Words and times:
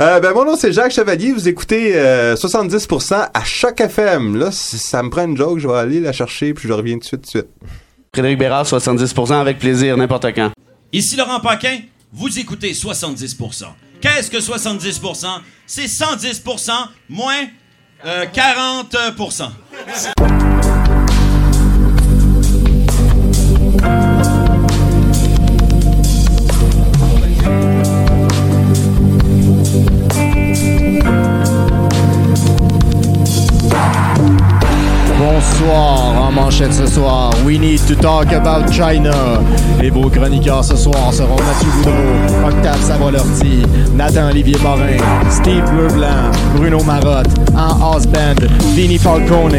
Euh, 0.00 0.20
ben, 0.20 0.32
mon 0.32 0.44
nom, 0.44 0.54
c'est 0.54 0.72
Jacques 0.72 0.92
Chevalier. 0.92 1.32
Vous 1.32 1.48
écoutez 1.48 1.96
euh, 1.96 2.36
70% 2.36 3.30
à 3.34 3.44
Choc 3.44 3.80
FM. 3.80 4.36
Là, 4.36 4.52
si 4.52 4.78
ça 4.78 5.02
me 5.02 5.10
prend 5.10 5.24
une 5.24 5.36
joke, 5.36 5.58
je 5.58 5.66
vais 5.66 5.74
aller 5.74 5.98
la 5.98 6.12
chercher 6.12 6.54
puis 6.54 6.68
je 6.68 6.72
reviens 6.72 6.94
tout 6.94 7.00
de 7.00 7.04
suite. 7.06 7.22
Tout 7.22 7.26
de 7.26 7.44
suite. 7.44 7.48
Frédéric 8.14 8.38
Bérard, 8.38 8.64
70% 8.64 9.40
avec 9.40 9.58
plaisir, 9.58 9.96
n'importe 9.96 10.26
quand. 10.34 10.52
Ici 10.92 11.16
Laurent 11.16 11.40
Paquin, 11.40 11.80
vous 12.12 12.38
écoutez 12.38 12.72
70%. 12.72 13.64
Qu'est-ce 14.00 14.30
que 14.30 14.38
70%? 14.38 15.26
C'est 15.66 15.86
110% 15.86 16.70
moins 17.08 17.46
euh, 18.06 18.24
40%. 18.26 19.50
En 35.70 36.32
manchette 36.32 36.72
ce 36.72 36.86
soir. 36.86 37.30
We 37.44 37.58
need 37.58 37.80
to 37.86 37.94
talk 37.94 38.32
about 38.32 38.72
China. 38.72 39.12
Les 39.80 39.90
beaux 39.90 40.08
chroniqueurs 40.08 40.64
ce 40.64 40.76
soir 40.76 41.12
seront 41.12 41.36
Mathieu 41.36 41.68
Boudreau, 41.76 42.48
Octave 42.48 42.80
Savoie-Lortie, 42.82 43.62
Nathan 43.94 44.28
Olivier 44.30 44.56
Morin, 44.62 44.96
Steve 45.30 45.64
Bleu-Blanc, 45.70 46.30
Bruno 46.56 46.82
Marotte, 46.84 47.28
en 47.54 47.80
house 47.80 48.06
band, 48.06 48.46
Falcone, 48.98 49.56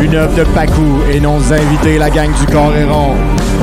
une 0.00 0.14
œuvre 0.14 0.34
de 0.36 0.44
Pacou 0.54 1.00
et 1.12 1.20
nos 1.20 1.38
invités, 1.52 1.98
la 1.98 2.10
gang 2.10 2.30
du 2.38 2.46
Coréron, 2.46 3.14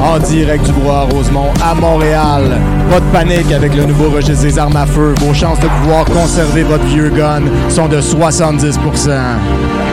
en 0.03 0.19
direct 0.19 0.65
du 0.65 0.71
Bois 0.73 1.07
Rosemont 1.11 1.51
à 1.63 1.73
Montréal. 1.73 2.59
Pas 2.89 2.99
de 2.99 3.05
panique 3.11 3.51
avec 3.51 3.73
le 3.75 3.85
nouveau 3.85 4.09
registre 4.09 4.43
des 4.43 4.59
armes 4.59 4.75
à 4.75 4.85
feu. 4.85 5.15
Vos 5.21 5.33
chances 5.33 5.59
de 5.59 5.67
pouvoir 5.67 6.05
conserver 6.05 6.63
votre 6.63 6.85
vieux 6.85 7.09
gun 7.09 7.43
sont 7.69 7.87
de 7.87 8.01
70%. 8.01 9.86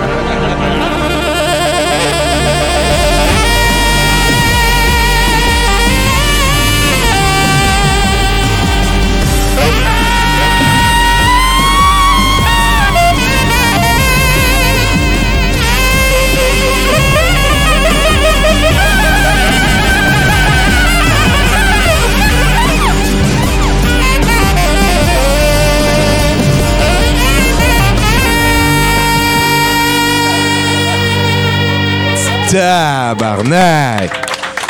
Tabarnak! 32.55 34.13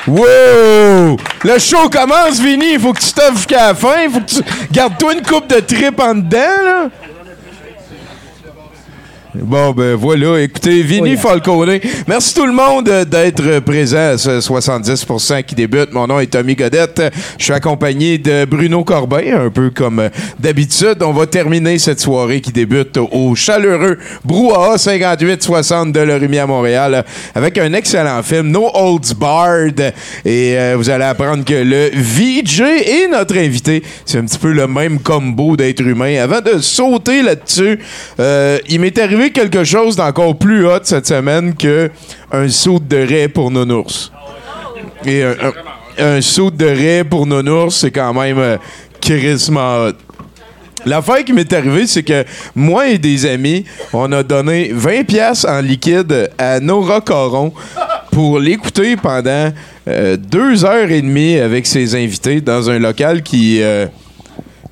Wow! 0.06 1.18
Le 1.44 1.58
show 1.58 1.90
commence, 1.90 2.40
Vinny. 2.40 2.78
Faut 2.78 2.94
que 2.94 3.00
tu 3.00 3.12
t'offres 3.12 3.36
jusqu'à 3.36 3.68
la 3.68 3.74
fin. 3.74 4.08
Faut 4.10 4.20
que 4.20 4.24
tu. 4.24 4.42
Garde-toi 4.72 5.12
une 5.12 5.22
coupe 5.22 5.46
de 5.48 5.60
trip 5.60 6.00
en 6.00 6.14
dedans, 6.14 6.38
là. 6.64 6.88
Bon, 9.34 9.72
ben 9.72 9.96
voilà. 9.96 10.40
Écoutez, 10.40 10.82
Vinny 10.82 11.16
Falcone. 11.16 11.80
Merci 12.06 12.34
tout 12.34 12.46
le 12.46 12.52
monde 12.52 12.88
euh, 12.88 13.04
d'être 13.04 13.58
présent 13.60 14.12
à 14.12 14.18
ce 14.18 14.38
70% 14.38 15.42
qui 15.42 15.56
débute. 15.56 15.92
Mon 15.92 16.06
nom 16.06 16.20
est 16.20 16.26
Tommy 16.26 16.54
Godette. 16.54 17.02
Je 17.36 17.42
suis 17.42 17.52
accompagné 17.52 18.18
de 18.18 18.44
Bruno 18.44 18.84
Corbin, 18.84 19.46
un 19.46 19.50
peu 19.50 19.70
comme 19.70 19.98
euh, 19.98 20.08
d'habitude. 20.38 21.02
On 21.02 21.12
va 21.12 21.26
terminer 21.26 21.78
cette 21.78 21.98
soirée 21.98 22.40
qui 22.40 22.52
débute 22.52 22.96
au 22.96 23.34
chaleureux 23.34 23.98
Brouhaha 24.24 24.78
5860 24.78 25.90
de 25.90 26.00
Lorimier 26.00 26.38
à 26.38 26.46
Montréal 26.46 27.04
avec 27.34 27.58
un 27.58 27.72
excellent 27.72 28.22
film, 28.22 28.52
No 28.52 28.70
Holds 28.72 29.14
Barred. 29.18 29.92
Et 30.24 30.56
euh, 30.56 30.74
vous 30.76 30.88
allez 30.88 31.04
apprendre 31.04 31.44
que 31.44 31.54
le 31.54 31.90
VJ 31.92 32.60
et 32.86 33.08
notre 33.10 33.36
invité, 33.36 33.82
c'est 34.06 34.18
un 34.18 34.26
petit 34.26 34.38
peu 34.38 34.52
le 34.52 34.68
même 34.68 35.00
combo 35.00 35.56
d'être 35.56 35.80
humain. 35.80 36.22
Avant 36.22 36.40
de 36.40 36.58
sauter 36.58 37.22
là-dessus, 37.22 37.80
euh, 38.20 38.58
il 38.68 38.80
m'est 38.80 38.96
arrivé 38.96 39.23
quelque 39.30 39.64
chose 39.64 39.96
d'encore 39.96 40.36
plus 40.36 40.66
hot 40.66 40.80
cette 40.82 41.06
semaine 41.06 41.54
que 41.54 41.90
un 42.32 42.48
saut 42.48 42.78
de 42.78 42.96
raie 42.96 43.28
pour 43.28 43.50
Nounours. 43.50 44.12
Et 45.06 45.22
un, 45.98 46.20
saut 46.20 46.50
de 46.50 46.66
raie 46.66 47.04
pour 47.04 47.26
Nounours, 47.26 47.76
c'est 47.76 47.90
quand 47.90 48.14
même 48.14 48.38
euh, 48.38 48.56
crissement 49.00 49.86
hot. 49.86 49.92
L'affaire 50.86 51.24
qui 51.24 51.32
m'est 51.32 51.50
arrivée, 51.52 51.86
c'est 51.86 52.02
que 52.02 52.24
moi 52.54 52.88
et 52.88 52.98
des 52.98 53.24
amis, 53.24 53.64
on 53.92 54.10
a 54.12 54.22
donné 54.22 54.70
20 54.72 55.04
pièces 55.04 55.44
en 55.44 55.60
liquide 55.60 56.30
à 56.36 56.60
Nora 56.60 57.00
Coron 57.00 57.52
pour 58.10 58.38
l'écouter 58.38 58.96
pendant 58.96 59.50
euh, 59.88 60.16
deux 60.16 60.64
heures 60.64 60.90
et 60.90 61.00
demie 61.00 61.38
avec 61.38 61.66
ses 61.66 61.94
invités 61.94 62.40
dans 62.40 62.68
un 62.68 62.78
local 62.78 63.22
qui... 63.22 63.62
euh, 63.62 63.86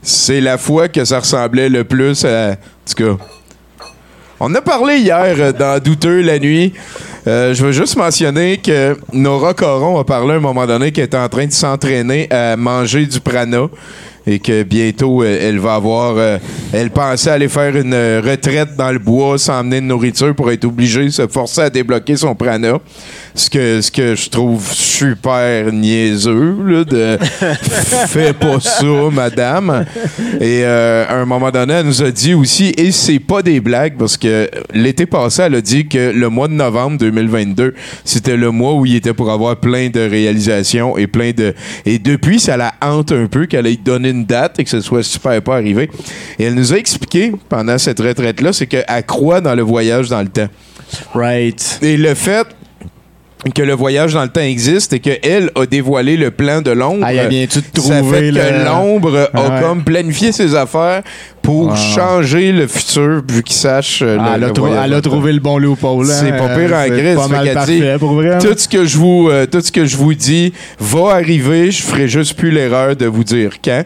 c'est 0.02 0.40
la 0.40 0.58
fois 0.58 0.88
que 0.88 1.04
ça 1.04 1.20
ressemblait 1.20 1.68
le 1.68 1.84
plus 1.84 2.24
à... 2.24 2.50
En 2.50 2.54
tout 2.86 3.16
cas... 3.18 3.24
On 4.44 4.52
a 4.56 4.60
parlé 4.60 4.96
hier 4.96 5.36
euh, 5.38 5.52
dans 5.52 5.80
Douteux 5.80 6.20
la 6.20 6.40
nuit. 6.40 6.72
Euh, 7.28 7.54
je 7.54 7.64
veux 7.64 7.70
juste 7.70 7.96
mentionner 7.96 8.56
que 8.56 8.96
Nora 9.12 9.54
Coron 9.54 10.00
a 10.00 10.04
parlé 10.04 10.32
à 10.32 10.36
un 10.38 10.40
moment 10.40 10.66
donné 10.66 10.90
qu'elle 10.90 11.04
était 11.04 11.16
en 11.16 11.28
train 11.28 11.46
de 11.46 11.52
s'entraîner 11.52 12.26
à 12.28 12.56
manger 12.56 13.06
du 13.06 13.20
prana 13.20 13.68
et 14.26 14.40
que 14.40 14.64
bientôt 14.64 15.22
euh, 15.22 15.38
elle 15.40 15.60
va 15.60 15.74
avoir. 15.74 16.16
elle 16.72 16.90
pensait 16.90 17.30
aller 17.30 17.46
faire 17.46 17.76
une 17.76 17.94
retraite 17.94 18.74
dans 18.76 18.90
le 18.90 18.98
bois 18.98 19.38
sans 19.38 19.60
emmener 19.60 19.80
de 19.80 19.86
nourriture 19.86 20.34
pour 20.34 20.50
être 20.50 20.64
obligée 20.64 21.04
de 21.04 21.10
se 21.10 21.28
forcer 21.28 21.60
à 21.60 21.70
débloquer 21.70 22.16
son 22.16 22.34
prana. 22.34 22.80
Ce 23.34 23.48
que, 23.48 23.80
ce 23.80 23.90
que 23.90 24.14
je 24.14 24.28
trouve 24.28 24.70
super 24.72 25.72
niaiseux, 25.72 26.56
là, 26.66 26.84
de 26.84 27.18
fais 28.08 28.34
pas 28.34 28.60
ça, 28.60 28.84
madame. 29.10 29.86
Et 30.40 30.64
euh, 30.64 31.06
à 31.08 31.14
un 31.14 31.24
moment 31.24 31.50
donné, 31.50 31.74
elle 31.74 31.86
nous 31.86 32.02
a 32.02 32.10
dit 32.10 32.34
aussi, 32.34 32.74
et 32.76 32.92
c'est 32.92 33.18
pas 33.18 33.42
des 33.42 33.60
blagues, 33.60 33.94
parce 33.98 34.16
que 34.16 34.50
l'été 34.74 35.06
passé, 35.06 35.42
elle 35.42 35.54
a 35.54 35.60
dit 35.60 35.88
que 35.88 36.12
le 36.12 36.28
mois 36.28 36.48
de 36.48 36.52
novembre 36.52 36.98
2022, 36.98 37.74
c'était 38.04 38.36
le 38.36 38.50
mois 38.50 38.74
où 38.74 38.84
il 38.84 38.96
était 38.96 39.14
pour 39.14 39.30
avoir 39.30 39.56
plein 39.56 39.88
de 39.88 40.00
réalisations 40.00 40.98
et 40.98 41.06
plein 41.06 41.32
de. 41.32 41.54
Et 41.86 41.98
depuis, 41.98 42.38
ça 42.38 42.56
la 42.56 42.74
hante 42.82 43.12
un 43.12 43.26
peu 43.26 43.46
qu'elle 43.46 43.66
ait 43.66 43.76
donné 43.76 44.10
une 44.10 44.26
date 44.26 44.58
et 44.58 44.64
que 44.64 44.70
ce 44.70 44.80
soit 44.80 45.02
super 45.02 45.40
pas 45.40 45.56
arrivé. 45.56 45.90
Et 46.38 46.44
elle 46.44 46.54
nous 46.54 46.72
a 46.72 46.76
expliqué 46.76 47.32
pendant 47.48 47.78
cette 47.78 48.00
retraite-là, 48.00 48.52
c'est 48.52 48.66
qu'elle 48.66 48.84
croit 49.06 49.40
dans 49.40 49.54
le 49.54 49.62
voyage 49.62 50.08
dans 50.08 50.20
le 50.20 50.28
temps. 50.28 50.48
Right. 51.14 51.78
Et 51.82 51.96
le 51.96 52.14
fait 52.14 52.46
que 53.54 53.62
le 53.62 53.72
voyage 53.74 54.14
dans 54.14 54.22
le 54.22 54.28
temps 54.28 54.40
existe 54.40 54.92
et 54.92 55.00
qu'elle 55.00 55.50
a 55.56 55.66
dévoilé 55.66 56.16
le 56.16 56.30
plan 56.30 56.62
de 56.62 56.70
l'ombre. 56.70 57.04
Ah, 57.04 57.12
il 57.12 57.18
a 57.18 57.26
bien 57.26 57.46
tout 57.46 57.60
ça 57.80 57.98
trouvé, 58.00 58.18
fait 58.18 58.38
que 58.38 58.64
l'ombre 58.64 59.28
a 59.34 59.40
Ouais. 59.40 59.60
comme 59.60 59.82
planifié 59.82 60.30
ses 60.30 60.54
affaires 60.54 61.02
pour 61.42 61.72
Ah. 61.72 61.76
changer 61.76 62.52
le 62.52 62.68
futur 62.68 63.20
vu 63.28 63.42
qu'il 63.42 63.56
sache 63.56 64.00
euh, 64.02 64.16
Ah, 64.20 64.28
le, 64.28 64.34
elle, 64.34 64.40
le 64.42 64.46
a 64.46 64.52
voyage 64.60 64.82
elle 64.84 64.94
a 64.94 65.00
trouvé 65.00 65.32
le 65.32 65.40
bon 65.40 65.58
loophole. 65.58 66.06
hein. 66.08 66.14
C'est 66.20 66.30
pas 66.36 66.48
pire 66.56 66.72
en 66.72 66.82
C'est 66.84 66.90
gris. 66.90 67.14
Pas 67.16 67.26
mal 67.28 67.52
parfait 67.52 67.96
pour 67.98 68.12
vrai. 68.12 68.38
Tout 68.38 68.54
ce 68.56 68.68
que 68.68 68.84
je 68.84 68.96
vous, 68.96 69.28
euh, 69.28 69.44
tout 69.46 69.60
ce 69.60 69.72
que 69.72 69.84
je 69.86 69.96
vous 69.96 70.14
dis 70.14 70.52
va 70.78 71.14
arriver. 71.14 71.72
Je 71.72 71.82
ferai 71.82 72.06
juste 72.06 72.34
plus 72.34 72.52
l'erreur 72.52 72.94
de 72.94 73.06
vous 73.06 73.24
dire 73.24 73.50
quand. 73.64 73.82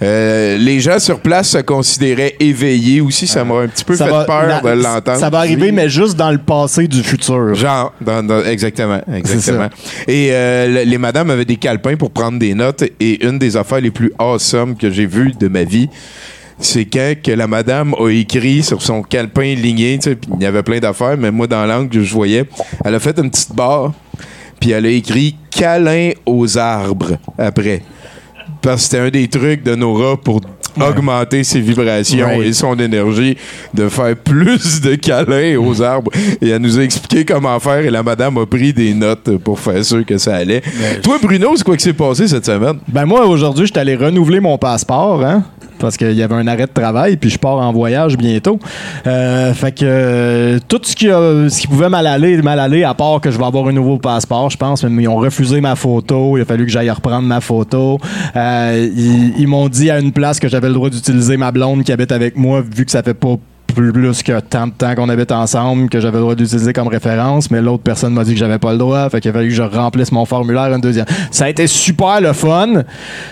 Euh, 0.00 0.56
les 0.58 0.78
gens 0.78 0.98
sur 1.00 1.18
place 1.20 1.50
se 1.50 1.58
considéraient 1.58 2.36
éveillés 2.38 3.00
aussi. 3.00 3.26
Ça 3.26 3.44
m'a 3.44 3.56
un 3.62 3.66
petit 3.68 3.84
peu 3.84 3.96
Ça 3.96 4.04
fait 4.06 4.10
va- 4.12 4.24
peur 4.24 4.46
na- 4.46 4.60
de 4.76 4.80
l'entendre. 4.82 5.18
Ça 5.18 5.28
va 5.30 5.38
arriver, 5.38 5.72
mais 5.72 5.88
juste 5.88 6.16
dans 6.16 6.30
le 6.30 6.38
passé 6.38 6.86
du 6.86 7.02
futur. 7.02 7.54
Genre, 7.54 7.92
dans- 8.00 8.22
dans- 8.22 8.44
exactement, 8.44 9.00
exactement. 9.12 9.68
Et 10.06 10.28
euh, 10.30 10.84
le- 10.84 10.90
les 10.90 10.98
madames 10.98 11.30
avaient 11.30 11.44
des 11.44 11.56
calepins 11.56 11.96
pour 11.96 12.10
prendre 12.12 12.38
des 12.38 12.54
notes. 12.54 12.84
Et 13.00 13.24
une 13.26 13.38
des 13.38 13.56
affaires 13.56 13.80
les 13.80 13.90
plus 13.90 14.12
awesome 14.18 14.76
que 14.76 14.88
j'ai 14.90 15.06
vues 15.06 15.32
de 15.38 15.48
ma 15.48 15.64
vie, 15.64 15.88
c'est 16.60 16.84
quand 16.84 17.14
que 17.22 17.32
la 17.32 17.46
madame 17.48 17.94
a 17.98 18.08
écrit 18.10 18.62
sur 18.62 18.80
son 18.82 19.02
calepin 19.02 19.54
ligné, 19.54 19.98
tu 19.98 20.10
sais, 20.10 20.16
puis 20.16 20.30
il 20.38 20.42
y 20.42 20.46
avait 20.46 20.62
plein 20.62 20.78
d'affaires, 20.78 21.16
mais 21.18 21.30
moi, 21.32 21.46
dans 21.48 21.66
l'angle 21.66 21.88
que 21.88 22.02
je 22.02 22.12
voyais, 22.14 22.44
elle 22.84 22.94
a 22.94 23.00
fait 23.00 23.18
une 23.18 23.30
petite 23.30 23.54
barre, 23.54 23.92
puis 24.60 24.70
elle 24.70 24.86
a 24.86 24.90
écrit 24.90 25.36
«câlin 25.50 26.10
aux 26.26 26.56
arbres» 26.58 27.16
après. 27.38 27.82
Parce 28.68 28.82
que 28.82 28.90
c'était 28.90 28.98
un 29.02 29.08
des 29.08 29.26
trucs 29.28 29.62
de 29.62 29.74
Nora 29.74 30.14
pour 30.18 30.42
augmenter 30.78 31.42
ses 31.42 31.58
vibrations 31.60 32.26
Right. 32.26 32.46
et 32.46 32.52
son 32.52 32.78
énergie, 32.78 33.34
de 33.72 33.88
faire 33.88 34.14
plus 34.14 34.82
de 34.82 34.94
câlins 34.96 35.56
aux 35.58 35.80
arbres. 35.80 36.10
Et 36.42 36.50
elle 36.50 36.60
nous 36.60 36.78
a 36.78 36.82
expliqué 36.82 37.24
comment 37.24 37.58
faire 37.58 37.78
et 37.78 37.88
la 37.90 38.02
madame 38.02 38.36
a 38.36 38.44
pris 38.44 38.74
des 38.74 38.92
notes 38.92 39.38
pour 39.38 39.58
faire 39.58 39.82
sûr 39.82 40.04
que 40.04 40.18
ça 40.18 40.36
allait. 40.36 40.62
Toi, 41.02 41.16
Bruno, 41.22 41.56
c'est 41.56 41.64
quoi 41.64 41.76
qui 41.78 41.82
s'est 41.84 41.94
passé 41.94 42.28
cette 42.28 42.44
semaine? 42.44 42.78
Ben 42.88 43.06
moi, 43.06 43.24
aujourd'hui, 43.26 43.66
je 43.66 43.72
suis 43.72 43.80
allé 43.80 43.96
renouveler 43.96 44.38
mon 44.40 44.58
passeport, 44.58 45.24
hein, 45.24 45.42
parce 45.78 45.96
qu'il 45.96 46.12
y 46.12 46.22
avait 46.22 46.34
un 46.34 46.46
arrêt 46.46 46.66
de 46.66 46.72
travail, 46.72 47.16
puis 47.16 47.30
je 47.30 47.38
pars 47.38 47.56
en 47.58 47.72
voyage 47.72 48.16
bientôt. 48.16 48.58
Euh, 49.06 49.52
fait 49.54 49.72
que 49.72 49.84
euh, 49.84 50.58
tout 50.68 50.80
ce 50.82 50.94
qui, 50.94 51.08
a- 51.08 51.48
ce 51.48 51.60
qui 51.60 51.66
pouvait 51.66 51.88
mal 51.88 52.06
aller, 52.06 52.40
mal 52.42 52.60
aller, 52.60 52.84
à 52.84 52.94
part 52.94 53.20
que 53.20 53.30
je 53.30 53.38
vais 53.38 53.44
avoir 53.44 53.66
un 53.68 53.72
nouveau 53.72 53.98
passeport, 53.98 54.50
je 54.50 54.56
pense, 54.56 54.84
mais 54.84 55.04
ils 55.04 55.08
ont 55.08 55.16
refusé 55.16 55.60
ma 55.60 55.76
photo, 55.76 56.36
il 56.36 56.42
a 56.42 56.44
fallu 56.44 56.64
que 56.66 56.72
j'aille 56.72 56.90
reprendre 56.90 57.26
ma 57.26 57.40
photo. 57.40 57.98
Euh, 58.36 58.88
ils 59.38 59.46
m'ont 59.46 59.68
dit 59.68 59.90
à 59.90 59.98
une 60.00 60.12
place 60.12 60.38
que 60.40 60.48
j'avais 60.48 60.68
le 60.68 60.74
droit 60.74 60.90
d'utiliser 60.90 61.36
ma 61.36 61.50
blonde 61.52 61.84
qui 61.84 61.92
habite 61.92 62.12
avec 62.12 62.36
moi, 62.36 62.60
vu 62.62 62.84
que 62.84 62.90
ça 62.90 63.02
fait 63.02 63.14
pas 63.14 63.36
plus 63.74 64.22
que 64.22 64.40
tant 64.40 64.66
de 64.66 64.72
temps 64.72 64.94
qu'on 64.96 65.08
habite 65.08 65.30
ensemble 65.30 65.88
que 65.88 66.00
j'avais 66.00 66.16
le 66.16 66.22
droit 66.22 66.34
d'utiliser 66.34 66.72
comme 66.72 66.88
référence, 66.88 67.48
mais 67.50 67.60
l'autre 67.60 67.82
personne 67.84 68.12
m'a 68.12 68.24
dit 68.24 68.32
que 68.32 68.38
j'avais 68.40 68.58
pas 68.58 68.72
le 68.72 68.78
droit, 68.78 69.08
fait 69.10 69.20
qu'il 69.20 69.30
a 69.30 69.34
fallu 69.34 69.48
que 69.50 69.54
je 69.54 69.62
remplisse 69.62 70.10
mon 70.10 70.24
formulaire 70.24 70.72
une 70.74 70.80
deuxième. 70.80 71.04
Ça 71.30 71.44
a 71.44 71.48
été 71.48 71.66
super 71.68 72.20
le 72.20 72.32
fun, 72.32 72.82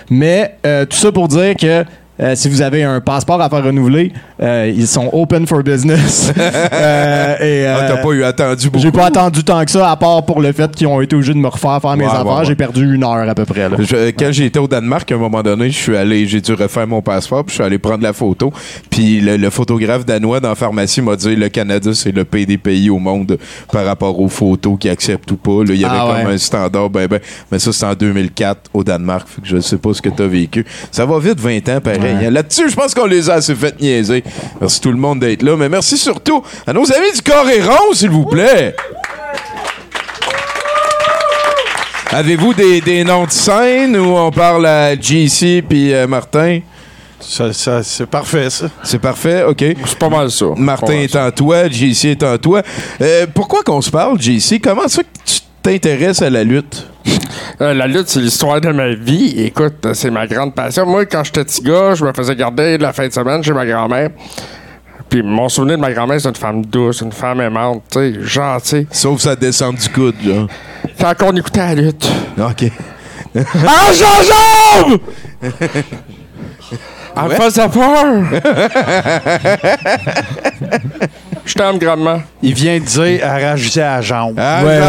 mais 0.09 0.55
tout 0.63 0.95
ça 0.95 1.11
pour 1.11 1.27
dire 1.27 1.55
que 1.55 1.83
euh, 2.19 2.35
si 2.35 2.49
vous 2.49 2.61
avez 2.61 2.83
un 2.83 2.99
passeport 3.01 3.41
à 3.41 3.49
faire 3.49 3.63
renouveler, 3.63 4.11
euh, 4.41 4.71
ils 4.75 4.87
sont 4.87 5.09
open 5.13 5.45
for 5.47 5.61
business. 5.63 6.31
Euh, 6.73 7.35
et, 7.41 7.65
Ah, 7.67 7.85
t'as 7.87 7.97
pas 7.97 8.09
eu 8.11 8.23
attendu 8.23 8.69
beaucoup. 8.69 8.81
j'ai 8.83 8.91
pas 8.91 9.05
attendu 9.07 9.43
tant 9.43 9.63
que 9.63 9.71
ça, 9.71 9.91
à 9.91 9.95
part 9.95 10.23
pour 10.25 10.41
le 10.41 10.51
fait 10.51 10.69
qu'ils 10.75 10.87
ont 10.87 11.01
été 11.01 11.15
obligés 11.15 11.33
de 11.33 11.37
me 11.39 11.47
refaire 11.47 11.79
faire 11.81 11.95
mes 11.97 12.03
Ouais, 12.05 12.09
affaires. 12.11 12.25
ouais, 12.25 12.37
ouais. 12.39 12.45
J'ai 12.45 12.55
perdu 12.55 12.93
une 12.95 13.03
heure 13.03 13.27
à 13.29 13.35
peu 13.35 13.45
près. 13.45 13.69
Là. 13.69 13.77
Je- 13.79 14.11
quand 14.11 14.31
j'étais 14.31 14.59
au 14.59 14.67
Danemark, 14.67 15.11
à 15.11 15.15
un 15.15 15.17
moment 15.17 15.41
donné, 15.43 15.69
je 15.69 15.77
suis 15.77 15.95
allé, 15.97 16.25
j'ai 16.27 16.41
dû 16.41 16.53
refaire 16.53 16.87
mon 16.87 17.01
passeport, 17.01 17.43
puis 17.43 17.51
je 17.51 17.55
suis 17.55 17.63
allé 17.63 17.77
prendre 17.77 18.03
la 18.03 18.13
photo. 18.13 18.51
Puis 18.89 19.19
le, 19.21 19.37
le 19.37 19.49
photographe 19.49 20.05
danois 20.05 20.39
dans 20.39 20.49
la 20.49 20.55
pharmacie 20.55 21.01
m'a 21.01 21.15
dit 21.15 21.35
le 21.35 21.49
Canada, 21.49 21.91
c'est 21.93 22.11
le 22.11 22.23
pays 22.25 22.45
des 22.45 22.57
pays 22.57 22.89
au 22.89 22.99
monde 22.99 23.37
par 23.71 23.85
rapport 23.85 24.19
aux 24.19 24.29
photos 24.29 24.77
qu'ils 24.79 24.91
acceptent 24.91 25.31
ou 25.31 25.37
pas. 25.37 25.63
Là, 25.63 25.73
il 25.73 25.81
y 25.81 25.85
avait 25.85 25.97
Ah 25.99 26.15
comme 26.21 26.31
un 26.31 26.37
standard, 26.37 26.89
ben, 26.89 27.07
ben, 27.07 27.19
mais 27.51 27.59
ça, 27.59 27.71
c'est 27.73 27.85
en 27.85 27.93
2004 27.93 28.69
au 28.73 28.83
Danemark. 28.83 29.27
Fait 29.27 29.41
que 29.41 29.47
je 29.47 29.59
sais 29.59 29.77
pas 29.77 29.93
ce 29.93 30.01
que 30.01 30.09
tu 30.09 30.21
as 30.23 30.27
vécu. 30.27 30.65
Ça 30.91 31.05
va 31.05 31.19
vite, 31.19 31.39
20 31.39 31.67
ans, 31.69 31.81
pareil. 31.81 31.99
Là-dessus, 32.31 32.69
je 32.69 32.75
pense 32.75 32.93
qu'on 32.93 33.05
les 33.05 33.29
a 33.29 33.35
assez 33.35 33.55
fait 33.55 33.79
niaiser. 33.79 34.23
Merci 34.59 34.81
tout 34.81 34.91
le 34.91 34.97
monde 34.97 35.19
d'être 35.19 35.41
là, 35.43 35.55
mais 35.55 35.69
merci 35.69 35.97
surtout 35.97 36.43
à 36.65 36.73
nos 36.73 36.91
amis 36.91 37.11
du 37.15 37.21
Coréron, 37.21 37.93
s'il 37.93 38.09
vous 38.09 38.25
plaît. 38.25 38.75
Avez-vous 42.11 42.53
des, 42.53 42.79
des 42.81 43.03
noms 43.03 43.25
de 43.25 43.31
scène 43.31 43.97
où 43.97 44.15
on 44.15 44.31
parle 44.31 44.65
à 44.65 44.95
JC 44.95 45.61
puis 45.67 45.93
euh, 45.93 46.07
Martin? 46.07 46.61
Ça, 47.19 47.51
ça- 47.51 47.83
c'est 47.83 48.05
parfait, 48.05 48.49
ça. 48.49 48.67
C'est 48.83 48.99
parfait, 48.99 49.43
OK. 49.43 49.63
C'est 49.85 49.97
pas 49.99 50.07
mal 50.09 50.31
ça. 50.31 50.45
Martin 50.55 50.93
est 50.93 51.15
en 51.15 51.29
toi, 51.31 51.67
JC 51.67 52.05
est 52.11 52.23
en 52.23 52.37
toi. 52.37 52.61
Euh, 53.01 53.25
pourquoi 53.33 53.61
qu'on 53.63 53.81
se 53.81 53.91
parle, 53.91 54.21
JC? 54.21 54.59
Comment 54.63 54.87
ça 54.87 55.03
que 55.03 55.07
tu 55.25 55.39
t'intéresses 55.67 56.21
à 56.21 56.29
la 56.29 56.45
lutte? 56.45 56.87
Euh, 57.59 57.73
la 57.73 57.87
lutte, 57.87 58.07
c'est 58.07 58.21
l'histoire 58.21 58.61
de 58.61 58.69
ma 58.69 58.93
vie. 58.93 59.33
Écoute, 59.37 59.85
c'est 59.93 60.09
ma 60.09 60.25
grande 60.25 60.55
passion. 60.55 60.85
Moi, 60.85 61.05
quand 61.05 61.25
j'étais 61.25 61.43
petit 61.43 61.61
gars, 61.61 61.93
je 61.93 62.05
me 62.05 62.13
faisais 62.13 62.35
garder 62.37 62.77
la 62.77 62.93
fin 62.93 63.05
de 63.07 63.11
semaine 63.11 63.43
chez 63.43 63.51
ma 63.51 63.65
grand-mère. 63.65 64.11
Puis 65.09 65.21
mon 65.23 65.49
souvenir 65.49 65.75
de 65.75 65.81
ma 65.81 65.91
grand-mère, 65.91 66.21
c'est 66.21 66.29
une 66.29 66.35
femme 66.35 66.65
douce, 66.65 67.01
une 67.01 67.11
femme 67.11 67.41
aimante, 67.41 67.83
tu 67.91 67.99
sais, 67.99 68.13
gentille. 68.21 68.87
Sauf 68.91 69.19
sa 69.19 69.35
descente 69.35 69.75
du 69.77 69.89
coude, 69.89 70.15
genre. 70.23 70.47
Quand 70.99 71.13
on 71.23 71.35
écoutait 71.35 71.59
la 71.59 71.75
lutte. 71.75 72.09
OK. 72.37 72.71
Ah, 73.35 73.91
Jean-Jean! 73.91 74.97
Elle 77.23 77.29
me 77.29 77.35
faisait 77.35 77.67
peur! 77.69 78.05
Je 81.45 81.53
t'aime 81.53 81.77
grandement. 81.77 82.21
Il 82.41 82.53
vient 82.53 82.77
de 82.79 82.83
dire 82.85 83.25
arracher 83.25 83.79
la 83.79 84.01
jambe. 84.01 84.37
Ah, 84.39 84.61
Ouais, 84.63 84.79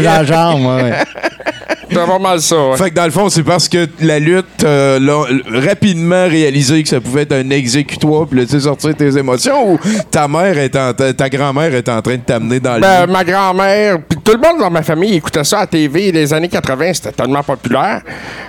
la 0.00 0.24
jambe, 0.24 0.64
ouais. 0.66 0.92
C'est 1.90 2.06
pas 2.06 2.18
mal 2.18 2.40
ça, 2.40 2.56
ouais. 2.56 2.76
Fait 2.76 2.90
que 2.90 2.94
dans 2.94 3.04
le 3.04 3.10
fond, 3.10 3.28
c'est 3.28 3.42
parce 3.42 3.68
que 3.68 3.88
la 4.00 4.18
lutte 4.18 4.64
euh, 4.64 4.98
l'a 5.00 5.60
rapidement 5.60 6.26
réalisé 6.26 6.82
que 6.82 6.88
ça 6.88 7.00
pouvait 7.00 7.22
être 7.22 7.32
un 7.32 7.50
exécutoire, 7.50 8.26
puis 8.26 8.46
tu 8.46 8.60
sortir 8.60 8.94
tes 8.94 9.16
émotions, 9.16 9.72
ou 9.72 9.78
ta 10.10 10.28
mère 10.28 10.56
est 10.58 10.74
en 10.76 10.92
ta, 10.92 11.12
ta 11.12 11.28
grand-mère 11.28 11.74
est 11.74 11.88
en 11.88 12.00
train 12.00 12.16
de 12.16 12.22
t'amener 12.22 12.60
dans 12.60 12.74
le 12.76 12.80
Ben, 12.80 13.06
ma 13.06 13.24
grand-mère, 13.24 13.98
puis 14.08 14.18
tout 14.22 14.32
le 14.32 14.38
monde 14.38 14.60
dans 14.60 14.70
ma 14.70 14.82
famille 14.82 15.14
écoutait 15.14 15.44
ça 15.44 15.60
à 15.60 15.66
TV. 15.66 16.12
Les 16.12 16.32
années 16.32 16.48
80, 16.48 16.92
c'était 16.94 17.12
tellement 17.12 17.42
populaire 17.42 18.02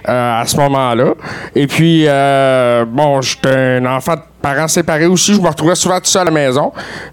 euh, 0.07 0.41
à 0.41 0.45
ce 0.45 0.55
moment-là. 0.57 1.13
Et 1.55 1.67
puis, 1.67 2.05
euh, 2.07 2.85
bon, 2.87 3.21
j'étais 3.21 3.79
un 3.79 3.85
enfant 3.85 4.15
de 4.15 4.21
parents 4.41 4.67
séparés 4.67 5.05
aussi. 5.05 5.33
Je 5.33 5.39
me 5.39 5.47
retrouvais 5.47 5.75
souvent 5.75 5.99
tout 5.99 6.05
seul 6.05 6.23
à 6.23 6.25
la 6.25 6.31
maison. 6.31 6.71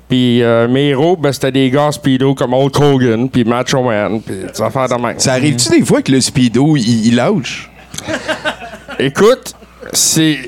Puis 0.08 0.42
euh, 0.42 0.66
mes 0.68 0.88
héros, 0.88 1.16
ben, 1.16 1.32
c'était 1.32 1.52
des 1.52 1.70
gars 1.70 1.92
speedo 1.92 2.34
comme 2.34 2.54
Hulk 2.54 2.80
Hogan, 2.80 3.28
puis 3.28 3.44
Macho 3.44 3.82
Man, 3.82 4.20
puis 4.20 4.34
des 4.52 4.62
affaires 4.62 4.88
de 4.88 4.94
même. 4.94 5.18
Ça 5.18 5.32
arrive-tu 5.32 5.68
des 5.68 5.84
fois 5.84 6.02
que 6.02 6.10
le 6.12 6.20
speedo, 6.20 6.76
il, 6.76 7.06
il 7.08 7.16
lâche? 7.16 7.70
Écoute, 8.98 9.54
c'est... 9.92 10.38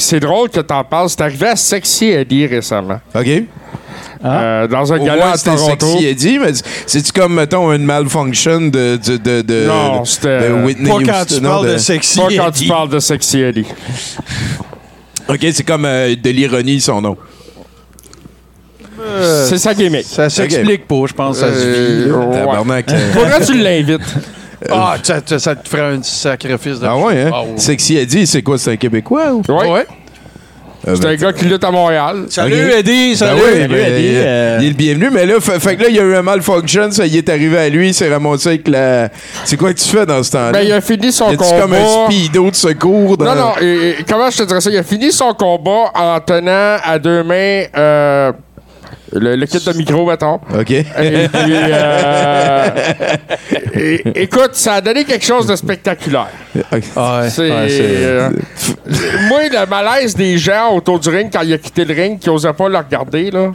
C'est 0.00 0.20
drôle 0.20 0.48
que 0.48 0.60
t'en 0.60 0.84
parles. 0.84 1.08
C'est 1.10 1.22
arrivé 1.22 1.48
à 1.48 1.56
Sexy 1.56 2.06
Eddie 2.10 2.46
récemment. 2.46 3.00
OK? 3.16 3.26
Euh, 4.24 4.68
dans 4.68 4.92
un 4.92 5.00
Au 5.00 5.04
gala 5.04 5.24
moins, 5.24 5.32
à 5.32 5.36
c'était 5.36 5.56
Toronto. 5.56 5.86
sexy 5.86 6.06
Eddie, 6.06 6.38
mais 6.38 6.52
c'est-tu 6.86 7.10
comme, 7.12 7.34
mettons, 7.34 7.72
une 7.72 7.84
malfunction 7.84 8.60
de, 8.68 8.96
de, 8.96 9.16
de, 9.16 9.42
de, 9.42 9.66
Non, 9.66 10.02
de- 10.02 10.64
Whitney 10.64 10.88
Pas 10.88 11.12
quand 11.12 11.22
Houston, 11.22 11.34
tu 11.36 11.40
parles 11.40 11.72
de, 11.72 11.78
sexy. 11.78 12.18
Pas 12.20 12.28
quand 12.36 12.50
tu 12.52 12.68
parles 12.68 12.88
de 12.90 12.98
Sexy 13.00 13.40
Eddie. 13.40 13.66
OK, 15.28 15.46
c'est 15.52 15.64
comme 15.64 15.84
euh, 15.84 16.14
de 16.16 16.30
l'ironie, 16.30 16.80
son 16.80 17.00
nom. 17.02 17.16
C'est 19.46 19.58
sa 19.58 19.74
gimmick. 19.74 20.04
Ça 20.04 20.28
s'explique 20.28 20.86
pas, 20.86 21.06
je 21.06 21.12
pense, 21.14 21.38
ça 21.38 21.52
se 21.52 21.58
Euh, 21.58 22.04
vit. 22.06 22.10
ouais. 22.10 22.38
Tabarnak. 22.40 22.86
euh, 22.92 23.12
Faudrait 23.12 23.40
que 23.40 23.44
tu 23.46 23.58
l'invites. 23.58 24.00
Ah, 24.68 24.96
ça, 25.02 25.20
ça- 25.24 25.38
ça 25.38 25.54
te 25.54 25.68
ferait 25.68 25.94
un 25.94 26.02
sacrifice 26.02 26.80
de 26.80 26.86
Ah 26.86 26.96
ouais, 26.96 27.22
hein? 27.22 27.30
Ah 27.32 27.42
ouais. 27.42 27.56
Sexy 27.58 27.96
Eddie, 27.96 28.26
c'est 28.26 28.42
quoi? 28.42 28.58
C'est 28.58 28.72
un 28.72 28.76
Québécois? 28.76 29.32
Ou? 29.32 29.42
Ouais. 29.48 29.70
Ouais. 29.70 29.86
Euh, 30.86 30.94
C'est 30.94 31.06
un 31.06 31.14
gars 31.16 31.32
qui 31.32 31.44
lutte 31.46 31.64
à 31.64 31.70
Montréal. 31.72 32.26
Salut. 32.28 32.54
Eddie, 32.70 33.10
Ben 33.10 33.16
salut. 33.16 33.40
oui, 33.44 33.60
Salut, 33.62 33.68
ben, 33.74 33.94
Eddie, 33.94 34.04
Il 34.06 34.16
est 34.16 34.68
le 34.68 34.74
bienvenu, 34.74 35.10
mais 35.12 35.26
là, 35.26 35.40
fait, 35.40 35.58
fait 35.58 35.76
que 35.76 35.82
là, 35.82 35.88
il 35.88 35.96
y 35.96 35.98
a 35.98 36.04
eu 36.04 36.14
un 36.14 36.22
malfunction, 36.22 36.90
ça 36.92 37.04
y 37.06 37.18
est 37.18 37.28
arrivé 37.28 37.58
à 37.58 37.68
lui, 37.68 37.88
il 37.88 37.94
s'est 37.94 38.08
ramassé 38.08 38.48
avec 38.50 38.68
la. 38.68 39.08
C'est 39.44 39.56
quoi 39.56 39.72
que 39.74 39.78
tu 39.80 39.88
fais 39.88 40.06
dans 40.06 40.22
ce 40.22 40.30
temps-là? 40.32 40.52
Ben, 40.52 40.60
il 40.62 40.72
a 40.72 40.80
fini 40.80 41.10
son 41.10 41.34
combat. 41.36 41.60
comme 41.60 41.72
un 41.72 42.06
speedo 42.06 42.50
de 42.50 42.54
secours? 42.56 43.16
Dans... 43.16 43.24
Non, 43.24 43.34
non, 43.34 43.52
et- 43.60 43.96
et 44.00 44.04
comment 44.08 44.30
je 44.30 44.38
te 44.38 44.42
dirais 44.44 44.60
ça? 44.60 44.70
Il 44.70 44.76
a 44.78 44.82
fini 44.84 45.10
son 45.10 45.32
combat 45.34 45.90
en 45.94 46.20
tenant 46.20 46.76
à 46.84 46.98
deux 46.98 47.24
mains 47.24 47.64
euh, 47.76 48.32
le, 49.12 49.36
le 49.36 49.46
kit 49.46 49.58
de 49.64 49.72
micro, 49.76 50.06
mettons. 50.06 50.40
OK. 50.58 50.70
Et 50.70 50.84
puis, 50.84 51.52
euh, 51.54 52.68
et- 53.74 54.22
écoute, 54.22 54.50
ça 54.54 54.74
a 54.74 54.80
donné 54.80 55.04
quelque 55.04 55.24
chose 55.24 55.46
de 55.46 55.56
spectaculaire. 55.56 56.28
Ah 56.96 57.20
ouais. 57.22 57.30
Euh, 57.38 58.30
moi, 59.28 59.40
le 59.50 59.66
malaise 59.66 60.14
des 60.14 60.38
gens 60.38 60.74
autour 60.74 60.98
du 60.98 61.08
ring 61.08 61.30
quand 61.32 61.42
il 61.42 61.52
a 61.52 61.58
quitté 61.58 61.84
le 61.84 61.94
ring, 61.94 62.18
qui 62.18 62.28
n'osaient 62.28 62.52
pas 62.52 62.68
le 62.68 62.76
regarder, 62.78 63.30
là. 63.30 63.52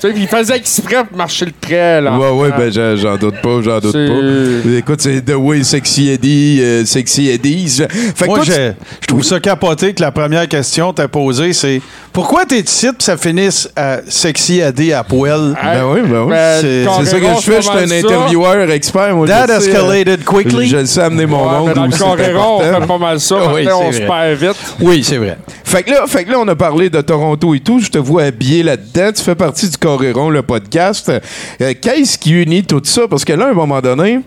Tu 0.00 0.08
sais, 0.08 0.14
il 0.16 0.28
faisait 0.28 0.56
exprès 0.56 1.04
pour 1.04 1.16
marcher 1.16 1.46
le 1.46 1.52
trait, 1.60 2.00
là. 2.00 2.16
Ouais, 2.16 2.30
ouais, 2.30 2.50
ben 2.56 2.72
j'en 2.72 2.96
j'en 2.96 3.16
doute 3.16 3.40
pas, 3.42 3.60
j'en 3.62 3.80
doute 3.80 3.92
pas. 3.92 4.70
Écoute, 4.78 5.00
c'est 5.00 5.20
The 5.24 5.34
Way 5.36 5.64
Sexy 5.64 6.10
Eddie, 6.10 6.58
euh, 6.60 6.84
Sexy 6.84 7.28
Eddie's. 7.28 7.82
Fait 8.14 8.24
que 8.24 8.26
Moi, 8.26 8.36
toi, 8.38 8.44
tu- 8.46 8.52
j'ai- 8.52 8.72
je 9.00 9.06
trouve 9.08 9.22
ça 9.24 9.40
capoté 9.40 9.94
que 9.94 10.00
la 10.02 10.12
première 10.12 10.46
question 10.46 10.92
t'as 10.92 11.08
posée, 11.08 11.52
c'est 11.52 11.80
pourquoi 12.12 12.44
t'es 12.44 12.60
ici 12.60 12.88
pis 12.96 13.04
ça 13.04 13.16
finisse 13.16 13.68
à 13.76 13.98
sexy 14.08 14.60
Eddie 14.60 14.92
à 14.92 15.02
poil? 15.04 15.56
Hey, 15.60 15.78
Ben 15.78 15.84
oui, 15.92 16.00
ben 16.04 16.22
oui. 16.22 16.30
ben, 16.30 16.60
C'est- 16.60 16.84
ça 16.84 17.18
que 17.20 17.26
je 17.26 17.40
fais, 17.40 17.56
je 17.56 17.60
suis 17.62 17.70
un 17.78 17.90
intervieweur 18.04 18.70
expert. 18.70 19.14
Moi, 19.16 19.26
That 19.26 19.46
sais, 19.48 19.68
escalated 19.70 20.20
euh, 20.20 20.24
quickly. 20.24 20.68
Je 20.68 20.76
le 20.76 20.86
sais 20.86 21.00
amener 21.00 21.26
mon 21.26 21.44
Ouais, 21.44 21.58
monde 21.58 21.72
dans 21.74 21.82
où 21.82 21.86
le 21.86 21.92
c'est 21.92 21.98
Coréron, 21.98 22.40
on 22.40 22.60
important. 22.60 22.80
fait 22.80 22.86
pas 22.86 22.98
mal 22.98 23.20
ça. 23.20 23.36
Oui, 23.52 23.64
Maintenant, 23.64 23.80
on 23.82 23.92
c'est 23.92 23.98
se 24.00 24.06
vrai. 24.06 24.36
perd 24.36 24.38
vite. 24.40 24.74
Oui, 24.80 25.02
c'est 25.04 25.16
vrai. 25.18 25.38
Fait 25.64 25.82
que, 25.82 25.90
là, 25.90 26.06
fait 26.06 26.24
que 26.24 26.30
là, 26.30 26.38
on 26.40 26.48
a 26.48 26.56
parlé 26.56 26.88
de 26.88 27.00
Toronto 27.00 27.54
et 27.54 27.60
tout. 27.60 27.78
Je 27.80 27.90
te 27.90 27.98
vois 27.98 28.22
habillé 28.24 28.62
là-dedans. 28.62 29.10
Tu 29.14 29.22
fais 29.22 29.34
partie 29.34 29.68
du 29.68 29.76
Coréron, 29.88 30.28
le 30.28 30.42
podcast. 30.42 31.08
Euh, 31.08 31.72
Qu'est-ce 31.80 32.18
qui 32.18 32.42
unit 32.42 32.62
tout 32.62 32.82
ça? 32.84 33.08
Parce 33.08 33.24
que 33.24 33.32
là, 33.32 33.46
à 33.46 33.50
un 33.52 33.54
moment 33.54 33.80
donné, 33.80 34.20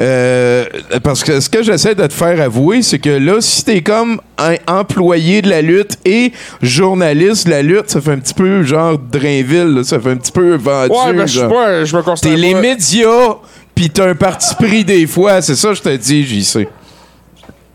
euh, 0.00 0.64
parce 1.02 1.24
que 1.24 1.40
ce 1.40 1.50
que 1.50 1.64
j'essaie 1.64 1.96
de 1.96 2.06
te 2.06 2.12
faire 2.12 2.40
avouer, 2.40 2.80
c'est 2.82 3.00
que 3.00 3.10
là, 3.10 3.40
si 3.40 3.64
t'es 3.64 3.82
comme 3.82 4.20
un 4.38 4.54
employé 4.68 5.42
de 5.42 5.50
la 5.50 5.62
lutte 5.62 5.98
et 6.04 6.32
journaliste 6.62 7.46
de 7.46 7.50
la 7.50 7.62
lutte, 7.62 7.90
ça 7.90 8.00
fait 8.00 8.12
un 8.12 8.18
petit 8.20 8.34
peu 8.34 8.62
genre 8.62 8.96
Drainville, 8.96 9.74
là. 9.74 9.82
ça 9.82 9.98
fait 9.98 10.10
un 10.10 10.16
petit 10.16 10.30
peu 10.30 10.54
vendu. 10.54 10.92
Ouais, 10.92 11.12
mais 11.12 11.22
je 11.22 11.32
suis 11.32 11.40
genre. 11.40 11.50
pas, 11.52 11.84
je 11.84 11.96
me 11.96 12.02
considère 12.02 12.34
T'es 12.36 12.40
les 12.40 12.54
médias, 12.54 13.34
pis 13.74 13.90
t'as 13.90 14.10
un 14.10 14.14
parti 14.14 14.54
pris 14.54 14.84
des 14.84 15.08
fois. 15.08 15.42
C'est 15.42 15.56
ça, 15.56 15.70
que 15.70 15.74
je 15.74 15.82
te 15.82 15.96
dis, 15.96 16.24
j'y 16.24 16.44
sais. 16.44 16.68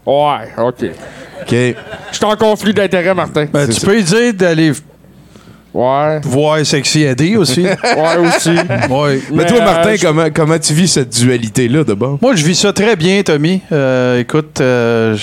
Ouais, 0.06 0.54
OK. 0.58 0.86
OK. 1.42 1.52
Je 1.52 1.76
suis 2.16 2.26
en 2.26 2.38
conflit 2.38 2.74
d'intérêt, 2.74 3.14
Martin. 3.14 3.46
Ben, 3.52 3.68
tu 3.68 3.82
peux 3.82 3.96
lui 3.96 4.04
dire 4.04 4.34
d'aller 4.34 4.72
Ouais. 5.74 6.20
voir 6.24 6.66
sexy 6.66 7.04
Eddie 7.04 7.38
aussi. 7.38 7.62
Ouais, 7.84 8.28
aussi. 8.28 8.50
ouais. 8.50 9.20
Mais, 9.32 9.46
toi, 9.46 9.58
euh, 9.60 9.66
Martin, 9.66 9.96
je- 9.96 10.06
comment, 10.06 10.26
comment 10.34 10.58
tu 10.60 10.74
vis 10.74 10.88
cette 10.88 11.10
dualité-là, 11.10 11.84
d'abord? 11.84 12.18
Moi, 12.22 12.36
je 12.36 12.44
vis 12.46 12.56
ça 12.56 12.74
très 12.74 12.96
bien, 12.96 13.22
Tommy. 13.22 13.62
Euh, 13.72 14.20
écoute, 14.20 14.60
euh, 14.62 15.16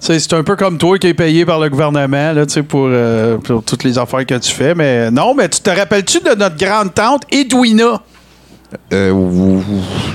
c'est 0.00 0.32
un 0.32 0.42
peu 0.42 0.56
comme 0.56 0.78
toi 0.78 0.98
qui 0.98 1.06
es 1.06 1.14
payé 1.14 1.44
par 1.46 1.60
le 1.60 1.68
gouvernement 1.68 2.32
là, 2.32 2.44
tu 2.44 2.54
sais, 2.54 2.62
pour, 2.64 2.88
euh, 2.90 3.38
pour 3.38 3.62
toutes 3.62 3.84
les 3.84 3.98
affaires 3.98 4.26
que 4.26 4.34
tu 4.34 4.50
fais. 4.50 4.74
Mais 4.74 5.10
non, 5.12 5.32
mais 5.34 5.48
tu 5.48 5.60
te 5.60 5.70
rappelles-tu 5.70 6.18
de 6.20 6.34
notre 6.34 6.56
grande 6.56 6.92
tante 6.92 7.22
Edwina? 7.30 8.00
Euh, 8.92 9.10
ou- 9.10 9.62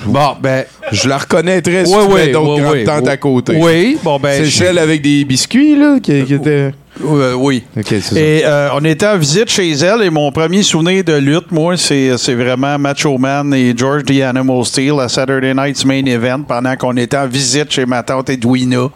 Bon, 0.08 0.36
ben. 0.42 0.66
je 0.92 1.08
la 1.08 1.20
reconnaîtrais 1.20 1.86
si 1.86 1.94
Ouais, 1.96 2.01
tu 2.01 2.08
mets 2.08 2.13
ouais, 2.16 2.32
d'autres 2.32 2.54
ouais, 2.56 2.62
grandes 2.62 2.74
ouais, 2.74 2.84
tantes 2.84 3.04
ouais. 3.06 3.12
à 3.12 3.18
côté. 3.18 3.54
Oui, 3.56 3.98
bon, 4.04 4.20
ben. 4.20 4.32
C'est 4.44 4.46
je- 4.50 4.58
celle 4.58 4.80
avec 4.80 5.01
des 5.01 5.24
biscuits, 5.25 5.75
là, 5.77 6.00
qui, 6.01 6.24
qui 6.25 6.34
était... 6.34 6.72
Euh, 7.04 7.34
oui. 7.34 7.63
C'est 7.86 8.01
ça. 8.01 8.20
Et 8.20 8.46
euh, 8.46 8.70
on 8.74 8.84
était 8.84 9.08
en 9.08 9.18
visite 9.18 9.50
chez 9.50 9.72
elle 9.72 10.04
et 10.04 10.10
mon 10.10 10.32
premier 10.32 10.63
souvenir 10.63 11.04
de 11.04 11.13
lutte, 11.13 11.51
moi, 11.51 11.77
c'est, 11.77 12.18
c'est 12.18 12.36
vraiment 12.36 12.77
Macho 12.77 13.18
Man 13.18 13.54
et 13.54 13.74
George 13.75 14.04
the 14.06 14.22
Animal 14.22 14.66
Steel 14.66 15.00
à 15.00 15.10
Saturday 15.10 15.54
Night's 15.54 15.86
Main 15.86 16.06
Event 16.06 16.44
pendant 16.48 16.75
qu'on 16.75 16.96
était 16.98 17.18
en 17.18 17.27
visite 17.27 17.72
chez 17.72 17.86
ma 17.86 18.04
tante 18.04 18.30
Edwina. 18.30 18.89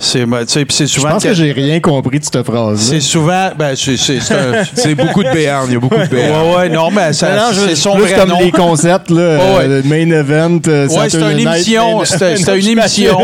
C'est, 0.00 0.24
c'est 0.46 0.86
Je 0.86 0.92
souvent. 0.92 1.10
pense 1.10 1.24
que 1.24 1.34
j'ai 1.34 1.50
rien 1.50 1.80
compris 1.80 2.20
de 2.20 2.24
cette 2.24 2.42
phrase. 2.44 2.78
c'est 2.80 3.00
souvent. 3.00 3.50
Ben, 3.58 3.74
c'est, 3.76 3.96
c'est, 3.96 4.20
c'est. 4.20 4.36
C'est 4.74 4.94
beaucoup 4.94 5.24
de 5.24 5.30
béarn, 5.30 5.66
il 5.68 5.72
y 5.74 5.76
a 5.76 5.80
beaucoup 5.80 5.96
de 5.96 6.06
béarn. 6.06 6.46
ouais, 6.50 6.56
ouais, 6.56 6.68
non, 6.68 6.90
mais 6.90 7.12
ça, 7.12 7.34
Non, 7.34 7.42
je- 7.52 7.68
c'est 7.68 7.74
son 7.76 7.94
plus 7.94 8.02
vrai 8.02 8.14
comme 8.14 8.28
nom. 8.28 8.38
les 8.40 8.50
concepts, 8.52 9.10
là, 9.10 9.36
Ouais, 9.36 9.64
euh, 9.66 9.82
main 9.84 10.08
event, 10.10 10.60
euh, 10.68 10.86
Ouais, 10.86 11.08
c'était 11.10 11.10
Saturday 11.10 11.42
une 11.42 11.48
émission. 11.48 12.04
C'était 12.04 12.60
une 12.60 12.68
émission. 12.78 13.18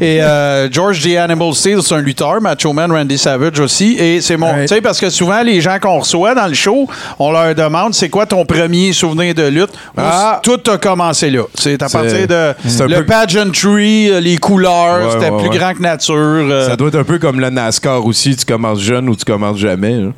Et 0.00 0.22
euh, 0.22 0.70
George 0.70 1.02
the 1.02 1.16
Animal 1.16 1.52
Steel, 1.54 1.80
c'est 1.82 1.94
un 1.94 2.00
lutteur. 2.00 2.40
Macho 2.40 2.72
Man, 2.72 2.92
Randy 2.92 3.18
Savage 3.18 3.58
aussi. 3.60 3.96
Et 3.98 4.20
c'est 4.20 4.36
mon. 4.36 4.52
Ouais. 4.54 4.66
Tu 4.66 4.74
sais, 4.74 4.80
parce 4.80 5.00
que 5.00 5.10
souvent, 5.10 5.42
les 5.42 5.60
gens 5.60 5.78
qu'on 5.80 5.98
reçoit 5.98 6.34
dans 6.34 6.46
le 6.46 6.54
show, 6.54 6.88
on 7.18 7.32
leur 7.32 7.54
demande 7.54 7.92
c'est 7.94 8.08
quoi 8.08 8.24
ton 8.26 8.44
premier 8.44 8.92
souvenir 8.92 9.34
de 9.34 9.44
lutte? 9.48 9.70
Ah. 9.96 10.40
tout 10.42 10.60
a 10.70 10.78
commencé 10.78 11.30
là. 11.30 11.42
C'est 11.58 11.82
à 11.82 11.88
C'est- 11.88 11.98
partir 11.98 12.26
de 12.28 12.54
c'est 12.68 12.86
le 12.86 12.96
peu- 12.98 13.06
pageantry, 13.06 14.10
euh, 14.10 14.20
les 14.20 14.36
couleurs. 14.38 15.06
Ouais, 15.06 15.12
C'était 15.12 15.30
ouais, 15.30 15.38
plus 15.42 15.48
ouais. 15.50 15.58
grand 15.58 15.74
que 15.74 15.82
nature. 15.82 16.03
Euh, 16.12 16.68
Ça 16.68 16.76
doit 16.76 16.88
être 16.88 16.98
un 16.98 17.04
peu 17.04 17.18
comme 17.18 17.40
le 17.40 17.50
NASCAR 17.50 18.04
aussi. 18.04 18.36
Tu 18.36 18.44
commences 18.44 18.80
jeune 18.80 19.08
ou 19.08 19.16
tu 19.16 19.24
commences 19.24 19.58
jamais. 19.58 19.98
là. 20.00 20.12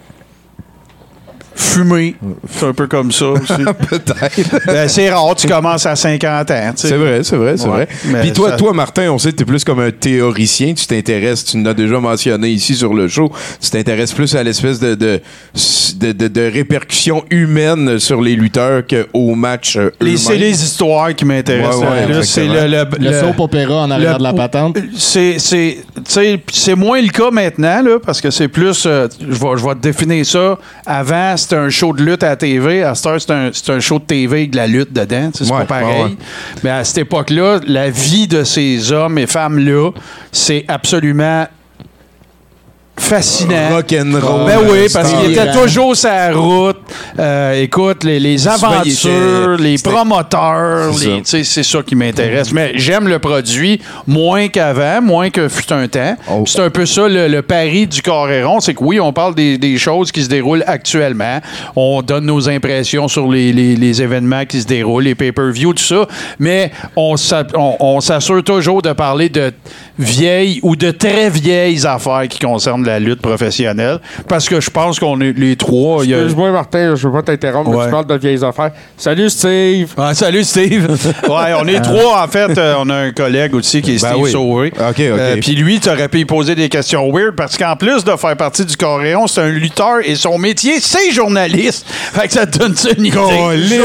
Fumé. 1.56 2.14
C'est 2.50 2.66
un 2.66 2.72
peu 2.72 2.86
comme 2.86 3.10
ça 3.10 3.26
aussi. 3.30 3.52
Peut-être. 3.90 4.66
Ben, 4.66 4.88
c'est 4.88 5.10
rare, 5.10 5.34
tu 5.34 5.48
commences 5.48 5.86
à 5.86 5.96
50 5.96 6.50
ans. 6.50 6.70
tu 6.76 6.82
sais. 6.82 6.88
C'est 6.88 6.96
vrai, 6.96 7.20
c'est 7.24 7.36
vrai, 7.36 7.56
c'est 7.56 7.64
Ouais. 7.64 7.70
vrai. 7.70 7.88
Mais 8.06 8.20
Puis 8.20 8.32
toi, 8.32 8.50
ça- 8.50 8.56
toi, 8.56 8.72
Martin, 8.72 9.10
on 9.10 9.18
sait 9.18 9.32
que 9.32 9.36
tu 9.36 9.42
es 9.42 9.46
plus 9.46 9.64
comme 9.64 9.80
un 9.80 9.90
théoricien. 9.90 10.74
Tu 10.74 10.86
t'intéresses, 10.86 11.44
tu 11.44 11.62
l'as 11.62 11.74
déjà 11.74 11.98
mentionné 11.98 12.48
ici 12.50 12.74
sur 12.74 12.92
le 12.94 13.08
show, 13.08 13.32
tu 13.60 13.70
t'intéresses 13.70 14.12
plus 14.12 14.34
à 14.36 14.42
l'espèce 14.42 14.78
de 14.78 14.94
de, 14.94 15.20
de, 15.96 16.12
de- 16.12 16.28
de 16.28 16.50
répercussions 16.52 17.24
humaines 17.30 17.98
sur 17.98 18.20
les 18.20 18.36
lutteurs 18.36 18.82
qu'au 18.86 19.34
match 19.34 19.76
euh, 19.76 19.90
C'est 20.16 20.36
les 20.36 20.62
histoires 20.62 21.14
qui 21.14 21.24
m'intéressent. 21.24 21.80
Ouais, 21.80 22.14
ouais, 22.16 22.22
c'est 22.22 22.46
le, 22.46 22.66
le, 22.66 22.84
Le 22.98 23.10
le- 23.10 23.20
soap 23.20 23.40
opéra 23.40 23.82
en 23.82 23.90
arrière 23.90 24.12
le- 24.12 24.18
de 24.18 24.22
la 24.22 24.32
patente. 24.34 24.76
C'est, 24.96 26.74
moins 26.76 27.00
le 27.00 27.08
cas 27.08 27.30
maintenant, 27.30 27.82
là, 27.82 27.98
parce 28.04 28.20
que 28.20 28.30
c'est 28.30 28.48
plus. 28.48 28.84
euh, 28.86 29.08
je, 29.20 29.26
vais, 29.26 29.56
je 29.56 29.64
vais 29.64 29.74
te 29.74 29.80
définir 29.80 30.24
ça. 30.26 30.58
Avant, 30.84 31.36
c'était 31.48 31.60
un 31.60 31.70
show 31.70 31.92
de 31.92 32.02
lutte 32.02 32.22
à 32.22 32.30
la 32.30 32.36
TV. 32.36 32.82
À 32.82 32.94
cette 32.94 33.06
heure, 33.06 33.20
c'est 33.20 33.30
un, 33.30 33.50
c'est 33.52 33.70
un 33.70 33.80
show 33.80 33.98
de 33.98 34.04
TV 34.04 34.36
avec 34.38 34.50
de 34.50 34.56
la 34.56 34.66
lutte 34.66 34.92
dedans. 34.92 35.30
Tu 35.32 35.38
sais, 35.38 35.44
C'est 35.44 35.52
Ouais, 35.52 35.58
pas 35.60 35.80
pareil. 35.80 35.86
ouais, 35.96 36.02
ouais. 36.10 36.16
Mais 36.64 36.70
à 36.70 36.84
cette 36.84 36.98
époque-là, 36.98 37.60
la 37.66 37.88
vie 37.90 38.26
de 38.26 38.42
ces 38.44 38.90
hommes 38.92 39.18
et 39.18 39.26
femmes-là, 39.26 39.90
c'est 40.32 40.64
absolument 40.68 41.46
fascinant. 42.98 43.70
Rock'n'roll. 43.74 44.46
Ben 44.46 44.58
oui, 44.68 44.86
parce 44.92 45.12
qu'il 45.12 45.32
était 45.32 45.52
toujours 45.52 45.94
sa 45.96 46.32
route. 46.32 46.78
Euh, 47.18 47.62
écoute, 47.62 48.04
les, 48.04 48.18
les 48.18 48.48
aventures, 48.48 49.54
était- 49.54 49.62
les 49.62 49.78
promoteurs, 49.78 50.92
C'est 50.94 51.04
ça. 51.04 51.10
tu 51.16 51.20
sais, 51.24 51.44
c'est 51.44 51.62
ça 51.62 51.82
qui 51.82 51.94
m'intéresse. 51.94 52.52
Mais 52.52 52.72
j'aime 52.76 53.08
le 53.08 53.18
produit 53.18 53.80
moins 54.06 54.48
qu'avant, 54.48 55.00
moins 55.02 55.30
que 55.30 55.48
fut 55.48 55.72
un 55.72 55.86
temps. 55.88 56.16
Oh. 56.30 56.44
C'est 56.46 56.60
un 56.60 56.70
peu 56.70 56.86
ça 56.86 57.06
le, 57.08 57.28
le 57.28 57.42
pari 57.42 57.86
du 57.86 58.02
Coréron, 58.02 58.60
c'est 58.60 58.74
que 58.74 58.82
oui, 58.82 58.98
on 58.98 59.12
parle 59.12 59.34
des, 59.34 59.58
des 59.58 59.78
choses 59.78 60.10
qui 60.10 60.22
se 60.22 60.28
déroulent 60.28 60.64
actuellement. 60.66 61.40
On 61.76 62.02
donne 62.02 62.26
nos 62.26 62.48
impressions 62.48 63.08
sur 63.08 63.30
les, 63.30 63.52
les- 63.52 63.76
les 63.76 64.02
événements 64.02 64.44
qui 64.46 64.60
se 64.60 64.66
déroulent, 64.66 65.04
les 65.04 65.14
pay-per-view, 65.14 65.74
tout 65.74 65.82
ça. 65.82 66.06
Mais 66.38 66.70
on 66.96 67.16
s'assure 68.00 68.42
toujours 68.42 68.82
de 68.82 68.92
parler 68.92 69.28
de 69.28 69.52
vieilles 69.98 70.60
ou 70.62 70.76
de 70.76 70.90
très 70.90 71.30
vieilles 71.30 71.86
affaires 71.86 72.24
qui 72.28 72.38
concernent 72.38 72.84
la 72.84 72.98
lutte 72.98 73.20
professionnelle. 73.22 73.98
Parce 74.28 74.48
que 74.48 74.60
je 74.60 74.70
pense 74.70 74.98
qu'on 74.98 75.20
est 75.20 75.32
les 75.36 75.56
trois. 75.56 76.02
a- 76.02 76.04
Excuse-moi, 76.04 76.50
Martin, 76.52 76.94
je 76.96 77.06
veux 77.08 77.12
pas 77.14 77.22
t'interrompre, 77.22 77.70
mais 77.70 77.84
tu 77.84 77.90
parles 77.90 78.06
de 78.06 78.14
vieilles 78.16 78.44
affaires. 78.44 78.70
Salut, 78.96 79.30
Steve! 79.30 79.88
Ah, 79.96 80.14
salut 80.14 80.44
Steve. 80.44 80.86
ouais, 81.28 81.52
on 81.60 81.66
est 81.66 81.80
trois 81.80 82.22
en 82.24 82.28
fait. 82.28 82.56
Euh, 82.58 82.74
on 82.78 82.88
a 82.90 82.94
un 82.94 83.12
collègue 83.12 83.54
aussi 83.54 83.82
qui 83.82 83.96
est 83.96 84.02
Ben 84.02 84.10
Steve 84.12 84.22
oui. 84.22 84.32
Sauvé. 84.32 84.72
OK, 84.76 84.84
OK. 84.88 85.00
Euh, 85.00 85.36
Puis 85.40 85.52
lui, 85.54 85.80
tu 85.80 85.88
aurais 85.88 86.08
pu 86.08 86.18
lui 86.18 86.24
poser 86.24 86.54
des 86.54 86.68
questions 86.68 87.10
weird 87.12 87.34
parce 87.36 87.56
qu'en 87.56 87.76
plus 87.76 88.04
de 88.04 88.16
faire 88.16 88.36
partie 88.36 88.64
du 88.64 88.76
Coréon, 88.76 89.26
c'est 89.26 89.40
un 89.42 89.48
lutteur 89.48 89.98
et 90.04 90.14
son 90.14 90.38
métier, 90.38 90.80
c'est 90.80 91.10
journaliste. 91.10 91.86
Fait 91.88 92.26
que 92.26 92.32
ça 92.34 92.46
te 92.46 92.58
donne 92.58 92.74
une 92.98 93.06
idée. 93.06 93.18
Il 93.56 93.72
est 93.72 93.78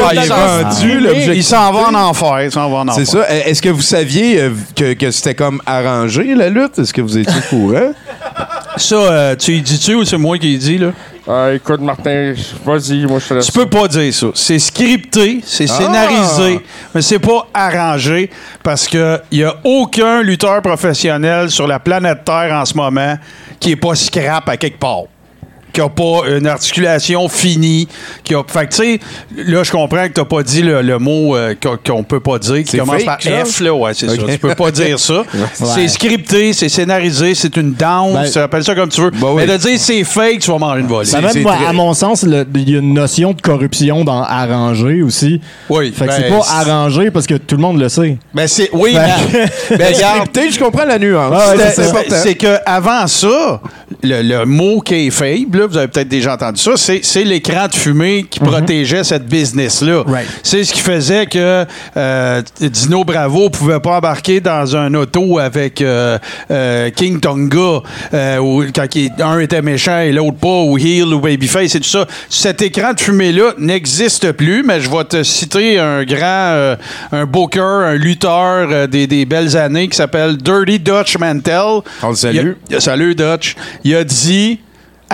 l'objectif. 1.00 1.32
Il 1.34 1.44
s'en 1.44 1.72
va 1.72 1.88
en 1.88 1.94
enfer. 1.94 2.42
Il 2.44 2.50
s'en 2.52 2.68
va 2.70 2.78
en 2.78 2.88
enfer. 2.88 3.04
C'est 3.04 3.10
ça. 3.10 3.26
Est-ce 3.46 3.62
que 3.62 3.68
vous 3.68 3.82
saviez 3.82 4.40
euh, 4.40 4.50
que, 4.76 4.92
que 4.94 5.10
c'était 5.10 5.34
comme 5.34 5.60
arrangé, 5.66 6.01
la 6.06 6.48
lutte? 6.48 6.78
Est-ce 6.78 6.92
que 6.92 7.00
vous 7.00 7.18
étiez 7.18 7.38
au 7.38 7.48
courant? 7.56 7.92
Ça, 8.76 8.94
euh, 8.96 9.36
tu 9.36 9.52
y 9.52 9.60
dis-tu 9.60 9.94
ou 9.94 10.04
c'est 10.04 10.16
moi 10.16 10.38
qui 10.38 10.54
y 10.54 10.58
dis, 10.58 10.78
là? 10.78 10.92
Euh, 11.28 11.54
écoute, 11.54 11.80
Martin, 11.82 12.32
vas-y, 12.64 13.04
moi 13.06 13.18
je 13.20 13.28
te 13.28 13.34
laisse. 13.34 13.46
Tu 13.46 13.52
peux 13.52 13.66
pas 13.66 13.86
dire 13.86 14.12
ça. 14.12 14.28
C'est 14.34 14.58
scripté, 14.58 15.40
c'est 15.44 15.70
Ah! 15.70 15.74
scénarisé, 15.74 16.60
mais 16.94 17.02
c'est 17.02 17.18
pas 17.20 17.46
arrangé 17.54 18.28
parce 18.62 18.88
que 18.88 19.20
y 19.30 19.44
a 19.44 19.54
aucun 19.62 20.22
lutteur 20.22 20.60
professionnel 20.62 21.50
sur 21.50 21.66
la 21.68 21.78
planète 21.78 22.24
Terre 22.24 22.52
en 22.54 22.64
ce 22.64 22.74
moment 22.74 23.16
qui 23.60 23.72
est 23.72 23.76
pas 23.76 23.94
scrap 23.94 24.48
à 24.48 24.56
quelque 24.56 24.78
part. 24.80 25.04
Qui 25.72 25.80
a 25.80 25.88
pas 25.88 26.22
une 26.36 26.46
articulation 26.46 27.28
finie. 27.28 27.88
Qui 28.24 28.34
a... 28.34 28.42
Fait 28.46 28.66
que, 28.66 28.70
tu 28.74 28.76
sais, 28.76 29.00
là, 29.36 29.62
je 29.62 29.70
comprends 29.72 30.06
que 30.08 30.12
t'as 30.12 30.24
pas 30.24 30.42
dit 30.42 30.62
le, 30.62 30.82
le 30.82 30.98
mot 30.98 31.34
euh, 31.36 31.54
qu'on 31.84 32.02
peut 32.04 32.20
pas 32.20 32.38
dire, 32.38 32.62
qui 32.64 32.72
C'est 32.72 32.78
commence 32.78 32.96
fake, 33.02 33.06
par 33.06 33.22
ça? 33.22 33.44
F, 33.44 33.60
là. 33.60 33.74
Ouais, 33.74 33.92
c'est 33.94 34.08
ça. 34.08 34.16
Tu 34.16 34.38
peux 34.38 34.54
pas 34.54 34.70
dire 34.70 34.98
ça. 34.98 35.24
C'est 35.54 35.88
scripté, 35.88 36.52
c'est 36.52 36.68
scénarisé, 36.68 37.34
c'est 37.34 37.56
une 37.56 37.72
down, 37.72 38.12
Ben- 38.14 38.30
tu 38.30 38.38
appelles 38.38 38.64
ça 38.64 38.74
comme 38.74 38.88
tu 38.88 39.00
veux. 39.00 39.10
Ben 39.10 39.28
oui. 39.32 39.42
Mais 39.46 39.52
de 39.52 39.56
dire 39.56 39.78
c'est 39.78 40.04
fake, 40.04 40.40
tu 40.40 40.50
vas 40.50 40.58
manger 40.58 40.80
une 40.80 40.86
volée. 40.86 41.06
C'est- 41.06 41.16
Ben 41.16 41.22
même, 41.22 41.30
c'est 41.32 41.40
moi, 41.40 41.54
très- 41.56 41.66
à 41.66 41.72
mon 41.72 41.94
sens, 41.94 42.22
il 42.24 42.68
y 42.70 42.74
a 42.76 42.78
une 42.78 42.94
notion 42.94 43.32
de 43.32 43.40
corruption 43.40 44.04
dans 44.04 44.22
arranger 44.22 45.02
aussi. 45.02 45.40
Oui. 45.68 45.92
Fait 45.96 46.04
que 46.06 46.10
ben, 46.10 46.16
c'est 46.18 46.28
pas 46.28 46.44
arrangé 46.60 47.10
parce 47.10 47.26
que 47.26 47.34
tout 47.34 47.56
le 47.56 47.62
monde 47.62 47.78
le 47.80 47.88
sait. 47.88 48.16
Ben, 48.34 48.46
c'est. 48.46 48.68
Oui, 48.72 48.92
Ben- 48.94 49.08
mais. 49.70 49.76
ben, 49.78 49.94
Scripté, 49.94 50.50
je 50.50 50.58
comprends 50.58 50.84
la 50.84 50.98
nuance. 50.98 51.32
Ah 51.34 51.50
ouais, 51.50 51.56
C'est- 51.58 51.82
c'est 51.82 51.88
ça. 51.88 51.94
c'est 52.08 52.16
c'est 52.18 52.34
que 52.34 52.56
avant 52.66 53.06
ça, 53.06 53.60
le, 54.02 54.22
le 54.22 54.44
mot 54.44 54.80
qui 54.80 55.06
est 55.06 55.10
faible, 55.10 55.61
là, 55.62 55.66
vous 55.68 55.76
avez 55.76 55.88
peut-être 55.88 56.08
déjà 56.08 56.34
entendu 56.34 56.60
ça, 56.60 56.72
c'est 56.76 57.24
l'écran 57.24 57.66
de 57.68 57.74
fumée 57.74 58.26
qui 58.28 58.40
protégeait 58.40 59.04
cette 59.04 59.26
business-là. 59.26 60.02
Right. 60.06 60.26
C'est 60.42 60.64
ce 60.64 60.72
qui 60.72 60.80
faisait 60.80 61.26
que 61.26 61.64
euh, 61.96 62.42
Dino 62.60 63.04
Bravo 63.04 63.50
pouvait 63.50 63.80
pas 63.80 63.96
embarquer 63.98 64.40
dans 64.40 64.76
un 64.76 64.92
auto 64.94 65.38
avec 65.38 65.80
euh, 65.80 66.18
euh, 66.50 66.90
King 66.90 67.20
Tonga, 67.20 67.82
où, 68.40 68.64
quand 68.74 68.86
il- 68.94 69.10
un 69.20 69.38
était 69.38 69.62
méchant 69.62 69.98
et 70.00 70.12
l'autre 70.12 70.38
pas, 70.38 70.48
ou 70.62 70.76
Heel 70.78 71.14
ou 71.14 71.20
Babyface 71.20 71.74
et 71.74 71.80
tout 71.80 71.88
ça. 71.88 72.06
Cet 72.28 72.62
écran 72.62 72.92
de 72.92 73.00
fumée-là 73.00 73.54
n'existe 73.58 74.32
plus, 74.32 74.62
mais 74.62 74.80
je 74.80 74.90
vais 74.90 75.04
te 75.04 75.22
citer 75.22 75.78
un 75.78 76.04
grand, 76.04 76.76
un 77.12 77.24
booker, 77.26 77.60
un 77.60 77.94
lutteur 77.94 78.88
des, 78.88 79.06
des 79.06 79.24
belles 79.24 79.56
années 79.56 79.88
qui 79.88 79.96
s'appelle 79.96 80.36
Dirty 80.36 80.78
Dutch 80.78 81.16
Mantel. 81.18 81.80
On 82.02 82.10
le 82.10 82.14
salue. 82.16 82.52
Il 82.70 82.76
a- 82.76 82.80
salut 82.80 83.14
Dutch. 83.14 83.54
Il 83.84 83.94
a 83.94 84.04
dit 84.04 84.60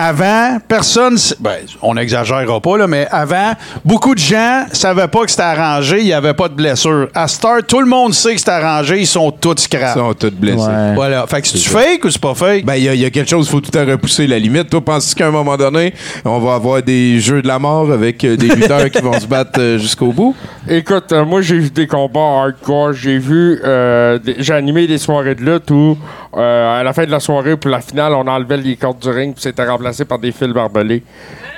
avant, 0.01 0.59
personne, 0.65 1.17
ben, 1.41 1.57
on 1.81 1.93
n'exagérera 1.95 2.61
pas, 2.61 2.77
là, 2.77 2.87
mais 2.87 3.05
avant, 3.11 3.51
beaucoup 3.83 4.15
de 4.15 4.19
gens 4.19 4.63
savaient 4.71 5.09
pas 5.09 5.25
que 5.25 5.29
c'était 5.31 5.43
arrangé, 5.43 5.99
il 5.99 6.05
n'y 6.05 6.13
avait 6.13 6.33
pas 6.33 6.47
de 6.47 6.53
blessure. 6.53 7.09
À 7.13 7.27
Star, 7.27 7.57
tout 7.67 7.81
le 7.81 7.85
monde 7.85 8.13
sait 8.13 8.33
que 8.35 8.39
c'est 8.39 8.49
arrangé, 8.49 9.01
ils 9.01 9.05
sont 9.07 9.29
tous 9.31 9.57
scrap. 9.57 9.95
Ils 9.95 9.99
sont 9.99 10.13
tous 10.13 10.29
blessés. 10.29 10.57
Ouais. 10.65 10.93
Voilà. 10.95 11.27
Fait 11.27 11.41
que 11.41 11.47
c'est-tu 11.49 11.67
fake 11.69 12.05
ou 12.05 12.09
c'est 12.09 12.21
pas 12.21 12.33
fake? 12.33 12.63
Ben, 12.65 12.75
il 12.75 12.83
y, 12.83 12.89
a- 12.89 12.93
il 12.93 13.01
y 13.01 13.05
a 13.05 13.09
quelque 13.09 13.29
chose, 13.29 13.45
il 13.47 13.51
faut 13.51 13.59
tout 13.59 13.77
à 13.77 13.83
repousser 13.83 14.25
la 14.25 14.39
limite. 14.39 14.69
Toi, 14.69 14.79
penses-tu 14.79 15.15
qu'à 15.15 15.27
un 15.27 15.31
moment 15.31 15.57
donné, 15.57 15.93
on 16.23 16.39
va 16.39 16.53
avoir 16.55 16.81
des 16.81 17.19
jeux 17.19 17.41
de 17.41 17.47
la 17.47 17.59
mort 17.59 17.91
avec 17.91 18.23
euh, 18.23 18.37
des 18.37 18.47
lutteurs 18.47 18.89
qui 18.89 19.01
vont 19.01 19.19
se 19.19 19.27
battre 19.27 19.59
euh, 19.59 19.77
jusqu'au 19.77 20.13
bout? 20.13 20.33
Écoute, 20.67 21.11
euh, 21.11 21.25
moi 21.25 21.41
j'ai 21.41 21.59
vu 21.59 21.69
des 21.71 21.87
combats 21.87 22.19
hardcore, 22.43 22.93
j'ai 22.93 23.17
vu, 23.17 23.59
euh, 23.65 24.17
des- 24.17 24.35
j'ai 24.39 24.53
animé 24.53 24.87
des 24.87 24.97
soirées 24.97 25.35
de 25.35 25.41
lutte 25.43 25.69
où 25.71 25.97
euh, 26.37 26.79
à 26.79 26.83
la 26.83 26.93
fin 26.93 27.05
de 27.05 27.11
la 27.11 27.19
soirée 27.19 27.57
pour 27.57 27.71
la 27.71 27.81
finale, 27.81 28.13
on 28.13 28.27
enlevait 28.27 28.57
les 28.57 28.75
cordes 28.75 28.99
du 28.99 29.09
ring 29.09 29.33
puis 29.33 29.41
c'était 29.43 29.65
remplacé 29.65 30.05
par 30.05 30.19
des 30.19 30.31
fils 30.31 30.49
barbelés. 30.49 31.03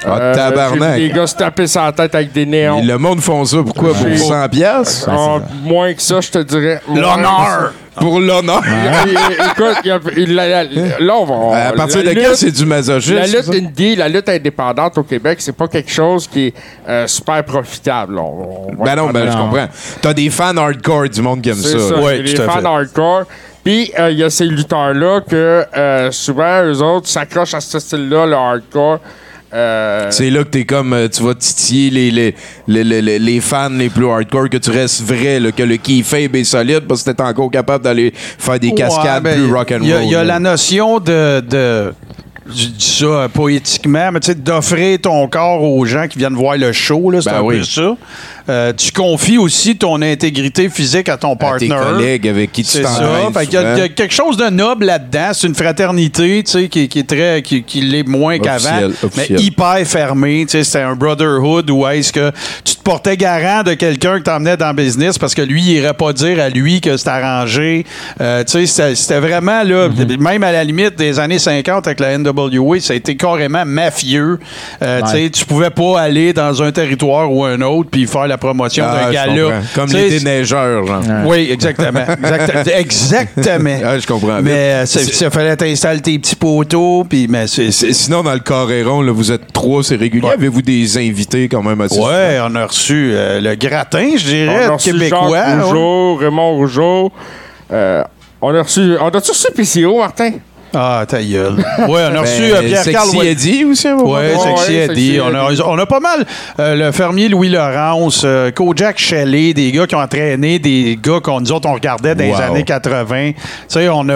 Ah, 0.05 0.31
tabarnak. 0.33 0.95
J'ai 0.95 1.01
vu 1.03 1.09
des 1.09 1.13
gars 1.15 1.27
se 1.27 1.35
taper 1.35 1.67
sur 1.67 1.81
la 1.81 1.91
tête 1.91 2.15
avec 2.15 2.31
des 2.31 2.45
néons. 2.45 2.79
Et 2.79 2.83
le 2.83 2.97
monde 2.97 3.19
font 3.21 3.43
ça, 3.45 3.57
pourquoi? 3.63 3.93
Pour 3.93 4.07
J'ai- 4.07 4.17
100 4.17 4.49
piastres? 4.49 5.09
Ah, 5.11 5.39
moins 5.63 5.93
que 5.93 6.01
ça, 6.01 6.21
je 6.21 6.31
te 6.31 6.39
dirais. 6.39 6.81
L'honneur! 6.87 7.73
Pour 7.99 8.19
l'honneur? 8.21 8.63
Écoute, 9.51 9.85
là, 9.85 11.15
on 11.17 11.25
va. 11.51 11.67
À 11.67 11.71
partir 11.73 12.03
de 12.03 12.09
quand 12.13 12.35
c'est 12.35 12.51
du 12.51 12.65
masochisme? 12.65 13.15
La 13.15 13.27
lutte 13.27 13.49
indie, 13.53 13.95
la 13.95 14.07
lutte 14.07 14.29
indépendante 14.29 14.97
au 14.97 15.03
Québec, 15.03 15.39
c'est 15.41 15.55
pas 15.55 15.67
quelque 15.67 15.91
chose 15.91 16.27
qui 16.27 16.47
est 16.47 16.53
euh, 16.87 17.05
super 17.07 17.43
profitable. 17.43 18.17
On- 18.17 18.69
on 18.79 18.83
Ben 18.83 18.95
non, 18.95 19.09
ben 19.09 19.29
je 19.29 19.37
comprends. 19.37 19.67
T'as 20.01 20.13
des 20.13 20.29
fans 20.29 20.55
hardcore 20.55 21.09
du 21.09 21.21
monde 21.21 21.41
qui 21.41 21.49
aime 21.49 21.55
ça. 21.57 21.77
ça. 21.79 21.95
Ouais, 21.99 22.19
les 22.19 22.35
fans 22.37 22.59
fait. 22.59 22.65
hardcore. 22.65 23.23
Puis 23.63 23.91
euh, 23.99 24.11
il 24.11 24.17
y 24.17 24.23
a 24.23 24.29
ces 24.29 24.45
lutteurs-là 24.45 25.21
que 25.21 25.63
euh, 25.77 26.11
souvent, 26.11 26.63
eux 26.63 26.81
autres 26.81 27.07
s'accrochent 27.07 27.53
à 27.53 27.61
ce 27.61 27.79
style-là, 27.79 28.25
le 28.25 28.33
hardcore. 28.33 28.99
Euh, 29.53 30.07
C'est 30.11 30.29
là 30.29 30.43
que 30.45 30.49
t'es 30.49 30.63
comme, 30.63 30.95
tu 31.13 31.21
vas 31.23 31.33
titiller 31.35 31.89
les, 31.89 32.11
les, 32.11 32.35
les, 32.67 32.83
les- 32.85 33.01
les- 33.01 33.19
les 33.19 33.39
fans 33.41 33.69
les 33.69 33.89
plus 33.89 34.07
hardcore, 34.09 34.49
que 34.49 34.57
tu 34.57 34.69
restes 34.71 35.01
vrai, 35.03 35.39
là, 35.41 35.51
que 35.51 35.61
le 35.63 35.75
keyfabe 35.77 36.35
est 36.37 36.43
solide 36.45 36.81
parce 36.87 37.03
que 37.03 37.11
t'es 37.11 37.21
encore 37.21 37.51
capable 37.51 37.83
d'aller 37.83 38.13
faire 38.15 38.59
des 38.59 38.73
cascades 38.73 39.25
Ouais, 39.25 39.35
ben, 39.35 39.43
plus 39.43 39.53
rock'n'roll. 39.53 39.83
Il 39.83 39.89
y 39.89 39.93
a, 39.93 40.01
il 40.03 40.09
y 40.09 40.15
a 40.15 40.19
là. 40.23 40.33
la 40.35 40.39
notion 40.39 40.99
de. 40.99 41.41
de 41.41 41.93
je 42.53 42.65
dis 42.67 42.95
ça 42.99 43.05
euh, 43.05 43.27
poétiquement, 43.27 44.11
mais 44.11 44.19
tu 44.19 44.27
sais, 44.27 44.35
d'offrir 44.35 44.99
ton 44.99 45.27
corps 45.27 45.61
aux 45.63 45.85
gens 45.85 46.07
qui 46.07 46.17
viennent 46.17 46.33
voir 46.33 46.57
le 46.57 46.71
show, 46.71 47.11
là, 47.11 47.21
c'est 47.21 47.29
Ben 47.29 47.37
un 47.37 47.41
oui. 47.41 47.59
peu 47.59 47.63
ça. 47.63 47.95
Euh, 48.49 48.73
tu 48.73 48.91
confies 48.91 49.37
aussi 49.37 49.75
ton 49.77 50.01
intégrité 50.01 50.69
physique 50.69 51.09
à 51.09 51.17
ton 51.17 51.33
à 51.33 51.35
partner. 51.35 51.69
tes 51.69 51.75
collègues 51.75 52.27
avec 52.27 52.51
qui 52.51 52.63
tu 52.63 52.69
C'est 52.71 52.83
ça. 52.83 52.89
t'entraînes 52.89 53.45
il 53.47 53.53
y, 53.53 53.81
a 53.81 53.89
quelque 53.89 54.13
chose 54.13 54.37
de 54.37 54.49
noble 54.49 54.85
là-dedans. 54.85 55.29
C'est 55.33 55.47
une 55.47 55.55
fraternité, 55.55 56.43
tu 56.43 56.51
sais, 56.51 56.67
qui, 56.69 56.87
qui 56.87 56.99
est 56.99 57.07
très, 57.07 57.41
qui, 57.41 57.63
qui 57.63 57.81
l'est 57.81 58.07
moins 58.07 58.39
qu'avant, 58.39 58.89
mais 59.17 59.27
hyper 59.39 59.77
fermé. 59.85 60.45
Tu 60.45 60.51
sais, 60.57 60.63
c'était 60.63 60.79
un 60.83 60.95
brotherhood 60.95 61.69
où 61.69 61.87
est-ce 61.87 62.11
que 62.13 62.31
tu 62.63 62.75
te 62.75 62.81
portais 62.81 63.17
garant 63.17 63.63
de 63.63 63.73
quelqu'un 63.73 64.19
que 64.19 64.23
t'emmenais 64.23 64.57
dans 64.57 64.69
le 64.69 64.73
business 64.75 65.17
parce 65.17 65.33
que 65.35 65.41
lui, 65.41 65.61
il 65.61 65.69
irait 65.73 65.93
pas 65.93 66.13
dire 66.13 66.39
à 66.41 66.49
lui 66.49 66.81
que 66.81 66.97
c'était 66.97 67.09
arrangé. 67.11 67.85
Euh, 68.21 68.43
tu 68.43 68.65
sais, 68.65 68.95
c'était- 68.95 69.19
vraiment 69.19 69.63
là, 69.63 69.89
Mm-hmm. 69.89 70.19
même 70.19 70.43
à 70.43 70.51
la 70.51 70.63
limite 70.63 70.95
des 70.97 71.19
années 71.19 71.37
50 71.39 71.85
avec 71.85 71.99
la 71.99 72.17
NWA, 72.17 72.79
ça 72.79 72.93
a 72.93 72.95
été 72.95 73.15
carrément 73.15 73.65
mafieux. 73.65 74.39
Euh, 74.81 75.01
Tu 75.03 75.09
sais, 75.11 75.29
tu 75.29 75.45
pouvais 75.45 75.69
pas 75.69 75.99
aller 75.99 76.33
dans 76.33 76.61
un 76.63 76.71
territoire 76.71 77.31
ou 77.31 77.43
un 77.43 77.61
autre 77.61 77.89
puis 77.91 78.07
faire 78.07 78.27
la 78.31 78.37
promotion 78.37 78.85
Ah, 78.87 79.05
d'un 79.05 79.11
gars-là. 79.11 79.43
comprends. 79.43 79.61
Comme 79.75 79.89
les 79.93 80.09
déneigeurs, 80.19 80.87
genre. 80.87 81.03
oui, 81.25 81.49
exactement. 81.51 81.99
Exact- 82.23 82.67
exactement. 82.67 83.77
Ah, 83.85 83.99
je 83.99 84.07
comprends. 84.07 84.41
Mais 84.41 84.51
euh, 84.51 84.85
ça, 84.85 84.99
C'est- 84.99 85.13
ça 85.13 85.29
fallait 85.29 85.55
t'installes 85.55 86.01
tes 86.01 86.17
petits 86.17 86.35
poteaux, 86.35 87.03
puis 87.07 87.27
mais 87.29 87.45
Sinon, 87.47 88.23
dans 88.23 88.33
le 88.33 88.39
là, 89.01 89.11
vous 89.11 89.31
êtes 89.31 89.51
trois, 89.53 89.83
c'est 89.83 89.95
régulier. 89.95 90.25
Ouais. 90.27 90.33
Avez-vous 90.33 90.61
des 90.61 90.97
invités 90.97 91.47
quand 91.49 91.61
même 91.63 91.81
assez 91.81 91.99
Ouais, 91.99 92.39
on 92.43 92.55
a 92.55 92.65
reçu 92.65 93.11
euh, 93.13 93.39
le 93.41 93.55
gratin, 93.55 94.11
je 94.17 94.25
on 94.25 94.29
dirais, 94.29 94.63
a 94.65 94.69
reçu 94.71 94.91
québécois. 94.91 95.29
Jacques 95.31 95.55
ouais. 95.57 95.61
Rougeau, 95.63 96.15
Raymond 96.15 96.55
Rougeau. 96.55 97.11
Euh, 97.71 98.03
on 98.41 98.55
a 98.55 98.61
reçu. 98.63 98.95
On 98.99 99.07
a-tu 99.07 99.31
reçu 99.31 99.47
PCO, 99.55 99.99
Martin? 99.99 100.31
Ah, 100.73 101.03
ta 101.07 101.21
gueule. 101.21 101.55
Ouais, 101.89 102.01
on 102.11 102.15
a 102.15 102.21
reçu 102.21 102.41
Ben, 102.43 102.55
euh, 102.55 102.61
Pierre-Carl 102.67 103.09
Sexy. 103.09 103.27
Eddie 103.27 103.65
aussi, 103.65 103.87
Ouais? 103.91 104.29
Sexy 104.37 104.47
ouais, 104.71 104.75
Eddie. 104.85 105.07
Sexy 105.07 105.19
On 105.21 105.35
a, 105.35 105.51
Eddie. 105.51 105.61
on 105.65 105.77
a 105.77 105.85
pas 105.85 105.99
mal 105.99 106.25
euh, 106.59 106.75
le 106.75 106.91
fermier 106.91 107.27
Louis 107.29 107.49
Laurence, 107.49 108.21
euh, 108.23 108.51
Kojak 108.51 108.97
Shelley, 108.97 109.53
des 109.53 109.71
gars 109.71 109.85
qui 109.87 109.95
ont 109.95 109.99
entraîné, 109.99 110.59
des 110.59 110.97
gars 111.01 111.19
qu'on 111.21 111.41
nous 111.41 111.51
autres 111.51 111.67
on 111.67 111.73
regardait 111.73 112.15
dans 112.15 112.23
Wow. 112.23 112.35
les 112.37 112.41
années 112.43 112.63
80. 112.63 113.31
Tu 113.33 113.37
sais, 113.67 113.89
on 113.89 114.07
a 114.07 114.13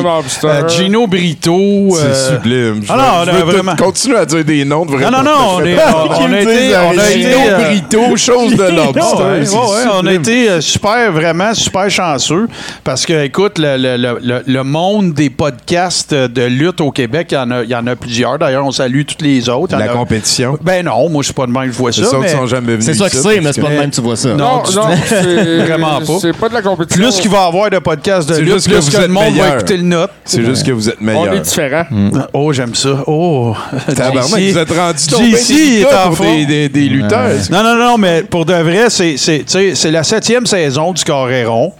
Mobster. 0.00 0.46
euh, 0.46 0.68
Gino 0.68 1.06
Brito. 1.06 1.88
C'est 1.96 2.32
sublime. 2.34 2.82
Je 2.84 2.92
Ah 2.92 3.24
non, 3.26 3.32
veux- 3.32 3.38
on 3.38 3.42
a 3.42 3.44
vraiment- 3.52 3.76
Continue 3.76 4.16
à 4.16 4.24
dire 4.24 4.44
des 4.44 4.64
noms 4.64 4.84
de 4.86 4.92
Non, 4.92 4.96
vraiment. 4.98 5.22
non, 5.22 5.24
non, 5.24 5.38
on, 5.56 5.64
est, 5.64 5.76
on, 5.76 6.22
on 6.22 6.32
a 6.32 6.40
été, 6.40 6.76
on 6.76 6.98
a 6.98 7.10
été, 7.10 7.22
Gino 7.22 7.38
euh, 7.48 7.58
Brito, 7.64 8.16
chose 8.16 8.54
de 8.56 8.62
lobster. 8.76 9.00
ouais, 9.00 9.44
c'est 9.44 9.54
ouais, 9.56 9.92
on 10.00 10.06
a 10.06 10.12
été 10.12 10.60
super, 10.60 11.10
vraiment 11.12 11.54
super 11.54 11.90
chanceux 11.90 12.46
parce 12.84 13.04
que, 13.06 13.24
écoute, 13.24 13.58
le, 13.58 13.76
le- 13.76 13.96
le- 13.96 14.18
le- 14.22 14.42
le 14.46 14.62
monde 14.64 15.12
des 15.14 15.30
podcasts 15.30 15.87
de 16.10 16.44
lutte 16.44 16.80
au 16.80 16.90
Québec, 16.90 17.28
il 17.30 17.34
y 17.34 17.38
en 17.38 17.50
a, 17.50 17.62
il 17.62 17.70
y 17.70 17.74
en 17.74 17.86
a 17.86 17.96
plusieurs. 17.96 18.38
D'ailleurs, 18.38 18.64
on 18.66 18.70
salue 18.72 19.02
tous 19.06 19.22
les 19.24 19.48
autres. 19.48 19.76
La 19.76 19.84
a- 19.84 19.88
compétition. 19.88 20.58
Ben 20.62 20.84
non, 20.84 21.08
moi, 21.08 21.22
je 21.22 21.26
suis 21.26 21.34
pas 21.34 21.46
de 21.46 21.52
même, 21.52 21.66
je 21.72 21.76
vois 21.76 21.92
ça. 21.92 22.02
C'est 22.04 22.10
ça 22.10 22.18
mais 22.18 22.26
qui 22.26 22.32
sont 22.32 22.46
jamais 22.46 22.72
venus. 22.72 22.84
C'est 22.84 22.94
ça 22.94 23.08
que 23.10 23.16
c'est, 23.16 23.40
mais 23.40 23.52
c'est 23.52 23.60
pas 23.60 23.70
de 23.70 23.74
même 23.78 23.90
que 23.90 23.94
tu 23.96 24.00
vois 24.00 24.16
ça. 24.16 24.34
Non, 24.34 24.62
c'est 24.64 25.64
Vraiment 25.66 26.00
pas. 26.00 26.18
C'est 26.20 26.32
pas 26.36 26.48
de 26.48 26.54
la 26.54 26.62
compétition. 26.62 27.02
plus 27.02 27.20
qu'il 27.20 27.30
va 27.30 27.44
y 27.44 27.46
avoir 27.48 27.70
de 27.70 27.78
podcasts 27.78 28.28
de 28.28 28.36
lutte, 28.38 28.54
juste 28.54 28.68
que 28.68 28.72
plus 28.74 28.84
vous 28.84 28.90
que 28.92 28.96
le 28.98 29.04
êtes 29.04 29.10
monde 29.10 29.24
va 29.24 29.30
meilleur. 29.30 29.54
écouter 29.56 29.76
le 29.76 29.82
note. 29.82 30.10
C'est 30.24 30.44
juste 30.44 30.64
que 30.66 30.72
vous 30.72 30.88
êtes 30.88 30.96
On 31.00 31.04
meilleur. 31.04 31.32
est 31.34 31.40
différents. 31.40 31.84
Oh, 32.32 32.52
j'aime 32.52 32.74
ça. 32.74 33.02
Oh, 33.06 33.54
Tabarnak, 33.94 34.24
vous 34.40 34.58
êtes 34.58 34.72
rendu 34.72 34.98
JC 34.98 35.10
tombé 35.10 35.80
est 35.80 35.86
en 35.94 36.10
des, 36.10 36.46
des, 36.46 36.68
des 36.68 36.88
lutteurs. 36.88 37.30
Non, 37.50 37.62
non, 37.62 37.76
non, 37.76 37.98
mais 37.98 38.22
pour 38.22 38.44
de 38.44 38.54
vrai, 38.54 38.86
c'est, 38.90 39.16
c'est, 39.16 39.38
tu 39.38 39.44
sais, 39.46 39.74
c'est 39.74 39.90
la 39.90 40.02
septième 40.02 40.46
saison 40.46 40.92
du 40.92 41.04
Coréron. 41.04 41.72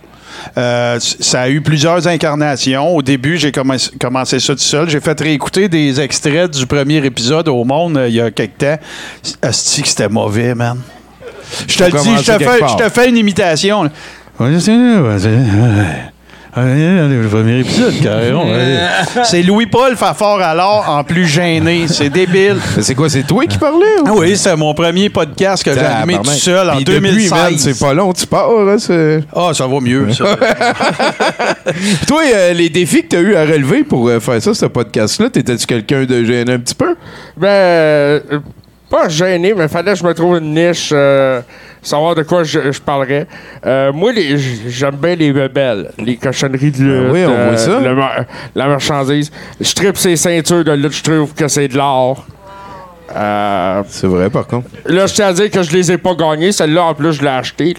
Euh, 0.56 0.98
ça 1.00 1.42
a 1.42 1.48
eu 1.48 1.60
plusieurs 1.60 2.06
incarnations. 2.06 2.96
Au 2.96 3.02
début, 3.02 3.36
j'ai 3.38 3.52
commencé, 3.52 3.90
commencé 3.98 4.40
ça 4.40 4.54
tout 4.54 4.60
seul. 4.60 4.88
J'ai 4.88 5.00
fait 5.00 5.18
réécouter 5.20 5.68
des 5.68 6.00
extraits 6.00 6.50
du 6.50 6.66
premier 6.66 7.04
épisode 7.04 7.48
au 7.48 7.64
monde 7.64 7.96
euh, 7.96 8.08
il 8.08 8.14
y 8.14 8.20
a 8.20 8.30
quelque 8.30 8.58
temps. 8.58 8.78
Asti 9.42 9.82
que 9.82 9.88
c'était 9.88 10.08
mauvais, 10.08 10.54
man. 10.54 10.78
Je 11.66 11.78
te 11.78 11.84
le 11.84 11.90
dis, 11.90 12.16
je 12.22 12.76
te, 12.76 12.88
fais, 12.90 13.08
une 13.08 13.16
imitation. 13.16 13.84
là. 13.84 13.90
Le 16.56 17.28
premier 17.28 17.60
épisode, 17.60 17.94
Coréron. 18.02 18.46
C'est 19.24 19.42
Louis-Paul 19.42 19.96
Fafard 19.96 20.40
alors 20.40 20.84
en 20.88 21.04
plus 21.04 21.26
gêné. 21.26 21.86
C'est 21.88 22.10
débile. 22.10 22.56
C'est 22.80 22.94
quoi, 22.94 23.08
c'est 23.08 23.22
toi 23.24 23.44
qui 23.46 23.58
parlais? 23.58 24.00
ou? 24.02 24.06
Ah 24.06 24.12
oui, 24.16 24.36
c'est 24.36 24.56
mon 24.56 24.72
premier 24.74 25.08
podcast 25.10 25.62
que 25.62 25.72
j'ai 25.72 25.80
animé 25.80 26.18
tout 26.22 26.30
seul 26.30 26.68
en 26.70 26.76
Puis 26.76 26.84
depuis, 26.84 27.00
2016. 27.00 27.30
man, 27.32 27.58
C'est 27.58 27.78
pas 27.78 27.92
long, 27.94 28.12
tu 28.12 28.26
pars. 28.26 28.48
hein, 28.50 28.76
Ah, 29.34 29.50
ça 29.52 29.66
va 29.66 29.80
mieux, 29.80 30.12
ça. 30.12 30.24
Puis 31.66 31.96
toi, 32.06 32.22
euh, 32.34 32.52
les 32.54 32.70
défis 32.70 33.02
que 33.02 33.08
tu 33.08 33.16
as 33.16 33.20
eu 33.20 33.34
à 33.36 33.42
relever 33.44 33.84
pour 33.84 34.08
euh, 34.08 34.18
faire 34.20 34.42
ça, 34.42 34.54
ce 34.54 34.66
podcast-là, 34.66 35.30
t'étais-tu 35.30 35.66
quelqu'un 35.66 36.04
de 36.04 36.24
gêné 36.24 36.52
un 36.54 36.58
petit 36.58 36.74
peu? 36.74 36.96
Ben, 37.36 37.46
euh, 37.48 38.20
pas 38.90 39.08
gêné, 39.08 39.52
mais 39.54 39.68
fallait 39.68 39.92
que 39.92 39.98
je 39.98 40.04
me 40.04 40.14
trouve 40.14 40.38
une 40.38 40.54
niche, 40.54 40.90
euh, 40.92 41.40
savoir 41.88 42.14
de 42.14 42.22
quoi 42.22 42.44
je, 42.44 42.70
je 42.72 42.80
parlerais. 42.80 43.26
Euh, 43.66 43.92
moi, 43.92 44.12
j'aime 44.68 44.96
bien 44.96 45.14
les 45.16 45.32
bebelles, 45.32 45.90
les 45.98 46.16
cochonneries 46.16 46.70
de 46.70 46.78
lutte. 46.82 47.02
Ben 47.06 47.10
oui, 47.12 47.24
on 47.26 47.30
euh, 47.32 47.48
voit 47.48 47.56
ça. 47.56 47.80
le 47.80 47.94
mar- 47.94 48.24
la 48.54 48.66
marchandise. 48.68 49.30
Je 49.60 49.72
tripe 49.74 49.96
ces 49.96 50.16
ceintures 50.16 50.64
de 50.64 50.72
lutte, 50.72 50.92
je 50.92 51.02
trouve 51.02 51.34
que 51.34 51.48
c'est 51.48 51.68
de 51.68 51.76
l'or. 51.76 52.26
Euh, 53.16 53.82
C'est 53.88 54.06
vrai, 54.06 54.28
par 54.28 54.46
contre. 54.46 54.68
là, 54.84 55.06
je 55.06 55.14
tiens 55.14 55.28
à 55.28 55.32
dire 55.32 55.50
que 55.50 55.62
je 55.62 55.72
les 55.72 55.90
ai 55.92 55.96
pas 55.98 56.14
gagnées. 56.14 56.52
Celle-là, 56.52 56.84
en 56.84 56.94
plus, 56.94 57.14
je 57.14 57.22
l'ai 57.22 57.28
achetée. 57.28 57.74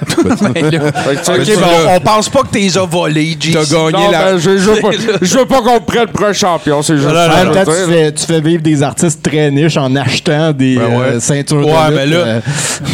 Là. 0.00 0.52
Ben, 0.54 0.80
on, 1.90 1.96
on 1.96 2.00
pense 2.00 2.28
pas 2.28 2.40
que 2.42 2.48
t'es 2.48 2.68
as 2.78 2.84
volé, 2.84 3.36
G. 3.38 3.50
T'as 3.52 3.64
gagné 3.64 3.92
non, 3.92 4.10
la... 4.10 4.24
ben, 4.32 4.38
je, 4.38 4.50
je 4.58 4.70
veux 4.70 4.80
pas, 4.80 4.90
je 5.22 5.38
veux 5.38 5.44
pas 5.44 5.60
qu'on 5.60 5.80
prenne 5.80 6.06
pour 6.08 6.24
un 6.24 6.32
champion, 6.32 6.82
c'est 6.82 6.96
juste 6.96 7.08
temps, 7.08 7.64
tu 7.64 7.92
fais, 7.92 8.12
tu 8.12 8.24
fais 8.26 8.40
vivre 8.40 8.62
des 8.62 8.82
artistes 8.82 9.22
très 9.22 9.50
niches 9.50 9.76
en 9.76 9.94
achetant 9.96 10.52
des 10.52 10.76
Ben 10.76 10.86
ouais. 10.98 11.04
euh, 11.14 11.20
ceintures 11.20 11.60
de 11.60 11.64
Ouais, 11.64 11.72
lutte, 11.90 11.96
mais 11.96 12.06
là, 12.06 12.16
euh, 12.16 12.40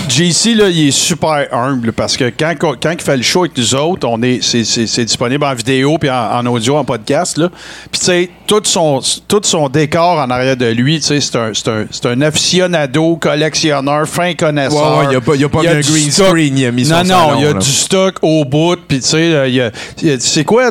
JC, 0.09 0.55
là, 0.57 0.69
il 0.69 0.89
est 0.89 0.91
super 0.91 1.47
humble 1.53 1.93
parce 1.93 2.17
que 2.17 2.33
quand, 2.39 2.55
quand 2.59 2.91
il 2.93 3.01
fait 3.01 3.17
le 3.17 3.23
show 3.23 3.41
avec 3.45 3.57
nous 3.59 3.75
autres, 3.75 4.09
on 4.09 4.23
est, 4.23 4.43
c'est, 4.43 4.65
c'est- 4.65 4.87
c'est 4.87 5.05
disponible 5.05 5.45
en 5.45 5.55
vidéo 5.55 5.99
puis 5.99 6.11
en, 6.11 6.15
en 6.39 6.47
audio, 6.47 6.77
en 6.77 6.85
podcast. 6.85 7.37
Là. 7.37 7.49
Puis, 7.91 8.01
tu 8.01 8.07
sais, 8.07 8.31
tout 8.47 8.63
son, 8.65 9.01
tout 9.29 9.41
son 9.45 9.69
décor 9.69 10.19
en 10.19 10.31
arrière 10.31 10.57
de 10.57 10.67
lui, 10.67 11.01
tu 11.01 11.07
sais, 11.07 11.21
c'est 11.21 11.37
un, 11.37 11.51
c'est, 11.53 11.69
un, 11.69 11.85
c'est 11.91 12.07
un 12.07 12.21
aficionado, 12.23 13.17
collectionneur, 13.17 14.09
fin 14.09 14.35
connaisseur. 14.35 14.99
Ouais, 14.99 15.07
ouais, 15.07 15.13
il 15.13 15.17
a 15.17 15.21
pas- 15.21 15.35
il 15.37 15.45
a 15.45 15.49
pas 15.49 15.61
mis 15.61 15.69
un 15.69 15.81
du 15.81 15.91
green 15.91 16.11
stock. 16.11 16.29
screen, 16.29 16.64
il 16.65 16.69
a 16.69 16.73
mis 16.73 16.85
son 16.85 16.95
Non, 16.95 17.05
non, 17.05 17.35
il 17.37 17.43
y 17.43 17.47
a 17.47 17.53
là. 17.53 17.59
du 17.59 17.69
stock 17.71 18.17
au 18.23 18.45
bout. 18.45 18.77
Puis, 18.89 19.01
tu 19.01 19.07
sais, 19.07 19.17
euh, 19.35 19.49
il 19.49 19.55
y 19.55 19.61
a, 19.61 19.71
c'est 20.19 20.45
quoi, 20.45 20.71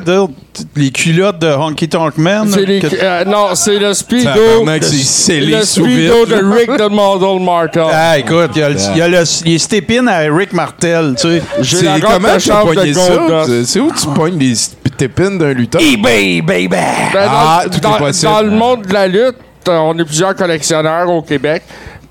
les 0.75 0.91
culottes 0.91 1.39
de 1.39 1.47
Honky 1.47 1.87
Tonk 1.89 2.17
Man? 2.17 2.47
C'est 2.51 2.65
les- 2.65 2.79
que- 2.79 2.87
euh, 3.01 3.25
non, 3.25 3.55
c'est 3.55 3.79
le 3.79 3.93
speedo. 3.93 4.29
C'est 4.81 4.97
scellé 5.03 5.57
le 5.57 5.63
speedo 5.63 6.25
de 6.25 6.35
Rick 6.35 6.77
the 6.77 6.89
Model 6.91 7.43
Martel. 7.43 7.83
Ah, 7.91 8.17
écoute, 8.19 8.51
il 8.55 8.59
y 8.59 8.63
a, 8.63 8.69
le, 8.69 8.75
il 8.93 8.97
y 8.97 9.01
a 9.01 9.07
le, 9.07 9.23
les 9.45 9.57
step-in 9.57 10.07
à 10.07 10.19
Rick 10.31 10.53
Martel, 10.53 11.15
tu 11.19 11.27
sais. 11.27 11.41
J'ai 11.61 11.77
C'est 11.77 11.85
comment 12.01 12.19
de 12.35 12.39
tu 12.39 12.87
de 12.89 12.93
ça? 12.93 13.45
C'est- 13.65 13.79
où 13.79 13.91
tu 13.91 14.07
pognes 14.13 14.37
les 14.37 14.53
tépines 14.97 15.37
d'un 15.37 15.53
lutteur? 15.53 15.81
eBay, 15.81 16.41
baby! 16.41 16.67
Ben, 16.69 16.79
Ah, 17.15 17.61
dans, 17.63 17.69
tout 17.71 17.77
est 17.77 17.81
dans- 17.81 17.97
possible. 17.97 18.31
dans 18.31 18.41
le 18.41 18.51
monde 18.51 18.85
de 18.85 18.93
la 18.93 19.07
lutte, 19.07 19.35
on 19.67 19.97
est 19.97 20.05
plusieurs 20.05 20.35
collectionneurs 20.35 21.09
au 21.09 21.21
Québec. 21.21 21.63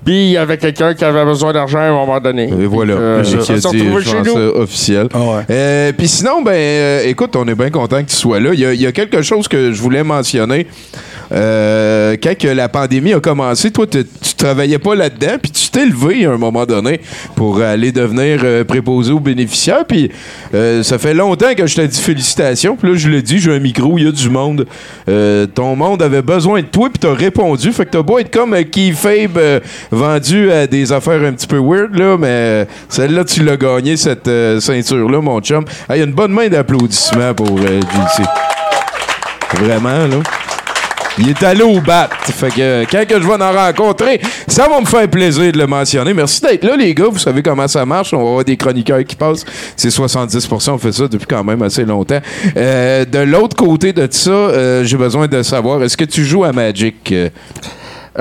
Puis 0.05 0.25
il 0.25 0.31
y 0.31 0.37
avait 0.37 0.57
quelqu'un 0.57 0.93
qui 0.93 1.03
avait 1.05 1.23
besoin 1.23 1.53
d'argent 1.53 1.79
à 1.79 1.83
un 1.83 1.91
moment 1.93 2.19
donné. 2.19 2.43
Et 2.43 2.65
voilà, 2.65 2.93
Euh, 2.95 3.23
qui 3.23 3.35
a 3.51 3.55
dit, 3.55 3.87
je 3.95 3.99
chez 4.09 4.21
nous. 4.21 4.35
officiel. 4.37 5.07
Ah 5.13 5.19
ouais. 5.21 5.41
Euh, 5.49 5.91
Puis 5.97 6.07
sinon, 6.07 6.41
ben, 6.41 6.51
euh, 6.53 7.03
écoute, 7.05 7.35
on 7.35 7.47
est 7.47 7.55
bien 7.55 7.69
content 7.69 8.03
que 8.03 8.09
tu 8.09 8.15
sois 8.15 8.39
là. 8.39 8.49
Il 8.53 8.59
y, 8.59 8.65
a, 8.65 8.73
il 8.73 8.81
y 8.81 8.87
a 8.87 8.91
quelque 8.91 9.21
chose 9.21 9.47
que 9.47 9.71
je 9.71 9.81
voulais 9.81 10.03
mentionner. 10.03 10.67
Euh, 11.33 12.15
quand 12.21 12.37
que 12.37 12.47
la 12.47 12.69
pandémie 12.69 13.13
a 13.13 13.19
commencé, 13.19 13.71
toi, 13.71 13.85
tu 13.87 14.05
travaillais 14.37 14.79
pas 14.79 14.95
là-dedans, 14.95 15.37
puis 15.41 15.51
tu 15.51 15.69
t'es 15.69 15.85
levé 15.85 16.25
à 16.25 16.31
un 16.31 16.37
moment 16.37 16.65
donné 16.65 17.01
pour 17.35 17.61
aller 17.61 17.91
devenir 17.91 18.41
euh, 18.43 18.63
préposé 18.63 19.11
aux 19.11 19.19
bénéficiaires. 19.19 19.85
Puis 19.87 20.11
euh, 20.53 20.83
ça 20.83 20.97
fait 20.97 21.13
longtemps 21.13 21.53
que 21.55 21.65
je 21.65 21.75
t'ai 21.75 21.87
dit 21.87 21.99
félicitations. 21.99 22.75
Puis 22.75 22.91
là, 22.91 22.97
je 22.97 23.09
le 23.09 23.21
dis, 23.21 23.39
j'ai 23.39 23.53
un 23.53 23.59
micro, 23.59 23.97
il 23.97 24.05
y 24.05 24.07
a 24.07 24.11
du 24.11 24.29
monde. 24.29 24.65
Ton 25.55 25.75
monde 25.75 26.01
avait 26.01 26.21
besoin 26.21 26.61
de 26.61 26.67
toi, 26.67 26.89
puis 26.89 26.99
t'as 26.99 27.13
répondu. 27.13 27.71
Fait 27.71 27.85
que 27.85 27.91
t'as 27.91 28.01
beau 28.01 28.19
être 28.19 28.31
comme 28.31 28.55
Key 28.65 28.91
Fabe 28.91 29.37
euh, 29.37 29.59
vendu 29.91 30.51
à 30.51 30.67
des 30.67 30.91
affaires 30.91 31.21
un 31.23 31.33
petit 31.33 31.47
peu 31.47 31.59
weird, 31.59 31.95
là, 31.95 32.17
mais 32.17 32.67
celle-là, 32.89 33.23
tu 33.23 33.43
l'as 33.43 33.57
gagné, 33.57 33.97
cette 33.97 34.29
ceinture-là, 34.59 35.21
mon 35.21 35.39
chum. 35.41 35.65
Il 35.89 35.97
y 35.97 36.01
a 36.01 36.03
une 36.03 36.13
bonne 36.13 36.31
main 36.31 36.47
d'applaudissements 36.47 37.33
pour. 37.33 37.59
Vraiment, 39.59 40.07
là. 40.07 40.17
Il 41.19 41.29
est 41.29 41.43
allé 41.43 41.61
au 41.61 41.79
bat. 41.79 42.09
Fait 42.23 42.49
que 42.49 42.59
euh, 42.59 42.85
quand 42.89 43.05
que 43.07 43.21
je 43.21 43.27
vais 43.27 43.43
en 43.43 43.51
rencontrer, 43.53 44.19
ça 44.47 44.67
va 44.67 44.79
me 44.79 44.85
faire 44.85 45.07
plaisir 45.07 45.51
de 45.51 45.57
le 45.57 45.67
mentionner. 45.67 46.13
Merci 46.13 46.41
d'être 46.41 46.63
là, 46.63 46.75
les 46.75 46.93
gars. 46.95 47.07
Vous 47.11 47.19
savez 47.19 47.43
comment 47.43 47.67
ça 47.67 47.85
marche. 47.85 48.13
On 48.13 48.17
va 48.17 48.29
avoir 48.29 48.43
des 48.45 48.57
chroniqueurs 48.57 49.03
qui 49.03 49.15
passent. 49.15 49.45
C'est 49.75 49.89
70% 49.89 50.71
On 50.71 50.77
fait 50.77 50.91
ça 50.91 51.07
depuis 51.07 51.27
quand 51.27 51.43
même 51.43 51.61
assez 51.61 51.85
longtemps. 51.85 52.19
Euh, 52.57 53.05
de 53.05 53.19
l'autre 53.19 53.55
côté 53.55 53.93
de 53.93 54.07
ça, 54.09 54.31
euh, 54.31 54.83
j'ai 54.83 54.97
besoin 54.97 55.27
de 55.27 55.43
savoir, 55.43 55.83
est-ce 55.83 55.97
que 55.97 56.05
tu 56.05 56.25
joues 56.25 56.45
à 56.45 56.51
Magic? 56.51 57.11
Euh, 57.11 57.29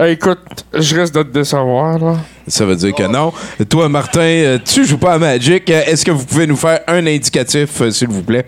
écoute, 0.06 0.38
je 0.74 0.94
reste 0.94 1.14
de 1.14 1.22
te 1.22 1.32
décevoir, 1.32 1.98
là. 1.98 2.16
Ça 2.46 2.66
veut 2.66 2.76
dire 2.76 2.94
que 2.94 3.04
non. 3.04 3.32
Toi, 3.70 3.88
Martin, 3.88 4.58
tu 4.64 4.84
joues 4.84 4.98
pas 4.98 5.14
à 5.14 5.18
Magic. 5.18 5.68
Est-ce 5.70 6.04
que 6.04 6.10
vous 6.10 6.24
pouvez 6.24 6.46
nous 6.46 6.56
faire 6.56 6.80
un 6.88 7.06
indicatif, 7.06 7.88
s'il 7.90 8.08
vous 8.08 8.22
plaît? 8.22 8.46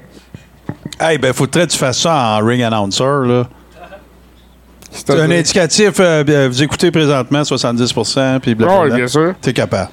Hey, 1.00 1.18
ben, 1.18 1.32
faudrait 1.32 1.66
que 1.66 1.72
tu 1.72 1.78
fasses 1.78 2.00
ça 2.00 2.14
en 2.14 2.44
ring 2.44 2.62
announcer, 2.62 3.04
là. 3.26 3.48
C'est 4.96 5.10
un 5.10 5.30
indicatif, 5.30 5.94
euh, 5.98 6.48
vous 6.50 6.62
écoutez 6.62 6.90
présentement 6.90 7.42
70 7.44 7.92
puis 8.40 8.54
blablabla. 8.54 8.96
Bien 8.96 9.06
sûr. 9.08 9.34
T'es 9.40 9.52
capable. 9.52 9.90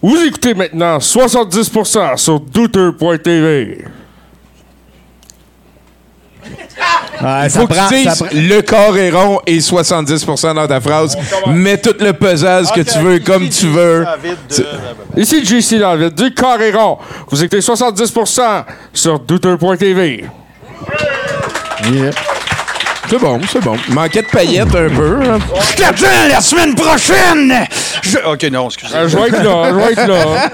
Vous 0.00 0.16
écoutez 0.26 0.54
maintenant 0.54 0.98
70% 0.98 2.16
sur 2.16 2.40
douteur.tv. 2.40 3.84
Ouais, 7.20 7.46
Il 7.46 7.50
ça 7.50 7.60
faut 7.60 7.66
que 7.66 7.74
prend- 7.74 7.88
tu 7.88 8.04
ça 8.04 8.10
dises 8.10 8.18
prend- 8.22 8.28
le 8.32 8.60
corps 8.62 8.96
est 8.96 9.10
rond 9.10 9.40
et 9.44 9.58
70% 9.60 10.54
dans 10.54 10.68
ta 10.68 10.80
phrase. 10.80 11.16
Mets 11.48 11.76
tout 11.78 11.94
le 11.98 12.12
pesage 12.12 12.70
que 12.72 12.80
tu 12.80 12.98
veux, 13.00 13.18
comme 13.18 13.48
tu 13.48 13.66
veux. 13.66 14.06
Ici 15.16 15.44
JC 15.44 15.78
David 15.80 16.14
du 16.14 16.32
Carréron. 16.32 16.96
Vous 17.28 17.42
écoutez 17.42 17.60
70% 17.60 18.64
sur 18.92 19.18
douteur.tv. 19.18 20.24
Yeah. 21.90 22.10
C'est 23.10 23.18
bon, 23.18 23.40
c'est 23.50 23.64
bon. 23.64 23.74
Manquait 23.88 24.20
de 24.20 24.26
paillettes 24.26 24.74
un 24.74 24.88
peu. 24.94 25.16
hein. 25.22 25.38
Je 25.70 25.76
t'attends 25.76 26.28
la 26.28 26.40
semaine 26.42 26.74
prochaine! 26.74 27.54
Je- 28.02 28.18
OK, 28.18 28.42
non, 28.52 28.66
excusez. 28.66 28.94
Euh, 28.94 29.08
je 29.08 29.16
vais 29.16 29.28
être 29.28 29.42
là, 29.42 29.70
je 29.70 29.74
vais 29.76 29.92
être 29.92 30.06
là. 30.06 30.50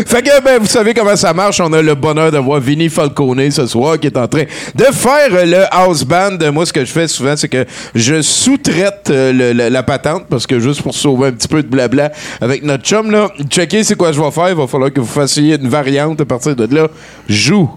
Fait 0.06 0.22
que, 0.22 0.42
ben, 0.42 0.58
vous 0.58 0.66
savez 0.66 0.94
comment 0.94 1.16
ça 1.16 1.34
marche. 1.34 1.60
On 1.60 1.70
a 1.74 1.82
le 1.82 1.94
bonheur 1.94 2.32
de 2.32 2.38
voir 2.38 2.60
Vinny 2.60 2.88
Falcone 2.88 3.50
ce 3.50 3.66
soir 3.66 3.98
qui 4.00 4.06
est 4.06 4.16
en 4.16 4.26
train 4.26 4.44
de 4.74 4.84
faire 4.84 5.28
le 5.46 5.64
house 5.70 6.02
band. 6.04 6.38
Moi, 6.52 6.64
ce 6.64 6.72
que 6.72 6.84
je 6.84 6.90
fais 6.90 7.08
souvent, 7.08 7.36
c'est 7.36 7.48
que 7.48 7.66
je 7.94 8.22
sous-traite 8.22 9.08
euh, 9.10 9.32
le- 9.32 9.52
le- 9.52 9.68
la 9.68 9.82
patente 9.82 10.24
parce 10.30 10.46
que 10.46 10.58
juste 10.58 10.80
pour 10.82 10.94
sauver 10.94 11.28
un 11.28 11.32
petit 11.32 11.48
peu 11.48 11.62
de 11.62 11.68
blabla 11.68 12.10
avec 12.40 12.62
notre 12.62 12.84
chum, 12.84 13.10
là, 13.10 13.28
checker 13.50 13.84
c'est 13.84 13.96
quoi 13.96 14.12
je 14.12 14.20
vais 14.20 14.30
faire. 14.30 14.48
Il 14.48 14.56
va 14.56 14.66
falloir 14.66 14.90
que 14.92 15.00
vous 15.00 15.06
fassiez 15.06 15.56
une 15.56 15.68
variante 15.68 16.20
à 16.22 16.24
partir 16.24 16.56
de 16.56 16.74
là. 16.74 16.88
Joue. 17.28 17.70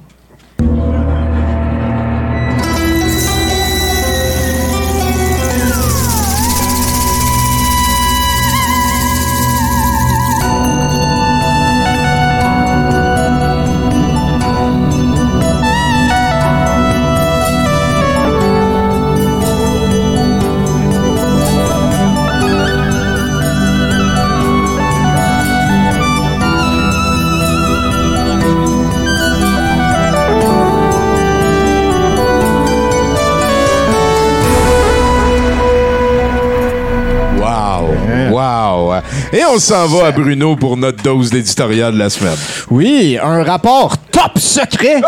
On 39.60 39.62
s'en 39.62 39.88
va 39.88 40.06
à 40.06 40.12
Bruno 40.14 40.56
pour 40.56 40.78
notre 40.78 41.04
dose 41.04 41.32
d'éditorial 41.32 41.92
de 41.92 42.00
la 42.00 42.10
semaine. 42.10 42.38
Oui, 42.72 43.18
un 43.22 43.44
rapport 43.44 43.98
top 44.10 44.40
secret 44.40 45.02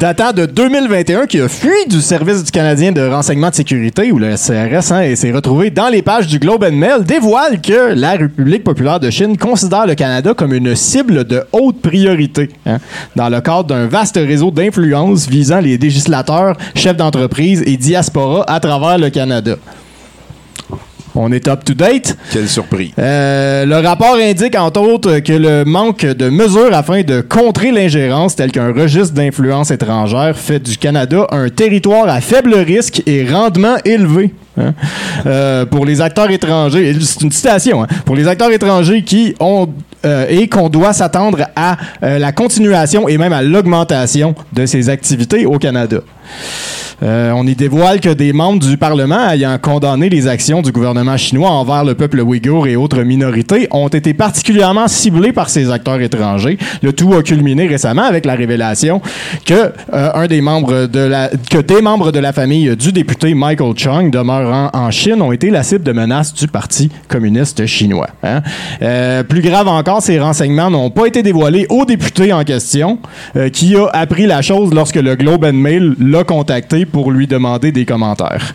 datant 0.00 0.32
de 0.32 0.46
2021 0.46 1.26
qui 1.26 1.38
a 1.38 1.46
fui 1.46 1.86
du 1.90 2.00
Service 2.00 2.42
du 2.42 2.50
Canadien 2.50 2.90
de 2.90 3.02
renseignement 3.02 3.50
de 3.50 3.54
sécurité, 3.54 4.10
ou 4.12 4.18
le 4.18 4.36
CRS, 4.36 4.92
hein, 4.92 5.02
et 5.02 5.14
s'est 5.14 5.30
retrouvé 5.30 5.68
dans 5.68 5.90
les 5.90 6.00
pages 6.00 6.26
du 6.26 6.38
Globe 6.38 6.64
and 6.64 6.72
Mail, 6.72 7.04
dévoile 7.04 7.60
que 7.60 7.92
la 7.92 8.12
République 8.12 8.64
populaire 8.64 8.98
de 8.98 9.10
Chine 9.10 9.36
considère 9.36 9.86
le 9.86 9.94
Canada 9.94 10.32
comme 10.32 10.54
une 10.54 10.74
cible 10.74 11.24
de 11.24 11.42
haute 11.52 11.82
priorité, 11.82 12.48
hein, 12.64 12.78
dans 13.14 13.28
le 13.28 13.42
cadre 13.42 13.64
d'un 13.64 13.88
vaste 13.88 14.16
réseau 14.16 14.50
d'influence 14.50 15.28
visant 15.28 15.60
les 15.60 15.76
législateurs, 15.76 16.56
chefs 16.74 16.96
d'entreprise 16.96 17.62
et 17.66 17.76
diaspora 17.76 18.50
à 18.50 18.58
travers 18.58 18.96
le 18.96 19.10
Canada. 19.10 19.56
On 21.14 21.30
est 21.30 21.46
up 21.48 21.62
to 21.64 21.74
date. 21.74 22.16
Quelle 22.32 22.48
surprise. 22.48 22.90
Euh, 22.98 23.66
le 23.66 23.76
rapport 23.86 24.14
indique 24.16 24.54
entre 24.56 24.80
autres 24.80 25.18
que 25.18 25.32
le 25.32 25.64
manque 25.64 26.06
de 26.06 26.30
mesures 26.30 26.72
afin 26.72 27.02
de 27.02 27.20
contrer 27.20 27.70
l'ingérence, 27.70 28.34
tel 28.36 28.50
qu'un 28.50 28.72
registre 28.72 29.12
d'influence 29.14 29.70
étrangère, 29.70 30.36
fait 30.36 30.60
du 30.60 30.78
Canada 30.78 31.26
un 31.30 31.48
territoire 31.50 32.08
à 32.08 32.20
faible 32.20 32.54
risque 32.54 33.02
et 33.06 33.26
rendement 33.30 33.76
élevé. 33.84 34.32
hein. 34.58 34.72
Euh, 35.26 35.66
pour 35.66 35.84
les 35.84 36.00
acteurs 36.00 36.30
étrangers, 36.30 36.94
c'est 37.00 37.20
une 37.22 37.30
citation, 37.32 37.82
hein, 37.82 37.86
pour 38.06 38.16
les 38.16 38.26
acteurs 38.26 38.50
étrangers 38.50 39.02
qui 39.02 39.34
ont 39.38 39.68
euh, 40.04 40.26
et 40.28 40.48
qu'on 40.48 40.68
doit 40.68 40.92
s'attendre 40.92 41.46
à 41.54 41.76
euh, 42.02 42.18
la 42.18 42.32
continuation 42.32 43.08
et 43.08 43.18
même 43.18 43.32
à 43.32 43.42
l'augmentation 43.42 44.34
de 44.52 44.66
ces 44.66 44.88
activités 44.88 45.46
au 45.46 45.58
Canada. 45.58 45.98
Euh, 47.02 47.32
on 47.34 47.46
y 47.46 47.56
dévoile 47.56 48.00
que 48.00 48.10
des 48.10 48.32
membres 48.32 48.64
du 48.64 48.76
Parlement 48.76 49.28
ayant 49.28 49.58
condamné 49.58 50.08
les 50.08 50.28
actions 50.28 50.62
du 50.62 50.70
gouvernement 50.70 51.16
chinois 51.16 51.50
envers 51.50 51.84
le 51.84 51.94
peuple 51.96 52.20
ouïghour 52.20 52.68
et 52.68 52.76
autres 52.76 53.02
minorités 53.02 53.66
ont 53.72 53.88
été 53.88 54.14
particulièrement 54.14 54.86
ciblés 54.86 55.32
par 55.32 55.50
ces 55.50 55.70
acteurs 55.70 56.00
étrangers. 56.00 56.58
Le 56.80 56.92
tout 56.92 57.12
a 57.14 57.22
culminé 57.24 57.66
récemment 57.66 58.04
avec 58.04 58.24
la 58.24 58.34
révélation 58.34 59.02
que 59.44 59.72
un 59.92 60.26
des 60.26 60.40
membres 60.40 60.86
de 60.86 61.00
la 61.00 61.30
membres 61.82 62.12
de 62.12 62.20
la 62.20 62.32
famille 62.32 62.76
du 62.76 62.92
député 62.92 63.34
Michael 63.34 63.74
Chung 63.76 64.10
demeurant 64.10 64.70
en 64.72 64.90
Chine 64.92 65.20
ont 65.22 65.32
été 65.32 65.50
la 65.50 65.64
cible 65.64 65.82
de 65.82 65.92
menaces 65.92 66.32
du 66.34 66.46
Parti 66.46 66.90
communiste 67.08 67.66
chinois. 67.66 68.10
hein. 68.22 68.42
Plus 69.28 69.42
grave 69.42 69.66
encore, 69.66 69.91
ces 70.00 70.18
renseignements 70.18 70.70
n'ont 70.70 70.90
pas 70.90 71.06
été 71.06 71.22
dévoilés 71.22 71.66
au 71.68 71.84
député 71.84 72.32
en 72.32 72.44
question, 72.44 72.98
euh, 73.36 73.48
qui 73.48 73.76
a 73.76 73.86
appris 73.92 74.26
la 74.26 74.42
chose 74.42 74.72
lorsque 74.72 74.96
le 74.96 75.16
Globe 75.16 75.44
and 75.44 75.54
Mail 75.54 75.94
l'a 76.00 76.24
contacté 76.24 76.86
pour 76.86 77.10
lui 77.10 77.26
demander 77.26 77.72
des 77.72 77.84
commentaires. 77.84 78.54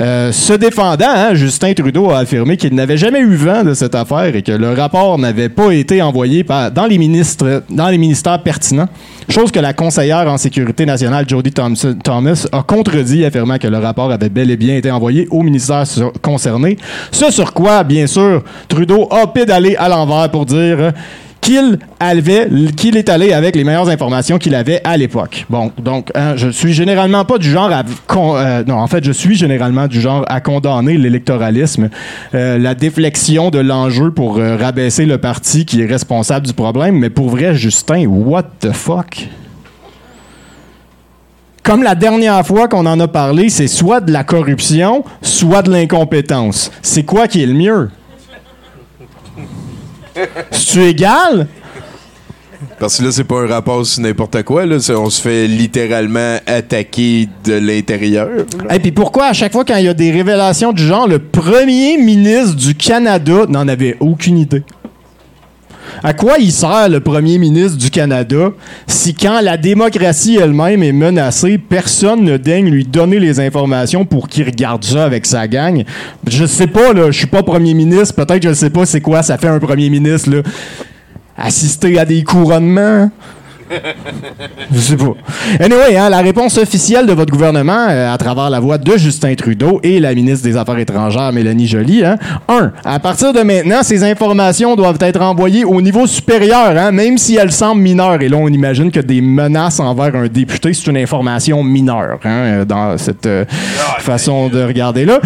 Euh, 0.00 0.32
se 0.32 0.52
défendant, 0.52 1.06
hein, 1.08 1.34
Justin 1.34 1.72
Trudeau 1.74 2.10
a 2.10 2.18
affirmé 2.18 2.56
qu'il 2.56 2.74
n'avait 2.74 2.96
jamais 2.96 3.20
eu 3.20 3.36
vent 3.36 3.62
de 3.62 3.74
cette 3.74 3.94
affaire 3.94 4.34
et 4.34 4.42
que 4.42 4.52
le 4.52 4.72
rapport 4.72 5.18
n'avait 5.18 5.48
pas 5.48 5.70
été 5.70 6.02
envoyé 6.02 6.42
par, 6.42 6.70
dans, 6.70 6.86
les 6.86 6.98
ministres, 6.98 7.62
dans 7.70 7.88
les 7.88 7.98
ministères 7.98 8.42
pertinents, 8.42 8.88
chose 9.28 9.50
que 9.50 9.60
la 9.60 9.72
conseillère 9.72 10.28
en 10.28 10.36
sécurité 10.36 10.86
nationale 10.86 11.24
Jody 11.28 11.52
Thomas 11.52 12.46
a 12.52 12.62
contredit, 12.62 13.24
affirmant 13.24 13.58
que 13.58 13.68
le 13.68 13.78
rapport 13.78 14.10
avait 14.10 14.28
bel 14.28 14.50
et 14.50 14.56
bien 14.56 14.76
été 14.76 14.90
envoyé 14.90 15.26
au 15.30 15.42
ministère 15.42 15.84
concerné. 16.22 16.76
Ce 17.10 17.30
sur 17.30 17.52
quoi, 17.52 17.84
bien 17.84 18.06
sûr, 18.06 18.42
Trudeau 18.68 19.08
a 19.10 19.26
pédalé 19.26 19.76
à 19.76 19.88
l'envers 19.88 20.30
pour 20.30 20.46
dire 20.46 20.92
qu'il 21.44 21.78
avait, 22.00 22.48
qu'il 22.74 22.96
est 22.96 23.08
allé 23.10 23.32
avec 23.32 23.54
les 23.54 23.64
meilleures 23.64 23.90
informations 23.90 24.38
qu'il 24.38 24.54
avait 24.54 24.80
à 24.82 24.96
l'époque. 24.96 25.44
Bon, 25.50 25.70
donc, 25.78 26.10
hein, 26.14 26.36
je 26.36 26.48
suis 26.48 26.72
généralement 26.72 27.24
pas 27.26 27.36
du 27.36 27.50
genre 27.50 27.70
à... 27.70 27.82
euh, 28.16 28.64
non, 28.66 28.76
en 28.76 28.86
fait, 28.86 29.04
je 29.04 29.12
suis 29.12 29.36
généralement 29.36 29.86
du 29.86 30.00
genre 30.00 30.24
à 30.28 30.40
condamner 30.40 30.96
l'électoralisme, 30.96 31.90
euh, 32.34 32.58
la 32.58 32.74
déflexion 32.74 33.50
de 33.50 33.58
l'enjeu 33.58 34.10
pour 34.10 34.38
euh, 34.38 34.56
rabaisser 34.56 35.04
le 35.04 35.18
parti 35.18 35.66
qui 35.66 35.82
est 35.82 35.86
responsable 35.86 36.46
du 36.46 36.54
problème, 36.54 36.98
mais 36.98 37.10
pour 37.10 37.28
vrai, 37.28 37.54
Justin, 37.54 38.06
what 38.06 38.44
the 38.60 38.72
fuck? 38.72 39.28
Comme 41.62 41.82
la 41.82 41.94
dernière 41.94 42.44
fois 42.46 42.68
qu'on 42.68 42.86
en 42.86 43.00
a 43.00 43.08
parlé, 43.08 43.50
c'est 43.50 43.68
soit 43.68 44.00
de 44.00 44.12
la 44.12 44.24
corruption, 44.24 45.04
soit 45.20 45.62
de 45.62 45.70
l'incompétence. 45.70 46.70
C'est 46.82 47.04
quoi 47.04 47.28
qui 47.28 47.42
est 47.42 47.46
le 47.46 47.54
mieux? 47.54 47.90
C'est-tu 50.50 50.84
égal? 50.84 51.46
Parce 52.78 52.98
que 52.98 53.04
là, 53.04 53.12
c'est 53.12 53.24
pas 53.24 53.40
un 53.40 53.46
rapport 53.46 53.84
sur 53.86 54.02
n'importe 54.02 54.42
quoi. 54.42 54.66
Là. 54.66 54.76
On 54.96 55.10
se 55.10 55.20
fait 55.20 55.46
littéralement 55.46 56.38
attaquer 56.46 57.28
de 57.44 57.54
l'intérieur. 57.54 58.28
Et 58.70 58.78
puis 58.78 58.92
pourquoi 58.92 59.26
à 59.26 59.32
chaque 59.32 59.52
fois 59.52 59.64
quand 59.64 59.76
il 59.76 59.84
y 59.84 59.88
a 59.88 59.94
des 59.94 60.10
révélations 60.10 60.72
du 60.72 60.84
genre, 60.84 61.06
le 61.06 61.18
premier 61.18 61.98
ministre 61.98 62.56
du 62.56 62.74
Canada 62.74 63.46
n'en 63.48 63.68
avait 63.68 63.96
aucune 64.00 64.38
idée? 64.38 64.62
À 66.02 66.12
quoi 66.12 66.38
il 66.38 66.52
sert 66.52 66.88
le 66.88 67.00
premier 67.00 67.38
ministre 67.38 67.78
du 67.78 67.90
Canada 67.90 68.50
si 68.86 69.14
quand 69.14 69.40
la 69.40 69.56
démocratie 69.56 70.36
elle-même 70.36 70.82
est 70.82 70.92
menacée, 70.92 71.58
personne 71.58 72.22
ne 72.24 72.36
daigne 72.36 72.70
lui 72.70 72.84
donner 72.84 73.18
les 73.18 73.40
informations 73.40 74.04
pour 74.04 74.28
qu'il 74.28 74.44
regarde 74.44 74.84
ça 74.84 75.04
avec 75.04 75.26
sa 75.26 75.46
gang? 75.48 75.84
Je 76.26 76.44
sais 76.44 76.66
pas, 76.66 76.92
là, 76.92 77.10
je 77.10 77.18
suis 77.18 77.26
pas 77.26 77.42
premier 77.42 77.74
ministre, 77.74 78.14
peut-être 78.14 78.42
je 78.42 78.52
sais 78.52 78.70
pas 78.70 78.86
c'est 78.86 79.00
quoi 79.00 79.22
ça 79.22 79.38
fait 79.38 79.48
un 79.48 79.58
premier 79.58 79.90
ministre, 79.90 80.30
là. 80.30 80.42
Assister 81.36 81.98
à 81.98 82.04
des 82.04 82.22
couronnements. 82.22 83.10
Je 84.72 84.78
sais 84.78 84.96
pas. 84.96 85.14
Anyway, 85.60 85.96
hein, 85.96 86.08
la 86.10 86.18
réponse 86.18 86.58
officielle 86.58 87.06
de 87.06 87.12
votre 87.12 87.32
gouvernement, 87.32 87.86
euh, 87.88 88.12
à 88.12 88.18
travers 88.18 88.50
la 88.50 88.60
voix 88.60 88.78
de 88.78 88.96
Justin 88.96 89.34
Trudeau 89.34 89.80
et 89.82 90.00
la 90.00 90.14
ministre 90.14 90.44
des 90.44 90.56
Affaires 90.56 90.78
étrangères, 90.78 91.32
Mélanie 91.32 91.66
Joly, 91.66 92.04
hein, 92.04 92.16
un, 92.48 92.72
à 92.84 92.98
partir 92.98 93.32
de 93.32 93.40
maintenant, 93.40 93.82
ces 93.82 94.02
informations 94.04 94.76
doivent 94.76 94.98
être 95.00 95.20
envoyées 95.20 95.64
au 95.64 95.80
niveau 95.80 96.06
supérieur, 96.06 96.76
hein, 96.76 96.90
même 96.90 97.18
si 97.18 97.36
elles 97.36 97.52
semblent 97.52 97.80
mineures. 97.82 98.20
Et 98.22 98.28
là, 98.28 98.36
on 98.38 98.48
imagine 98.48 98.90
que 98.90 99.00
des 99.00 99.20
menaces 99.20 99.80
envers 99.80 100.14
un 100.16 100.26
député, 100.28 100.72
c'est 100.72 100.90
une 100.90 100.96
information 100.96 101.62
mineure 101.62 102.18
hein, 102.24 102.30
euh, 102.30 102.64
dans 102.64 102.96
cette 102.98 103.26
euh, 103.26 103.44
façon 103.98 104.48
de 104.48 104.62
regarder 104.62 105.04
là. 105.04 105.20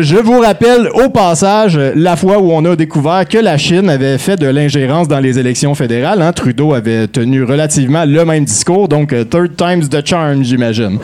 Je 0.00 0.16
vous 0.16 0.40
rappelle 0.40 0.88
au 0.94 1.08
passage 1.10 1.78
la 1.94 2.16
fois 2.16 2.38
où 2.38 2.52
on 2.52 2.64
a 2.64 2.76
découvert 2.76 3.26
que 3.28 3.38
la 3.38 3.56
Chine 3.56 3.88
avait 3.90 4.18
fait 4.18 4.36
de 4.36 4.46
l'ingérence 4.46 5.08
dans 5.08 5.20
les 5.20 5.38
élections 5.38 5.74
fédérales. 5.74 6.22
hein. 6.22 6.32
Trudeau 6.32 6.74
avait 6.74 7.06
tenu 7.06 7.42
relativement 7.42 7.87
le 7.88 8.24
même 8.24 8.44
discours, 8.44 8.88
donc 8.88 9.12
euh, 9.12 9.24
third 9.24 9.56
time's 9.56 9.88
the 9.88 10.04
charm, 10.06 10.42
j'imagine. 10.42 10.98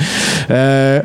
Euh, 0.50 1.00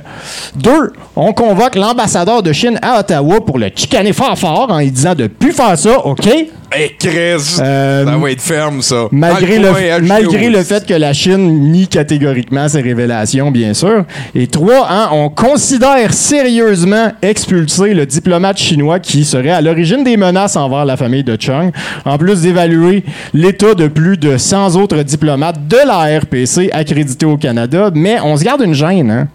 deux, 0.56 0.94
on 1.16 1.34
convoque 1.34 1.76
l'ambassadeur 1.76 2.44
de 2.44 2.52
Chine 2.52 2.80
à 2.82 3.00
Ottawa 3.00 3.44
pour 3.46 3.58
le 3.58 3.70
chicaner 3.74 4.14
fort 4.14 4.38
fort 4.38 4.68
en 4.70 4.80
lui 4.80 4.92
disant 4.92 5.16
de 5.16 5.28
plus 5.28 5.52
faire 5.52 5.78
ça, 5.78 6.06
OK? 6.06 6.28
Hey, 6.72 6.96
Chris! 7.00 7.58
Euh, 7.60 8.06
ça 8.06 8.18
va 8.18 8.32
être 8.32 8.42
ferme, 8.42 8.84
ça. 8.84 9.08
Malgré, 9.12 9.58
le, 9.58 9.72
malgré 10.06 10.50
le 10.50 10.64
fait 10.64 10.86
que 10.86 10.94
la 10.94 11.14
Chine 11.14 11.72
nie 11.72 11.88
catégoriquement 11.88 12.70
ces 12.70 12.82
révélations, 12.82 13.50
bien 13.50 13.74
sûr. 13.74 14.06
Et 14.36 14.46
trois, 14.46 14.88
hein, 14.88 15.10
on 15.12 15.30
considère 15.30 16.14
sérieusement 16.14 17.12
expulser 17.24 17.96
le 17.96 18.06
diplomate 18.06 18.58
chinois 18.60 19.00
qui 19.00 19.26
serait 19.26 19.50
à 19.50 19.62
l'origine 19.62 20.04
des 20.04 20.16
menaces 20.16 20.56
envers 20.58 20.86
la 20.86 20.96
famille 20.96 21.24
de 21.24 21.36
Chung, 21.40 21.72
en 22.06 22.18
plus 22.20 22.42
d'évaluer 22.42 23.04
l'état 23.34 23.74
de 23.74 23.88
plus 23.88 24.18
de 24.18 24.38
100 24.38 24.76
autres 24.76 25.02
diplomates 25.02 25.68
de 25.68 25.78
la 25.88 26.20
RPC 26.20 26.70
accrédités 26.72 27.26
au 27.26 27.38
Canada. 27.38 27.90
Mais 27.96 28.20
on 28.24 28.38
se 28.38 28.44
garde 28.44 28.62
une 28.62 28.76
gêne, 28.76 29.10
hein? 29.10 29.28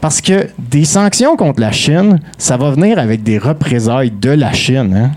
Parce 0.00 0.20
que 0.22 0.46
des 0.58 0.84
sanctions 0.84 1.36
contre 1.36 1.60
la 1.60 1.72
Chine, 1.72 2.20
ça 2.38 2.56
va 2.56 2.70
venir 2.70 2.98
avec 2.98 3.22
des 3.22 3.38
représailles 3.38 4.12
de 4.12 4.30
la 4.30 4.52
Chine, 4.52 4.94
hein? 4.96 5.10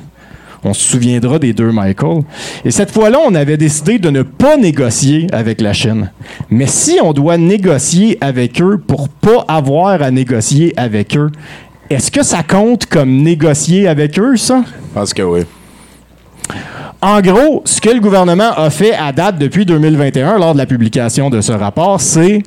On 0.64 0.74
se 0.74 0.82
souviendra 0.82 1.40
des 1.40 1.54
deux 1.54 1.72
Michael. 1.72 2.24
Et 2.66 2.72
cette 2.72 2.92
fois-là, 2.92 3.20
on 3.26 3.34
avait 3.34 3.58
décidé 3.58 3.98
de 3.98 4.10
ne 4.10 4.24
pas 4.24 4.58
négocier 4.58 5.28
avec 5.32 5.62
la 5.62 5.74
Chine. 5.74 6.12
Mais 6.50 6.68
si 6.68 7.00
on 7.02 7.14
doit 7.14 7.38
négocier 7.38 8.18
avec 8.22 8.62
eux 8.62 8.78
pour 8.78 9.10
pas 9.10 9.46
avoir 9.48 10.02
à 10.02 10.12
négocier 10.12 10.74
avec 10.78 11.16
eux, 11.16 11.32
est-ce 11.90 12.12
que 12.12 12.24
ça 12.24 12.44
compte 12.44 12.86
comme 12.86 13.24
négocier 13.24 13.88
avec 13.88 14.20
eux, 14.20 14.38
ça? 14.38 14.64
Parce 14.94 15.14
que 15.14 15.22
oui. 15.22 15.42
En 17.02 17.22
gros, 17.22 17.62
ce 17.64 17.80
que 17.80 17.90
le 17.90 18.02
gouvernement 18.02 18.52
a 18.52 18.70
fait 18.70 18.94
à 18.94 19.14
date 19.14 19.38
depuis 19.38 19.66
2021, 19.66 20.38
lors 20.38 20.54
de 20.54 20.58
la 20.58 20.66
publication 20.66 21.30
de 21.30 21.40
ce 21.40 21.54
rapport, 21.54 22.02
c'est 22.02 22.44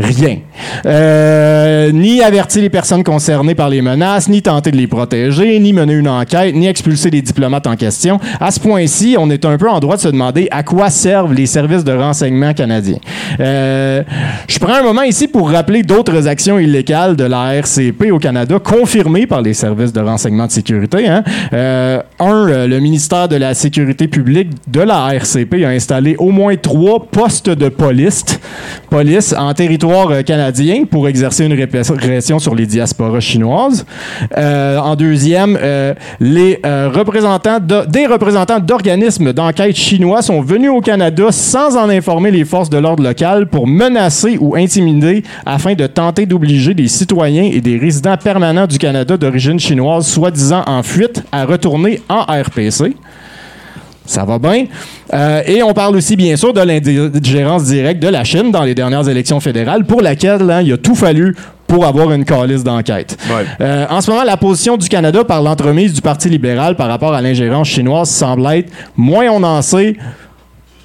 rien. 0.00 0.38
Euh, 0.86 1.92
ni 1.92 2.22
avertir 2.22 2.62
les 2.62 2.70
personnes 2.70 3.04
concernées 3.04 3.54
par 3.54 3.68
les 3.68 3.82
menaces, 3.82 4.28
ni 4.28 4.42
tenter 4.42 4.70
de 4.70 4.76
les 4.76 4.86
protéger, 4.86 5.58
ni 5.58 5.72
mener 5.72 5.94
une 5.94 6.08
enquête, 6.08 6.54
ni 6.54 6.66
expulser 6.66 7.10
les 7.10 7.22
diplomates 7.22 7.66
en 7.66 7.76
question. 7.76 8.18
À 8.40 8.50
ce 8.50 8.60
point-ci, 8.60 9.16
on 9.18 9.30
est 9.30 9.44
un 9.44 9.56
peu 9.58 9.68
en 9.68 9.80
droit 9.80 9.96
de 9.96 10.00
se 10.00 10.08
demander 10.08 10.48
à 10.50 10.62
quoi 10.62 10.90
servent 10.90 11.34
les 11.34 11.46
services 11.46 11.84
de 11.84 11.92
renseignement 11.92 12.54
canadiens. 12.54 12.98
Euh, 13.38 14.02
je 14.48 14.58
prends 14.58 14.74
un 14.74 14.82
moment 14.82 15.02
ici 15.02 15.28
pour 15.28 15.50
rappeler 15.50 15.82
d'autres 15.82 16.26
actions 16.26 16.58
illégales 16.58 17.16
de 17.16 17.24
la 17.24 17.54
RCP 17.54 18.10
au 18.10 18.18
Canada 18.18 18.58
confirmées 18.58 19.26
par 19.26 19.42
les 19.42 19.54
services 19.54 19.92
de 19.92 20.00
renseignement 20.00 20.46
de 20.46 20.52
sécurité. 20.52 21.08
hein. 21.08 21.22
Euh, 21.52 22.00
un, 22.18 22.66
le 22.66 22.78
ministère 22.80 23.28
de 23.28 23.36
la 23.36 23.54
Sécurité 23.54 24.08
publique 24.08 24.50
de 24.68 24.80
la 24.80 25.14
RCP 25.14 25.64
a 25.64 25.68
installé 25.70 26.16
au 26.18 26.30
moins 26.30 26.56
trois 26.56 27.06
postes 27.06 27.50
de 27.50 27.68
police, 27.68 28.24
police 28.88 29.34
en 29.36 29.52
territoire 29.54 29.89
euh, 29.90 30.22
canadien 30.22 30.84
pour 30.90 31.08
exercer 31.08 31.44
une 31.46 31.52
répression 31.52 32.38
sur 32.38 32.54
les 32.54 32.66
diasporas 32.66 33.20
chinoises. 33.20 33.84
Euh, 34.36 34.78
en 34.78 34.94
deuxième, 34.96 35.58
euh, 35.60 35.94
les 36.20 36.60
représentants 36.64 37.58
de- 37.60 37.86
des 37.88 38.06
représentants 38.06 38.60
d'organismes 38.60 39.32
d'enquête 39.32 39.76
chinois 39.76 40.22
sont 40.22 40.40
venus 40.40 40.70
au 40.70 40.80
Canada 40.80 41.26
sans 41.30 41.76
en 41.76 41.88
informer 41.88 42.30
les 42.30 42.44
forces 42.44 42.70
de 42.70 42.78
l'ordre 42.78 43.02
locales 43.02 43.46
pour 43.48 43.66
menacer 43.66 44.38
ou 44.40 44.54
intimider 44.56 45.22
afin 45.44 45.74
de 45.74 45.86
tenter 45.86 46.26
d'obliger 46.26 46.74
des 46.74 46.88
citoyens 46.88 47.50
et 47.52 47.60
des 47.60 47.76
résidents 47.76 48.16
permanents 48.16 48.66
du 48.66 48.78
Canada 48.78 49.16
d'origine 49.16 49.58
chinoise, 49.58 50.06
soi-disant 50.06 50.62
en 50.66 50.82
fuite, 50.82 51.22
à 51.32 51.44
retourner 51.44 52.00
en 52.08 52.22
RPC. 52.22 52.94
Ça 54.06 54.24
va 54.24 54.38
bien. 54.38 54.64
Euh, 55.12 55.42
et 55.46 55.62
on 55.62 55.72
parle 55.72 55.96
aussi, 55.96 56.16
bien 56.16 56.36
sûr, 56.36 56.52
de 56.52 56.60
l'ingérence 56.60 57.64
directe 57.64 58.02
de 58.02 58.08
la 58.08 58.24
Chine 58.24 58.50
dans 58.50 58.62
les 58.62 58.74
dernières 58.74 59.08
élections 59.08 59.40
fédérales, 59.40 59.84
pour 59.84 60.00
laquelle 60.00 60.50
hein, 60.50 60.62
il 60.62 60.72
a 60.72 60.76
tout 60.76 60.94
fallu 60.94 61.36
pour 61.66 61.86
avoir 61.86 62.10
une 62.10 62.24
calice 62.24 62.64
d'enquête. 62.64 63.16
Euh, 63.60 63.86
en 63.88 64.00
ce 64.00 64.10
moment, 64.10 64.24
la 64.24 64.36
position 64.36 64.76
du 64.76 64.88
Canada 64.88 65.22
par 65.22 65.40
l'entremise 65.40 65.92
du 65.92 66.00
Parti 66.00 66.28
libéral 66.28 66.74
par 66.74 66.88
rapport 66.88 67.14
à 67.14 67.22
l'ingérence 67.22 67.68
chinoise 67.68 68.10
semble 68.10 68.44
être 68.52 68.72
moins 68.96 69.26
on 69.30 69.42
en 69.44 69.62
sait, 69.62 69.96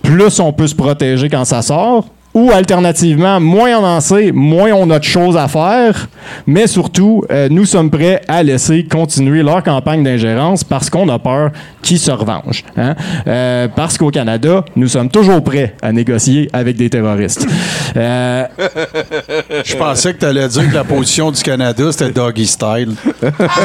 plus 0.03 0.39
on 0.39 0.53
peut 0.53 0.67
se 0.67 0.75
protéger 0.75 1.27
quand 1.27 1.45
ça 1.45 1.63
sort. 1.63 2.05
Ou 2.35 2.51
alternativement, 2.51 3.39
moins 3.39 3.77
on 3.79 3.83
en 3.85 4.01
sait, 4.01 4.31
moins 4.33 4.71
on 4.73 4.89
a 4.91 4.99
de 4.99 5.03
choses 5.05 5.37
à 5.37 5.47
faire. 5.47 6.07
Mais 6.45 6.67
surtout, 6.67 7.23
euh, 7.31 7.47
nous 7.49 7.63
sommes 7.65 7.89
prêts 7.89 8.21
à 8.27 8.43
laisser 8.43 8.83
continuer 8.83 9.41
leur 9.41 9.63
campagne 9.63 10.03
d'ingérence 10.03 10.63
parce 10.63 10.89
qu'on 10.89 11.07
a 11.09 11.17
peur 11.17 11.51
qu'ils 11.81 11.97
se 11.99 12.11
revengent. 12.11 12.63
hein. 12.75 12.93
Euh, 13.25 13.67
parce 13.73 13.97
qu'au 13.97 14.11
Canada, 14.11 14.65
nous 14.75 14.89
sommes 14.89 15.09
toujours 15.09 15.41
prêts 15.43 15.75
à 15.81 15.91
négocier 15.93 16.49
avec 16.51 16.75
des 16.75 16.89
terroristes. 16.89 17.47
Euh, 17.95 18.45
Je 19.63 19.75
pensais 19.77 20.13
que 20.13 20.19
tu 20.19 20.25
allais 20.25 20.47
dire 20.49 20.69
que 20.69 20.75
la 20.75 20.83
position 20.83 21.31
du 21.31 21.41
Canada, 21.41 21.89
c'était 21.91 22.11
doggy 22.11 22.45
style. 22.47 22.95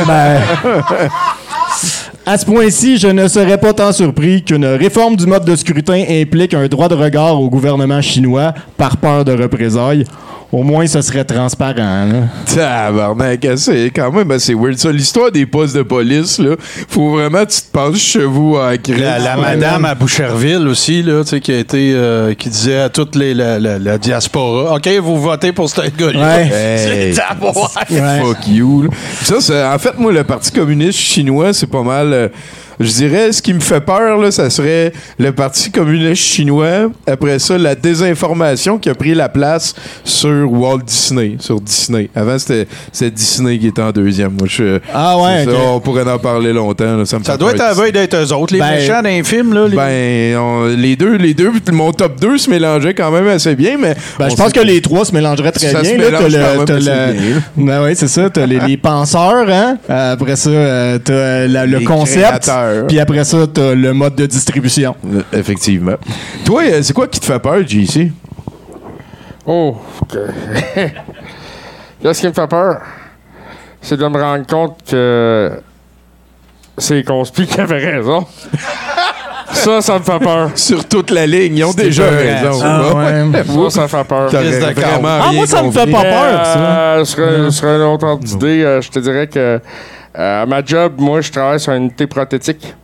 Ben, 0.06 0.40
à 2.30 2.38
ce 2.38 2.46
point-ci, 2.46 2.96
je 2.96 3.08
ne 3.08 3.26
serais 3.26 3.58
pas 3.58 3.72
tant 3.72 3.90
surpris 3.90 4.44
qu'une 4.44 4.64
réforme 4.64 5.16
du 5.16 5.26
mode 5.26 5.44
de 5.44 5.56
scrutin 5.56 6.04
implique 6.08 6.54
un 6.54 6.68
droit 6.68 6.88
de 6.88 6.94
regard 6.94 7.40
au 7.40 7.50
gouvernement 7.50 8.00
chinois 8.00 8.54
par 8.76 8.98
peur 8.98 9.24
de 9.24 9.32
représailles. 9.32 10.04
Au 10.52 10.64
moins, 10.64 10.84
ce 10.88 11.00
serait 11.00 11.24
transparent. 11.24 11.74
là. 12.06 12.22
Tabarnak, 12.52 13.46
c'est 13.56 13.90
quand 13.94 14.10
même 14.10 14.30
assez 14.32 14.52
weird. 14.52 14.76
Ça, 14.78 14.90
l'histoire 14.90 15.30
des 15.30 15.46
postes 15.46 15.76
de 15.76 15.82
police, 15.82 16.38
là, 16.40 16.56
faut 16.88 17.10
vraiment 17.10 17.44
que 17.44 17.50
tu 17.52 17.60
te 17.62 17.70
penses 17.70 17.98
chevaux 18.00 18.58
à 18.58 18.76
créer. 18.76 18.96
La, 18.98 19.18
la 19.20 19.36
madame 19.36 19.84
à 19.84 19.94
Boucherville 19.94 20.66
aussi, 20.66 21.02
là, 21.04 21.22
tu 21.22 21.30
sais, 21.30 21.40
qui 21.40 21.52
a 21.52 21.58
été, 21.58 21.92
euh, 21.94 22.34
qui 22.34 22.48
disait 22.48 22.80
à 22.80 22.88
toute 22.88 23.14
les, 23.14 23.32
la, 23.32 23.60
la- 23.60 23.78
la 23.78 23.96
diaspora, 23.98 24.74
OK, 24.74 24.88
vous 25.00 25.20
votez 25.20 25.52
pour 25.52 25.70
ce 25.70 25.82
gars-là. 25.82 26.36
Ouais. 26.36 26.50
Hey. 26.52 27.14
C'est. 27.14 27.22
Ouais. 27.90 28.20
Fuck 28.20 28.48
you. 28.48 28.82
là. 28.82 28.88
Ça, 29.22 29.36
c'est- 29.40 29.64
en 29.64 29.78
fait, 29.78 29.96
moi, 29.98 30.10
le 30.12 30.24
Parti 30.24 30.50
communiste 30.50 30.98
chinois, 30.98 31.52
c'est 31.52 31.66
pas 31.70 31.82
mal. 31.82 32.12
euh, 32.12 32.28
je 32.80 32.90
dirais, 32.92 33.30
ce 33.32 33.40
qui 33.42 33.52
me 33.54 33.60
fait 33.60 33.80
peur, 33.80 34.16
là, 34.18 34.30
ça 34.30 34.48
serait 34.50 34.92
le 35.18 35.32
Parti 35.32 35.70
communiste 35.70 36.22
chinois. 36.22 36.90
Après 37.06 37.38
ça, 37.38 37.56
la 37.58 37.74
désinformation 37.74 38.78
qui 38.78 38.88
a 38.88 38.94
pris 38.94 39.14
la 39.14 39.28
place 39.28 39.74
sur 40.04 40.50
Walt 40.50 40.78
Disney, 40.86 41.36
sur 41.38 41.60
Disney. 41.60 42.08
Avant, 42.16 42.38
c'était 42.38 42.66
Disney 43.10 43.58
qui 43.58 43.68
était 43.68 43.82
en 43.82 43.90
deuxième. 43.92 44.32
Moi, 44.32 44.48
je, 44.48 44.78
Ah 44.92 45.18
ouais, 45.18 45.44
ça, 45.44 45.50
on 45.72 45.80
pourrait 45.80 46.08
en 46.10 46.18
parler 46.18 46.52
longtemps. 46.52 46.96
là, 46.96 47.04
ça 47.04 47.18
me 47.18 47.24
Ça 47.24 47.32
fait 47.32 47.38
doit 47.38 47.52
être 47.52 47.60
à 47.60 47.74
veille 47.74 47.92
d'être 47.92 48.16
eux 48.16 48.32
autres, 48.32 48.54
les 48.54 48.60
Ben- 48.60 48.70
méchants 48.72 49.02
d'un 49.02 49.22
film, 49.22 49.52
là. 49.54 49.66
les- 49.68 49.76
Ben, 49.76 50.36
on- 50.38 50.66
les 50.76 50.96
deux, 50.96 51.16
les 51.16 51.34
deux, 51.34 51.50
mon 51.72 51.92
top 51.92 52.18
2 52.20 52.38
se 52.38 52.48
mélangeait 52.50 52.94
quand 52.94 53.10
même 53.10 53.28
assez 53.28 53.54
bien, 53.54 53.76
mais. 53.78 53.94
Ben, 54.18 54.28
je 54.28 54.34
pense 54.36 54.52
que 54.52 54.60
les 54.60 54.80
trois 54.80 55.04
se 55.04 55.12
mélangeraient 55.12 55.52
très 55.52 55.68
Ça 55.70 55.82
bien. 55.82 55.90
se 55.92 55.96
là. 55.96 56.04
mélange 56.10 56.64
T'as 56.66 56.78
le-. 56.78 57.40
Ben 57.56 57.84
oui, 57.84 57.90
c'est 57.94 58.08
ça. 58.08 58.30
T'as 58.30 58.46
les, 58.46 58.58
les 58.60 58.76
penseurs, 58.76 59.48
hein? 59.48 59.76
Après 59.88 60.36
ça, 60.36 60.50
euh, 60.50 60.98
t'as 61.02 61.12
euh, 61.12 61.66
le 61.66 61.78
Les 61.78 61.84
concept. 61.84 62.20
créateurs. 62.26 62.69
Puis 62.88 62.98
après 63.00 63.24
ça, 63.24 63.38
t'as 63.52 63.74
le 63.74 63.92
mode 63.92 64.14
de 64.14 64.26
distribution. 64.26 64.94
Euh, 65.06 65.22
Effectivement. 65.32 65.94
Toi, 66.44 66.62
euh, 66.66 66.82
c'est 66.82 66.92
quoi 66.92 67.06
qui 67.08 67.20
te 67.20 67.24
fait 67.26 67.38
peur, 67.38 67.60
JC? 67.66 68.12
Oh, 69.46 69.76
que- 70.08 70.28
Qu'est-ce 72.02 72.20
qui 72.20 72.26
me 72.28 72.32
fait 72.32 72.46
peur? 72.46 72.80
C'est 73.82 73.96
de 73.96 74.06
me 74.06 74.18
rendre 74.20 74.46
compte 74.46 74.78
que 74.88 75.50
c'est 76.78 76.94
les 76.94 77.04
conspires 77.04 77.46
qui 77.48 77.60
avaient 77.60 77.78
raison. 77.96 78.26
ça, 79.52 79.80
ça 79.80 79.98
me 79.98 80.04
fait 80.04 80.18
peur. 80.18 80.50
Sur 80.54 80.84
toute 80.86 81.10
la 81.10 81.26
ligne, 81.26 81.56
ils 81.58 81.64
ont 81.64 81.72
déjà 81.72 82.04
raison. 82.08 82.60
Ah, 82.62 82.94
ouais. 82.94 83.70
Ça, 83.70 83.80
ça 83.80 83.88
fait 83.88 84.04
peur. 84.08 84.30
Ah, 85.04 85.30
moi, 85.32 85.46
ça 85.46 85.62
me 85.62 85.70
fait 85.70 85.90
pas 85.90 86.02
peur, 86.02 86.44
ça. 86.44 86.58
Euh, 86.58 87.04
sur, 87.04 87.24
un- 87.24 87.50
sur 87.50 87.68
un 87.68 87.86
autre 87.92 88.06
ordre 88.06 88.24
d'idée, 88.24 88.62
euh, 88.62 88.80
je 88.80 88.90
te 88.90 88.98
dirais 88.98 89.26
que 89.26 89.38
euh, 89.38 89.58
à 90.14 90.44
ma 90.46 90.64
job, 90.64 90.94
moi, 90.98 91.20
je 91.20 91.30
travaille 91.30 91.60
sur 91.60 91.72
une 91.72 91.84
unité 91.84 92.06
prothétique. 92.06 92.74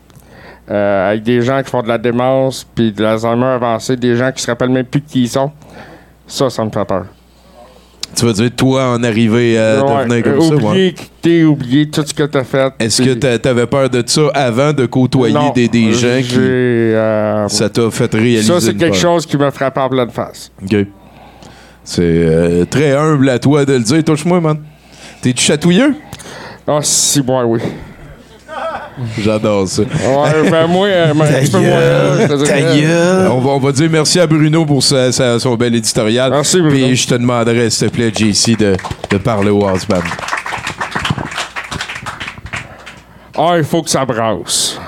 euh, 0.69 1.11
avec 1.11 1.23
des 1.23 1.43
gens 1.43 1.63
qui 1.63 1.71
font 1.71 1.81
de 1.83 1.87
la 1.89 1.97
démence 1.99 2.67
puis 2.75 2.91
de 2.91 3.01
l'Alzheimer 3.01 3.45
avancé, 3.47 3.97
des 3.97 4.17
gens 4.17 4.33
qui 4.33 4.43
se 4.43 4.49
rappellent 4.49 4.71
même 4.71 4.85
plus 4.85 5.01
qui 5.01 5.23
ils 5.23 5.29
sont. 5.29 5.53
Ça, 6.27 6.51
ça 6.51 6.65
me 6.65 6.71
fait 6.71 6.85
peur. 6.85 7.07
Tu 8.17 8.25
vas 8.25 8.33
dire, 8.33 8.51
toi, 8.57 8.95
en 8.95 9.03
arriver 9.05 9.57
à 9.59 9.85
Ouais, 9.85 10.05
devenir 10.07 10.25
comme 10.25 10.33
euh, 10.33 10.41
ça, 10.41 10.55
ouais. 10.57 10.65
oublier 10.65 10.93
qui 10.95 11.11
t'es, 11.23 11.43
oublier 11.45 11.89
tout 11.91 12.03
ce 12.05 12.13
que 12.15 12.25
t'as 12.25 12.43
fait. 12.45 12.73
Est-ce 12.81 13.01
que 13.03 13.15
t'a- 13.15 13.39
t'avais 13.39 13.67
peur 13.67 13.89
de 13.91 14.03
ça 14.07 14.23
avant 14.35 14.73
de 14.73 14.87
côtoyer 14.87 15.35
Non, 15.35 15.51
des, 15.51 15.69
des 15.69 15.93
gens 15.93 16.19
qui. 16.21 16.35
euh, 16.37 17.47
Ça 17.49 17.69
t'a 17.71 17.89
fait 17.91 18.13
réaliser. 18.13 18.53
Ça, 18.53 18.61
c'est 18.61 18.75
quelque 18.75 18.93
peur? 18.93 19.01
chose 19.01 19.25
qui 19.27 19.37
me 19.37 19.49
frappe 19.51 19.77
en 19.79 19.89
pleine 19.89 20.11
face. 20.11 20.51
OK. 20.65 20.77
C'est 21.85 22.03
euh, 22.03 22.65
très 22.65 22.97
humble 22.97 23.29
à 23.29 23.39
toi 23.39 23.65
de 23.65 23.75
le 23.75 23.81
dire. 23.81 24.03
Touche-moi, 24.03 24.41
man. 24.41 24.59
T'es-tu 25.23 25.45
chatouilleux? 25.45 25.95
Ah, 26.69 26.79
si, 26.83 27.23
moi, 27.23 27.45
oui. 27.45 27.61
J'adore 29.19 29.69
ça. 29.69 29.83
Ouais, 29.83 30.51
ben 30.51 30.67
moi, 30.67 30.87
euh, 30.87 31.13
ben, 31.15 31.51
peu 31.53 31.59
moins. 31.59 31.69
là, 31.69 32.19
je 32.23 32.27
te 32.29 32.45
dirais. 32.45 33.29
On 33.31 33.41
va, 33.41 33.51
on 33.51 33.59
va 33.59 33.71
dire 33.73 33.91
merci 33.91 34.19
à 34.19 34.27
Bruno 34.27 34.65
pour 34.65 34.83
sa- 34.83 35.13
sa- 35.13 35.39
son 35.39 35.55
bel 35.55 35.75
éditorial. 35.75 36.31
Merci, 36.31 36.61
Bruno. 36.63 36.75
Puis 36.87 36.97
je 36.97 37.07
te 37.07 37.15
demanderai, 37.15 37.69
s'il 37.69 37.91
te 37.91 37.95
plaît, 37.95 38.11
JC, 38.15 38.57
de, 38.57 38.75
de 39.11 39.17
parler 39.19 39.51
au 39.51 39.61
Band. 39.61 39.77
Ah, 43.39 43.55
il 43.59 43.65
faut 43.65 43.83
que 43.83 43.91
ça 43.91 44.05
brasse. 44.07 44.79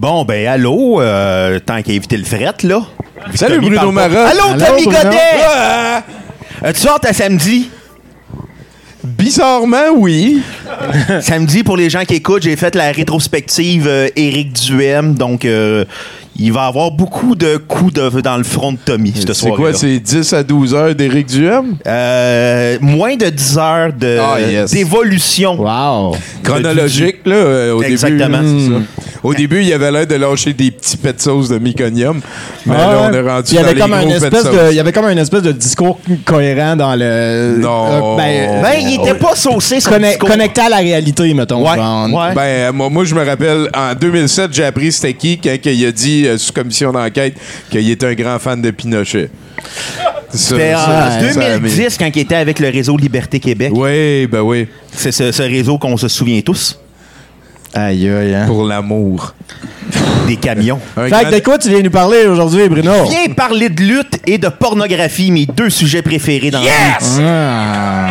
Bon, 0.00 0.24
ben, 0.24 0.46
allô, 0.46 0.98
euh, 1.02 1.58
tant 1.58 1.82
qu'à 1.82 1.92
éviter 1.92 2.16
le 2.16 2.24
fret, 2.24 2.54
là. 2.62 2.80
Salut, 3.34 3.56
Tommy 3.56 3.68
Bruno. 3.76 3.92
Marat. 3.92 4.28
Allô, 4.28 4.40
Allô, 4.54 4.64
Tommy 4.64 4.84
Bruno. 4.84 4.98
Godet! 5.02 5.18
Ah! 5.44 6.02
As-tu 6.62 6.88
hâte 6.88 7.04
à 7.04 7.12
samedi? 7.12 7.68
Bizarrement, 9.04 9.90
oui. 9.96 10.40
samedi, 11.20 11.62
pour 11.62 11.76
les 11.76 11.90
gens 11.90 12.04
qui 12.06 12.14
écoutent, 12.14 12.44
j'ai 12.44 12.56
fait 12.56 12.74
la 12.76 12.92
rétrospective 12.92 13.86
euh, 13.86 14.08
Éric 14.16 14.54
Duhem, 14.54 15.14
donc 15.14 15.44
euh, 15.44 15.84
il 16.38 16.50
va 16.52 16.64
y 16.64 16.68
avoir 16.68 16.90
beaucoup 16.92 17.34
de 17.34 17.58
coups 17.58 17.92
de- 17.92 18.20
dans 18.22 18.38
le 18.38 18.44
front 18.44 18.72
de 18.72 18.78
Tommy 18.82 19.12
cette 19.14 19.34
C'est 19.34 19.50
quoi, 19.50 19.74
c'est 19.74 19.98
10 19.98 20.32
à 20.32 20.42
12 20.42 20.74
heures 20.74 20.94
d'Éric 20.94 21.26
Duhem? 21.26 21.76
Euh, 21.86 22.78
moins 22.80 23.16
de 23.16 23.26
10 23.28 23.58
heures 23.58 23.92
de- 23.92 24.18
Ah, 24.18 24.40
yes. 24.40 24.70
d'évolution. 24.70 25.56
Wow. 25.60 26.16
Chronologique, 26.42 27.18
là, 27.26 27.34
euh, 27.36 27.72
au 27.74 27.82
Exactement. 27.82 28.38
début. 28.38 28.60
c'est 28.66 28.70
ça. 28.72 28.80
Au 29.22 29.34
début, 29.34 29.62
il 29.62 29.72
avait 29.72 29.90
l'air 29.92 30.06
de 30.06 30.14
lâcher 30.14 30.52
des 30.52 30.70
petits 30.70 30.96
pets 30.96 31.16
de 31.16 31.20
sauce 31.20 31.48
de 31.48 31.58
myconium. 31.58 32.20
Mais 32.66 32.74
Ah, 32.78 32.92
là, 32.92 33.08
on 33.10 33.12
est 33.12 33.20
rendu 33.30 33.48
il 33.50 33.54
y 33.54 33.58
avait 33.58 33.68
dans 33.68 33.74
les 33.74 33.80
comme 33.80 33.92
un 33.92 34.02
gros 34.04 34.14
espèce 34.14 34.44
de 34.44 34.70
il 34.70 34.76
y 34.76 34.80
avait 34.80 34.92
comme 34.92 35.04
une 35.06 35.18
espèce 35.18 35.42
de 35.42 35.52
discours 35.52 35.98
cohérent 36.24 36.76
dans 36.76 36.94
le. 36.96 37.56
Non. 37.58 38.14
euh, 38.14 38.16
ben, 38.16 38.62
Ben, 38.62 38.74
il 38.80 38.94
était 39.00 39.14
pas 39.18 39.34
saucé, 39.34 39.80
son 39.80 39.90
conne- 39.90 40.02
discours. 40.02 40.28
connecté 40.28 40.60
à 40.62 40.68
la 40.70 40.78
réalité, 40.78 41.34
mettons. 41.34 41.62
Ouais, 41.62 41.78
ouais. 41.78 42.34
Ben, 42.34 42.40
euh, 42.40 42.72
moi, 42.72 42.88
moi, 42.88 43.04
je 43.04 43.14
me 43.14 43.24
rappelle, 43.24 43.68
en 43.76 43.94
2007, 43.94 44.52
j'ai 44.54 44.64
appris 44.64 44.90
c'était 44.92 45.14
qui 45.14 45.38
quand 45.38 45.54
il 45.64 45.86
a 45.86 45.92
dit, 45.92 46.26
euh, 46.26 46.38
sous 46.38 46.52
commission 46.52 46.90
d'enquête, 46.92 47.34
qu'il 47.70 47.90
était 47.90 48.06
un 48.06 48.14
grand 48.14 48.38
fan 48.38 48.60
de 48.62 48.70
Pinochet. 48.70 49.30
C'était 50.32 50.74
en 50.74 50.78
ça, 50.78 51.20
ça, 51.32 51.40
2010, 51.58 51.98
quand 51.98 52.08
il 52.14 52.20
était 52.20 52.36
avec 52.36 52.58
le 52.60 52.68
réseau 52.70 52.96
Liberté 52.96 53.40
Québec. 53.40 53.72
Oui, 53.74 54.26
ben 54.26 54.40
oui. 54.40 54.66
C'est 54.92 55.12
ce, 55.12 55.32
ce 55.32 55.42
réseau 55.42 55.76
qu'on 55.76 55.96
se 55.96 56.08
souvient 56.08 56.40
tous. 56.40 56.78
Aïe, 57.74 58.08
aïe, 58.08 58.34
hein. 58.34 58.46
Pour 58.46 58.64
l'amour. 58.64 59.34
Des 60.26 60.36
camions. 60.36 60.80
Un 60.96 61.08
Fait 61.08 61.24
que 61.24 61.34
de 61.34 61.38
quoi 61.40 61.58
tu 61.58 61.68
viens 61.70 61.82
nous 61.82 61.90
parler 61.90 62.26
aujourd'hui, 62.26 62.68
Bruno? 62.68 62.92
Viens 63.08 63.32
parler 63.34 63.68
de 63.68 63.82
lutte 63.82 64.20
et 64.26 64.38
de 64.38 64.48
pornographie, 64.48 65.30
mes 65.30 65.46
deux 65.46 65.70
sujets 65.70 66.02
préférés 66.02 66.50
dans 66.50 66.60
la 66.60 66.66
vie. 66.66 67.20
Ah. 67.24 68.08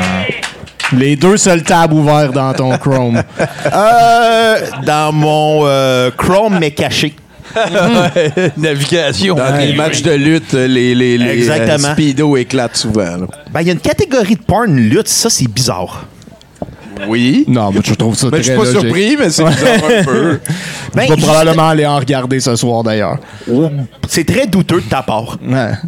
Les 0.98 1.16
deux 1.16 1.38
seuls 1.38 1.64
tabs 1.64 1.94
ouverts 1.94 2.32
dans 2.32 2.54
ton 2.54 2.78
Chrome. 2.78 3.22
Euh, 3.74 4.56
dans 4.86 5.12
mon 5.14 5.62
euh, 5.66 6.10
Chrome, 6.18 6.58
mais 6.60 6.72
caché. 6.72 7.14
Navigation. 8.58 9.36
Dans 9.36 9.56
les 9.58 9.74
matchs 9.74 10.02
de 10.02 10.12
lutte, 10.12 10.54
les, 10.54 10.96
les, 10.96 11.18
les 11.18 11.30
Exactement. 11.32 11.90
euh, 11.90 11.94
speedo 11.94 12.38
éclatent 12.38 12.78
souvent. 12.78 13.18
Ben, 13.52 13.62
il 13.62 13.68
y 13.68 13.70
a 13.70 13.74
une 13.74 13.80
catégorie 13.80 14.36
de 14.36 14.42
porn 14.42 14.76
lutte, 14.76 15.08
ça, 15.08 15.30
c'est 15.30 15.48
bizarre. 15.50 16.06
Oui. 17.08 17.46
non, 17.48 17.72
mais 17.72 17.82
je 17.84 17.94
trouve 17.94 18.16
ça 18.16 18.28
Mais 18.32 18.44
je 18.44 18.52
très 18.52 18.52
suis 18.52 18.58
pas 18.58 18.66
logique. 18.66 18.82
surpris, 18.82 19.18
mais 19.18 19.30
c'est 19.30 19.44
bizarre 19.46 19.74
un 20.00 20.04
peu. 20.04 20.40
Ben, 20.96 21.06
Je 21.10 21.14
vais 21.14 21.22
probablement 21.22 21.70
aller 21.70 21.86
en 21.86 21.98
regarder 21.98 22.40
ce 22.40 22.56
soir, 22.56 22.84
d'ailleurs. 22.84 23.18
c'est 24.08 24.26
très 24.26 24.48
douteux 24.48 24.82
de 24.82 24.90
ta 24.90 25.02
part. 25.04 25.38
Ouais. 25.46 25.72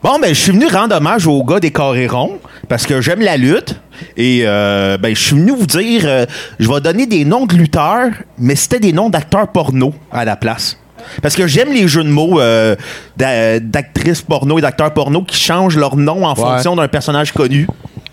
Bon, 0.00 0.16
ben, 0.20 0.28
je 0.28 0.40
suis 0.40 0.52
venu 0.52 0.66
rendre 0.68 0.94
hommage 0.94 1.26
aux 1.26 1.42
gars 1.42 1.58
des 1.58 1.72
carrés 1.72 2.06
ronds 2.06 2.38
parce 2.68 2.86
que 2.86 3.00
j'aime 3.00 3.20
la 3.20 3.36
lutte. 3.36 3.74
Et, 4.16 4.42
euh, 4.44 4.96
ben, 4.96 5.12
je 5.12 5.20
suis 5.20 5.34
venu 5.36 5.50
vous 5.50 5.66
dire, 5.66 6.02
euh, 6.04 6.24
je 6.60 6.68
vais 6.72 6.80
donner 6.80 7.06
des 7.06 7.24
noms 7.24 7.46
de 7.46 7.54
lutteurs, 7.56 8.10
mais 8.38 8.54
c'était 8.54 8.78
des 8.78 8.92
noms 8.92 9.10
d'acteurs 9.10 9.48
porno 9.48 9.92
à 10.12 10.24
la 10.24 10.36
place. 10.36 10.78
Parce 11.22 11.34
que 11.36 11.46
j'aime 11.46 11.72
les 11.72 11.88
jeux 11.88 12.04
de 12.04 12.08
mots 12.08 12.40
euh, 12.40 12.76
d'a- 13.16 13.60
d'actrices 13.60 14.22
porno 14.22 14.58
et 14.58 14.62
d'acteurs 14.62 14.92
porno 14.92 15.22
qui 15.22 15.36
changent 15.38 15.76
leur 15.76 15.96
nom 15.96 16.24
en 16.24 16.34
fonction 16.34 16.76
d'un 16.76 16.88
personnage 16.88 17.32
connu. 17.32 17.66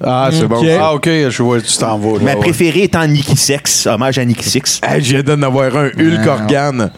Ah, 0.04 0.30
c'est 0.32 0.48
bon. 0.48 0.62
Ah, 0.80 0.94
OK, 0.94 1.06
je 1.08 1.42
vois, 1.44 1.62
tu 1.62 1.78
t'en 1.78 1.98
vas. 1.98 2.20
Ma 2.20 2.32
ouais. 2.34 2.36
préférée 2.40 2.84
étant 2.84 3.06
Nikki 3.08 3.38
Sex, 3.38 3.88
hommage 3.88 4.18
à 4.18 4.26
Nikki 4.26 4.50
Six. 4.50 4.82
Hey, 4.84 5.02
je 5.04 5.18
viens 5.18 5.24
d'en 5.24 5.42
avoir 5.42 5.76
un 5.76 5.88
Hulk 5.88 6.28
organe. 6.28 6.92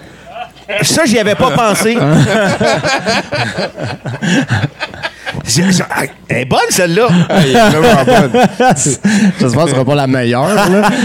Ça, 0.82 1.06
j'y 1.06 1.18
avais 1.20 1.36
pas 1.36 1.52
pensé. 1.52 1.96
J'ai- 5.46 5.72
j'ai- 5.72 5.84
Elle 6.30 6.38
est 6.38 6.46
bonne, 6.46 6.60
celle-là. 6.70 7.08
Elle 7.30 7.56
est 7.56 7.70
vraiment 7.70 8.04
bonne. 8.06 8.42
J'espère 9.40 9.64
que 9.64 9.70
ce 9.70 9.76
sera 9.76 9.86
pas 9.86 9.96
la 9.96 10.08
meilleure. 10.08 10.48
Là. 10.56 10.90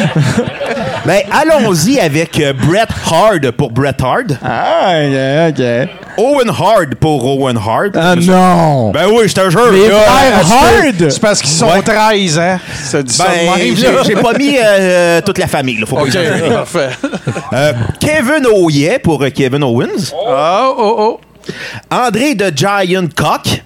Ben, 1.04 1.20
allons-y 1.32 1.98
avec 1.98 2.38
euh, 2.38 2.52
Bret 2.52 2.86
Hard 3.10 3.50
pour 3.50 3.72
Bret 3.72 3.96
Hard. 4.00 4.38
Ah, 4.40 4.92
ok, 5.02 5.58
ok. 5.58 5.88
Owen 6.16 6.48
Hard 6.48 6.94
pour 6.94 7.24
Owen 7.26 7.56
Hard. 7.56 7.96
Ah 7.96 8.14
non! 8.14 8.92
Ben 8.92 9.06
oui, 9.12 9.26
je 9.28 9.34
te 9.34 9.50
jure. 9.50 9.72
Les 9.72 9.88
frères 9.88 10.46
Hard! 10.52 11.10
C'est 11.10 11.20
parce 11.20 11.40
qu'ils 11.40 11.50
sont 11.50 11.66
Ouais. 11.66 11.82
13, 11.82 12.38
hein? 12.38 12.60
Ça 12.84 13.02
de 13.02 13.08
Ben, 13.18 14.04
j'ai 14.06 14.14
pas 14.14 14.32
mis 14.34 14.54
euh, 14.62 15.20
toute 15.22 15.38
la 15.38 15.48
famille. 15.48 15.78
Là, 15.80 15.86
faut 15.86 15.96
pas 15.96 16.02
OK, 16.02 16.16
parfait. 16.54 16.90
Euh, 17.52 17.72
Kevin 17.98 18.46
Oye 18.54 18.96
pour 19.02 19.24
euh, 19.24 19.30
Kevin 19.30 19.64
Owens. 19.64 20.12
Oh, 20.14 20.74
oh, 20.78 20.94
oh. 20.98 21.20
André 21.90 22.36
de 22.36 22.52
Giant 22.54 23.08
Cock. 23.16 23.60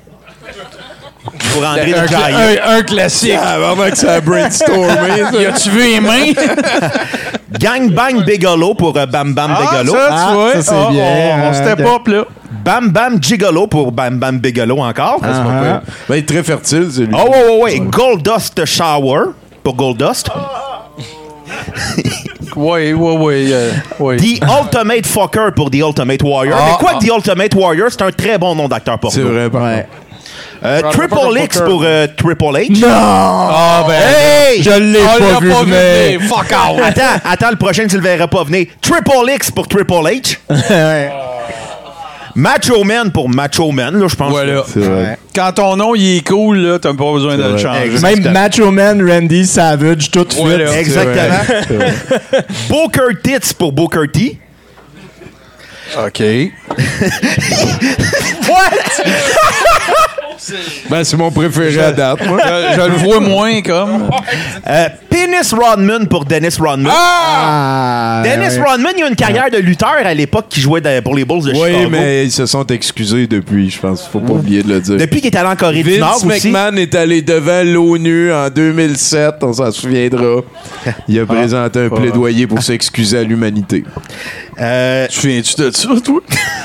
Pour 1.53 1.65
André 1.67 1.95
Un, 1.95 2.07
Giant. 2.07 2.19
un- 2.19 2.77
un 2.79 2.83
classique. 2.83 3.39
Ah, 3.43 3.59
vraiment 3.59 3.91
que 3.91 3.97
ça 3.97 4.15
a 4.15 4.21
brainstormé. 4.21 4.87
ça. 5.33 5.41
Y 5.43 5.47
a-tu 5.47 5.71
vu 5.71 5.83
les 5.83 6.01
mains? 6.01 6.33
Gang 7.61 7.91
Bang 7.91 8.25
Bigelow 8.25 8.75
pour 8.75 8.97
euh, 8.97 9.07
Bam 9.07 9.33
Bam 9.33 9.55
Ah, 9.57 9.61
Bigelow. 9.61 9.93
ça, 9.95 10.09
Ah, 10.11 10.27
tu 10.29 10.35
vois. 10.35 10.53
ça, 10.55 10.63
c'est 10.63 10.75
Oh, 10.75 10.91
bien. 10.91 11.05
On, 11.05 11.47
on 11.47 11.49
Ah, 11.51 11.53
step 11.55 11.81
up, 11.81 12.09
là. 12.09 12.25
Bam 12.65 12.91
Bam 12.91 13.23
Gigolo 13.23 13.67
pour 13.67 13.93
Bam 13.93 14.19
Bam 14.19 14.39
Bigelow 14.39 14.79
encore. 14.81 15.21
Ah, 15.23 15.27
ah. 15.47 15.83
Ben, 16.09 16.17
il 16.17 16.19
est 16.19 16.29
très 16.29 16.43
fertile, 16.43 16.89
celui 16.91 17.15
Oh, 17.15 17.31
ouais, 17.31 17.49
ouais, 17.49 17.63
ouais. 17.63 17.81
Goldust 17.81 18.65
Shower 18.65 19.31
pour 19.63 19.75
Goldust. 19.75 20.29
Oui, 22.57 22.93
oui, 22.93 23.17
oui. 23.19 23.53
euh, 23.53 23.71
oui. 24.01 24.17
The 24.17 24.43
Ultimate 24.63 25.07
Fucker 25.07 25.49
pour 25.55 25.71
The 25.71 25.77
Ultimate 25.77 26.23
Warrior. 26.23 26.57
Ah, 26.59 26.65
Mais 26.71 26.77
quoi 26.79 26.93
ah. 26.95 26.99
que 26.99 27.05
The 27.07 27.11
Ultimate 27.15 27.55
Warrior, 27.55 27.89
c'est 27.91 28.03
un 28.03 28.11
très 28.11 28.39
bon 28.39 28.55
nom 28.55 28.67
d'acteur 28.69 28.99
porno. 28.99 29.15
C'est 29.15 29.23
vrai, 29.23 29.51
par 29.51 29.63
Ouais. 29.63 29.87
Euh, 30.65 30.83
Triple 30.91 31.39
X 31.43 31.61
pour 31.61 31.83
euh, 31.85 32.07
Triple 32.17 32.45
H. 32.45 32.81
Non! 32.81 32.89
Ah, 32.91 33.85
ben. 33.87 33.95
Hey! 33.95 34.63
Je 34.63 34.71
l'ai 34.71 34.99
pas 34.99 35.41
vu 35.41 35.51
venir. 35.51 36.21
Fuck 36.29 36.47
out. 36.53 36.81
Attends, 36.85 37.03
attends, 37.25 37.51
le 37.51 37.57
prochain, 37.57 37.87
tu 37.87 37.97
le 37.97 38.03
verras 38.03 38.27
pas 38.27 38.45
venir. 38.45 38.67
Triple 38.81 39.31
X 39.35 39.51
pour 39.51 39.69
Triple 39.69 39.93
H. 39.93 40.39
Ouais. 40.49 41.11
Macho 42.39 42.85
Man 42.85 43.11
pour 43.13 43.31
Macho 43.31 43.73
Man, 43.73 43.99
là, 43.99 44.09
je 44.09 44.15
pense. 44.15 44.31
Voilà. 44.31 44.63
C'est 44.71 44.81
vrai. 44.81 45.19
Quand 45.35 45.53
ton 45.53 45.75
nom 45.77 45.95
il 45.95 46.19
est 46.19 46.29
cool, 46.29 46.59
là, 46.59 46.79
t'as 46.79 46.93
pas 46.93 47.13
besoin 47.13 47.35
de 47.39 47.43
le 47.43 47.57
changer. 47.57 47.89
Même 48.03 48.31
Macho 48.31 48.71
Man, 48.71 49.03
Randy 49.11 49.47
Savage, 49.47 50.11
tout. 50.11 50.27
Voilà. 50.37 50.79
Exactement. 50.79 51.81
Booker 52.69 53.17
Tits 53.23 53.55
pour 53.59 53.73
Booker 53.73 54.07
T. 54.13 54.39
OK. 56.05 56.23
Ben, 60.91 61.03
c'est 61.03 61.17
mon 61.17 61.31
préféré 61.33 61.81
à 61.83 61.93
date, 61.93 62.25
moi. 62.27 62.39
Je, 62.45 62.81
je 62.81 62.87
le 62.89 62.95
vois 62.97 63.21
moins 63.21 63.61
comme. 63.63 64.09
Euh, 64.69 64.89
Penis 65.09 65.53
Rodman 65.53 66.07
pour 66.07 66.25
Dennis 66.25 66.57
Rodman. 66.61 66.93
Ah! 66.95 68.23
Dennis 68.25 68.57
ouais. 68.59 68.65
Rodman, 68.65 68.93
il 68.97 69.03
a 69.05 69.09
une 69.09 69.17
carrière 69.17 69.51
de 69.51 69.57
lutteur 69.59 69.95
à 70.05 70.15
l'époque 70.15 70.47
qui 70.49 70.61
jouait 70.61 70.81
dans- 70.81 71.03
pour 71.03 71.17
les 71.17 71.25
Bulls 71.25 71.43
de 71.43 71.51
Oui, 71.53 71.71
Chicago. 71.73 71.89
mais 71.91 72.25
ils 72.27 72.31
se 72.31 72.47
sont 72.47 72.65
excusés 72.67 73.27
depuis, 73.27 73.71
je 73.71 73.81
pense. 73.81 74.07
Faut 74.07 74.21
pas 74.21 74.35
oublier 74.35 74.63
de 74.63 74.69
le 74.75 74.81
dire. 74.81 74.97
Depuis 74.99 75.21
qu'il 75.21 75.35
est 75.35 75.37
allé 75.37 75.49
en 75.49 75.57
Corée 75.57 75.83
du 75.83 75.99
Nord 75.99 76.21
Vince 76.21 76.37
aussi. 76.37 76.49
McMahon 76.51 76.77
est 76.77 76.95
allé 76.95 77.23
devant 77.23 77.65
l'ONU 77.65 78.33
en 78.33 78.49
2007, 78.49 79.37
on 79.43 79.53
s'en 79.53 79.73
souviendra. 79.73 80.43
Il 81.09 81.19
a 81.19 81.27
présenté 81.27 81.81
un 81.81 81.89
plaidoyer 81.89 82.47
pour 82.47 82.63
s'excuser 82.63 83.19
à 83.19 83.23
l'humanité. 83.25 83.83
Euh, 84.59 85.07
Tu 85.11 85.29
viens-tu 85.29 85.55
de 85.61 85.71
ça, 85.71 85.89
toi? 86.03 86.21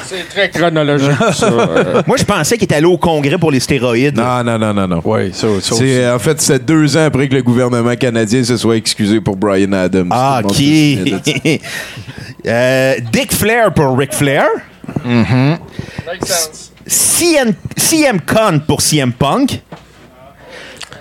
C'est 0.05 0.27
très 0.29 0.49
chronologique, 0.49 1.11
ça. 1.33 1.45
Euh, 1.47 2.01
moi, 2.07 2.17
je 2.17 2.23
pensais 2.23 2.55
qu'il 2.55 2.63
était 2.63 2.75
allé 2.75 2.85
au 2.85 2.97
Congrès 2.97 3.37
pour 3.37 3.51
les 3.51 3.59
stéroïdes. 3.59 4.15
Non, 4.17 4.43
non, 4.43 4.57
non, 4.57 4.73
non, 4.73 4.87
non. 4.87 5.01
Oui, 5.03 5.31
ça, 5.33 5.41
ça 5.41 5.47
aussi. 5.73 5.77
C'est, 5.77 6.09
en 6.09 6.19
fait, 6.19 6.41
c'est 6.41 6.63
deux 6.65 6.95
ans 6.97 7.05
après 7.05 7.27
que 7.27 7.35
le 7.35 7.43
gouvernement 7.43 7.95
canadien 7.95 8.43
se 8.43 8.55
soit 8.57 8.77
excusé 8.77 9.19
pour 9.19 9.35
Brian 9.35 9.73
Adams. 9.73 10.09
Ah, 10.11 10.41
OK. 10.43 10.57
Euh, 12.43 12.95
Dick 13.11 13.31
Flair 13.31 13.71
pour 13.71 13.95
Ric 13.95 14.15
Flair. 14.15 14.47
CM, 16.87 17.53
CM 17.77 18.19
Con 18.21 18.61
pour 18.65 18.81
CM 18.81 19.13
Punk. 19.13 19.61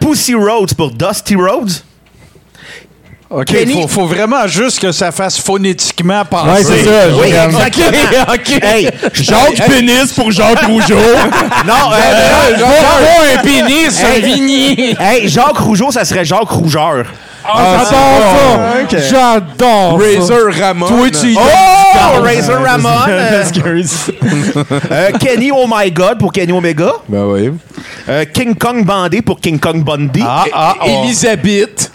Pussy 0.01 0.35
Rhodes 0.35 0.75
pour 0.75 0.91
Dusty 0.91 1.37
Rhodes. 1.37 1.83
OK, 3.31 3.45
Kenny- 3.47 3.83
faut, 3.83 3.87
faut 3.89 4.07
vraiment 4.07 4.49
juste 4.49 4.81
que 4.81 4.91
ça 4.91 5.13
fasse 5.13 5.39
phonétiquement 5.39 6.25
penser. 6.25 6.51
Ouais, 6.51 6.65
c'est 6.65 6.85
ça. 6.85 7.09
Oui, 7.15 7.29
exactement. 7.29 8.35
Hey, 8.67 8.91
Jacques 9.15 9.67
Pénis 9.69 10.13
pour 10.13 10.33
Jacques 10.33 10.65
Rougeau. 10.67 10.97
non, 11.67 11.93
euh, 11.93 12.59
Pas 12.59 13.39
un 13.39 13.43
pénis, 13.43 14.03
un 14.03 14.15
Hey. 14.17 14.23
vignier. 14.23 14.97
hey, 14.99 15.29
Jacques 15.29 15.59
Rougeau, 15.59 15.93
ça 15.93 16.05
serait 16.05 16.25
Jacques 16.25 16.49
Rougeur. 16.51 17.05
Ah, 17.55 17.85
J'adore 17.91 18.91
ça. 18.91 18.99
J'adore 19.11 20.01
ça. 20.01 20.07
Razor 20.07 20.53
Ramon. 20.61 20.87
Toi, 20.87 21.11
tu 21.11 21.33
y 21.33 21.37
Oh, 21.37 22.23
Razor 22.23 22.63
Ramon. 22.65 22.89
euh, 23.09 23.43
euh, 24.91 25.11
Kenny 25.19 25.51
Oh 25.53 25.67
My 25.69 25.91
God 25.91 26.19
pour 26.19 26.33
Kenny 26.33 26.53
Omega. 26.53 26.93
Ben 27.09 27.25
oui. 27.27 27.51
Euh, 28.09 28.25
King 28.33 28.55
Kong 28.57 28.85
Bandé 28.85 29.23
pour 29.23 29.41
King 29.41 29.59
Kong 29.59 29.83
Bundy. 29.85 30.23
Ah, 30.27 30.45
ah, 30.53 30.75
ah. 30.81 30.87
Elisabeth. 30.87 31.91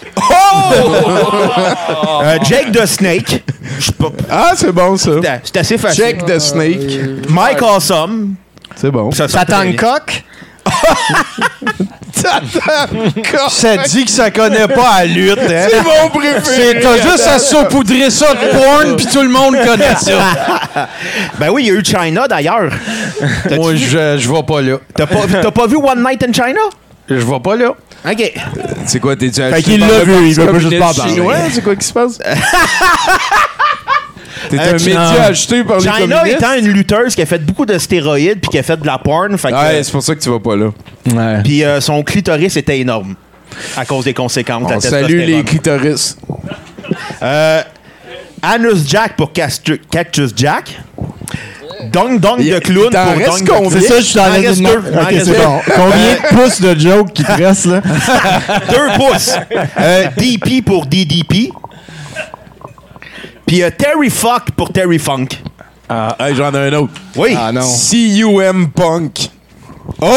Euh, 2.24 2.38
Jake 2.44 2.72
the 2.72 2.86
Snake. 2.86 3.44
Je 3.80 3.86
sais 3.86 3.92
pas- 3.94 4.12
Ah, 4.30 4.52
c'est 4.56 4.72
bon, 4.72 4.98
ça. 4.98 5.12
C'est 5.44 5.58
assez 5.58 5.78
facile. 5.78 6.04
Check 6.04 6.26
the 6.26 6.40
snake. 6.40 7.30
Mike 7.30 7.62
Awesome. 7.62 8.36
C'est 8.76 8.92
bon. 8.92 9.12
Ça, 9.12 9.28
Satan 9.28 9.72
coq. 9.78 10.24
Ça 13.50 13.78
dit 13.88 14.06
que 14.06 14.12
ça 14.12 14.32
connaît 14.32 14.68
pas 14.68 15.00
la 15.00 15.06
lutte. 15.06 15.38
Hein? 15.40 15.68
C'est 15.70 15.84
mon 15.84 16.10
préféré. 16.10 16.42
C'est 16.44 16.80
t'as 16.80 16.98
juste 17.02 17.28
à 17.28 17.40
saupoudrer 17.40 18.10
ça 18.10 18.34
de 18.34 18.58
porn 18.58 18.96
puis 18.96 19.06
tout 19.06 19.22
le 19.22 19.30
monde 19.30 19.56
connaît 19.66 19.96
ça. 19.96 20.88
Ben 21.40 21.50
oui, 21.50 21.64
il 21.64 21.68
y 21.68 21.72
a 21.72 21.74
eu 21.80 21.84
China 21.86 22.28
d'ailleurs. 22.28 22.70
Moi, 23.52 23.76
je, 23.76 24.18
je 24.18 24.32
vais 24.32 24.44
pas 24.44 24.62
là. 24.62 24.78
T'as 24.96 25.06
pas, 25.08 25.22
t'as 25.42 25.52
pas 25.52 25.68
vu 25.68 25.78
One 25.78 26.04
Night 26.04 26.24
in 26.24 26.34
China? 26.34 26.60
Je 27.10 27.16
vais 27.16 27.40
pas 27.40 27.56
là. 27.56 27.70
OK. 28.10 28.34
C'est 28.86 29.00
quoi, 29.00 29.16
t'es-tu 29.16 29.42
Fait 29.42 29.62
qu'il 29.64 29.80
l'a 29.80 30.04
vu, 30.04 30.28
il 30.28 30.34
veut 30.36 30.46
pas 30.48 30.60
juste 30.60 30.78
pas 30.80 30.90
en 30.90 30.94
parler. 30.94 31.14
chinois? 31.14 31.36
C'est 31.52 31.64
quoi 31.64 31.76
qui 31.76 31.88
se 31.88 31.94
passe? 31.94 32.20
T'es 34.50 34.60
Euh, 34.60 34.74
un 34.74 34.78
China- 34.78 35.10
média 35.10 35.24
acheté 35.26 35.64
par 35.64 35.78
les 35.78 35.84
China 35.84 35.94
communistes? 36.18 36.38
étant 36.38 36.54
une 36.56 36.68
lutteuse 36.70 37.16
qui 37.16 37.22
a 37.22 37.26
fait 37.26 37.40
beaucoup 37.46 37.66
de 37.66 37.78
stéroïdes 37.78 38.40
puis 38.42 38.50
qui 38.50 38.58
a 38.60 38.64
fait 38.64 38.78
de 38.80 38.86
la 38.86 38.98
porn. 38.98 39.38
Fait 39.38 39.50
que, 39.50 39.54
Ouais, 39.56 39.84
c'est 39.84 39.92
pour 39.92 40.04
ça 40.04 40.16
que 40.16 40.20
tu 40.22 40.30
vas 40.30 40.40
pas 40.40 40.56
là. 40.56 40.68
Ouais. 41.14 41.42
puis 41.44 41.64
euh, 41.64 41.82
son 41.82 42.04
clitoris 42.04 42.56
était 42.58 42.80
énorme 42.80 43.16
à 43.78 43.86
cause 43.86 44.06
des 44.06 44.14
conséquences. 44.14 44.64
de 44.66 44.70
la 44.72 44.78
On 44.78 44.82
salue 44.82 45.20
les 45.26 45.44
clitoris. 45.44 46.18
Euh, 47.22 47.62
Anus 48.42 48.88
Jack 48.88 49.16
pour 49.16 49.32
Castru- 49.34 49.82
Cactus 49.90 50.32
Jack. 50.36 50.78
Dong 51.92 52.20
Dong 52.20 52.38
Il- 52.40 52.52
de 52.54 52.60
clown 52.60 52.90
t'en 52.90 53.04
pour 53.06 53.18
reste 53.18 53.30
Dong 53.30 53.44
de 53.44 53.50
combien? 53.52 53.80
C'est 53.82 53.88
ça, 53.88 53.98
je 54.00 54.04
suis 54.06 54.20
en 54.20 54.24
train 54.24 54.40
de 54.42 54.48
reste 54.48 54.58
demander. 54.62 54.76
deux. 54.76 54.92
Il 54.92 54.98
en 54.98 55.02
Ok, 55.02 55.08
reste 55.10 55.26
c'est 55.26 55.32
deux. 55.32 55.38
bon. 55.44 55.60
Combien 55.76 56.14
de 56.14 56.36
pouces 56.44 56.62
de 56.62 56.80
joke 56.80 57.14
qui 57.14 57.24
te 57.24 57.32
reste, 57.32 57.66
là? 57.66 57.82
Deux 58.70 58.98
pouces. 58.98 59.36
Euh, 59.80 60.06
DP 60.18 60.62
pour 60.66 60.86
DDP. 60.86 61.52
Puis 63.46 63.64
euh, 63.64 63.70
Terry 63.70 64.10
Fuck 64.10 64.52
pour 64.56 64.72
Terry 64.72 65.00
Funk. 65.00 65.28
Hey, 66.20 66.36
J'en 66.36 66.54
ai 66.54 66.70
un 66.70 66.74
autre. 66.74 66.94
Oui. 67.16 67.36
Ah 67.38 67.52
non. 67.52 67.62
CUM 67.62 68.70
Punk. 68.72 69.30
Oh! 70.02 70.16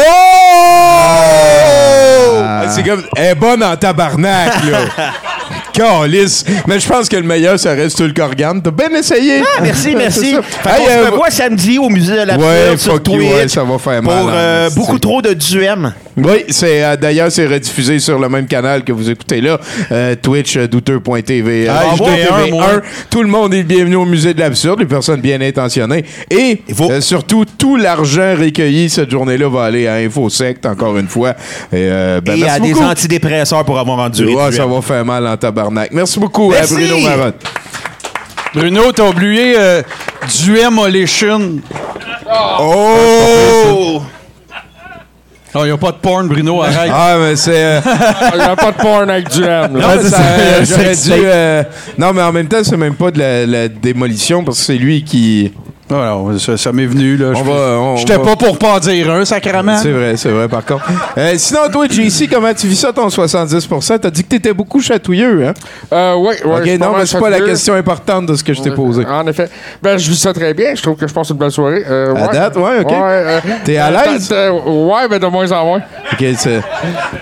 C'est 2.69 2.83
comme. 2.83 3.03
Elle 3.15 3.25
est 3.25 3.35
bonne 3.35 3.63
en 3.63 3.75
tabarnak, 3.75 4.63
là. 4.65 4.79
Calice. 5.73 6.45
Mais 6.67 6.79
je 6.79 6.87
pense 6.87 7.07
que 7.09 7.15
le 7.15 7.23
meilleur, 7.23 7.59
ça 7.59 7.71
reste 7.73 7.99
le 8.01 8.13
Corgan. 8.13 8.61
T'as 8.61 8.71
bien 8.71 8.89
essayé. 8.97 9.41
Ah, 9.57 9.61
merci, 9.61 9.95
merci. 9.97 10.35
Fait 10.63 10.69
Hey, 10.69 10.85
se 10.85 10.91
euh, 10.91 11.09
revoit 11.11 11.29
samedi 11.29 11.77
au 11.77 11.89
musée 11.89 12.13
de 12.17 12.21
la 12.23 12.37
Ouais, 12.37 12.77
sur 12.77 12.93
you, 12.93 12.99
Twitch 12.99 13.31
ouais, 13.33 13.47
ça 13.47 13.63
va 13.63 13.77
faire 13.77 14.01
mal. 14.03 14.19
pour 14.21 14.29
euh, 14.33 14.69
beaucoup 14.71 14.99
trop 14.99 15.21
de 15.21 15.33
duem. 15.33 15.93
Oui, 16.17 16.43
c'est 16.49 16.83
euh, 16.83 16.95
d'ailleurs 16.97 17.31
c'est 17.31 17.47
rediffusé 17.47 17.99
sur 17.99 18.19
le 18.19 18.27
même 18.27 18.45
canal 18.45 18.83
que 18.83 18.91
vous 18.91 19.09
écoutez 19.09 19.39
là, 19.39 19.57
euh, 19.91 20.15
Twitch 20.21 20.57
douteux.tv. 20.57 21.67
Ah, 21.69 21.83
j'en 21.97 22.05
ai 22.05 22.23
un, 22.27 22.45
HDTV1. 22.47 22.49
moi. 22.51 22.67
Tout 23.09 23.23
le 23.23 23.29
monde 23.29 23.53
est 23.53 23.63
bienvenu 23.63 23.95
au 23.95 24.05
musée 24.05 24.33
de 24.33 24.39
l'absurde, 24.39 24.79
les 24.81 24.85
personnes 24.85 25.21
bien 25.21 25.39
intentionnées 25.41 26.03
et 26.29 26.61
surtout 26.99 27.45
tout 27.57 27.77
l'argent 27.77 28.35
recueilli 28.37 28.89
cette 28.89 29.09
journée-là 29.11 29.47
va 29.49 29.63
aller 29.65 29.87
à 29.87 29.95
Infosect 29.95 30.65
encore 30.65 30.97
une 30.97 31.07
fois. 31.07 31.35
Et, 31.71 31.87
ben, 31.87 32.21
Et 32.25 32.41
merci 32.41 32.43
à 32.49 32.59
des 32.59 32.73
beaucoup. 32.73 32.85
antidépresseurs 32.85 33.63
pour 33.63 33.79
avoir 33.79 33.97
vendu 33.97 34.25
Ouais, 34.25 34.51
ça 34.51 34.65
va 34.65 34.81
faire 34.81 35.05
mal 35.05 35.25
en 35.25 35.37
tabarnak. 35.39 35.91
Merci 35.91 36.19
beaucoup 36.19 36.51
Merci. 36.51 36.73
à 36.73 36.77
Bruno 36.77 36.99
Marotte. 36.99 37.43
Bruno, 38.53 38.91
t'as 38.91 39.07
oublié 39.07 39.55
euh, 39.57 39.81
Duemolition. 40.43 41.59
Oh! 42.59 44.01
Oh, 45.55 45.65
y 45.65 45.71
a 45.71 45.77
pas 45.77 45.91
de 45.91 45.97
porn, 45.97 46.27
Bruno, 46.27 46.61
arrête. 46.61 46.91
Ah, 46.93 47.15
mais 47.19 47.35
c'est. 47.35 47.51
euh, 47.55 47.81
Il 48.33 48.37
n'y 48.37 48.43
a 48.43 48.55
pas 48.55 48.71
de 48.71 48.77
porn 48.77 49.09
avec 49.09 49.29
du 49.29 49.43
M. 49.43 49.71
Non, 49.73 49.87
mais 49.97 50.07
ça, 50.09 50.21
euh, 50.21 50.61
dû, 50.93 51.11
euh, 51.25 51.63
non, 51.97 52.13
mais 52.13 52.21
en 52.21 52.31
même 52.31 52.47
temps, 52.47 52.63
c'est 52.63 52.77
même 52.77 52.93
pas 52.93 53.09
de 53.09 53.17
la, 53.17 53.45
la 53.47 53.67
démolition 53.67 54.43
parce 54.43 54.59
que 54.59 54.65
c'est 54.65 54.75
lui 54.77 55.03
qui. 55.03 55.51
Ah, 55.91 55.95
non, 56.11 56.37
ça, 56.37 56.55
ça 56.57 56.71
m'est 56.71 56.85
venu, 56.85 57.17
là. 57.17 57.27
On 57.31 57.35
Je- 57.35 57.43
va. 57.43 57.53
on 57.79 57.95
J'étais 57.95 58.17
va- 58.17 58.23
pas 58.23 58.35
pour 58.35 58.57
pas 58.57 58.73
en 58.75 58.79
dire 58.79 59.09
un, 59.11 59.25
sacrément. 59.25 59.77
C'est 59.77 59.91
vrai, 59.91 60.17
c'est 60.17 60.29
vrai, 60.29 60.47
par 60.47 60.63
contre. 60.65 60.85
Euh, 61.17 61.33
sinon, 61.37 61.61
toi, 61.71 61.87
JC, 61.89 62.27
comment 62.31 62.53
tu 62.53 62.67
vis 62.67 62.75
ça, 62.75 62.93
ton 62.93 63.09
70% 63.09 63.97
T'as 63.99 64.09
dit 64.11 64.23
que 64.23 64.29
t'étais 64.29 64.53
beaucoup 64.53 64.79
chatouilleux, 64.81 65.47
hein? 65.47 65.53
Euh, 65.91 66.13
oui, 66.17 66.35
oui. 66.45 66.51
ok, 66.51 66.59
je 66.63 66.69
suis 66.69 66.77
non, 66.79 66.93
mais 66.97 67.05
c'est 67.05 67.19
pas 67.19 67.29
la 67.29 67.41
question 67.41 67.73
importante 67.73 68.27
de 68.27 68.35
ce 68.35 68.43
que 68.43 68.53
je 68.53 68.61
t'ai 68.61 68.71
posé. 68.71 69.03
En 69.05 69.25
effet. 69.27 69.49
Ben, 69.81 69.97
je 69.97 70.09
vis 70.09 70.19
ça 70.19 70.33
très 70.33 70.53
bien. 70.53 70.75
Je 70.75 70.81
trouve 70.81 70.95
que 70.95 71.07
je 71.07 71.13
passe 71.13 71.29
une 71.29 71.37
belle 71.37 71.51
soirée. 71.51 71.83
Euh, 71.89 72.13
À 72.15 72.27
ouais. 72.27 72.33
date, 72.33 72.55
ouais, 72.57 72.79
ok. 72.81 72.91
euh, 72.91 73.39
T'es 73.65 73.77
à 73.77 73.87
euh, 73.87 73.91
l'aise? 74.11 74.31
Ouais, 74.67 75.07
mais 75.09 75.19
de 75.19 75.25
moins 75.27 75.51
en 75.51 75.65
moins. 75.65 75.81
Ok, 76.13 76.25
c'est- 76.37 76.61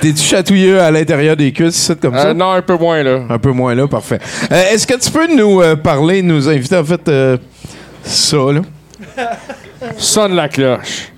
T'es-tu 0.02 0.24
chatouilleux 0.24 0.80
à 0.82 0.92
l'intérieur 0.92 1.36
des 1.38 1.52
cuisses, 1.52 1.76
c'est 1.76 2.00
comme 2.00 2.16
ça? 2.16 2.28
Euh, 2.28 2.34
non, 2.34 2.52
un 2.52 2.62
peu 2.62 2.76
moins, 2.76 3.02
là. 3.02 3.20
Un 3.30 3.40
peu 3.40 3.52
moins 3.52 3.74
là, 3.76 3.88
parfait. 3.88 4.20
Euh, 4.52 4.64
Est-ce 4.74 4.86
que 4.86 4.96
tu 4.96 5.10
peux 5.12 5.28
nous 5.34 5.62
euh, 5.62 5.76
parler, 5.76 6.22
nous 6.22 6.50
inviter, 6.50 6.78
en 6.78 6.84
fait, 6.84 7.08
euh, 7.08 7.38
ça? 8.08 8.38
Sonne 9.98 10.36
la 10.36 10.50
cloche. 10.50 11.12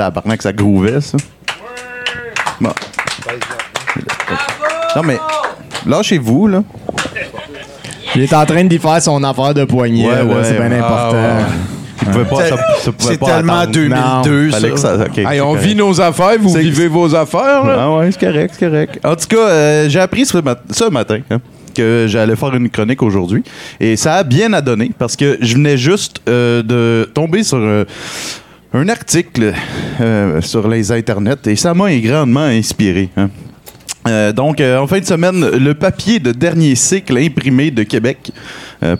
Tabarnak, 0.00 0.40
ça 0.40 0.50
grouvait, 0.52 0.98
ça. 1.02 1.18
Bon. 2.58 2.70
Non, 4.96 5.02
mais 5.02 5.18
lâchez-vous, 5.86 6.48
là. 6.48 6.62
Il 8.16 8.22
est 8.22 8.32
en 8.32 8.46
train 8.46 8.64
d'y 8.64 8.78
faire 8.78 9.02
son 9.02 9.22
affaire 9.22 9.52
de 9.52 9.64
poignée. 9.64 10.08
Ouais, 10.08 10.14
là, 10.16 10.24
ouais, 10.24 10.42
c'est 10.42 10.54
bien 10.56 10.72
important. 10.72 11.16
Vous 12.06 12.24
C'est 12.98 13.18
tellement 13.20 13.58
attendre. 13.58 13.72
2002, 13.74 14.50
Fallait 14.50 14.70
que 14.70 14.76
ça. 14.78 14.96
ça. 14.98 15.04
ok, 15.04 15.18
Hey, 15.18 15.26
c'est 15.32 15.40
on 15.42 15.48
correct. 15.52 15.64
vit 15.66 15.74
nos 15.76 16.00
affaires, 16.00 16.36
vous 16.40 16.54
vivez 16.54 16.88
vos 16.88 17.14
affaires, 17.14 17.62
là? 17.64 17.76
Ah 17.78 17.90
ouais, 17.98 18.10
c'est 18.10 18.20
correct, 18.26 18.54
c'est 18.58 18.66
correct. 18.66 18.98
En 19.04 19.14
tout 19.16 19.26
cas, 19.28 19.36
euh, 19.48 19.88
j'ai 19.90 20.00
appris 20.00 20.24
ce, 20.24 20.38
mat- 20.38 20.62
ce 20.70 20.84
matin 20.90 21.18
hein, 21.30 21.38
que 21.76 22.06
j'allais 22.08 22.36
faire 22.36 22.54
une 22.54 22.70
chronique 22.70 23.02
aujourd'hui. 23.02 23.44
Et 23.78 23.96
ça 23.96 24.14
a 24.14 24.22
bien 24.24 24.52
à 24.54 24.60
donner 24.62 24.90
parce 24.98 25.14
que 25.14 25.36
je 25.42 25.54
venais 25.54 25.76
juste 25.76 26.20
euh, 26.28 26.62
de 26.62 27.08
tomber 27.14 27.44
sur 27.44 27.58
euh, 27.58 27.84
un 28.72 28.88
article 28.88 29.52
euh, 30.00 30.40
sur 30.40 30.68
les 30.68 30.92
internets 30.92 31.46
et 31.46 31.56
ça 31.56 31.74
m'a 31.74 31.94
grandement 31.96 32.44
inspiré. 32.44 33.08
hein. 33.16 33.30
Euh, 34.08 34.32
donc, 34.32 34.60
euh, 34.60 34.78
en 34.78 34.86
fin 34.86 34.98
de 34.98 35.04
semaine, 35.04 35.46
le 35.46 35.74
papier 35.74 36.20
de 36.20 36.32
dernier 36.32 36.74
cycle 36.74 37.18
imprimé 37.18 37.70
de 37.70 37.82
Québec, 37.82 38.32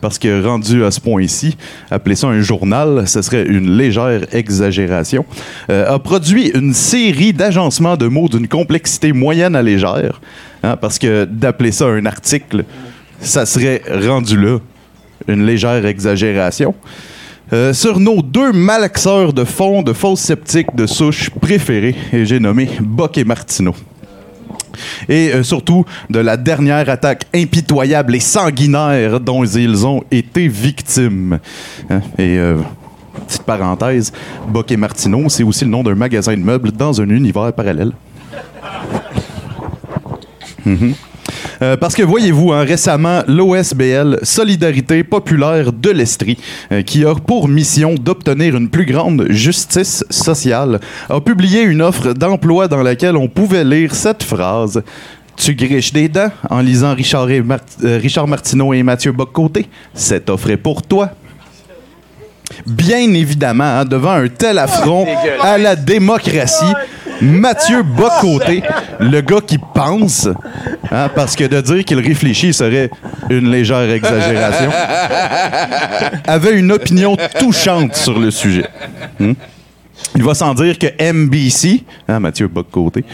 parce 0.02 0.18
que 0.18 0.44
rendu 0.46 0.84
à 0.84 0.90
ce 0.90 1.00
point-ci, 1.00 1.56
appeler 1.90 2.14
ça 2.14 2.26
un 2.26 2.42
journal, 2.42 3.04
ce 3.06 3.22
serait 3.22 3.46
une 3.46 3.78
légère 3.78 4.26
exagération, 4.34 5.24
a 5.70 5.98
produit 5.98 6.48
une 6.48 6.74
série 6.74 7.32
d'agencements 7.32 7.96
de 7.96 8.06
mots 8.06 8.28
d'une 8.28 8.46
complexité 8.46 9.14
moyenne 9.14 9.56
à 9.56 9.62
légère, 9.62 10.20
hein, 10.62 10.76
parce 10.76 10.98
que 10.98 11.24
d'appeler 11.24 11.72
ça 11.72 11.86
un 11.86 12.04
article, 12.04 12.66
ça 13.22 13.46
serait 13.46 13.80
rendu 14.06 14.36
là 14.36 14.58
une 15.28 15.46
légère 15.46 15.86
exagération. 15.86 16.74
Euh, 17.52 17.72
sur 17.72 17.98
nos 17.98 18.22
deux 18.22 18.52
malaxeurs 18.52 19.32
de 19.32 19.44
fond 19.44 19.82
de 19.82 19.92
fausses 19.92 20.20
sceptiques 20.20 20.74
de 20.74 20.86
souche 20.86 21.30
préférés, 21.30 21.96
et 22.12 22.24
j'ai 22.24 22.38
nommé 22.38 22.68
Bock 22.80 23.18
et 23.18 23.24
Martineau. 23.24 23.74
Et 25.08 25.32
euh, 25.32 25.42
surtout 25.42 25.84
de 26.08 26.20
la 26.20 26.36
dernière 26.36 26.88
attaque 26.88 27.24
impitoyable 27.34 28.14
et 28.14 28.20
sanguinaire 28.20 29.18
dont 29.18 29.44
ils 29.44 29.84
ont 29.84 30.04
été 30.12 30.46
victimes. 30.46 31.40
Hein, 31.90 32.00
Et 32.18 32.38
euh, 32.38 32.56
petite 33.26 33.42
parenthèse, 33.42 34.12
Bock 34.48 34.70
et 34.70 34.76
Martineau, 34.76 35.28
c'est 35.28 35.42
aussi 35.42 35.64
le 35.64 35.70
nom 35.72 35.82
d'un 35.82 35.96
magasin 35.96 36.34
de 36.34 36.42
meubles 36.42 36.70
dans 36.70 37.00
un 37.00 37.08
univers 37.10 37.52
parallèle. 37.52 37.92
Mhm. 40.66 40.92
Euh, 41.62 41.76
parce 41.76 41.94
que 41.94 42.02
voyez-vous, 42.02 42.52
hein, 42.52 42.64
récemment, 42.64 43.22
l'OSBL, 43.26 44.20
Solidarité 44.22 45.04
populaire 45.04 45.72
de 45.72 45.90
l'Estrie, 45.90 46.38
euh, 46.72 46.82
qui 46.82 47.04
a 47.04 47.14
pour 47.14 47.48
mission 47.48 47.94
d'obtenir 47.94 48.56
une 48.56 48.68
plus 48.68 48.86
grande 48.86 49.26
justice 49.30 50.04
sociale, 50.08 50.80
a 51.08 51.20
publié 51.20 51.62
une 51.62 51.82
offre 51.82 52.12
d'emploi 52.12 52.66
dans 52.66 52.82
laquelle 52.82 53.16
on 53.16 53.28
pouvait 53.28 53.64
lire 53.64 53.94
cette 53.94 54.22
phrase. 54.22 54.82
Tu 55.36 55.54
griches 55.54 55.92
des 55.92 56.08
dents 56.08 56.30
en 56.48 56.60
lisant 56.60 56.94
Richard, 56.94 57.30
et 57.30 57.42
euh, 57.84 58.26
Martineau 58.26 58.72
et 58.72 58.82
Mathieu 58.82 59.12
Boccoté. 59.12 59.66
Cette 59.94 60.30
offre 60.30 60.50
est 60.50 60.56
pour 60.56 60.82
toi. 60.82 61.10
Bien 62.66 63.12
évidemment, 63.14 63.64
hein, 63.64 63.84
devant 63.84 64.12
un 64.12 64.28
tel 64.28 64.58
affront 64.58 65.06
à 65.40 65.56
la 65.56 65.76
démocratie, 65.76 66.74
Mathieu 67.22 67.82
Bocoté, 67.82 68.62
le 68.98 69.20
gars 69.20 69.40
qui 69.46 69.58
pense, 69.74 70.28
hein, 70.90 71.10
parce 71.14 71.36
que 71.36 71.44
de 71.44 71.60
dire 71.60 71.84
qu'il 71.84 71.98
réfléchit 72.00 72.52
serait 72.54 72.90
une 73.28 73.50
légère 73.50 73.90
exagération, 73.90 74.70
avait 76.26 76.58
une 76.58 76.72
opinion 76.72 77.16
touchante 77.38 77.94
sur 77.96 78.18
le 78.18 78.30
sujet. 78.30 78.66
Hmm? 79.18 79.32
Il 80.16 80.22
va 80.24 80.34
sans 80.34 80.54
dire 80.54 80.78
que 80.78 80.86
MBC, 81.12 81.84
hein, 82.08 82.20
Mathieu 82.20 82.48
Bocoté, 82.48 83.04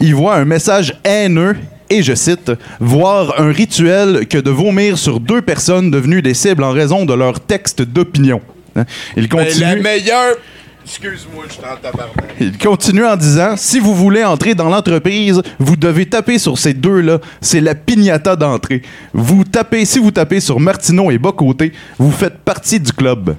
il 0.00 0.14
voit 0.14 0.36
un 0.36 0.44
message 0.44 0.94
haineux 1.04 1.56
et 1.90 2.02
je 2.02 2.14
cite, 2.14 2.50
voir 2.80 3.38
un 3.38 3.52
rituel 3.52 4.26
que 4.26 4.38
de 4.38 4.48
vomir 4.50 4.96
sur 4.96 5.20
deux 5.20 5.42
personnes 5.42 5.90
devenues 5.90 6.22
des 6.22 6.32
cibles 6.32 6.64
en 6.64 6.70
raison 6.72 7.04
de 7.04 7.12
leur 7.12 7.38
texte 7.40 7.82
d'opinion. 7.82 8.40
Hein? 8.76 8.84
Il 9.14 9.28
Ben, 9.28 9.44
continue. 9.44 9.60
la 9.60 9.76
meilleure. 9.76 10.36
Excuse-moi, 10.84 11.44
je 11.48 11.52
suis 11.54 11.62
en 11.62 11.76
tabarnak. 11.76 12.34
Il 12.40 12.58
continue 12.58 13.04
en 13.04 13.16
disant 13.16 13.54
si 13.56 13.78
vous 13.78 13.94
voulez 13.94 14.24
entrer 14.24 14.54
dans 14.54 14.68
l'entreprise, 14.68 15.40
vous 15.58 15.76
devez 15.76 16.06
taper 16.06 16.38
sur 16.38 16.58
ces 16.58 16.74
deux-là. 16.74 17.18
C'est 17.40 17.60
la 17.60 17.74
pignata 17.74 18.36
d'entrée. 18.36 18.82
Vous 19.12 19.44
tapez, 19.44 19.84
si 19.84 19.98
vous 19.98 20.10
tapez 20.10 20.40
sur 20.40 20.58
Martineau 20.58 21.10
et 21.10 21.18
Bocoté, 21.18 21.72
vous 21.98 22.10
faites 22.10 22.38
partie 22.38 22.80
du 22.80 22.92
club. 22.92 23.36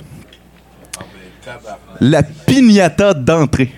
La 2.00 2.24
pignata 2.24 3.14
d'entrée. 3.14 3.72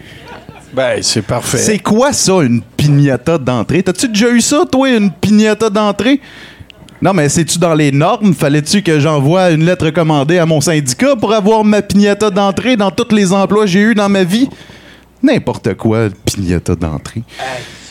Ben, 0.74 1.02
c'est 1.02 1.22
parfait. 1.22 1.58
C'est 1.58 1.80
quoi 1.80 2.12
ça, 2.12 2.34
une 2.42 2.62
pignata 2.62 3.38
d'entrée? 3.38 3.82
T'as-tu 3.82 4.10
déjà 4.10 4.30
eu 4.30 4.42
ça, 4.42 4.66
toi, 4.70 4.90
une 4.90 5.12
pignata 5.12 5.70
d'entrée? 5.70 6.20
Non, 7.02 7.14
mais 7.14 7.30
c'est-tu 7.30 7.60
dans 7.60 7.74
les 7.74 7.92
normes? 7.92 8.34
Fallait-tu 8.34 8.82
que 8.82 9.00
j'envoie 9.00 9.52
une 9.52 9.66
lettre 9.66 9.86
recommandée 9.86 10.38
à 10.38 10.46
mon 10.46 10.62
syndicat 10.62 11.16
pour 11.16 11.34
avoir 11.34 11.64
ma 11.64 11.82
pignata 11.82 12.30
d'entrée 12.30 12.78
dans 12.78 12.90
tous 12.92 13.14
les 13.14 13.34
emplois 13.34 13.66
que 13.66 13.72
j'ai 13.72 13.82
eus 13.82 13.96
dans 13.96 14.10
ma 14.10 14.24
vie? 14.24 14.50
N'importe 15.22 15.74
quoi, 15.76 16.08
pignata 16.26 16.76
d'entrée. 16.76 17.24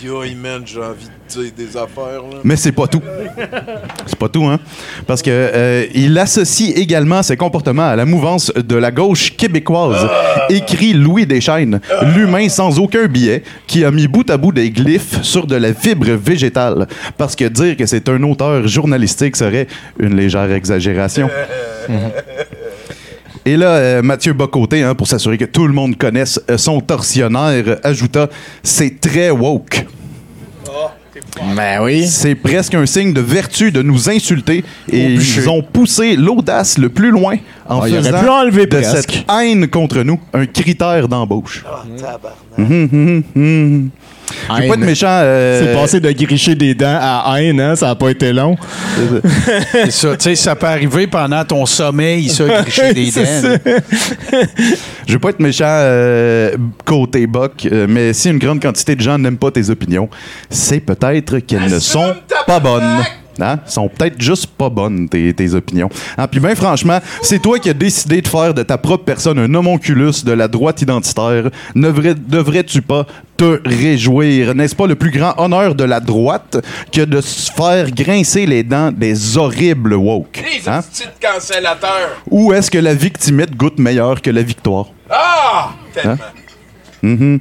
Aïe, 0.09 0.35
man, 0.35 0.63
j'ai 0.67 0.81
envie 0.81 1.07
de 1.07 1.43
dire 1.43 1.53
des 1.57 1.77
affaires, 1.77 2.23
là. 2.31 2.39
Mais 2.45 2.57
c'est 2.57 2.73
pas 2.73 2.87
tout. 2.87 3.03
C'est 4.07 4.19
pas 4.19 4.29
tout, 4.29 4.45
hein? 4.45 4.61
Parce 5.07 5.23
que 5.23 5.31
euh, 5.31 5.87
il 5.95 6.17
associe 6.19 6.77
également 6.77 7.23
ses 7.23 7.37
comportements 7.37 7.89
à 7.89 7.97
la 7.97 8.05
mouvance 8.05 8.53
de 8.55 8.77
la 8.77 8.91
gauche 8.91 9.35
québécoise. 9.37 10.09
Écrit 10.51 10.93
Louis 10.93 11.27
Deschaines, 11.27 11.81
l'humain 12.15 12.49
sans 12.49 12.79
aucun 12.79 13.07
billet, 13.07 13.43
qui 13.67 13.85
a 13.85 13.91
mis 13.91 14.07
bout 14.07 14.29
à 14.31 14.37
bout 14.37 14.53
des 14.53 14.71
glyphes 14.71 15.23
sur 15.23 15.47
de 15.47 15.57
la 15.57 15.73
fibre 15.73 16.11
végétale. 16.11 16.87
Parce 17.17 17.35
que 17.35 17.45
dire 17.47 17.77
que 17.77 17.87
c'est 17.87 18.09
un 18.09 18.23
auteur 18.23 18.67
journalistique 18.69 19.37
serait 19.37 19.67
une 19.99 20.17
légère 20.17 20.51
exagération. 20.53 21.31
Et 23.47 23.57
là, 23.57 23.69
euh, 23.77 24.03
Mathieu 24.03 24.33
Bocoté, 24.33 24.83
hein, 24.83 24.95
pour 24.95 25.07
s'assurer 25.07 25.37
que 25.37 25.45
tout 25.45 25.67
le 25.67 25.75
monde 25.75 25.97
connaisse 25.97 26.41
euh, 26.51 26.57
son 26.57 26.81
tortionnaire, 26.81 27.79
ajouta 27.83 28.29
C'est 28.63 29.01
très 29.01 29.31
woke. 29.31 29.87
Ben 31.57 31.83
oui. 31.83 32.07
C'est 32.07 32.35
presque 32.35 32.75
un 32.75 32.87
signe 32.87 33.13
de 33.13 33.21
vertu 33.21 33.71
de 33.71 33.83
nous 33.83 34.09
insulter 34.09 34.65
et 34.91 35.15
ils 35.15 35.49
ont 35.49 35.63
poussé 35.63 36.17
l'audace 36.17 36.79
le 36.79 36.89
plus 36.89 37.11
loin 37.11 37.37
en 37.69 37.81
Ah, 37.81 37.87
faisant 37.87 38.21
pu 38.21 38.29
enlever 38.29 38.67
de 38.67 38.77
presque. 38.81 39.11
cette 39.13 39.25
haine 39.31 39.69
contre 39.69 40.03
nous 40.03 40.21
un 40.33 40.47
critère 40.47 41.09
d'embauche. 41.09 41.65
Ah, 41.69 41.85
mhm, 42.57 43.23
mhm. 43.35 43.91
Je 43.95 44.14
veux 44.63 44.69
pas 44.69 44.75
être 44.75 44.79
méchant. 44.79 45.07
euh, 45.09 45.61
C'est 45.75 45.81
passé 45.81 46.01
de 46.01 46.11
gricher 46.13 46.55
des 46.55 46.75
dents 46.75 46.99
à 47.01 47.37
haine, 47.41 47.61
hein? 47.61 47.77
Ça 47.77 47.91
a 47.91 47.95
pas 47.95 48.11
été 48.11 48.33
long. 48.33 48.57
C'est 49.73 49.91
ça. 49.91 50.17
Tu 50.17 50.23
sais, 50.25 50.35
ça 50.35 50.55
peut 50.57 50.67
arriver 50.67 51.07
pendant 51.07 51.45
ton 51.45 51.67
sommeil, 51.67 52.29
ça, 52.29 52.45
gricher 52.63 52.93
des 52.95 53.11
dents. 53.11 53.59
Je 55.07 55.13
veux 55.13 55.19
pas 55.19 55.31
être 55.31 55.41
méchant 55.41 55.65
euh, 55.69 56.57
côté 56.85 57.27
Buck, 57.27 57.67
euh, 57.71 57.87
mais 57.89 58.13
si 58.13 58.31
une 58.31 58.39
grande 58.39 58.61
quantité 58.61 58.95
de 58.97 59.01
gens 59.01 59.19
n'aiment 59.19 59.37
pas 59.39 59.51
tes 59.51 59.71
opinions, 59.71 60.09
c'est 60.51 60.81
peut-être 60.81 61.39
qu'elles 61.41 61.71
ne 61.71 61.79
sont 61.79 62.15
pas 62.47 62.61
bonnes. 62.61 63.03
Hein? 63.41 63.59
sont 63.67 63.89
peut-être 63.89 64.21
juste 64.21 64.47
pas 64.47 64.69
bonnes, 64.69 65.09
tes, 65.09 65.33
tes 65.35 65.55
opinions. 65.55 65.89
Hein? 66.17 66.29
Puis 66.29 66.39
bien 66.41 66.55
franchement, 66.55 66.99
c'est 67.23 67.41
toi 67.41 67.59
qui 67.59 67.69
as 67.71 67.75
décidé 67.75 68.23
de 68.23 68.29
faire 68.29 68.55
de 68.55 68.63
ta 68.63 68.79
propre 68.79 69.05
personne 69.05 69.39
un 69.39 69.53
homonculus 69.55 70.25
de 70.25 70.33
la 70.33 70.47
droite 70.49 70.83
identitaire. 70.83 71.51
Ne 71.75 71.89
vrais- 71.89 72.15
Devrais-tu 72.15 72.81
pas 72.83 73.07
te 73.37 73.61
réjouir? 73.69 74.55
N'est-ce 74.55 74.77
pas 74.77 74.87
le 74.87 74.95
plus 74.95 75.11
grand 75.11 75.35
honneur 75.39 75.75
de 75.75 75.85
la 75.85 75.99
droite 76.01 76.59
que 76.93 77.01
de 77.03 77.21
se 77.21 77.51
faire 77.53 77.91
grincer 77.91 78.47
les 78.47 78.63
dents 78.63 78.93
des 78.93 79.37
horribles 79.37 79.95
woke? 79.95 80.43
Les 80.45 80.69
Hein? 80.69 80.81
cancellateurs. 81.21 82.23
Ou 82.31 82.53
est-ce 82.53 82.71
que 82.71 82.79
la 82.79 82.95
victimite 82.95 83.57
goûte 83.57 83.79
meilleur 83.79 84.23
que 84.23 84.31
la 84.31 84.43
victoire? 84.43 84.87
Ah! 85.11 85.71
Tellement. 85.93 86.17
Mhm. 87.03 87.41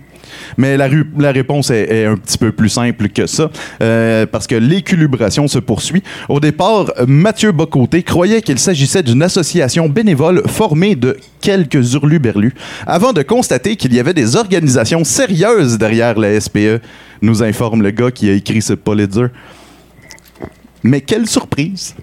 Mais 0.58 0.78
la, 0.78 1.32
réponse 1.32 1.70
est, 1.70 2.06
un 2.06 2.18
petit 2.18 2.38
peu 2.38 2.52
plus 2.52 2.70
simple 2.70 3.10
que 3.10 3.26
ça, 3.26 3.50
euh, 3.82 4.26
parce 4.26 4.48
que 4.48 4.56
l'équilibration 4.56 5.48
se 5.48 5.60
poursuit. 5.60 6.04
Au 6.30 6.40
départ, 6.40 6.92
Mathieu 7.08 7.52
Bocoté 7.52 8.04
croyait 8.04 8.42
qu'il 8.42 8.60
s'agissait 8.60 9.04
d'une 9.04 9.24
association 9.24 9.90
bénévole 9.90 10.44
formée 10.48 10.96
de 10.96 11.18
quelques 11.42 11.94
hurluberlus, 11.94 12.54
avant 12.88 13.14
de 13.14 13.22
constater 13.22 13.76
qu'il 13.76 13.94
y 13.94 14.00
avait 14.00 14.14
des 14.14 14.36
organisations 14.36 15.04
sérieuses 15.04 15.78
derrière 15.78 16.18
la 16.18 16.40
SPE, 16.40 16.82
nous 17.22 17.44
informe 17.44 17.82
le 17.82 17.92
gars 17.92 18.12
qui 18.12 18.30
a 18.30 18.34
écrit 18.34 18.62
ce 18.62 18.74
Pulitzer. 18.74 19.28
Mais 20.84 21.02
quelle 21.02 21.28
surprise! 21.28 21.96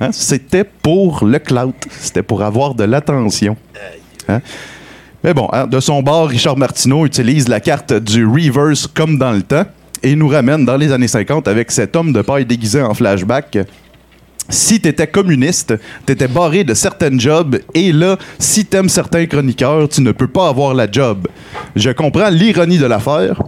Hein? 0.00 0.10
C'était 0.12 0.64
pour 0.64 1.24
le 1.24 1.38
clout, 1.38 1.74
c'était 1.90 2.22
pour 2.22 2.42
avoir 2.42 2.74
de 2.74 2.84
l'attention. 2.84 3.56
Hein? 4.28 4.40
Mais 5.24 5.32
bon, 5.32 5.48
hein, 5.54 5.66
de 5.66 5.80
son 5.80 6.02
bord, 6.02 6.28
Richard 6.28 6.58
Martineau 6.58 7.06
utilise 7.06 7.48
la 7.48 7.58
carte 7.58 7.94
du 7.94 8.26
reverse 8.26 8.86
comme 8.86 9.16
dans 9.16 9.32
le 9.32 9.40
temps 9.40 9.64
et 10.02 10.14
nous 10.16 10.28
ramène 10.28 10.66
dans 10.66 10.76
les 10.76 10.92
années 10.92 11.08
50 11.08 11.48
avec 11.48 11.72
cet 11.72 11.96
homme 11.96 12.12
de 12.12 12.20
paille 12.20 12.44
déguisé 12.44 12.82
en 12.82 12.92
flashback. 12.92 13.56
Si 14.50 14.82
t'étais 14.82 15.06
communiste, 15.06 15.72
t'étais 16.04 16.28
barré 16.28 16.62
de 16.62 16.74
certaines 16.74 17.18
jobs 17.18 17.58
et 17.72 17.90
là, 17.90 18.18
si 18.38 18.66
t'aimes 18.66 18.90
certains 18.90 19.24
chroniqueurs, 19.24 19.88
tu 19.88 20.02
ne 20.02 20.12
peux 20.12 20.28
pas 20.28 20.48
avoir 20.48 20.74
la 20.74 20.90
job. 20.92 21.26
Je 21.74 21.88
comprends 21.88 22.28
l'ironie 22.28 22.76
de 22.76 22.84
l'affaire. 22.84 23.40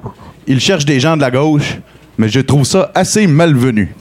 Il 0.46 0.60
cherche 0.60 0.86
des 0.86 0.98
gens 0.98 1.18
de 1.18 1.20
la 1.20 1.30
gauche, 1.30 1.76
mais 2.16 2.30
je 2.30 2.40
trouve 2.40 2.64
ça 2.64 2.90
assez 2.94 3.26
malvenu. 3.26 3.94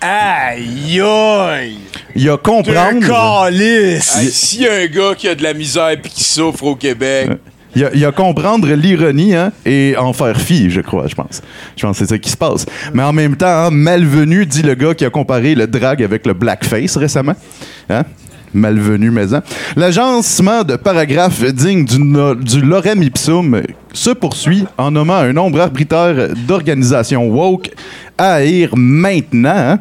Aïe 0.00 1.00
aïe! 1.00 1.76
Il 2.14 2.22
y 2.22 2.28
a 2.28 2.36
comprendre. 2.36 3.06
Hey, 3.48 4.00
S'il 4.00 4.62
y 4.62 4.66
a 4.66 4.74
un 4.74 4.86
gars 4.86 5.14
qui 5.16 5.28
a 5.28 5.34
de 5.34 5.42
la 5.42 5.54
misère 5.54 5.90
et 5.90 6.00
qui 6.00 6.24
souffre 6.24 6.64
au 6.64 6.74
Québec, 6.74 7.30
Il 7.76 7.82
y, 7.82 7.84
a, 7.84 7.90
il 7.94 8.00
y 8.00 8.04
a 8.04 8.10
comprendre 8.10 8.66
l'ironie 8.72 9.34
hein, 9.34 9.52
et 9.64 9.94
en 9.96 10.12
faire 10.12 10.40
fi, 10.40 10.70
je 10.70 10.80
crois, 10.80 11.06
je 11.06 11.14
pense. 11.14 11.40
Je 11.76 11.82
pense 11.86 11.98
que 11.98 12.04
c'est 12.04 12.10
ça 12.14 12.18
qui 12.18 12.30
se 12.30 12.36
passe. 12.36 12.66
Mais 12.94 13.02
en 13.04 13.12
même 13.12 13.36
temps, 13.36 13.46
hein, 13.46 13.70
malvenu, 13.70 14.44
dit 14.44 14.62
le 14.62 14.74
gars 14.74 14.94
qui 14.94 15.04
a 15.04 15.10
comparé 15.10 15.54
le 15.54 15.68
drag 15.68 16.02
avec 16.02 16.26
le 16.26 16.32
blackface 16.32 16.96
récemment. 16.96 17.34
Hein? 17.88 18.02
Malvenu 18.54 19.10
maison. 19.10 19.40
L'agencement 19.76 20.62
de 20.64 20.76
paragraphes 20.76 21.44
digne 21.52 21.84
du, 21.84 21.98
du 22.44 22.60
lorem 22.62 23.02
ipsum 23.02 23.62
se 23.92 24.10
poursuit 24.10 24.64
en 24.78 24.90
nommant 24.90 25.16
un 25.16 25.32
nombre 25.32 25.60
arbitraire 25.60 26.28
d'organisations 26.46 27.26
woke 27.28 27.70
à 28.18 28.34
haïr 28.34 28.70
maintenant. 28.76 29.50
hein. 29.54 29.78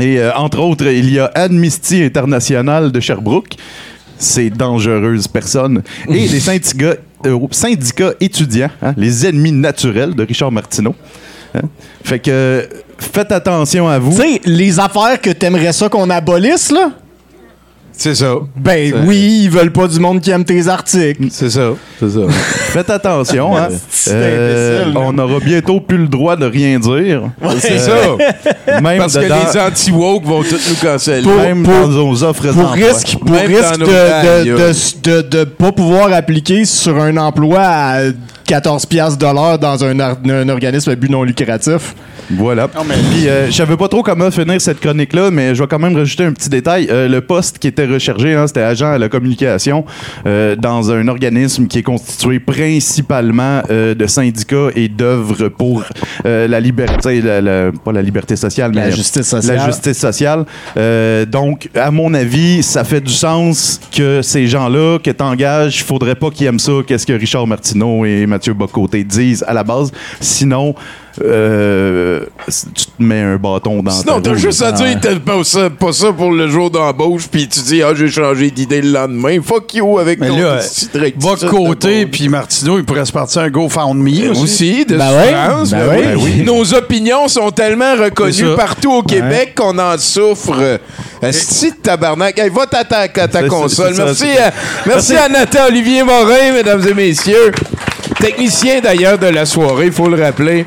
Et 0.00 0.18
euh, 0.18 0.32
entre 0.34 0.60
autres, 0.60 0.86
il 0.86 1.10
y 1.12 1.18
a 1.18 1.26
Amnesty 1.34 2.02
International 2.02 2.90
de 2.90 3.00
Sherbrooke, 3.00 3.54
ces 4.18 4.48
dangereuses 4.50 5.28
personnes, 5.28 5.82
et 6.08 6.26
les 6.28 6.40
syndicats, 6.40 6.94
euh, 7.26 8.12
étudiants, 8.20 8.70
hein, 8.82 8.94
les 8.96 9.26
ennemis 9.26 9.52
naturels 9.52 10.14
de 10.14 10.24
Richard 10.24 10.52
Martineau. 10.52 10.94
hein. 11.54 11.60
Fait 12.02 12.18
que 12.18 12.66
faites 12.98 13.32
attention 13.32 13.88
à 13.88 13.98
vous. 13.98 14.12
Tu 14.12 14.22
sais, 14.22 14.40
les 14.44 14.78
affaires 14.80 15.20
que 15.20 15.30
t'aimerais 15.30 15.72
ça 15.72 15.88
qu'on 15.88 16.08
abolisse, 16.08 16.70
là? 16.70 16.92
C'est 18.02 18.14
ça. 18.14 18.32
Ben 18.56 18.94
oui, 19.06 19.40
ils 19.44 19.50
veulent 19.50 19.72
pas 19.72 19.86
du 19.86 20.00
monde 20.00 20.22
qui 20.22 20.30
aime 20.30 20.42
tes 20.42 20.66
articles. 20.68 21.24
C'est 21.30 21.50
ça. 21.50 21.72
C'est 21.98 22.08
ça. 22.08 22.20
Faites 22.30 22.88
attention, 22.88 23.54
hein. 23.58 23.68
C'est 23.90 24.10
Euh, 24.14 24.80
imbécile, 24.84 24.96
on 24.96 25.12
n'aura 25.12 25.38
bientôt 25.40 25.80
plus 25.82 25.98
le 25.98 26.08
droit 26.08 26.34
de 26.34 26.46
rien 26.46 26.78
dire. 26.78 27.24
C'est 27.58 27.72
Euh, 27.72 28.16
ça. 28.66 28.80
Même 28.80 29.00
Parce 29.00 29.14
que 29.18 29.20
les 29.20 29.60
anti-woke 29.60 30.24
vont 30.24 30.42
tous 30.42 30.66
nous 30.70 30.76
canceller. 30.80 31.22
Pour- 31.24 31.34
même 31.34 31.62
pour- 31.62 31.74
dans 31.74 31.88
nos 31.88 32.24
offres 32.24 32.48
Pour 32.54 32.70
risque, 32.70 33.18
pour 33.18 33.30
Même 33.36 33.46
risque 33.48 33.62
dans 33.72 33.74
de, 33.74 33.80
nos 33.80 33.86
de, 33.86 33.92
bagnoles. 34.56 34.74
de, 35.02 35.10
de, 35.22 35.28
de 35.38 35.44
pas 35.44 35.72
pouvoir 35.72 36.10
appliquer 36.14 36.64
sur 36.64 36.96
un 36.98 37.14
emploi 37.18 37.60
à 37.60 37.98
14 38.46 38.86
piastres 38.86 39.18
de 39.18 39.26
l'heure 39.26 39.58
dans 39.58 39.84
un, 39.84 40.00
un 40.00 40.48
organisme 40.48 40.88
à 40.90 40.94
but 40.94 41.10
non 41.10 41.22
lucratif. 41.22 41.94
Voilà. 42.32 42.68
Puis, 42.68 43.28
euh, 43.28 43.46
je 43.46 43.52
savais 43.52 43.76
pas 43.76 43.88
trop 43.88 44.02
comment 44.02 44.30
finir 44.30 44.60
cette 44.60 44.80
chronique-là, 44.80 45.30
mais 45.30 45.54
je 45.54 45.62
vais 45.62 45.66
quand 45.68 45.78
même 45.78 45.96
rajouter 45.96 46.24
un 46.24 46.32
petit 46.32 46.48
détail. 46.48 46.86
Euh, 46.90 47.08
le 47.08 47.20
poste 47.20 47.58
qui 47.58 47.66
était 47.68 47.86
recherché, 47.86 48.34
hein, 48.34 48.46
c'était 48.46 48.60
agent 48.62 48.90
à 48.92 48.98
la 48.98 49.08
communication 49.08 49.84
euh, 50.26 50.54
dans 50.56 50.90
un 50.92 51.08
organisme 51.08 51.66
qui 51.66 51.78
est 51.78 51.82
constitué 51.82 52.38
principalement 52.40 53.62
euh, 53.70 53.94
de 53.94 54.06
syndicats 54.06 54.68
et 54.74 54.88
d'œuvres 54.88 55.48
pour 55.48 55.82
euh, 56.24 56.46
la 56.48 56.60
liberté, 56.60 57.20
la- 57.20 57.40
la- 57.40 57.72
pas 57.72 57.92
la 57.92 58.02
liberté 58.02 58.36
sociale, 58.36 58.72
mais 58.74 58.82
La 58.82 58.90
justice 58.90 59.26
sociale. 59.26 59.56
La 59.56 59.66
justice 59.66 59.98
sociale. 59.98 60.44
Euh, 60.76 61.26
donc, 61.26 61.68
à 61.74 61.90
mon 61.90 62.14
avis, 62.14 62.62
ça 62.62 62.84
fait 62.84 63.00
du 63.00 63.12
sens 63.12 63.80
que 63.94 64.22
ces 64.22 64.46
gens-là 64.46 64.98
que 65.02 65.10
t'engages, 65.10 65.78
il 65.80 65.84
faudrait 65.84 66.14
pas 66.14 66.30
qu'ils 66.30 66.46
aiment 66.46 66.58
ça, 66.58 66.72
qu'est-ce 66.86 67.06
que 67.06 67.12
Richard 67.12 67.46
Martineau 67.46 68.04
et 68.04 68.26
Mathieu 68.26 68.54
Bocoté 68.54 69.04
disent 69.04 69.44
à 69.46 69.52
la 69.52 69.64
base. 69.64 69.90
Sinon, 70.20 70.74
euh, 71.22 72.20
tu 72.46 72.84
te 72.86 73.02
mets 73.02 73.20
un 73.20 73.36
bâton 73.36 73.82
dans 73.82 73.90
Sinon, 73.90 74.20
ta 74.20 74.30
t'as 74.30 74.36
juste 74.36 74.62
à 74.62 74.72
dire 74.72 74.98
t'as 75.00 75.16
pas 75.16 75.42
ça, 75.44 75.70
pas 75.70 75.92
ça 75.92 76.12
pour 76.12 76.32
le 76.32 76.48
jour 76.48 76.70
d'embauche, 76.70 77.28
puis 77.30 77.48
tu 77.48 77.60
dis, 77.60 77.82
ah, 77.82 77.92
j'ai 77.94 78.08
changé 78.08 78.50
d'idée 78.50 78.82
le 78.82 78.90
lendemain. 78.90 79.38
Fuck 79.42 79.74
you 79.74 79.98
avec 79.98 80.20
Mais 80.20 80.28
ton 80.28 80.38
là, 80.38 80.60
va 80.94 81.36
de 81.36 81.48
côté, 81.48 82.06
puis 82.06 82.28
Martineau, 82.28 82.78
il 82.78 82.84
pourrait 82.84 83.04
se 83.04 83.12
partir 83.12 83.42
un 83.42 83.50
GoFundMe 83.50 84.30
aussi. 84.30 84.42
aussi 84.42 84.84
de 84.86 84.96
Ben 84.96 85.10
ouais, 85.16 85.28
souffrance. 85.28 85.70
ben 85.70 85.78
ben 85.78 85.88
ouais. 85.88 85.96
oui. 85.98 86.06
Ben 86.06 86.18
oui. 86.38 86.42
Nos 86.44 86.74
opinions 86.74 87.28
sont 87.28 87.50
tellement 87.50 87.94
reconnues 87.94 88.54
partout 88.56 88.92
au 88.92 89.02
Québec 89.02 89.54
qu'on 89.56 89.78
en 89.78 89.96
souffre. 89.98 90.78
Esti 91.22 91.72
de 91.72 91.76
tabarnak. 91.76 92.38
Hey, 92.38 92.48
va 92.48 92.66
ta, 92.66 92.84
ta, 92.84 93.08
ta, 93.08 93.42
console. 93.44 93.94
ça, 93.94 94.04
merci, 94.04 94.24
à, 94.38 94.52
merci 94.86 95.14
à 95.16 95.28
Nathan 95.28 95.66
Olivier 95.68 96.02
Morin, 96.02 96.52
mesdames 96.54 96.86
et 96.88 96.94
messieurs. 96.94 97.52
Technicien 98.18 98.80
d'ailleurs 98.80 99.18
de 99.18 99.26
la 99.26 99.46
soirée, 99.46 99.86
il 99.86 99.92
faut 99.92 100.08
le 100.08 100.22
rappeler, 100.22 100.64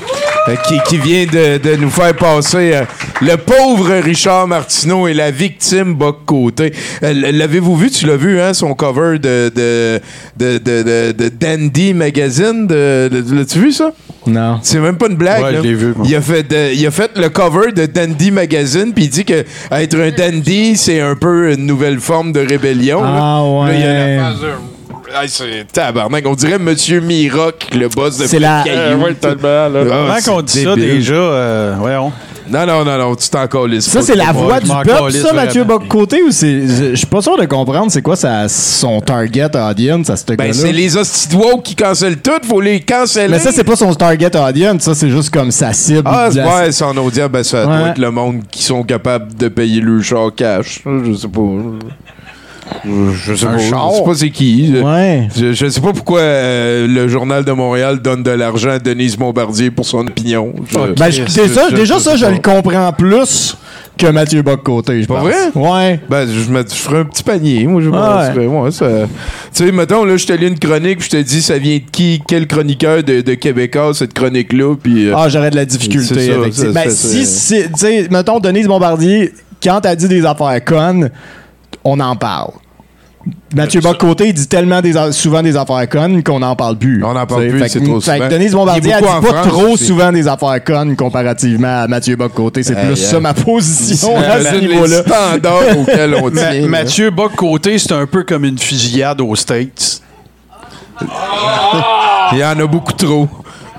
euh, 0.48 0.56
qui, 0.68 0.80
qui 0.88 0.98
vient 0.98 1.26
de, 1.26 1.58
de 1.58 1.76
nous 1.76 1.90
faire 1.90 2.14
passer 2.16 2.72
euh, 2.74 2.82
le 3.22 3.36
pauvre 3.38 3.94
Richard 4.04 4.48
Martineau 4.48 5.08
et 5.08 5.14
la 5.14 5.32
victime 5.32 5.94
Boc 5.94 6.26
Côté. 6.26 6.74
Euh, 7.04 7.32
L'avez-vous 7.32 7.76
vu? 7.76 7.90
Tu 7.92 8.06
l'as 8.08 8.16
vu, 8.18 8.40
hein? 8.42 8.54
Son 8.54 8.74
cover 8.74 9.20
de, 9.20 9.52
de, 9.56 10.00
de, 10.38 10.58
de, 10.58 10.84
de- 10.84 11.12
de 11.12 11.30
Dandy 11.30 11.94
Magazine? 11.94 12.68
De, 12.68 13.10
de- 13.12 13.36
L'as-tu 13.36 13.60
vu 13.60 13.72
ça? 13.72 13.92
Non. 14.26 14.60
C'est 14.64 14.80
même 14.80 14.98
pas 14.98 15.08
une 15.08 15.16
blague. 15.16 15.44
Ouais, 15.44 15.52
là. 15.52 15.58
je 15.62 15.68
l'ai 15.68 15.74
vu, 15.76 15.94
moi. 15.96 16.06
Il 16.08 16.16
a 16.16 16.22
fait, 16.22 16.44
de- 16.44 16.74
il 16.74 16.86
a 16.88 16.92
fait 16.92 17.12
le 17.18 17.30
cover 17.30 17.72
de 17.72 17.86
Dandy 17.86 18.32
Magazine, 18.32 18.92
puis 18.94 19.06
il 19.06 19.10
dit 19.10 19.26
que 19.26 19.44
être 19.72 19.96
un 20.00 20.12
dandy, 20.12 20.76
c'est 20.78 21.00
un 21.02 21.16
peu 21.16 21.52
une 21.54 21.66
nouvelle 21.66 22.00
forme 22.00 22.32
de 22.32 22.40
rébellion. 22.40 23.02
là. 23.04 23.10
Ah 23.16 23.44
ouais. 23.44 23.68
Là, 23.68 23.74
il 23.74 23.80
y 23.80 23.84
a 23.84 24.16
la 24.18 24.24
phase 24.32 24.40
Ah, 25.16 25.24
c'est 25.28 25.66
tabarnak. 25.72 26.24
On 26.28 26.34
dirait 26.36 26.60
Monsieur 26.60 27.00
Miroc, 27.00 27.68
le 27.74 27.88
boss 27.88 28.18
de 28.18 28.26
C'est 28.26 28.40
la- 28.40 28.64
Caillou. 28.64 28.80
Euh, 28.80 28.96
ouais, 28.98 29.14
tellement, 29.14 29.70
là. 29.70 29.80
Ah, 29.92 30.18
Comment 30.24 30.38
qu'on 30.38 30.42
dit 30.42 30.64
ça 30.64 30.76
déjà? 30.76 31.14
Euh, 31.14 31.76
voyons? 31.78 32.12
Non, 32.50 32.66
non, 32.66 32.84
non, 32.84 32.98
non, 32.98 33.16
tu 33.16 33.30
t'en 33.30 33.48
calisses 33.48 33.86
Ça, 33.90 34.00
pas. 34.00 34.06
c'est 34.06 34.16
la 34.16 34.34
voix 34.34 34.58
je 34.58 34.64
du 34.64 34.68
m'en 34.68 34.82
peuple, 34.82 34.98
calisse 34.98 35.22
ça, 35.22 35.32
Mathieu 35.34 35.62
vraiment. 35.64 35.80
Bock-Côté, 35.80 36.22
ou 36.24 36.32
c'est. 36.32 36.68
Je 36.68 36.90
je 36.92 36.96
suis 36.96 37.06
pas 37.06 37.22
sûr 37.22 37.38
de 37.38 37.46
comprendre 37.46 37.90
c'est 37.90 38.02
quoi 38.02 38.18
sa, 38.18 38.50
son 38.50 39.00
target 39.00 39.56
audience 39.56 40.10
à 40.10 40.18
ce 40.18 40.26
Ben, 40.26 40.36
gars-là. 40.36 40.54
c'est 40.54 40.74
les 40.74 40.98
hosties 40.98 41.30
de 41.30 41.36
woke 41.38 41.64
qui 41.64 41.76
cancellent 41.76 42.18
tout, 42.18 42.32
faut 42.46 42.60
les 42.60 42.82
canceller. 42.82 43.30
Mais 43.30 43.40
ça, 43.40 43.52
c'est 43.54 43.64
pas 43.64 43.78
son 43.78 43.94
target 43.94 44.36
audience, 44.36 44.82
ça, 44.82 44.94
c'est 44.94 45.10
juste 45.10 45.30
comme 45.34 45.52
sa 45.52 45.72
cible. 45.72 46.02
Ah, 46.06 46.28
c'est 46.32 46.40
la- 46.40 46.56
ouais, 46.66 46.72
son 46.74 46.98
audience, 46.98 47.30
ben 47.30 47.44
ça 47.44 47.66
Ouais. 47.66 47.78
doit 47.78 47.88
être 47.90 47.98
le 47.98 48.12
monde 48.12 48.42
qui 48.52 48.62
sont 48.64 48.84
capables 48.84 49.34
de 49.36 49.48
payer 49.48 49.80
le 49.80 50.02
char 50.02 50.30
cash. 50.36 50.82
Je 50.86 51.14
sais 51.14 51.28
pas. 51.30 51.40
Je, 52.86 53.36
sais 53.36 53.46
pas. 53.46 53.58
Je 53.58 53.64
sais 53.66 54.04
pas 54.06 54.16
c'est 54.16 54.30
qui. 54.30 54.74
Je- 54.76 54.82
Ouais. 54.84 55.28
Je, 55.36 55.54
je 55.54 55.70
sais 55.70 55.82
pas 55.82 55.94
pourquoi 55.94 56.20
euh, 56.20 56.88
le 56.88 57.08
Journal 57.08 57.44
de 57.46 57.52
Montréal 57.52 58.00
donne 58.02 58.24
de 58.24 58.32
l'argent 58.32 58.72
à 58.72 58.80
Denise 58.80 59.16
Bombardier 59.18 59.72
pour 59.72 59.86
son 59.86 60.00
opinion. 60.08 60.54
Je- 60.70 60.94
Ben, 60.94 61.10
je- 61.12 61.76
déjà, 61.76 62.00
ça, 62.00 62.16
je 62.16 62.26
le 62.26 62.40
comprends 62.40 62.92
plus 62.94 63.58
que 63.98 64.08
Mathieu 64.08 64.42
Bock-Côté, 64.42 65.04
je 65.04 65.08
Pas 65.08 65.20
vrai? 65.20 65.34
Ouais. 65.54 66.00
Ben, 66.10 66.28
je, 66.28 66.50
me- 66.52 66.64
je 66.68 66.74
ferais 66.74 67.00
un 67.00 67.06
petit 67.06 67.22
panier. 67.24 67.68
Moi, 67.68 67.82
je 67.82 67.90
Ah 67.94 68.22
ouais. 68.22 68.28
penserais, 68.28 68.48
ouais, 68.48 68.72
ça- 68.72 69.08
Tu 69.54 69.66
sais, 69.66 69.72
mettons, 69.72 70.04
là, 70.04 70.18
je 70.18 70.26
te 70.26 70.34
lis 70.34 70.48
une 70.48 70.58
chronique, 70.58 70.98
puis 71.00 71.10
je 71.12 71.18
te 71.18 71.22
dis, 71.22 71.42
ça 71.44 71.58
vient 71.60 71.78
de 71.78 71.84
qui, 71.92 72.22
quel 72.28 72.48
chroniqueur 72.48 73.04
de, 73.04 73.22
de 73.22 73.34
Québécois, 73.36 73.94
cette 73.94 74.14
chronique-là, 74.16 74.76
puis... 74.82 75.10
euh, 75.10 75.14
Ah, 75.16 75.30
j'aurais 75.30 75.52
de 75.52 75.56
la 75.56 75.66
difficulté 75.66 76.28
ça, 76.32 76.36
avec 76.40 76.54
ça. 76.56 76.68
Ben, 76.70 76.90
si, 76.90 77.26
si- 77.26 77.64
tu 77.64 77.70
sais, 77.78 78.08
mettons, 78.10 78.40
Denise 78.40 78.68
Bombardier, 78.68 79.32
quand 79.64 79.80
elle 79.86 79.96
dit 79.96 80.08
des 80.08 80.26
affaires 80.26 80.60
connes, 80.66 81.12
on 81.84 82.00
en 82.00 82.16
parle. 82.16 82.52
Mathieu 83.56 83.80
Bock-Côté, 83.80 84.28
il 84.30 84.34
dit 84.34 84.48
tellement 84.48 84.82
des, 84.82 84.98
a- 84.98 85.12
souvent 85.12 85.42
des 85.42 85.56
affaires 85.56 85.88
connes 85.88 86.24
qu'on 86.24 86.40
n'en 86.40 86.56
parle 86.56 86.78
plus. 86.78 87.04
On 87.06 87.14
n'en 87.14 87.26
parle 87.26 87.48
plus, 87.48 87.60
c'est 87.70 87.80
trop 87.84 88.02
fait 88.02 88.18
que 88.20 88.24
souvent. 88.26 88.30
Denise 88.30 88.52
Bombardier, 88.54 88.92
elle 88.92 89.02
dit 89.02 89.06
pas 89.08 89.22
France 89.22 89.48
trop 89.48 89.78
souvent 89.78 90.12
des 90.12 90.28
affaires 90.28 90.64
connes 90.64 90.96
comparativement 90.96 91.84
à 91.84 91.88
Mathieu 91.88 92.16
Bock-Côté. 92.16 92.64
C'est 92.64 92.76
plus 92.76 92.96
ça 92.98 93.20
ma 93.20 93.34
position 93.34 94.18
à 94.18 94.42
ce 94.42 94.56
niveau-là. 94.56 95.04
standards 95.04 95.78
auxquels 95.80 96.16
on 96.16 96.30
tient. 96.32 96.68
Mathieu 96.68 97.10
Bock-Côté, 97.12 97.78
c'est 97.78 97.94
un 97.94 98.06
peu 98.08 98.24
comme 98.24 98.44
une 98.44 98.58
fusillade 98.60 99.22
aux 99.22 99.36
States. 99.36 100.02
Il 102.34 102.40
y 102.40 102.44
en 102.44 102.60
a 102.60 102.66
beaucoup 102.68 102.94
trop. 102.94 103.28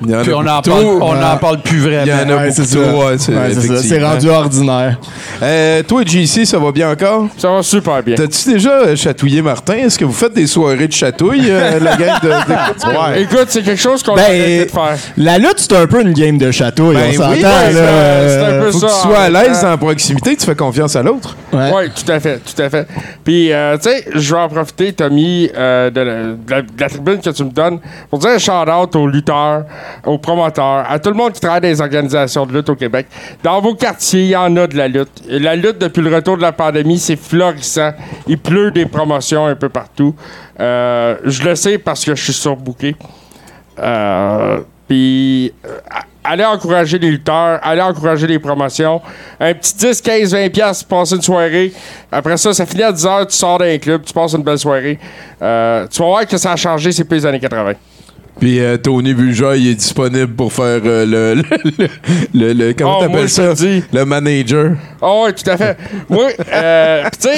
Il 0.02 0.10
y 0.10 0.14
en 0.14 0.18
a 0.18 0.22
Puis 0.22 0.32
on 0.34 0.42
n'en 0.42 0.60
parle, 0.60 0.84
on 0.84 1.22
en 1.22 1.36
parle 1.36 1.60
plus 1.62 1.78
Il 1.86 1.92
y 1.92 1.98
en 2.12 2.16
vraiment. 2.16 2.32
a 2.32 2.36
Ouais, 2.36 2.48
beaucoup 2.48 2.62
c'est 2.64 2.76
trop. 2.76 2.84
ça. 2.84 2.94
ouais, 3.06 3.18
c'est 3.18 3.32
Ouais, 3.32 3.40
c'est 3.48 3.54
ça. 3.54 3.60
C'est 3.60 3.72
effectivement. 3.74 4.08
rendu 4.10 4.28
ordinaire. 4.30 4.98
Euh, 5.42 5.82
toi, 5.84 6.02
JC, 6.04 6.44
ça 6.44 6.58
va 6.58 6.72
bien 6.72 6.90
encore? 6.90 7.28
Ça 7.38 7.50
va 7.50 7.62
super 7.62 8.02
bien. 8.02 8.14
T'as-tu 8.16 8.52
déjà 8.52 8.70
euh, 8.70 8.96
chatouillé 8.96 9.40
Martin? 9.42 9.74
Est-ce 9.74 9.98
que 9.98 10.04
vous 10.04 10.12
faites 10.12 10.34
des 10.34 10.46
soirées 10.46 10.88
de 10.88 10.92
chatouille, 10.92 11.46
euh, 11.48 11.78
la 11.80 11.96
gang 11.96 12.20
de... 12.22 12.28
de- 12.28 13.18
Écoute, 13.22 13.46
c'est 13.48 13.62
quelque 13.62 13.80
chose 13.80 14.02
qu'on 14.02 14.14
Ben, 14.14 14.22
a 14.22 14.24
arrêté 14.26 14.64
de 14.66 14.70
faire. 14.70 14.96
La 15.16 15.38
lutte, 15.38 15.58
c'est 15.58 15.72
un 15.76 15.86
peu 15.86 16.02
une 16.02 16.12
game 16.12 16.38
de 16.38 16.50
château. 16.50 16.92
Ben 16.92 17.10
on 17.10 17.12
s'entend. 17.12 17.30
oui, 17.30 17.42
ben, 17.42 17.50
c'est 17.72 18.44
un 18.44 18.60
peu 18.60 18.70
Faut 18.72 18.80
que 18.80 18.86
ça, 18.88 18.94
tu 19.02 19.08
sois 19.08 19.18
à 19.18 19.28
en 19.28 19.32
l'aise 19.32 19.62
la 19.62 19.76
proximité, 19.76 20.36
tu 20.36 20.44
fais 20.46 20.54
confiance 20.56 20.96
à 20.96 21.02
l'autre. 21.02 21.36
Ouais. 21.52 21.70
Oui, 21.74 21.82
tout 21.94 22.10
à 22.10 22.20
fait, 22.20 22.38
tout 22.40 22.60
à 22.62 22.68
fait. 22.68 22.86
Puis, 23.24 23.52
euh, 23.52 23.76
tu 23.76 23.88
sais, 23.90 24.04
je 24.14 24.34
vais 24.34 24.40
en 24.40 24.48
profiter, 24.48 24.92
Tommy, 24.92 25.48
euh, 25.56 25.90
de, 25.90 26.00
la, 26.00 26.14
de 26.14 26.36
la- 26.48 26.62
de 26.62 26.66
la 26.80 26.88
tribune 26.88 27.20
que 27.20 27.30
tu 27.30 27.44
me 27.44 27.50
donnes, 27.50 27.78
pour 28.10 28.18
dire 28.18 28.30
un 28.30 28.38
shout-out 28.38 28.96
aux 28.96 29.06
lutteurs, 29.06 29.62
aux 30.04 30.18
promoteurs, 30.18 30.84
à 30.88 30.98
tout 30.98 31.10
le 31.10 31.16
monde 31.16 31.32
qui 31.32 31.40
travaille 31.40 31.60
dans 31.60 31.68
les 31.68 31.80
organisations 31.80 32.46
de 32.46 32.52
lutte 32.52 32.68
au 32.68 32.74
Québec. 32.74 33.06
Dans 33.42 33.60
vos 33.60 33.74
quartiers, 33.74 34.24
il 34.24 34.30
y 34.30 34.36
en 34.36 34.56
a 34.56 34.66
de 34.66 34.76
la 34.76 34.88
lutte. 34.88 35.22
La 35.28 35.56
lutte, 35.56 35.78
depuis 35.78 36.02
le 36.02 36.14
retour 36.14 36.36
de 36.36 36.42
la 36.42 36.52
pandémie, 36.52 36.98
c'est 36.98 37.16
florissant. 37.16 37.92
Il 38.26 38.38
pleut 38.38 38.70
des 38.70 38.86
promotions 38.86 39.46
un 39.46 39.54
peu 39.54 39.68
partout. 39.68 40.14
Euh, 40.60 41.16
je 41.24 41.42
le 41.42 41.54
sais 41.54 41.78
parce 41.78 42.04
que 42.04 42.14
je 42.14 42.22
suis 42.22 42.32
surbooké. 42.32 42.96
Euh, 43.78 44.60
Puis, 44.86 45.52
euh, 45.66 45.78
allez 46.24 46.44
encourager 46.44 46.98
les 46.98 47.10
lutteurs, 47.10 47.60
allez 47.62 47.82
encourager 47.82 48.26
les 48.26 48.38
promotions. 48.38 49.00
Un 49.38 49.54
petit 49.54 49.74
10, 49.74 50.00
15, 50.00 50.32
20 50.32 50.50
piastres 50.50 50.86
pour 50.86 50.98
passer 50.98 51.16
une 51.16 51.22
soirée. 51.22 51.72
Après 52.10 52.36
ça, 52.36 52.52
ça 52.54 52.64
finit 52.66 52.82
à 52.82 52.92
10 52.92 53.06
heures, 53.06 53.26
tu 53.26 53.36
sors 53.36 53.58
d'un 53.58 53.78
club, 53.78 54.02
tu 54.04 54.12
passes 54.12 54.32
une 54.32 54.42
belle 54.42 54.58
soirée. 54.58 54.98
Euh, 55.42 55.86
tu 55.90 56.00
vas 56.00 56.08
voir 56.08 56.26
que 56.26 56.36
ça 56.36 56.52
a 56.52 56.56
changé, 56.56 56.92
c'est 56.92 57.04
plus 57.04 57.16
les 57.18 57.26
années 57.26 57.40
80. 57.40 57.72
Puis 58.40 58.58
euh, 58.60 58.76
Tony 58.76 59.14
Bulger, 59.14 59.52
il 59.56 59.68
est 59.68 59.74
disponible 59.74 60.34
pour 60.34 60.52
faire 60.52 60.80
euh, 60.84 61.34
le, 61.34 61.42
le, 61.78 61.88
le, 62.34 62.52
le- 62.52 62.72
Comment 62.74 62.98
Oh, 63.00 63.08
moi, 63.08 63.08
t'appelles 63.08 63.28
ça? 63.30 63.52
Le 63.92 64.04
manager. 64.04 64.72
Oh, 65.00 65.24
oui, 65.26 65.32
tout 65.34 65.48
à 65.50 65.56
fait. 65.56 65.76
Moi, 66.08 66.30
euh, 66.52 67.04
tu 67.20 67.28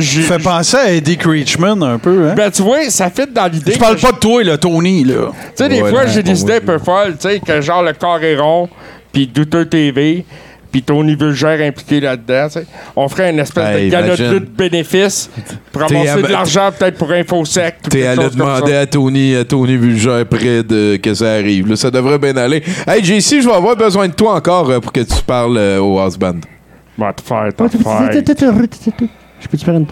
sais, 0.00 0.22
Fait 0.22 0.42
penser 0.42 0.76
à 0.76 0.92
Eddie 0.92 1.16
Creechman 1.16 1.80
un 1.82 1.98
peu, 1.98 2.28
hein? 2.28 2.34
ben, 2.36 2.50
tu 2.50 2.62
vois, 2.62 2.90
ça 2.90 3.08
fit 3.08 3.26
dans 3.32 3.46
l'idée. 3.46 3.72
Je 3.74 3.78
parle 3.78 3.96
pas 3.98 4.12
de 4.12 4.18
toi, 4.18 4.42
là, 4.42 4.58
Tony, 4.58 5.04
là. 5.04 5.30
Tu 5.30 5.62
sais, 5.62 5.68
des 5.68 5.80
Ouais, 5.80 5.90
fois, 5.90 6.06
j'ai 6.06 6.22
des 6.24 6.40
idées 6.40 6.54
un 6.54 6.60
peu 6.60 6.78
folles, 6.78 7.16
tu 7.20 7.28
sais, 7.28 7.40
que 7.40 7.60
genre 7.60 7.82
le 7.84 7.92
corps 7.92 8.22
est 8.22 8.36
rond, 8.36 8.68
puis 9.12 9.26
douteux 9.28 9.64
TV. 9.66 10.24
Puis 10.70 10.82
Tony 10.82 11.14
Vulgère 11.14 11.60
impliqué 11.60 12.00
là-dedans. 12.00 12.46
tu 12.48 12.60
sais. 12.60 12.66
On 12.94 13.08
ferait 13.08 13.30
une 13.30 13.38
espèce 13.38 13.76
Hey, 13.76 13.90
de 13.90 13.96
imagine. 13.96 14.32
de 14.34 14.38
bénéfices 14.38 15.30
pour 15.72 15.82
à- 15.82 15.86
de 15.86 16.32
l'argent 16.32 16.70
peut-être 16.76 16.98
pour 16.98 17.10
InfoSec. 17.12 17.76
T'es 17.88 18.06
allé 18.06 18.28
demander 18.30 18.74
à 18.74 18.86
Tony, 18.86 19.34
à 19.36 19.44
Tony 19.44 19.76
Vulgère 19.76 20.24
près 20.26 20.62
de 20.62 20.96
que 20.96 21.14
ça 21.14 21.32
arrive. 21.32 21.68
Là, 21.68 21.76
ça 21.76 21.90
devrait 21.90 22.18
bien 22.18 22.36
aller. 22.36 22.62
Hey, 22.86 23.02
JC, 23.04 23.40
je 23.40 23.48
vais 23.48 23.54
avoir 23.54 23.76
besoin 23.76 24.08
de 24.08 24.12
toi 24.14 24.34
encore 24.34 24.70
euh, 24.70 24.80
pour 24.80 24.92
que 24.92 25.00
tu 25.00 25.22
parles 25.26 25.56
euh, 25.58 25.78
au 25.80 25.98
house 25.98 26.18
band. 26.18 26.36
Va 26.98 27.12
te 27.12 27.20
faire, 27.22 27.48
Je 29.40 29.48
peux-tu 29.48 29.64
faire 29.64 29.74
une 29.74 29.86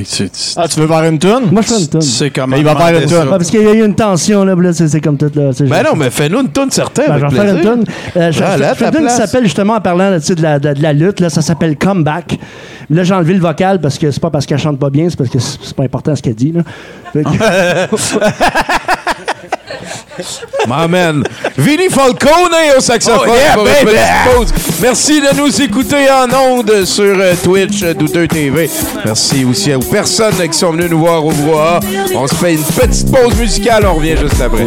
toune? 0.00 0.28
Ah, 0.56 0.68
tu 0.68 0.80
veux 0.80 0.86
faire 0.86 1.04
une 1.04 1.18
toune? 1.18 1.50
Moi, 1.50 1.62
je 1.62 1.68
fais 1.68 1.80
une 1.80 1.88
toune. 1.88 2.00
C'est 2.02 2.30
comme 2.30 2.50
Mais 2.50 2.58
il 2.58 2.64
va 2.64 2.76
faire 2.76 3.00
une 3.00 3.08
toune. 3.08 3.28
Parce 3.30 3.50
qu'il 3.50 3.62
y 3.62 3.66
a 3.66 3.72
eu 3.72 3.84
une 3.84 3.94
tension, 3.94 4.44
là, 4.44 4.54
là, 4.54 4.72
c'est 4.72 5.00
comme 5.00 5.16
tout, 5.16 5.30
là. 5.34 5.50
tu 5.50 5.58
sais, 5.58 5.64
Ben 5.64 5.82
non, 5.82 5.94
mais 5.96 6.10
fais-nous 6.10 6.40
une 6.40 6.48
toune 6.50 6.70
certaine. 6.70 7.08
Ben, 7.08 7.18
je 7.18 7.26
vais 7.26 7.42
faire 7.42 7.54
une 7.56 7.60
toune. 7.62 7.84
Euh, 8.16 8.32
je 8.32 8.42
Ah, 8.42 8.56
là, 8.56 8.74
je 8.78 8.98
une 8.98 9.08
s'appelle 9.08 9.44
justement 9.44 9.74
en 9.74 9.80
parlant 9.80 10.10
là, 10.10 10.20
tu 10.20 10.26
sais, 10.26 10.34
de, 10.34 10.42
la, 10.42 10.58
de, 10.58 10.72
de 10.74 10.82
la 10.82 10.92
lutte. 10.92 11.20
Là, 11.20 11.30
ça 11.30 11.42
s'appelle 11.42 11.76
Comeback. 11.76 12.38
Là, 12.90 13.04
j'ai 13.04 13.14
enlevé 13.14 13.34
le 13.34 13.40
vocal 13.40 13.80
parce 13.80 13.98
que 13.98 14.10
c'est 14.10 14.20
pas 14.20 14.30
parce 14.30 14.46
qu'elle 14.46 14.58
chante 14.58 14.78
pas 14.78 14.90
bien, 14.90 15.08
c'est 15.08 15.16
parce 15.16 15.30
que 15.30 15.38
c'est 15.38 15.58
c'est 15.62 15.76
pas 15.76 15.84
important 15.84 16.14
ce 16.14 16.22
qu'elle 16.22 16.34
dit. 16.34 16.52
Là. 16.52 16.62
My 20.68 20.86
man. 20.88 21.22
Vinny 21.56 21.88
Falcone 21.88 22.54
au 22.76 22.80
saxophone 22.80 23.28
Oh, 23.30 23.34
yeah, 23.34 23.54
pour 23.54 23.66
une 23.66 23.72
baby. 23.72 23.96
petite 23.96 24.34
pause. 24.36 24.52
Merci 24.80 25.20
de 25.20 25.36
nous 25.36 25.62
écouter 25.62 26.06
en 26.10 26.28
ondes 26.34 26.84
sur 26.84 27.04
euh, 27.18 27.34
Twitch, 27.42 27.82
euh, 27.82 27.94
Douteux 27.94 28.28
TV. 28.28 28.68
Merci 29.04 29.44
aussi 29.44 29.72
aux 29.74 29.80
personnes 29.80 30.34
qui 30.48 30.58
sont 30.58 30.72
venues 30.72 30.88
nous 30.90 30.98
voir 31.00 31.24
au 31.24 31.30
brouhaha. 31.32 31.80
On 32.14 32.26
se 32.26 32.34
fait 32.34 32.54
une 32.54 32.62
petite 32.62 33.10
pause 33.10 33.34
musicale. 33.38 33.86
On 33.86 33.94
revient 33.94 34.16
juste 34.16 34.40
après. 34.40 34.66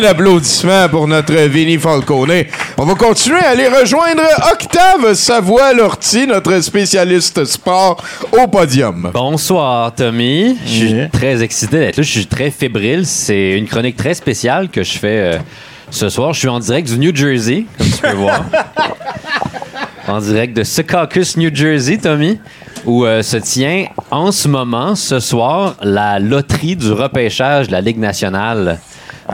main 0.00 0.08
d'applaudissements 0.08 0.88
pour 0.88 1.06
notre 1.06 1.34
Vinny 1.34 1.76
Falcone. 1.78 2.44
On 2.78 2.84
va 2.84 2.94
continuer 2.94 3.38
à 3.40 3.50
aller 3.50 3.68
rejoindre 3.68 4.22
Octave 4.52 5.14
Savoie-Lortie, 5.14 6.26
notre 6.26 6.60
spécialiste 6.60 7.44
sport, 7.44 8.02
au 8.32 8.46
podium. 8.46 9.10
Bonsoir, 9.12 9.94
Tommy. 9.94 10.56
Je 10.64 10.70
suis 10.70 11.10
très 11.12 11.42
excité 11.42 11.78
d'être 11.78 11.96
là. 11.98 12.02
Je 12.02 12.10
suis 12.10 12.26
très 12.26 12.50
fébrile. 12.50 13.04
C'est 13.06 13.58
une 13.58 13.66
chronique 13.66 13.96
très 13.96 14.14
spéciale 14.14 14.68
que 14.68 14.82
je 14.82 14.98
fais 14.98 15.34
euh, 15.34 15.38
ce 15.90 16.08
soir. 16.08 16.32
Je 16.32 16.40
suis 16.40 16.48
en 16.48 16.60
direct 16.60 16.88
du 16.88 16.98
New 16.98 17.14
Jersey, 17.14 17.66
comme 17.76 17.86
tu 17.86 17.98
peux 17.98 18.12
voir. 18.16 18.44
en 20.08 20.20
direct 20.20 20.56
de 20.56 20.62
Secaucus, 20.64 21.36
New 21.36 21.54
Jersey, 21.54 21.98
Tommy, 21.98 22.38
où 22.86 23.04
euh, 23.04 23.22
se 23.22 23.36
tient 23.36 23.86
en 24.10 24.32
ce 24.32 24.48
moment, 24.48 24.94
ce 24.94 25.20
soir, 25.20 25.76
la 25.82 26.18
loterie 26.18 26.76
du 26.76 26.92
repêchage 26.92 27.66
de 27.68 27.72
la 27.72 27.80
Ligue 27.80 27.98
nationale 27.98 28.78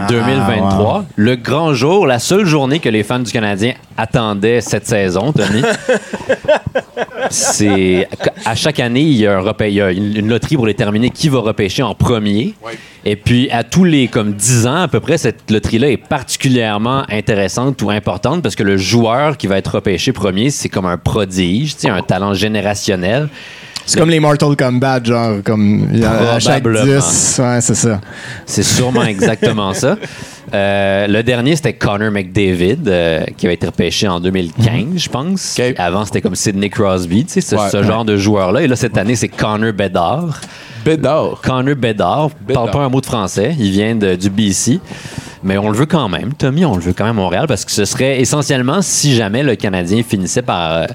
2023. 0.08 1.04
Le 1.16 1.36
grand 1.36 1.74
jour, 1.74 2.06
la 2.06 2.18
seule 2.18 2.44
journée 2.44 2.78
que 2.78 2.88
les 2.88 3.02
fans 3.02 3.18
du 3.18 3.30
Canadien 3.30 3.74
attendaient 3.96 4.60
cette 4.60 4.86
saison, 4.86 5.32
Tony. 5.32 5.62
C'est 7.30 8.08
à 8.44 8.54
chaque 8.54 8.80
année, 8.80 9.00
il 9.02 9.16
y 9.16 9.26
a, 9.26 9.38
un 9.38 9.40
repê- 9.40 9.68
il 9.68 9.74
y 9.74 9.80
a 9.80 9.90
une, 9.90 10.28
loterie 10.28 10.56
pour 10.56 10.66
déterminer 10.66 11.10
qui 11.10 11.28
va 11.28 11.40
repêcher 11.40 11.82
en 11.82 11.94
premier. 11.94 12.54
Et 13.04 13.16
puis 13.16 13.50
à 13.50 13.64
tous 13.64 13.84
les 13.84 14.08
comme 14.08 14.32
10 14.32 14.66
ans 14.66 14.82
à 14.82 14.88
peu 14.88 15.00
près, 15.00 15.18
cette 15.18 15.50
loterie-là 15.50 15.90
est 15.90 15.96
particulièrement 15.96 17.04
intéressante 17.10 17.80
ou 17.82 17.90
importante 17.90 18.42
parce 18.42 18.54
que 18.54 18.62
le 18.62 18.76
joueur 18.76 19.36
qui 19.36 19.46
va 19.46 19.58
être 19.58 19.76
repêché 19.76 20.12
premier, 20.12 20.50
c'est 20.50 20.68
comme 20.68 20.86
un 20.86 20.98
prodige, 20.98 21.74
un 21.84 22.02
talent 22.02 22.34
générationnel. 22.34 23.28
C'est 23.86 23.98
comme 23.98 24.10
les 24.10 24.18
Mortal 24.20 24.56
Kombat, 24.56 25.04
genre, 25.04 25.36
comme 25.44 25.88
à 26.04 26.38
chaque 26.40 26.62
Probablement. 26.62 26.96
10. 26.98 27.40
Ouais, 27.42 27.60
c'est 27.60 27.74
ça. 27.76 28.00
C'est 28.44 28.62
sûrement 28.64 29.04
exactement 29.04 29.72
ça. 29.74 29.96
Euh, 30.52 31.06
le 31.06 31.22
dernier, 31.22 31.54
c'était 31.56 31.72
Connor 31.74 32.10
McDavid, 32.10 32.78
euh, 32.86 33.24
qui 33.36 33.46
avait 33.46 33.54
été 33.54 33.66
repêché 33.66 34.08
en 34.08 34.18
2015, 34.20 34.84
je 34.96 35.08
pense. 35.08 35.60
Avant, 35.78 36.04
c'était 36.04 36.20
comme 36.20 36.34
Sidney 36.36 36.68
Crosby, 36.70 37.24
tu 37.24 37.32
sais, 37.34 37.40
ce, 37.40 37.56
Ouais. 37.56 37.68
ce 37.70 37.82
genre 37.84 38.04
de 38.04 38.16
joueur-là. 38.16 38.62
Et 38.62 38.66
là, 38.68 38.76
cette 38.76 38.96
année, 38.98 39.14
c'est 39.16 39.28
Connor 39.28 39.72
Bedard. 39.72 40.40
Bedard. 40.84 41.40
Connor 41.42 41.76
Bedard. 41.76 42.30
Parle 42.52 42.70
pas 42.70 42.80
un 42.84 42.88
mot 42.88 43.00
de 43.00 43.06
français. 43.06 43.54
Il 43.58 43.70
vient 43.70 43.94
de- 43.94 44.14
du 44.16 44.30
BC. 44.30 44.80
Mais 45.42 45.58
on 45.58 45.70
le 45.70 45.76
veut 45.76 45.86
quand 45.86 46.08
même. 46.08 46.32
Tommy, 46.34 46.64
on 46.64 46.74
le 46.74 46.80
veut 46.82 46.92
quand 46.92 47.04
même 47.04 47.18
à 47.18 47.22
Montréal 47.22 47.44
parce 47.46 47.64
que 47.64 47.70
ce 47.70 47.84
serait 47.84 48.20
essentiellement, 48.20 48.82
si 48.82 49.14
jamais 49.14 49.44
le 49.44 49.54
Canadien 49.54 50.02
finissait 50.02 50.42
par 50.42 50.72
euh, 50.72 50.86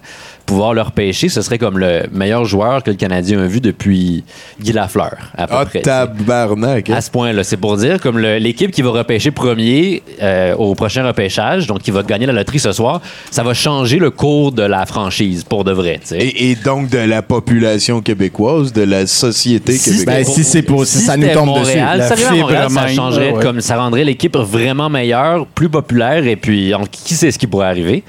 pouvoir 0.52 0.74
le 0.74 0.82
repêcher, 0.82 1.30
ce 1.30 1.42
serait 1.42 1.58
comme 1.58 1.78
le 1.78 2.04
meilleur 2.12 2.44
joueur 2.44 2.84
que 2.84 2.90
le 2.92 2.98
Canadien 2.98 3.40
a 3.40 3.46
vu 3.48 3.62
depuis 3.62 4.26
Guy 4.60 4.74
Lafleur, 4.74 5.16
à 5.38 5.48
peu 5.48 5.54
Ah, 5.58 5.66
près. 5.66 5.82
tabarnak. 5.82 6.90
hein. 6.90 6.96
À 6.98 7.00
ce 7.00 7.10
point-là, 7.10 7.46
c'est 7.46 7.56
pour 7.56 7.78
dire, 7.78 8.02
comme 8.02 8.20
l'équipe 8.20 8.70
qui 8.72 8.82
va 8.82 8.90
repêcher 8.90 9.32
premier 9.32 10.04
euh, 10.22 10.54
au 10.56 10.76
prochain 10.76 11.08
repêchage, 11.08 11.68
donc 11.68 11.80
qui 11.80 11.92
va 11.92 12.04
gagner 12.04 12.26
la 12.26 12.34
loterie 12.34 12.60
ce 12.60 12.74
soir, 12.74 13.00
ça 13.30 13.44
va 13.44 13.54
changer 13.54 13.98
le 13.98 14.10
cours 14.12 14.52
de 14.52 14.64
la 14.64 14.86
franchise 14.86 15.46
pour 15.46 15.64
de 15.64 15.72
vrai. 15.72 16.02
Et, 16.14 16.52
et 16.52 16.56
donc 16.56 16.90
de 16.90 16.98
la 16.98 17.22
population 17.22 18.02
québécoise, 18.02 18.74
de 18.74 18.82
la 18.84 19.08
société 19.08 19.78
québécoise. 19.78 20.06
Ben, 20.06 20.26
si 20.26 20.44
c'est 20.44 20.64
pour- 20.64 20.86
si 20.86 21.00
ça 21.00 21.16
nous 21.16 21.30
tombe 21.30 21.46
Montréal, 21.46 22.00
dessus. 22.10 22.22
ça, 22.24 22.32
Montréal, 22.34 22.68
fibre 22.68 22.82
ça 22.82 22.88
changerait, 22.90 23.32
ouais. 23.32 23.42
comme 23.42 23.62
ça 23.62 23.78
rendrait 23.78 24.04
l'équipe 24.04 24.36
vraiment 24.36 24.90
meilleure, 24.90 25.46
plus 25.48 25.70
populaire, 25.70 26.28
et 26.28 26.36
puis 26.36 26.74
on- 26.78 26.84
qui 26.86 27.14
sait 27.16 27.32
ce 27.32 27.40
qui 27.40 27.48
pourrait 27.48 27.68
arriver? 27.68 28.04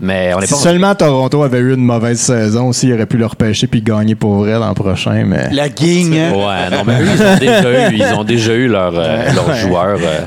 Mais 0.00 0.32
on 0.34 0.40
est 0.40 0.46
Si 0.46 0.54
pas 0.54 0.58
seulement 0.58 0.94
Toronto 0.94 1.42
avait 1.42 1.58
eu 1.58 1.74
une 1.74 1.84
mauvaise 1.84 2.20
saison 2.20 2.68
aussi, 2.68 2.88
il 2.88 2.94
aurait 2.94 3.06
pu 3.06 3.18
le 3.18 3.26
repêcher 3.26 3.66
puis 3.66 3.82
gagner 3.82 4.14
pour 4.14 4.36
vrai 4.36 4.58
l'an 4.58 4.72
prochain, 4.72 5.24
mais... 5.26 5.50
La 5.52 5.68
gang, 5.68 6.14
hein? 6.14 6.32
Ouais, 6.32 6.70
non, 6.70 6.84
mais 6.86 7.00
eux, 7.02 7.08
ils 7.14 7.22
ont 7.22 7.36
déjà 7.38 7.90
eu, 7.90 7.94
ils 7.94 8.14
ont 8.14 8.24
déjà 8.24 8.54
eu 8.54 8.68
leur, 8.68 8.92
euh, 8.96 9.32
leur 9.34 9.54
joueur 9.56 9.98
euh, 10.00 10.20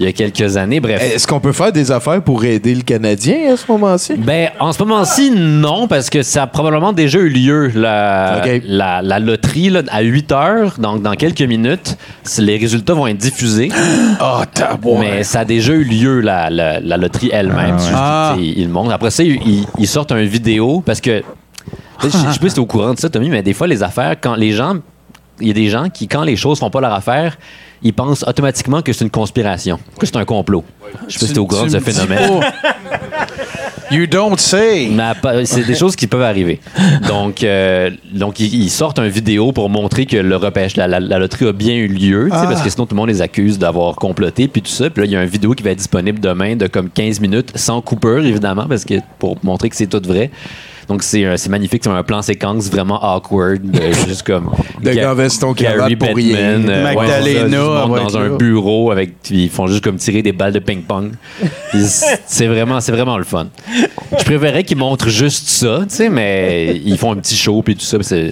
il 0.00 0.06
y 0.06 0.08
a 0.08 0.12
quelques 0.12 0.56
années. 0.56 0.78
Bref. 0.80 1.02
Est-ce 1.02 1.26
qu'on 1.26 1.40
peut 1.40 1.52
faire 1.52 1.72
des 1.72 1.90
affaires 1.90 2.22
pour 2.22 2.44
aider 2.44 2.74
le 2.74 2.82
Canadien 2.82 3.52
à 3.52 3.56
ce 3.56 3.70
moment-ci? 3.70 4.14
Ben, 4.14 4.50
en 4.60 4.72
ce 4.72 4.82
moment-ci, 4.82 5.32
non, 5.32 5.88
parce 5.88 6.08
que 6.08 6.22
ça 6.22 6.44
a 6.44 6.46
probablement 6.46 6.92
déjà 6.92 7.18
eu 7.18 7.28
lieu, 7.28 7.72
la, 7.74 8.42
la, 8.64 9.02
la 9.02 9.18
loterie, 9.18 9.70
là, 9.70 9.82
à 9.88 10.02
8 10.02 10.32
heures, 10.32 10.74
donc 10.78 11.02
dans 11.02 11.14
quelques 11.14 11.42
minutes. 11.42 11.96
Les 12.38 12.56
résultats 12.58 12.94
vont 12.94 13.06
être 13.06 13.18
diffusés. 13.18 13.70
Ah, 14.20 14.44
Mais 15.00 15.22
ça 15.22 15.40
a 15.40 15.44
déjà 15.44 15.72
eu 15.72 15.84
lieu, 15.84 16.20
la, 16.20 16.50
la, 16.50 16.80
la 16.80 16.96
loterie 16.96 17.30
elle-même. 17.32 17.76
Ah, 17.92 18.34
ouais. 18.36 18.42
Ah. 18.48 18.56
Ils 18.56 18.68
montrent. 18.68 18.90
Après 18.92 19.10
ça, 19.10 19.22
ils, 19.22 19.64
ils 19.78 19.86
sortent 19.86 20.12
une 20.12 20.26
vidéo, 20.26 20.82
parce 20.84 21.00
que... 21.00 21.22
Je 22.02 22.08
je 22.08 22.10
sais 22.10 22.38
pas 22.38 22.48
si 22.48 22.54
t'es 22.54 22.58
au 22.58 22.66
courant 22.66 22.94
de 22.94 22.98
ça, 22.98 23.08
Tommy, 23.08 23.28
mais 23.28 23.42
des 23.42 23.52
fois, 23.52 23.66
les 23.66 23.82
affaires, 23.82 24.16
quand 24.20 24.34
les 24.34 24.52
gens... 24.52 24.76
Il 25.40 25.46
y 25.46 25.50
a 25.50 25.54
des 25.54 25.68
gens 25.68 25.88
qui, 25.88 26.08
quand 26.08 26.24
les 26.24 26.34
choses 26.34 26.58
font 26.58 26.70
pas 26.70 26.80
leur 26.80 26.92
affaire, 26.92 27.36
ils 27.82 27.92
pensent 27.92 28.24
automatiquement 28.26 28.82
que 28.82 28.92
c'est 28.92 29.04
une 29.04 29.10
conspiration, 29.10 29.78
que 29.98 30.06
c'est 30.06 30.16
un 30.16 30.24
complot? 30.24 30.64
Je 31.08 31.14
sais 31.14 31.20
pas 31.20 31.26
si 31.26 31.32
t'es 31.34 31.38
au 31.38 31.46
courant 31.46 31.64
de 31.64 31.70
ce 31.70 31.80
phénomène. 31.80 32.40
You 33.90 34.06
don't 34.06 34.36
say. 34.38 34.90
C'est 35.44 35.66
des 35.66 35.74
choses 35.74 35.96
qui 35.96 36.06
peuvent 36.06 36.22
arriver. 36.22 36.60
Donc, 37.08 37.42
euh, 37.42 37.90
donc 38.12 38.38
ils, 38.38 38.68
sortent 38.68 38.98
une 38.98 39.08
vidéo 39.08 39.52
pour 39.52 39.70
montrer 39.70 40.04
que 40.04 40.16
le 40.18 40.36
repêche, 40.36 40.76
la, 40.76 40.86
la- 40.86 41.00
la 41.00 41.18
loterie 41.18 41.48
a 41.48 41.52
bien 41.52 41.74
eu 41.74 41.88
lieu, 41.88 42.28
Ah. 42.30 42.46
parce 42.48 42.60
que 42.62 42.68
sinon 42.68 42.84
tout 42.86 42.94
le 42.94 42.98
monde 43.00 43.08
les 43.08 43.22
accuse 43.22 43.58
d'avoir 43.58 43.94
comploté, 43.96 44.46
puis 44.46 44.60
tout 44.60 44.70
ça. 44.70 44.90
Puis 44.90 45.02
là, 45.02 45.06
il 45.06 45.12
y 45.12 45.16
a 45.16 45.22
une 45.22 45.28
vidéo 45.28 45.52
qui 45.54 45.62
va 45.62 45.70
être 45.70 45.78
disponible 45.78 46.20
demain 46.20 46.54
de 46.56 46.66
comme 46.66 46.90
15 46.90 47.20
minutes, 47.20 47.52
sans 47.56 47.80
coupure, 47.80 48.18
évidemment, 48.24 48.66
parce 48.68 48.84
que 48.84 48.94
pour 49.18 49.38
montrer 49.42 49.70
que 49.70 49.76
c'est 49.76 49.86
tout 49.86 50.02
vrai. 50.06 50.30
Donc, 50.88 51.02
c'est 51.02 51.24
un- 51.24 51.36
c'est 51.36 51.50
magnifique. 51.50 51.82
C'est 51.84 51.90
un 51.90 52.02
plan 52.02 52.22
séquence 52.22 52.70
vraiment 52.70 52.98
awkward. 53.14 53.60
de- 53.62 53.80
juste 54.08 54.22
comme. 54.22 54.50
De 54.82 54.90
Ga- 54.92 54.94
gars 54.94 55.14
veston 55.14 55.52
Gary 55.52 55.96
pour 55.96 56.08
rien. 56.16 56.36
euh, 56.68 56.82
Magdalena, 56.82 57.58
dans 58.04 58.16
un 58.18 58.28
bureau 58.36 58.90
avec. 58.90 59.14
Ils 59.30 59.50
font 59.50 59.66
juste 59.66 59.84
comme 59.84 59.96
tirer 59.96 60.22
des 60.22 60.32
balles 60.32 60.52
de 60.52 60.58
ping-pong. 60.60 61.12
C'est 62.26 62.46
vraiment, 62.46 62.80
c'est 62.80 62.92
vraiment 62.92 63.18
le 63.18 63.24
fun. 63.24 63.48
Je 64.18 64.24
préférais 64.24 64.64
qu'ils 64.64 64.78
montrent 64.78 65.08
juste 65.08 65.48
ça, 65.48 65.80
tu 65.88 65.94
sais, 65.94 66.08
mais 66.08 66.80
ils 66.84 66.96
font 66.96 67.12
un 67.12 67.16
petit 67.16 67.36
show 67.36 67.60
puis 67.62 67.76
tout 67.76 67.84
ça. 67.84 67.98
c'est- 68.02 68.30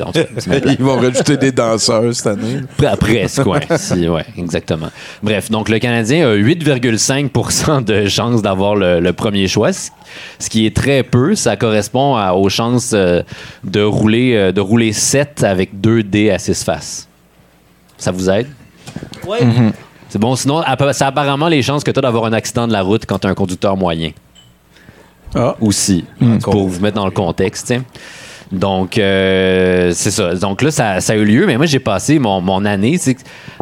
Ils 0.78 0.84
vont 0.84 0.96
rajouter 0.96 1.36
des 1.36 1.52
danseurs 1.52 2.14
cette 2.14 2.26
année. 2.28 2.60
Presque, 2.98 3.44
ouais. 3.46 3.60
Si, 3.76 4.08
ouais, 4.08 4.24
exactement. 4.38 4.88
Bref, 5.22 5.50
donc 5.50 5.68
le 5.68 5.78
Canadien 5.78 6.28
a 6.28 6.34
8,5 6.34 7.84
de 7.84 8.08
chances 8.08 8.42
d'avoir 8.42 8.74
le, 8.76 9.00
le 9.00 9.12
premier 9.12 9.46
choix, 9.48 9.72
ce- 9.72 9.90
ce 10.38 10.48
qui 10.50 10.66
est 10.66 10.74
très 10.74 11.02
peu. 11.02 11.34
Ça 11.34 11.56
correspond 11.56 12.16
à- 12.16 12.32
aux 12.34 12.48
chances 12.48 12.92
euh, 12.94 13.22
de, 13.64 13.82
rouler, 13.82 14.34
euh, 14.34 14.52
de 14.52 14.60
rouler 14.60 14.92
7 14.92 15.42
avec 15.44 15.80
2 15.80 16.02
dés 16.02 16.30
à 16.30 16.38
6 16.38 16.64
faces. 16.64 17.08
Ça 17.98 18.10
vous 18.12 18.28
aide? 18.30 18.48
Oui. 19.26 19.38
C'est 20.08 20.18
bon. 20.18 20.36
Sinon, 20.36 20.62
c'est 20.92 21.04
apparemment 21.04 21.48
les 21.48 21.62
chances 21.62 21.82
que 21.84 21.90
tu 21.90 21.98
as 21.98 22.02
d'avoir 22.02 22.24
un 22.26 22.32
accident 22.32 22.66
de 22.68 22.72
la 22.72 22.82
route 22.82 23.04
quand 23.06 23.18
tu 23.18 23.26
as 23.26 23.30
un 23.30 23.34
conducteur 23.34 23.76
moyen. 23.76 24.10
Aussi, 25.60 26.04
pour 26.40 26.68
vous 26.68 26.80
mettre 26.80 26.96
dans 26.96 27.04
le 27.04 27.10
contexte. 27.10 27.74
Donc, 28.52 28.96
euh, 28.96 29.90
c'est 29.92 30.12
ça. 30.12 30.34
Donc 30.36 30.62
là, 30.62 30.70
ça, 30.70 31.00
ça 31.00 31.14
a 31.14 31.16
eu 31.16 31.24
lieu, 31.24 31.46
mais 31.46 31.56
moi, 31.56 31.66
j'ai 31.66 31.80
passé 31.80 32.18
mon, 32.20 32.40
mon 32.40 32.64
année 32.64 32.96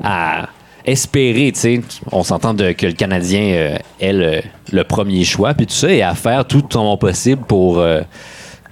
à 0.03 0.49
espérer, 0.85 1.51
tu 1.53 1.61
sais, 1.61 1.81
on 2.13 2.23
s'entend 2.23 2.55
que 2.55 2.87
le 2.87 2.93
Canadien 2.93 3.41
euh, 3.55 3.79
ait 4.01 4.43
le, 4.73 4.83
premier 4.85 5.25
choix, 5.25 5.55
puis 5.55 5.67
tout 5.67 5.75
ça, 5.75 5.91
et 5.91 6.03
à 6.03 6.15
faire 6.15 6.45
tout 6.45 6.65
mon 6.75 6.97
possible 6.97 7.43
pour, 7.47 7.79
euh, 7.79 8.03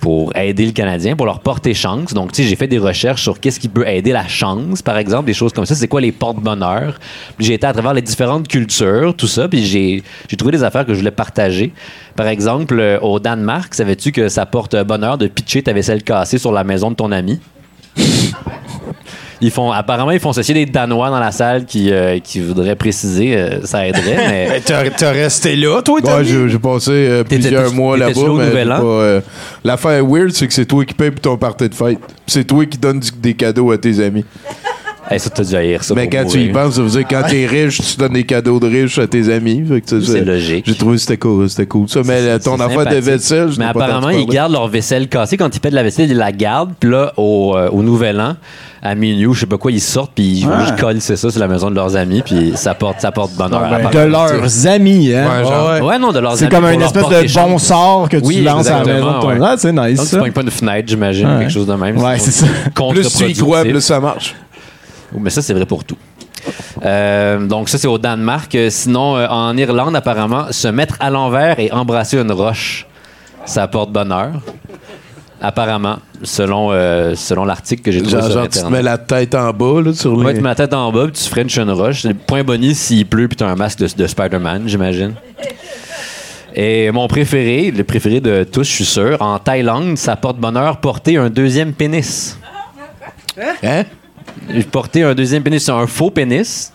pour 0.01 0.37
aider 0.37 0.67
le 0.67 0.73
Canadien, 0.73 1.17
pour 1.17 1.27
leur 1.27 1.41
porter 1.41 1.73
chance. 1.73 2.13
Donc, 2.13 2.33
tu 2.33 2.43
sais, 2.43 2.49
j'ai 2.49 2.57
fait 2.57 2.67
des 2.67 2.79
recherches 2.79 3.23
sur 3.23 3.41
qu'est-ce 3.41 3.59
qui 3.59 3.69
peut 3.69 3.87
aider 3.87 4.13
la 4.13 4.29
chance, 4.29 4.83
par 4.83 4.99
exemple, 4.99 5.27
des 5.27 5.35
choses 5.35 5.53
comme 5.53 5.65
ça. 5.65 5.75
C'est 5.75 5.89
quoi 5.89 6.01
les 6.01 6.13
porte-bonheur? 6.13 6.99
J'ai 7.39 7.55
été 7.55 7.67
à 7.67 7.73
travers 7.73 7.95
les 7.95 8.03
différentes 8.03 8.47
cultures, 8.47 9.15
tout 9.17 9.27
ça, 9.29 9.49
puis 9.49 9.65
j'ai 9.65 10.03
j'ai 10.29 10.37
trouvé 10.37 10.53
des 10.53 10.65
affaires 10.65 10.85
que 10.85 10.93
je 10.93 10.99
voulais 10.99 11.11
partager. 11.11 11.73
Par 12.15 12.27
exemple, 12.27 12.79
euh, 12.79 13.01
au 13.01 13.21
Danemark, 13.21 13.73
savais-tu 13.75 14.13
que 14.13 14.29
ça 14.29 14.45
porte 14.45 14.77
bonheur 14.85 15.17
de 15.17 15.29
pitcher 15.29 15.63
ta 15.63 15.73
vaisselle 15.73 16.03
cassée 16.03 16.39
sur 16.39 16.53
la 16.53 16.65
maison 16.65 16.91
de 16.91 16.97
ton 16.97 17.11
ami? 17.11 17.41
Ils 19.45 19.51
font, 19.51 19.73
apparemment, 19.73 20.13
ils 20.13 20.21
font 20.21 20.33
ceci 20.33 20.55
des 20.55 20.67
Danois 20.67 21.11
dans 21.11 21.19
la 21.19 21.33
salle 21.33 21.65
qui, 21.67 21.91
euh, 21.93 22.21
qui 22.21 22.39
voudraient 22.41 22.77
préciser, 22.77 23.37
euh, 23.37 23.61
ça 23.65 23.85
aiderait, 23.87 24.17
mais... 24.31 24.47
Mais 24.51 24.61
t'as 24.61 24.89
t'as 24.91 25.11
resté 25.11 25.57
là, 25.57 25.83
toi, 25.83 25.97
Ouais, 25.97 26.03
Tommy? 26.11 26.25
j'ai 26.25 26.49
j'ai 26.49 26.59
passé 26.61 26.91
euh, 26.93 27.25
plusieurs 27.25 27.73
mois 27.75 27.97
là-bas. 27.99 28.13
là 28.23 28.31
au 28.31 28.37
mais 28.37 28.47
Nouvel 28.47 28.67
j'ai 28.69 28.73
An? 28.73 28.79
pas, 28.81 28.85
euh, 28.85 29.21
L'affaire 29.65 30.07
weird, 30.07 30.31
c'est 30.31 30.47
que 30.47 30.55
c'est 30.55 30.65
toi 30.65 30.85
qui 30.85 30.95
paye 30.95 31.11
pour 31.11 31.21
ton 31.21 31.37
party 31.37 31.69
de 31.69 31.75
fête. 31.75 31.99
C'est 32.27 32.45
toi 32.47 32.65
qui 32.67 32.79
donnes 32.79 33.01
du- 33.01 33.11
des 33.21 33.35
cadeaux 33.35 33.73
à 33.73 33.79
tes 33.79 33.99
amis. 34.05 34.25
Hey, 35.11 35.19
ça, 35.19 35.31
t'as 35.31 35.43
dû 35.43 35.57
haïr 35.57 35.83
ça 35.83 35.95
Mais 35.95 36.07
pour 36.09 36.21
quand 36.21 36.27
tu 36.29 36.39
y 36.41 36.49
penses, 36.53 36.75
ça 36.77 36.83
veut 36.83 36.89
dire 36.89 37.07
que 37.07 37.15
quand 37.15 37.23
t'es 37.29 37.45
riche, 37.47 37.81
tu 37.81 37.97
donnes 37.97 38.13
des 38.13 38.23
cadeaux 38.25 38.61
de 38.61 38.69
riches 38.69 38.99
à 39.01 39.07
tes 39.09 39.33
amis. 39.33 39.65
C'est 39.85 40.01
c'est- 40.01 40.25
logique. 40.25 40.65
J'ai 40.67 40.77
trouvé 40.77 40.95
que 40.95 41.01
c'était 41.03 41.17
cool, 41.17 41.51
c'était 41.51 41.67
cool. 41.67 41.89
Ça, 41.89 42.01
mais 42.05 42.39
ton 42.39 42.57
C'est 42.57 42.63
affaire 42.63 42.87
de 42.87 42.97
vaisselle, 43.01 43.51
je 43.53 43.59
Mais 43.59 43.65
apparemment, 43.67 44.11
ils 44.11 44.27
gardent 44.27 44.53
leur 44.53 44.69
vaisselle 44.69 45.09
cassée. 45.09 45.37
Quand 45.37 45.55
ils 45.55 45.61
pètent 45.61 45.73
la 45.73 45.83
vaisselle, 45.83 46.09
ils 46.11 46.17
la 46.17 46.31
gardent. 46.31 46.73
Puis 46.79 46.89
là, 46.89 47.13
au, 47.17 47.55
euh, 47.57 47.69
au 47.71 47.83
Nouvel 47.83 48.21
An, 48.21 48.37
à 48.81 48.95
minuit, 48.95 49.27
ou 49.27 49.35
je 49.35 49.41
sais 49.41 49.47
pas 49.47 49.59
quoi, 49.59 49.73
ils 49.73 49.81
sortent, 49.81 50.13
puis 50.15 50.25
ils 50.25 50.47
vont 50.47 50.59
juste 50.61 50.79
coller 50.79 51.01
c'est 51.01 51.17
ça 51.17 51.31
sur 51.31 51.41
la 51.41 51.49
maison 51.49 51.69
de 51.71 51.75
leurs 51.75 51.95
amis, 51.97 52.23
puis 52.25 52.53
ça 52.55 52.75
porte, 52.75 53.01
ça 53.01 53.11
porte 53.13 53.33
bonheur. 53.35 53.61
De 53.93 53.99
leurs 54.09 54.67
amis, 54.67 55.13
hein? 55.15 55.27
Ouais, 55.29 55.45
genre- 55.45 55.85
Ouais, 55.87 55.99
non, 55.99 56.13
de 56.13 56.19
leurs 56.21 56.37
C'est 56.37 56.45
amis 56.45 56.55
comme 56.55 56.65
pour 56.65 56.71
une 56.73 56.83
espèce 56.83 57.09
de 57.09 57.35
bon 57.35 57.59
sort 57.59 58.09
que 58.09 58.17
tu 58.19 58.25
Oui, 58.25 58.41
lances 58.43 58.69
à 58.69 58.79
la 58.79 58.85
maison 58.85 59.17
de 59.17 59.21
ton... 59.21 59.29
ouais. 59.29 59.39
Ah, 59.43 59.55
c'est 59.59 59.73
nice, 59.73 59.99
Donc, 59.99 60.09
tu 60.09 60.17
pognes 60.17 60.33
pas 60.33 60.43
une 60.43 60.51
fenêtre, 60.51 60.89
j'imagine, 60.89 61.29
quelque 61.41 61.53
chose 61.53 61.67
de 61.67 61.75
même. 61.75 61.99
Ouais, 61.99 62.19
c'est 62.19 62.31
ça. 62.31 62.47
Plus 62.91 63.09
tu 63.09 63.31
y 63.31 63.35
crois, 63.35 63.63
plus 63.63 63.81
ça 63.81 63.99
marche. 64.01 64.35
Mais 65.19 65.31
ça, 65.31 65.43
c'est 65.43 65.55
vrai 65.55 65.67
pour 65.67 65.85
tout. 65.85 65.97
Euh, 66.85 67.47
donc, 67.47 67.69
ça, 67.69 67.79
c'est 67.79 67.87
au 67.89 67.99
Danemark. 67.99 68.55
Euh, 68.55 68.69
Sinon, 68.71 69.17
euh, 69.17 69.27
en 69.29 69.57
Irlande, 69.57 69.95
apparemment, 69.95 70.47
se 70.51 70.69
mettre 70.69 70.97
à 71.01 71.11
l'envers 71.11 71.59
et 71.61 71.71
embrasser 71.73 72.19
une 72.19 72.33
roche, 72.33 72.87
ça 73.45 73.63
apporte 73.65 73.91
bonheur. 73.93 74.31
Apparemment, 75.41 75.97
selon, 76.23 76.71
euh, 76.71 77.15
selon 77.17 77.45
l'article 77.45 77.83
que 77.83 77.91
j'ai 77.91 78.01
trouvé 78.01 78.17
Genre, 78.17 78.25
sur 78.25 78.33
genre, 78.35 78.43
tu 78.45 78.51
te 78.51 78.59
Internet. 78.59 78.79
mets 78.79 78.83
la 78.83 78.99
tête 78.99 79.35
en 79.35 79.53
bas, 79.53 79.81
là, 79.83 79.93
sur 79.93 80.17
les... 80.17 80.25
Ouais, 80.25 80.35
tu 80.35 80.41
mets 80.41 80.49
la 80.51 80.55
tête 80.55 80.73
en 80.73 80.93
bas, 80.93 81.05
puis 81.05 81.13
tu 81.21 81.29
frenches 81.29 81.59
une 81.59 81.71
roche. 81.73 82.07
Point 82.27 82.45
bonus 82.45 82.79
s'il 82.79 83.07
pleut, 83.07 83.27
puis 83.29 83.37
tu 83.37 83.43
as 83.45 83.49
un 83.49 83.57
masque 83.57 83.81
de, 83.81 83.89
de 83.97 84.07
Spider-Man, 84.07 84.63
j'imagine. 84.67 85.15
Et 86.55 86.91
mon 86.93 87.09
préféré, 87.09 87.71
le 87.71 87.83
préféré 87.83 88.21
de 88.21 88.45
tous, 88.45 88.65
je 88.65 88.71
suis 88.73 88.85
sûr, 88.85 89.17
en 89.21 89.39
Thaïlande, 89.39 89.97
ça 89.99 90.15
porte 90.17 90.37
bonheur 90.39 90.77
porter 90.79 91.17
un 91.17 91.29
deuxième 91.31 91.73
pénis. 91.73 92.39
Hein? 93.65 93.85
Porter 94.71 95.03
un 95.05 95.15
deuxième 95.15 95.43
pénis, 95.43 95.63
c'est 95.65 95.73
un 95.73 95.87
faux 95.87 96.11
pénis. 96.11 96.73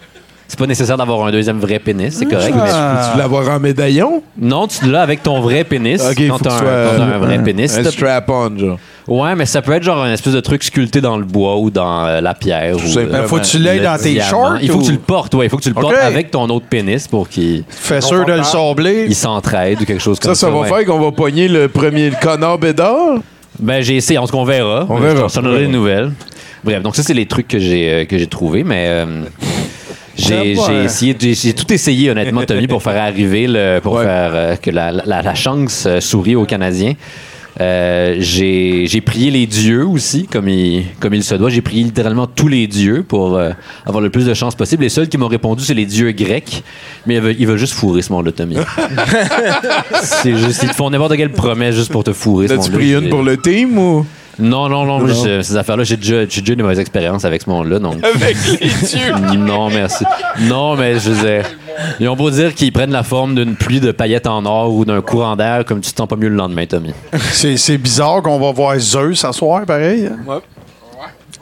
C'est 0.49 0.57
pas 0.57 0.65
nécessaire 0.65 0.95
d'avoir 0.95 1.28
un 1.28 1.32
deuxième 1.32 1.59
vrai 1.59 1.78
pénis, 1.78 2.15
c'est 2.18 2.26
correct. 2.26 2.55
Ah. 2.57 2.63
mais- 2.63 3.01
Peux-tu 3.07 3.18
l'avoir 3.18 3.49
en 3.49 3.59
médaillon? 3.59 4.24
Non, 4.39 4.65
tu 4.68 4.89
l'as 4.89 5.01
avec 5.01 5.22
ton 5.22 5.41
vrai 5.41 5.65
pénis. 5.65 6.01
Ok, 6.01 6.15
quand 6.26 6.38
faut 6.38 6.43
t'as 6.45 6.49
que 6.49 6.53
un, 6.53 6.57
ce 6.59 6.63
soit, 6.63 6.70
quand 6.70 6.97
t'as 7.09 7.15
un 7.15 7.18
vrai 7.20 7.43
pénis. 7.43 7.78
un 7.78 7.84
T'as- 7.84 7.91
strap-on, 7.91 8.57
genre. 8.57 8.80
Ouais, 9.09 9.36
mais 9.36 9.45
ça 9.45 9.61
peut 9.61 9.74
être 9.74 9.84
genre 9.84 10.01
un 10.01 10.13
espèce 10.13 10.32
de 10.34 10.39
truc 10.39 10.63
sculpté 10.63 11.01
dans 11.01 11.18
le 11.18 11.26
bois 11.26 11.57
ou 11.57 11.70
dans 11.70 12.05
euh, 12.05 12.22
la 12.22 12.34
pierre. 12.34 12.78
ou, 12.78 12.80
simplement. 12.80 13.18
euh, 13.18 13.28
Faut 13.28 13.39
que 13.39 13.45
tu 13.45 13.57
l'aies 13.59 13.80
le 13.80 13.84
dans 13.84 13.97
tes 13.97 14.13
diamant. 14.13 14.30
shorts 14.30 14.57
Il 14.61 14.70
faut 14.72 14.78
ou- 14.78 14.82
que 14.82 14.86
tu 14.86 14.91
le 14.93 14.97
portes, 14.99 15.36
ouais. 15.36 15.47
Il 15.47 15.49
faut 15.49 15.57
que 15.57 15.63
tu 15.63 15.70
le 15.70 15.76
portes 15.76 15.93
Ok. 15.95 16.01
avec 16.01 16.32
ton 16.32 16.49
autre 16.49 16.65
pénis 16.70 17.07
pour 17.09 17.28
qu'il 17.28 17.65
Fais 17.68 17.99
sûr 17.99 18.24
de 18.26 18.32
le 18.32 18.43
sabler. 18.43 19.05
il 19.09 19.15
s'entraide 19.15 19.82
ou 19.82 19.86
quelque 19.86 20.01
chose 20.01 20.18
comme 20.18 20.34
Ça, 20.34 20.39
ça. 20.39 20.47
ça 20.47 20.53
va 20.53 20.61
ouais. 20.61 20.70
faire 20.70 20.86
qu'on 20.86 20.99
va 20.99 21.11
pogner 21.11 21.49
le 21.49 21.68
premier 21.68 22.09
le 22.09 22.15
connard 22.22 22.57
bédard? 22.57 23.18
Ben, 23.59 23.82
j'ai 23.82 23.97
essayé. 23.97 24.18
En 24.18 24.26
tout 24.28 24.32
cas, 24.34 24.38
on 24.38 24.45
verra. 24.45 24.86
On 24.88 24.97
Je 24.97 25.03
verra. 25.03 25.28
te 25.28 25.36
donnerai 25.36 25.59
des 25.59 25.68
nouvelles. 25.68 26.11
Bref, 26.68 26.84
donc 26.84 26.95
ça, 26.97 27.03
c'est 27.03 27.13
les 27.13 27.26
trucs 27.26 27.47
que 27.47 27.59
j'ai 27.59 27.89
euh, 27.91 28.05
que 28.05 28.18
j'ai 28.18 28.28
trouvés, 28.28 28.63
mais 28.65 28.86
euh, 28.89 29.24
j'ai 30.18 30.55
j'ai 30.55 30.84
essayé, 30.84 31.15
j'ai 31.20 31.34
j'ai 31.34 31.53
tout 31.53 31.72
essayé 31.72 32.09
honnêtement, 32.11 32.41
Tommy, 32.43 32.68
pour 32.68 32.84
faire 32.84 33.01
arriver 33.01 33.47
le, 33.47 33.80
pour 33.80 33.93
faire 34.01 34.32
euh, 34.34 34.55
que 34.57 34.70
la, 34.72 34.91
la- 34.91 35.22
la 35.22 35.36
chance 35.36 35.86
euh, 35.88 36.01
sourie 36.01 36.36
aux 36.36 36.45
Canadiens. 36.45 36.93
Euh, 37.59 38.18
j'ai 38.20 38.86
j'ai 38.86 39.01
prié 39.01 39.32
les 39.32 39.47
dieux 39.47 39.84
aussi, 39.88 40.28
comme 40.28 40.47
il, 40.47 40.84
comme 40.99 41.13
il 41.15 41.24
se 41.24 41.34
doit. 41.34 41.49
J'ai 41.49 41.61
prié 41.61 41.84
littéralement 41.84 42.28
tous 42.28 42.47
les 42.47 42.68
dieux 42.68 43.03
pour 43.07 43.39
avoir 43.86 44.01
le 44.01 44.09
plus 44.11 44.26
de 44.28 44.34
chances 44.36 44.53
possible. 44.53 44.84
Les 44.84 44.89
seuls 44.89 45.07
qui 45.07 45.18
m'ont 45.18 45.28
répondu, 45.28 45.63
c'est 45.63 45.74
les 45.74 45.88
dieux 45.88 46.11
grecs. 46.11 46.63
Mais 47.07 47.15
ils 47.39 47.47
veulent 47.47 47.57
juste 47.57 47.74
fourrer 47.74 48.03
ce 48.03 48.11
monde-là, 48.13 48.32
Tommy. 48.34 48.57
c'est 50.03 50.36
juste, 50.38 50.61
ils 50.63 50.70
te 50.70 50.76
font 50.76 50.89
n'importe 50.91 51.15
quelle 51.18 51.32
promesse 51.32 51.76
juste 51.76 51.91
pour 51.91 52.03
te 52.03 52.13
fourrer. 52.13 52.47
T'as-tu 52.47 52.70
monde-là. 52.70 52.78
pris 52.78 52.93
une 52.93 53.09
pour 53.09 53.24
le 53.24 53.38
team 53.38 53.78
ou? 53.78 54.05
Non, 54.39 54.69
non, 54.69 54.85
non, 54.85 54.99
Non. 54.99 55.07
je- 55.07 55.41
ces 55.41 55.55
affaires-là, 55.57 55.83
j'ai 55.83 55.97
déjà, 55.97 56.27
j'ai 56.27 56.41
déjà 56.41 56.53
eu 56.53 56.55
des 56.55 56.63
mauvaises 56.63 56.79
expériences 56.79 57.25
avec 57.25 57.41
ce 57.41 57.49
monde-là, 57.49 57.79
donc. 57.79 57.95
Avec 58.15 58.35
les 58.61 58.67
dieux. 58.69 59.38
Non, 59.38 59.69
merci. 59.69 60.03
Non, 60.41 60.75
mais 60.75 60.99
je 60.99 61.09
veux 61.11 61.25
dire, 61.27 61.45
ils 61.99 62.07
ont 62.07 62.15
beau 62.15 62.29
dire 62.29 62.53
qu'ils 62.53 62.71
prennent 62.71 62.91
la 62.91 63.03
forme 63.03 63.35
d'une 63.35 63.55
pluie 63.55 63.79
de 63.79 63.91
paillettes 63.91 64.27
en 64.27 64.45
or 64.45 64.73
ou 64.73 64.85
d'un 64.85 65.01
courant 65.01 65.35
d'air, 65.35 65.65
comme 65.65 65.81
tu 65.81 65.91
te 65.91 65.97
sens 65.97 66.07
pas 66.07 66.15
mieux 66.15 66.29
le 66.29 66.35
lendemain, 66.35 66.65
Tommy. 66.65 66.93
C'est 67.31 67.57
c'est 67.57 67.77
bizarre 67.77 68.21
qu'on 68.21 68.39
va 68.39 68.51
voir 68.51 68.77
Zeus 68.79 69.19
ce 69.19 69.31
soir, 69.31 69.65
pareil. 69.65 70.07
hein? 70.07 70.17
Ouais. 70.27 70.38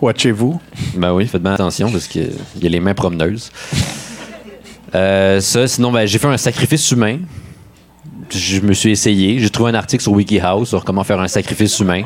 Watchez-vous. 0.02 0.60
Ben 0.96 1.14
oui, 1.14 1.26
faites 1.26 1.42
bien 1.42 1.54
attention 1.54 1.90
parce 1.90 2.08
qu'il 2.08 2.30
y 2.62 2.66
a 2.66 2.70
les 2.70 2.80
mains 2.82 2.94
promeneuses. 2.94 3.50
Euh, 4.94 5.40
ça, 5.42 5.68
sinon, 5.68 5.92
ben, 5.92 6.06
j'ai 6.06 6.18
fait 6.20 6.28
un 6.28 6.38
sacrifice 6.38 6.92
humain. 6.92 7.18
Je 8.30 8.60
me 8.62 8.74
suis 8.74 8.92
essayé. 8.92 9.40
J'ai 9.40 9.50
trouvé 9.50 9.72
un 9.72 9.76
article 9.76 10.02
sur 10.04 10.12
WikiHow 10.14 10.66
sur 10.66 10.84
comment 10.84 11.04
faire 11.04 11.20
un 11.20 11.28
sacrifice 11.28 11.80
humain. 11.80 12.04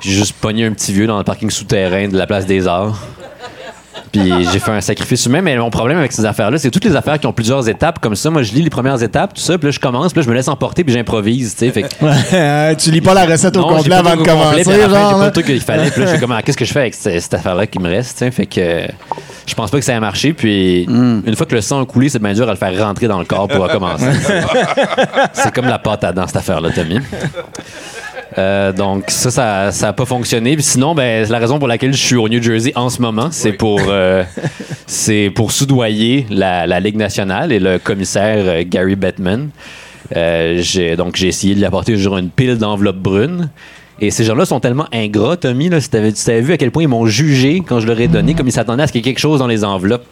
J'ai 0.00 0.12
juste 0.12 0.34
pogné 0.34 0.66
un 0.66 0.72
petit 0.72 0.92
vieux 0.92 1.06
dans 1.06 1.18
le 1.18 1.24
parking 1.24 1.50
souterrain 1.50 2.08
de 2.08 2.16
la 2.16 2.26
place 2.26 2.46
des 2.46 2.66
Arts. 2.66 3.06
Puis 4.12 4.32
j'ai 4.52 4.58
fait 4.58 4.70
un 4.70 4.80
sacrifice 4.80 5.26
humain, 5.26 5.42
mais 5.42 5.56
mon 5.56 5.70
problème 5.70 5.98
avec 5.98 6.12
ces 6.12 6.24
affaires-là, 6.24 6.58
c'est 6.58 6.70
toutes 6.70 6.84
les 6.84 6.96
affaires 6.96 7.18
qui 7.18 7.26
ont 7.26 7.32
plusieurs 7.32 7.68
étapes 7.68 7.98
comme 7.98 8.16
ça. 8.16 8.30
Moi, 8.30 8.42
je 8.42 8.52
lis 8.52 8.62
les 8.62 8.70
premières 8.70 9.02
étapes, 9.02 9.34
tout 9.34 9.40
ça, 9.40 9.58
puis 9.58 9.66
là, 9.66 9.70
je 9.70 9.80
commence, 9.80 10.12
puis 10.12 10.20
là, 10.20 10.24
je 10.24 10.30
me 10.30 10.34
laisse 10.34 10.48
emporter, 10.48 10.84
puis 10.84 10.94
j'improvise, 10.94 11.54
tu 11.54 11.70
sais. 11.70 11.84
Ouais, 12.00 12.76
tu 12.76 12.90
lis 12.90 13.00
pas 13.00 13.14
la 13.14 13.26
recette 13.26 13.56
au 13.56 13.60
non, 13.60 13.68
complet 13.68 13.90
pas 13.90 13.98
avant 13.98 14.12
de 14.12 14.16
complet, 14.16 14.32
commencer, 14.32 14.64
fin, 14.64 14.88
genre. 14.88 15.18
Pas 15.18 15.26
le 15.26 15.32
truc 15.32 15.46
qu'il 15.46 15.60
fallait. 15.60 15.90
Puis 15.90 16.00
là, 16.00 16.06
je 16.06 16.12
suis 16.12 16.20
comme, 16.20 16.32
ah, 16.32 16.42
qu'est-ce 16.42 16.56
que 16.56 16.64
je 16.64 16.72
fais 16.72 16.80
avec 16.80 16.94
cette, 16.94 17.20
cette 17.20 17.34
affaire-là 17.34 17.66
qui 17.66 17.78
me 17.78 17.88
reste, 17.88 18.18
tu 18.18 18.24
sais? 18.24 18.30
Fait 18.30 18.46
que 18.46 18.60
euh, 18.60 18.86
je 19.46 19.54
pense 19.54 19.70
pas 19.70 19.78
que 19.78 19.84
ça 19.84 19.94
ait 19.94 20.00
marché. 20.00 20.32
Puis 20.32 20.84
une 20.84 21.36
fois 21.36 21.46
que 21.46 21.54
le 21.54 21.60
sang 21.60 21.82
a 21.82 21.86
coulé, 21.86 22.08
c'est 22.08 22.18
bien 22.18 22.34
dur 22.34 22.48
à 22.48 22.52
le 22.52 22.56
faire 22.56 22.76
rentrer 22.78 23.08
dans 23.08 23.18
le 23.18 23.24
corps 23.24 23.48
pour 23.48 23.62
recommencer. 23.62 24.06
c'est 25.32 25.52
comme 25.52 25.66
la 25.66 25.78
pâte 25.78 26.04
à 26.04 26.12
dents, 26.12 26.26
cette 26.26 26.36
affaire-là, 26.36 26.70
Tommy. 26.70 26.98
Euh, 28.36 28.72
donc 28.72 29.04
ça, 29.08 29.30
ça, 29.30 29.72
ça 29.72 29.88
a 29.88 29.92
pas 29.92 30.04
fonctionné. 30.04 30.54
Puis 30.54 30.64
sinon, 30.64 30.94
ben, 30.94 31.26
la 31.28 31.38
raison 31.38 31.58
pour 31.58 31.68
laquelle 31.68 31.92
je 31.92 32.04
suis 32.04 32.16
au 32.16 32.28
New 32.28 32.42
Jersey 32.42 32.72
en 32.74 32.90
ce 32.90 33.00
moment, 33.00 33.28
c'est 33.30 33.52
pour, 33.52 33.80
euh, 33.88 34.24
c'est 34.86 35.30
pour 35.34 35.52
soudoyer 35.52 36.26
la, 36.30 36.66
la 36.66 36.80
Ligue 36.80 36.96
nationale 36.96 37.52
et 37.52 37.58
le 37.58 37.78
commissaire 37.78 38.44
euh, 38.46 38.64
Gary 38.66 38.96
Bettman. 38.96 39.50
J'ai, 40.10 40.96
donc 40.96 41.16
j'ai 41.16 41.28
essayé 41.28 41.54
de 41.54 41.58
lui 41.58 41.66
apporter 41.66 41.96
genre 41.96 42.18
une 42.18 42.30
pile 42.30 42.58
d'enveloppes 42.58 42.96
brunes. 42.96 43.50
Et 44.00 44.10
ces 44.10 44.22
gens-là 44.24 44.44
sont 44.44 44.60
tellement 44.60 44.86
ingrats, 44.92 45.36
Tommy, 45.36 45.68
là, 45.68 45.80
si 45.80 45.90
tu 45.90 46.12
t'avais 46.24 46.40
vu 46.40 46.52
à 46.52 46.56
quel 46.56 46.70
point 46.70 46.84
ils 46.84 46.88
m'ont 46.88 47.06
jugé 47.06 47.62
quand 47.66 47.80
je 47.80 47.86
leur 47.86 47.98
ai 47.98 48.06
donné, 48.06 48.34
comme 48.34 48.46
ils 48.46 48.52
s'attendaient 48.52 48.84
à 48.84 48.86
ce 48.86 48.92
qu'il 48.92 49.00
y 49.00 49.02
ait 49.02 49.12
quelque 49.12 49.18
chose 49.18 49.40
dans 49.40 49.48
les 49.48 49.64
enveloppes. 49.64 50.06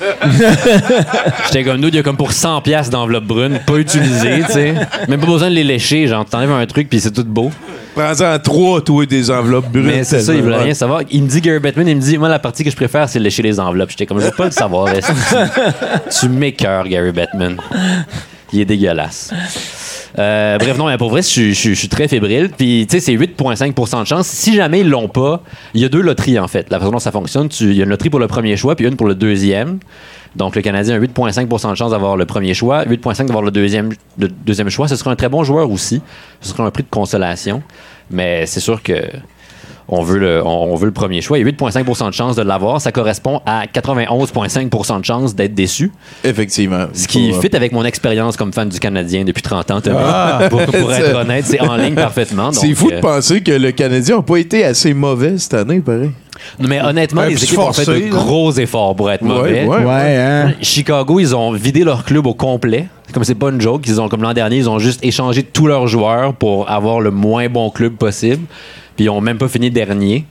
J'étais 1.46 1.64
comme 1.64 1.78
nous, 1.78 1.88
il 1.88 1.94
y 1.94 1.98
a 1.98 2.02
comme 2.02 2.16
pour 2.16 2.32
100 2.32 2.60
pièces 2.62 2.90
d'enveloppe 2.90 3.24
brune, 3.24 3.60
pas 3.66 3.76
utilisées, 3.76 4.42
tu 4.46 4.52
sais. 4.52 4.74
Même 5.08 5.20
pas 5.20 5.26
besoin 5.26 5.48
de 5.48 5.54
les 5.54 5.64
lécher, 5.64 6.06
genre 6.06 6.24
t'enlèves 6.24 6.50
un 6.50 6.66
truc 6.66 6.88
puis 6.88 7.00
c'est 7.00 7.12
tout 7.12 7.24
beau. 7.24 7.50
Prends-en 7.94 8.34
en 8.34 8.38
trois, 8.38 8.82
toi, 8.82 9.06
des 9.06 9.30
enveloppes 9.30 9.70
brunes. 9.72 9.86
Mais 9.86 10.04
c'est 10.04 10.20
ça, 10.20 10.34
il 10.34 10.42
voulait 10.42 10.58
rien 10.58 10.74
savoir. 10.74 11.00
Il 11.10 11.22
me 11.22 11.28
dit, 11.28 11.40
Gary 11.40 11.60
Bettman, 11.60 11.88
il 11.88 11.96
me 11.96 12.00
dit, 12.02 12.18
moi, 12.18 12.28
la 12.28 12.38
partie 12.38 12.62
que 12.62 12.70
je 12.70 12.76
préfère, 12.76 13.08
c'est 13.08 13.18
lécher 13.18 13.42
les 13.42 13.58
enveloppes. 13.58 13.88
J'étais 13.88 14.04
comme, 14.04 14.20
je 14.20 14.26
veux 14.26 14.32
pas 14.32 14.44
le 14.44 14.50
savoir. 14.50 14.92
tu 14.92 15.00
tu 16.20 16.28
m'écœures, 16.28 16.86
Gary 16.86 17.12
Bettman? 17.12 17.56
Il 18.52 18.60
est 18.60 18.64
dégueulasse. 18.66 19.32
Euh, 20.18 20.56
bref, 20.58 20.78
non, 20.78 20.86
mais 20.86 20.96
pour 20.96 21.10
vrai, 21.10 21.22
je, 21.22 21.52
suis- 21.52 21.88
très 21.88 22.08
fébrile. 22.08 22.50
Puis, 22.56 22.86
tu 22.88 22.98
sais, 22.98 23.00
c'est 23.00 23.12
8,5% 23.14 24.00
de 24.00 24.06
chance. 24.06 24.26
Si 24.26 24.54
jamais 24.54 24.80
ils 24.80 24.88
l'ont 24.88 25.08
pas, 25.08 25.42
il 25.74 25.80
y 25.80 25.84
a 25.84 25.88
deux 25.88 26.00
loteries, 26.00 26.38
en 26.38 26.48
fait. 26.48 26.70
La 26.70 26.78
façon 26.78 26.92
dont 26.92 26.98
ça 26.98 27.12
fonctionne, 27.12 27.48
il 27.60 27.74
y 27.74 27.80
a 27.80 27.84
une 27.84 27.90
loterie 27.90 28.10
pour 28.10 28.20
le 28.20 28.26
premier 28.26 28.56
choix, 28.56 28.74
puis 28.76 28.86
une 28.86 28.96
pour 28.96 29.06
le 29.06 29.14
deuxième. 29.14 29.78
Donc, 30.34 30.56
le 30.56 30.62
Canadien 30.62 30.96
a 30.96 30.98
8,5% 30.98 31.70
de 31.70 31.74
chance 31.74 31.90
d'avoir 31.90 32.16
le 32.16 32.26
premier 32.26 32.54
choix, 32.54 32.84
8,5% 32.84 33.26
d'avoir 33.26 33.42
le 33.42 33.50
deuxième, 33.50 33.92
le 34.18 34.28
deuxième 34.28 34.70
choix. 34.70 34.88
Ce 34.88 34.96
serait 34.96 35.10
un 35.10 35.16
très 35.16 35.28
bon 35.28 35.44
joueur 35.44 35.70
aussi. 35.70 36.00
Ce 36.40 36.50
serait 36.50 36.62
un 36.62 36.70
prix 36.70 36.82
de 36.82 36.90
consolation. 36.90 37.62
Mais 38.10 38.46
c'est 38.46 38.60
sûr 38.60 38.82
que 38.82 38.94
on 39.88 40.02
veut 40.02 40.18
le, 40.18 40.42
on, 40.44 40.72
on 40.72 40.74
veut 40.76 40.86
le 40.86 40.92
premier 40.92 41.20
choix. 41.20 41.38
Il 41.38 41.46
y 41.46 41.48
a 41.48 41.52
8,5% 41.52 42.08
de 42.08 42.14
chance 42.14 42.36
de 42.36 42.42
l'avoir. 42.42 42.80
Ça 42.80 42.90
correspond 42.92 43.40
à 43.46 43.66
91,5% 43.66 45.00
de 45.00 45.04
chance 45.04 45.34
d'être 45.34 45.54
déçu. 45.54 45.92
Effectivement. 46.24 46.86
Ce 46.92 47.06
qui 47.06 47.32
Faut- 47.32 47.40
fit 47.40 47.54
avec 47.54 47.72
mon 47.72 47.84
expérience 47.84 48.36
comme 48.36 48.52
fan 48.52 48.68
du 48.68 48.78
Canadien 48.80 49.24
depuis 49.24 49.42
30 49.42 49.70
ans. 49.70 49.80
Ah. 49.96 50.40
pour, 50.50 50.60
pour 50.62 50.92
être 50.92 51.06
C'est- 51.06 51.14
honnête, 51.14 51.44
c'est 51.46 51.60
en 51.60 51.76
ligne 51.76 51.94
parfaitement. 51.94 52.52
C'est 52.52 52.74
fou 52.74 52.88
euh, 52.90 52.96
de 52.96 53.00
penser 53.00 53.40
que 53.42 53.52
le 53.52 53.70
Canadien 53.72 54.16
n'a 54.16 54.22
pas 54.22 54.36
été 54.38 54.64
assez 54.64 54.92
mauvais 54.94 55.38
cette 55.38 55.54
année, 55.54 55.80
pareil. 55.80 56.10
Non, 56.60 56.68
mais 56.68 56.80
honnêtement, 56.82 57.22
Ouais, 57.22 57.30
les 57.30 57.42
équipes 57.42 57.58
ont 57.58 57.72
fait 57.72 57.86
de 57.86 58.08
gros 58.10 58.52
efforts 58.52 58.94
pour 58.94 59.10
être 59.10 59.22
Ouais, 59.22 59.28
mauvais. 59.28 59.64
ouais, 59.66 59.84
Ouais, 59.84 60.16
hein. 60.18 60.52
Chicago, 60.60 61.18
ils 61.18 61.34
ont 61.34 61.52
vidé 61.52 61.82
leur 61.82 62.04
club 62.04 62.26
au 62.26 62.34
complet. 62.34 62.88
Comme 63.12 63.24
c'est 63.24 63.34
pas 63.34 63.48
une 63.50 63.60
joke, 63.60 63.82
ils 63.86 64.00
ont 64.00 64.08
comme 64.08 64.22
l'an 64.22 64.34
dernier, 64.34 64.56
ils 64.58 64.68
ont 64.68 64.78
juste 64.78 65.02
échangé 65.04 65.42
tous 65.44 65.66
leurs 65.66 65.86
joueurs 65.86 66.34
pour 66.34 66.68
avoir 66.70 67.00
le 67.00 67.10
moins 67.10 67.48
bon 67.48 67.70
club 67.70 67.94
possible. 67.94 68.44
Puis 68.96 69.04
ils 69.04 69.10
ont 69.10 69.20
même 69.20 69.38
pas 69.38 69.48
fini 69.48 69.70
dernier. 69.70 70.24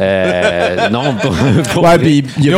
Euh, 0.00 0.88
non, 0.92 1.14
pour, 1.20 1.34
pour- 1.74 1.82
Ouais, 1.82 1.98
puis 1.98 2.24
il 2.38 2.44
y, 2.46 2.48
a- 2.48 2.52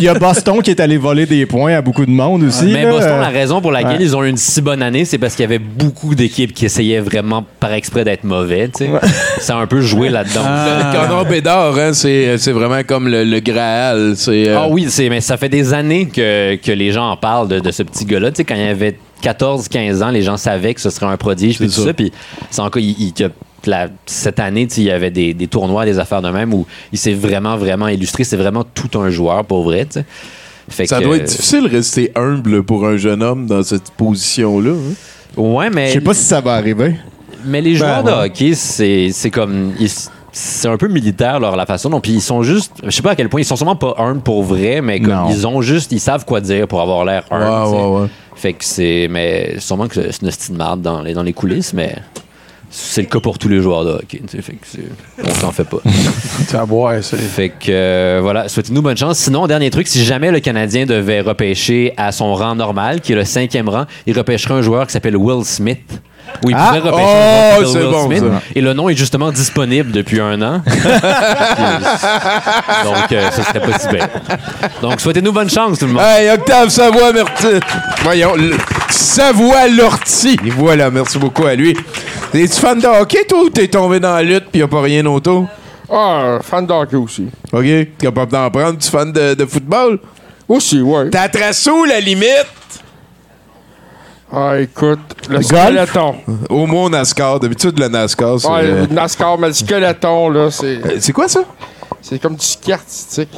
y 0.00 0.04
y 0.04 0.18
Boston 0.18 0.62
qui 0.62 0.70
est 0.70 0.80
allé 0.80 0.96
voler 0.96 1.26
des 1.26 1.44
points 1.44 1.74
à 1.74 1.82
beaucoup 1.82 2.06
de 2.06 2.10
monde 2.10 2.44
aussi. 2.44 2.66
Mais 2.66 2.84
là. 2.84 2.90
Boston, 2.90 3.20
la 3.20 3.28
raison 3.28 3.60
pour 3.60 3.70
laquelle 3.72 3.98
ouais. 3.98 4.02
ils 4.04 4.16
ont 4.16 4.24
eu 4.24 4.30
une 4.30 4.36
si 4.38 4.62
bonne 4.62 4.80
année, 4.82 5.04
c'est 5.04 5.18
parce 5.18 5.34
qu'il 5.34 5.42
y 5.42 5.46
avait 5.46 5.58
beaucoup 5.58 6.14
d'équipes 6.14 6.54
qui 6.54 6.64
essayaient 6.64 7.00
vraiment 7.00 7.44
par 7.60 7.72
exprès 7.74 8.04
d'être 8.04 8.24
mauvais. 8.24 8.68
tu 8.68 8.86
sais. 8.86 8.90
Ça 9.40 9.56
a 9.56 9.60
un 9.60 9.66
peu 9.66 9.80
joué 9.80 10.08
là-dedans. 10.08 10.42
Le 10.44 10.98
Connor 11.06 11.24
Bédard, 11.26 11.76
hein, 11.76 11.92
c'est 11.92 12.38
c'est 12.38 12.52
vraiment 12.52 12.82
comme 12.86 13.08
le, 13.08 13.24
le 13.24 13.40
Graal. 13.40 14.14
c'est, 14.16 14.48
euh, 14.48 14.58
Ah 14.60 14.66
oui, 14.70 14.86
c'est, 14.88 15.10
mais 15.10 15.20
ça 15.20 15.36
fait 15.36 15.48
des 15.50 15.74
années 15.74 16.06
que, 16.06 16.54
que 16.56 16.72
les 16.72 16.92
gens 16.92 17.10
en 17.10 17.16
parlent 17.16 17.48
de, 17.48 17.58
de 17.58 17.70
ce 17.72 17.82
petit 17.82 18.04
gars-là. 18.06 18.30
Tu 18.30 18.36
sais, 18.36 18.44
quand 18.44 18.54
il 18.54 18.68
avait 18.68 18.96
14-15 19.22 20.02
ans, 20.02 20.10
les 20.10 20.22
gens 20.22 20.36
savaient 20.36 20.72
que 20.72 20.80
ce 20.80 20.88
serait 20.90 21.06
un 21.06 21.16
prodige, 21.16 21.58
puis 21.58 21.66
tout 21.68 21.84
ça. 21.84 21.92
Puis 21.92 22.12
c'est 22.50 22.60
encore, 22.62 22.80
il, 22.80 22.90
il- 22.98 23.12
il 23.18 23.24
a- 23.24 23.28
la- 23.68 23.88
cette 24.06 24.40
année, 24.40 24.66
il 24.76 24.82
y 24.82 24.90
avait 24.90 25.10
des, 25.10 25.34
des 25.34 25.46
tournois, 25.46 25.84
des 25.84 25.98
affaires 25.98 26.22
de 26.22 26.30
même 26.30 26.52
où 26.54 26.66
il 26.92 26.98
s'est 26.98 27.12
vraiment, 27.14 27.56
vraiment 27.56 27.88
illustré. 27.88 28.24
C'est 28.24 28.36
vraiment 28.36 28.64
tout 28.64 28.98
un 28.98 29.10
joueur, 29.10 29.44
pour 29.44 29.62
vrai. 29.62 29.86
Fait 30.68 30.86
Ça 30.86 30.98
que- 30.98 31.04
doit 31.04 31.16
être 31.16 31.24
difficile 31.24 31.62
de 31.64 31.68
rester 31.68 32.12
humble 32.14 32.62
pour 32.62 32.86
un 32.86 32.96
jeune 32.96 33.22
homme 33.22 33.46
dans 33.46 33.62
cette 33.62 33.90
position-là. 33.92 34.70
hein. 34.72 35.40
Ouais, 35.40 35.70
mais. 35.70 35.88
Je 35.88 35.92
sais 35.94 36.00
pas 36.00 36.14
si 36.14 36.24
ça 36.24 36.40
va 36.40 36.54
arriver. 36.54 36.96
Mais 37.44 37.60
les 37.60 37.74
joueurs 37.76 38.02
Ben, 38.02 38.10
de 38.12 38.16
ouais. 38.18 38.26
hockey, 38.26 38.54
c'est 38.54 39.10
c'est 39.12 39.30
comme. 39.30 39.72
ils- 39.78 39.90
c'est 40.32 40.68
un 40.68 40.76
peu 40.76 40.88
militaire, 40.88 41.40
leur, 41.40 41.56
la 41.56 41.64
façon 41.66 41.88
dont. 41.90 42.00
Puis 42.00 42.12
ils 42.12 42.20
sont 42.20 42.42
juste. 42.42 42.72
Je 42.84 42.90
sais 42.90 43.02
pas 43.02 43.12
à 43.12 43.16
quel 43.16 43.28
point. 43.28 43.40
Ils 43.40 43.44
sont 43.44 43.56
sûrement 43.56 43.76
pas 43.76 43.94
humbles 43.98 44.20
pour 44.20 44.42
vrai, 44.42 44.80
mais 44.82 45.00
comme 45.00 45.14
Non. 45.14 45.30
ils 45.30 45.46
ont 45.46 45.62
juste. 45.62 45.90
Ils 45.92 46.00
savent 46.00 46.24
quoi 46.24 46.40
dire 46.40 46.66
pour 46.68 46.80
avoir 46.80 47.04
l'air 47.04 47.24
humble. 47.30 47.44
Ouais, 47.44 47.64
tu 47.64 47.70
sais. 47.70 47.84
ouais, 47.86 48.00
ouais. 48.02 48.08
Fait 48.36 48.52
que 48.52 48.64
c'est. 48.64 49.08
Mais 49.10 49.54
sûrement 49.58 49.88
que 49.88 49.94
c'est 50.10 50.22
une 50.22 50.28
de 50.54 50.58
marde 50.58 50.82
dans 50.82 51.00
les, 51.02 51.14
dans 51.14 51.22
les 51.22 51.32
coulisses, 51.32 51.72
mais. 51.72 51.94
C'est 52.70 53.02
le 53.02 53.06
cas 53.08 53.20
pour 53.20 53.38
tous 53.38 53.48
les 53.48 53.60
joueurs 53.60 53.84
de 53.84 53.90
hockey. 53.92 54.20
Fait 54.28 54.52
que 54.52 54.66
on 55.24 55.34
s'en 55.34 55.52
fait 55.52 55.64
pas. 55.64 55.78
Ça 56.48 56.66
boire, 56.66 57.02
c'est. 57.02 57.16
Fait 57.16 57.48
que 57.48 57.70
euh, 57.70 58.18
voilà, 58.22 58.48
souhaitez-nous 58.48 58.82
bonne 58.82 58.96
chance. 58.96 59.18
Sinon, 59.18 59.46
dernier 59.46 59.70
truc, 59.70 59.88
si 59.88 60.04
jamais 60.04 60.30
le 60.30 60.40
Canadien 60.40 60.84
devait 60.84 61.20
repêcher 61.20 61.94
à 61.96 62.12
son 62.12 62.34
rang 62.34 62.54
normal, 62.54 63.00
qui 63.00 63.12
est 63.12 63.16
le 63.16 63.24
cinquième 63.24 63.68
rang, 63.68 63.86
il 64.06 64.16
repêcherait 64.16 64.54
un 64.54 64.62
joueur 64.62 64.86
qui 64.86 64.92
s'appelle 64.92 65.16
Will 65.16 65.44
Smith. 65.44 66.00
Oui, 66.44 66.52
il 66.52 66.56
Ah! 66.58 66.66
pourrait 66.68 66.90
repêcher 66.90 67.58
Oh, 67.58 67.62
Will 67.78 67.90
bon, 67.90 68.06
Smith. 68.06 68.22
ça. 68.32 68.42
Et 68.54 68.60
le 68.60 68.72
nom 68.72 68.88
est 68.88 68.94
justement 68.94 69.30
disponible 69.32 69.90
depuis 69.90 70.20
un 70.20 70.40
an. 70.42 70.62
Donc, 72.84 73.12
euh, 73.12 73.30
ce 73.34 73.42
serait 73.42 73.60
pas 73.60 73.78
si 73.78 73.88
bête. 73.88 74.10
Donc, 74.82 75.00
souhaitez-nous 75.00 75.32
bonne 75.32 75.50
chance, 75.50 75.78
tout 75.78 75.86
le 75.86 75.92
monde. 75.92 76.02
Hey, 76.04 76.30
Octave 76.30 76.68
Savoie, 76.68 77.12
merci. 77.12 77.46
Voyons, 78.02 78.34
le- 78.36 78.56
Savoie 78.90 79.68
Lortie. 79.68 80.38
Voilà, 80.56 80.90
merci 80.90 81.18
beaucoup 81.18 81.44
à 81.46 81.54
lui. 81.54 81.76
Es-tu 82.34 82.60
fan 82.60 82.78
de 82.78 82.86
hockey, 82.86 83.24
toi, 83.28 83.40
ou 83.44 83.50
t'es 83.50 83.68
tombé 83.68 83.98
dans 84.00 84.14
la 84.14 84.22
lutte 84.22 84.46
puis 84.50 84.60
y 84.60 84.62
a 84.64 84.68
pas 84.68 84.82
rien 84.82 85.04
autour? 85.06 85.46
Ah, 85.90 86.38
fan 86.42 86.66
de 86.66 86.72
hockey 86.72 86.96
aussi. 86.96 87.26
OK. 87.52 87.64
Capable 87.98 88.32
d'en 88.32 88.50
prendre. 88.50 88.78
Tu 88.78 88.90
fan 88.90 89.10
de, 89.12 89.34
de 89.34 89.46
football? 89.46 89.98
Aussi, 90.48 90.80
ouais. 90.80 91.10
T'as 91.10 91.28
tracé 91.28 91.70
où 91.70 91.84
la 91.84 92.00
limite? 92.00 92.46
Ah, 94.32 94.58
écoute, 94.60 94.98
le 95.30 95.36
golf? 95.36 95.46
skeleton. 95.46 96.16
Au 96.50 96.66
moins 96.66 96.90
NASCAR. 96.90 97.40
D'habitude, 97.40 97.78
le 97.78 97.88
NASCAR, 97.88 98.38
c'est... 98.38 98.48
Ouais, 98.48 98.60
euh, 98.64 98.86
le 98.86 98.94
NASCAR, 98.94 99.38
mais 99.38 99.46
le 99.48 99.52
skeleton, 99.54 100.28
là, 100.30 100.50
c'est. 100.50 101.00
C'est 101.00 101.12
quoi 101.12 101.28
ça? 101.28 101.40
C'est 102.02 102.18
comme 102.20 102.36
du 102.36 102.44
ski 102.44 102.72
artistique. 102.72 103.30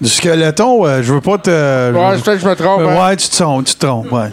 Du 0.00 0.08
skeleton, 0.08 0.84
euh, 0.86 1.02
je 1.02 1.12
veux 1.14 1.20
pas 1.20 1.38
te. 1.38 1.50
Ouais, 1.92 2.12
peut-être 2.22 2.36
que 2.36 2.38
je 2.38 2.48
me 2.48 2.54
trompe. 2.56 2.80
Euh, 2.82 2.88
hein. 2.98 3.08
Ouais, 3.08 3.16
tu 3.16 3.28
te 3.28 3.36
trompes, 3.36 3.64
tu 3.64 3.74
te 3.74 3.86
trompes, 3.86 4.12
ouais. 4.12 4.30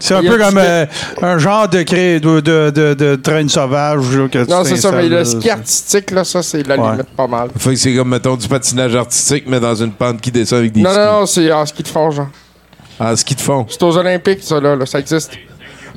C'est 0.00 0.14
un 0.14 0.22
peu 0.22 0.38
comme 0.38 0.58
euh, 0.58 0.86
un 1.22 1.38
genre 1.38 1.66
de, 1.68 1.82
cré... 1.82 2.20
de, 2.20 2.38
de, 2.38 2.70
de, 2.70 2.94
de 2.94 3.16
train 3.16 3.48
sauvage. 3.48 4.00
que 4.30 4.48
Non, 4.48 4.62
c'est 4.64 4.76
ça, 4.76 4.92
mais 4.92 5.08
le 5.08 5.24
ski 5.24 5.50
artistique, 5.50 6.12
là, 6.12 6.22
ça, 6.24 6.40
c'est 6.42 6.64
la 6.66 6.76
Ouais. 6.78 6.90
limite 6.92 7.08
pas 7.16 7.26
mal. 7.26 7.48
Fait 7.58 7.70
que 7.70 7.76
c'est 7.76 7.94
comme, 7.96 8.08
mettons, 8.10 8.36
du 8.36 8.46
patinage 8.46 8.94
artistique, 8.94 9.44
mais 9.48 9.58
dans 9.58 9.74
une 9.74 9.90
pente 9.90 10.20
qui 10.20 10.30
descend 10.30 10.60
avec 10.60 10.72
des 10.72 10.82
Non, 10.82 10.90
skis. 10.90 10.98
non, 10.98 11.20
non, 11.20 11.26
c'est 11.26 11.50
en 11.52 11.66
ski 11.66 11.82
de 11.82 11.88
fond, 11.88 12.10
genre. 12.12 12.28
En 13.00 13.14
ski 13.16 13.34
de 13.34 13.40
fond. 13.40 13.66
C'est 13.68 13.82
aux 13.82 13.96
Olympiques, 13.96 14.42
ça, 14.42 14.60
là, 14.60 14.74
là, 14.74 14.86
ça 14.86 14.98
existe. 14.98 15.32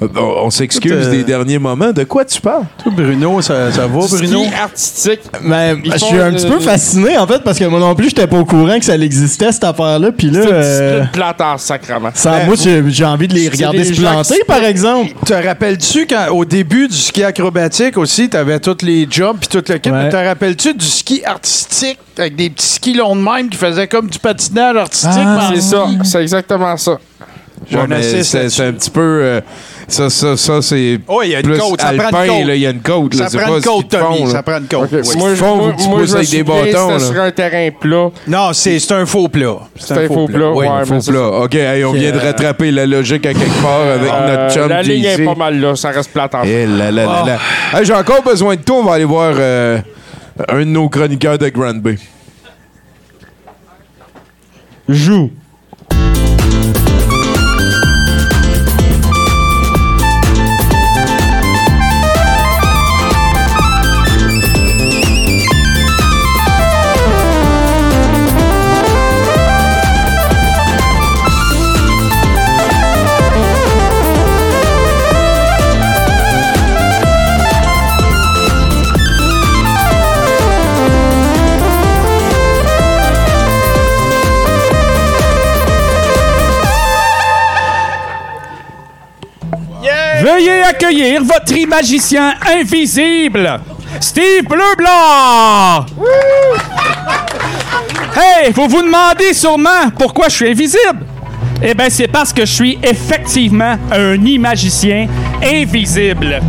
Euh, 0.01 0.07
On, 0.15 0.45
on 0.45 0.49
s'excuse 0.49 0.91
Écoute, 0.91 1.05
euh, 1.07 1.11
des 1.11 1.23
derniers 1.23 1.59
moments. 1.59 1.91
De 1.91 2.03
quoi 2.03 2.25
tu 2.25 2.41
parles? 2.41 2.65
Toi, 2.81 2.91
Bruno, 2.95 3.41
ça, 3.41 3.71
ça 3.71 3.81
va, 3.87 3.99
Bruno? 4.07 4.43
Ski 4.45 4.53
artistique. 4.53 5.19
Mais 5.43 5.75
Ils 5.83 5.91
je 5.93 5.97
suis 5.97 6.17
un 6.19 6.31
petit 6.31 6.47
peu 6.47 6.59
fasciné 6.59 7.17
en 7.17 7.27
fait 7.27 7.43
parce 7.43 7.59
que 7.59 7.65
moi 7.65 7.79
non 7.79 7.93
plus 7.95 8.09
j'étais 8.09 8.27
pas 8.27 8.37
au 8.37 8.45
courant 8.45 8.79
que 8.79 8.85
ça 8.85 8.95
existait 8.95 9.51
cette 9.51 9.63
affaire-là 9.63 10.11
puis 10.11 10.29
là 10.31 10.41
C'est 10.41 10.49
une 10.49 10.53
euh, 10.55 11.57
sacrement. 11.57 12.09
ça, 12.13 12.31
Ben, 12.39 12.45
moi 12.47 12.55
j'ai 12.61 12.83
j'ai 12.89 13.05
envie 13.05 13.27
de 13.27 13.33
les 13.33 13.47
regarder 13.49 13.79
des 13.83 13.93
se 13.93 13.99
planter 14.01 14.41
par 14.47 14.63
exemple. 14.63 15.11
Te 15.25 15.33
rappelles-tu 15.33 16.07
qu'au 16.07 16.45
début 16.45 16.87
du 16.87 16.95
ski 16.97 17.23
acrobatique 17.23 17.97
aussi, 17.97 18.29
t'avais 18.29 18.59
tous 18.59 18.77
les 18.83 19.07
jumps 19.09 19.39
puis 19.39 19.49
tout 19.49 19.63
le 19.71 19.77
kit, 19.77 19.91
Ouais. 19.91 20.03
mais 20.05 20.09
te 20.09 20.15
rappelles-tu 20.15 20.73
du 20.73 20.85
ski 20.85 21.23
artistique 21.25 21.99
avec 22.17 22.35
des 22.35 22.49
petits 22.49 22.67
skis 22.67 22.93
longs 22.93 23.15
de 23.15 23.21
même 23.21 23.49
qui 23.49 23.57
faisaient 23.57 23.87
comme 23.87 24.09
du 24.09 24.19
patinage 24.19 24.75
artistique? 24.77 25.09
Ah, 25.15 25.51
C'est 25.53 25.61
ça, 25.61 25.85
c'est 26.03 26.21
exactement 26.21 26.75
ça. 26.77 26.97
C'est 27.69 28.61
un 28.61 28.73
petit 28.73 28.89
peu... 28.89 29.41
ça, 29.91 30.09
ça, 30.09 30.37
ça, 30.37 30.61
c'est 30.61 30.99
Oh, 31.07 31.21
il 31.23 31.29
y 31.31 31.35
a 31.35 31.39
une 31.39 31.45
plus 31.45 31.59
côte, 31.59 31.79
ça 31.81 31.87
prend 31.87 31.93
une 31.95 32.01
alpin, 32.01 32.27
côte. 32.27 32.47
là. 32.47 32.55
Il 32.55 32.61
y 32.61 32.65
a 32.65 32.69
une 32.71 32.81
côte, 32.81 33.13
là. 33.15 33.23
Ça 33.25 33.29
C'est 33.29 33.37
prend 33.37 33.47
pas 33.51 33.57
une 33.57 33.63
côte, 33.63 33.89
Tommy. 33.89 34.31
Ça 34.31 34.43
prend 34.43 34.57
une 34.57 34.67
côte. 34.67 34.89
Oui. 34.91 34.99
Moi, 35.17 35.29
moi, 35.39 35.73
je 36.05 36.11
me 36.11 36.15
avec 36.15 36.29
des 36.29 36.43
bâtons, 36.43 36.99
sur 36.99 37.19
un 37.21 37.31
terrain 37.31 37.69
plat. 37.79 38.09
Non, 38.27 38.53
c'est 38.53 38.79
c'est 38.79 38.93
un 38.93 39.05
faux 39.05 39.27
plat. 39.27 39.57
C'est 39.75 39.97
un 39.97 40.07
faux 40.07 40.27
plat. 40.27 40.51
Oui, 40.51 40.65
mais 40.89 40.99
c'est 41.01 41.11
plat. 41.11 41.27
OK, 41.27 41.55
hey, 41.55 41.83
on 41.85 41.93
vient 41.93 42.11
de 42.11 42.17
euh, 42.17 42.21
rattraper 42.21 42.71
la 42.71 42.85
logique 42.85 43.25
à 43.25 43.33
quelque 43.33 43.61
part 43.61 43.81
avec. 43.81 44.11
Euh, 44.11 44.27
notre 44.45 44.53
chum 44.55 44.69
La 44.69 44.81
ligne 44.81 45.05
est 45.05 45.25
pas 45.25 45.35
mal 45.35 45.59
là, 45.59 45.75
ça 45.75 45.89
reste 45.91 46.11
plate 46.11 46.33
en 46.35 46.43
Eh 46.43 46.65
là 46.65 46.91
là 46.91 47.05
là 47.05 47.23
là. 47.25 47.37
Hey, 47.79 47.85
J'ai 47.85 47.93
encore 47.93 48.23
besoin 48.23 48.55
de 48.55 48.61
toi. 48.61 48.77
On 48.77 48.83
va 48.83 48.93
aller 48.95 49.05
voir 49.05 49.33
euh, 49.37 49.79
un 50.49 50.59
de 50.59 50.63
nos 50.65 50.87
chroniqueurs 50.89 51.37
de 51.37 51.49
Grand 51.49 51.75
Bay. 51.75 51.97
Joue. 54.89 55.31
Veuillez 90.21 90.61
accueillir 90.61 91.23
votre 91.23 91.51
imagicien 91.57 92.35
invisible, 92.59 93.59
Steve 93.99 94.43
Bleu-Blanc! 94.47 95.85
Hey, 98.15 98.51
vous 98.51 98.67
vous 98.67 98.83
demandez 98.83 99.33
sûrement 99.33 99.89
pourquoi 99.97 100.29
je 100.29 100.35
suis 100.35 100.49
invisible? 100.49 101.07
Eh 101.63 101.73
bien, 101.73 101.87
c'est 101.89 102.07
parce 102.07 102.31
que 102.31 102.45
je 102.45 102.53
suis 102.53 102.79
effectivement 102.83 103.77
un 103.91 104.23
imagicien 104.23 105.07
invisible. 105.43 106.39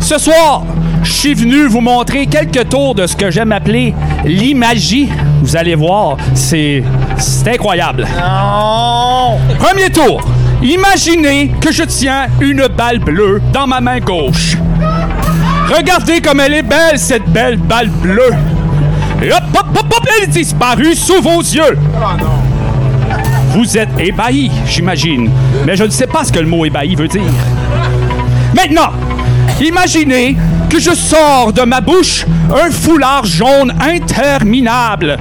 Ce 0.00 0.18
soir, 0.18 0.64
je 1.04 1.12
suis 1.12 1.34
venu 1.34 1.66
vous 1.68 1.80
montrer 1.80 2.26
quelques 2.26 2.68
tours 2.68 2.96
de 2.96 3.06
ce 3.06 3.14
que 3.14 3.30
j'aime 3.30 3.52
appeler 3.52 3.94
l'imagie. 4.24 5.08
Vous 5.42 5.56
allez 5.56 5.76
voir, 5.76 6.16
c'est 6.34 6.82
c'est 7.18 7.50
incroyable. 7.50 8.04
Premier 9.60 9.90
tour. 9.90 10.20
Imaginez 10.62 11.52
que 11.60 11.70
je 11.70 11.82
tiens 11.84 12.26
une 12.40 12.66
balle 12.68 12.98
bleue 12.98 13.40
dans 13.52 13.66
ma 13.66 13.80
main 13.80 14.00
gauche. 14.00 14.56
Regardez 15.68 16.20
comme 16.20 16.40
elle 16.40 16.54
est 16.54 16.62
belle, 16.62 16.98
cette 16.98 17.28
belle 17.28 17.56
balle 17.56 17.88
bleue. 17.88 18.32
Et 19.22 19.32
hop, 19.32 19.42
hop, 19.54 19.66
hop, 19.78 19.94
hop, 19.96 20.08
elle 20.16 20.24
est 20.24 20.32
disparue 20.32 20.94
sous 20.94 21.20
vos 21.20 21.40
yeux. 21.40 21.78
Vous 23.50 23.76
êtes 23.76 23.88
ébahi, 23.98 24.50
j'imagine. 24.66 25.30
Mais 25.66 25.76
je 25.76 25.84
ne 25.84 25.90
sais 25.90 26.06
pas 26.06 26.24
ce 26.24 26.32
que 26.32 26.38
le 26.38 26.46
mot 26.46 26.64
ébahi 26.64 26.94
veut 26.94 27.08
dire. 27.08 27.22
Maintenant, 28.54 28.92
imaginez 29.60 30.36
que 30.70 30.80
je 30.80 30.94
sors 30.94 31.52
de 31.52 31.62
ma 31.62 31.80
bouche 31.80 32.26
un 32.50 32.70
foulard 32.70 33.24
jaune 33.24 33.72
interminable. 33.80 35.18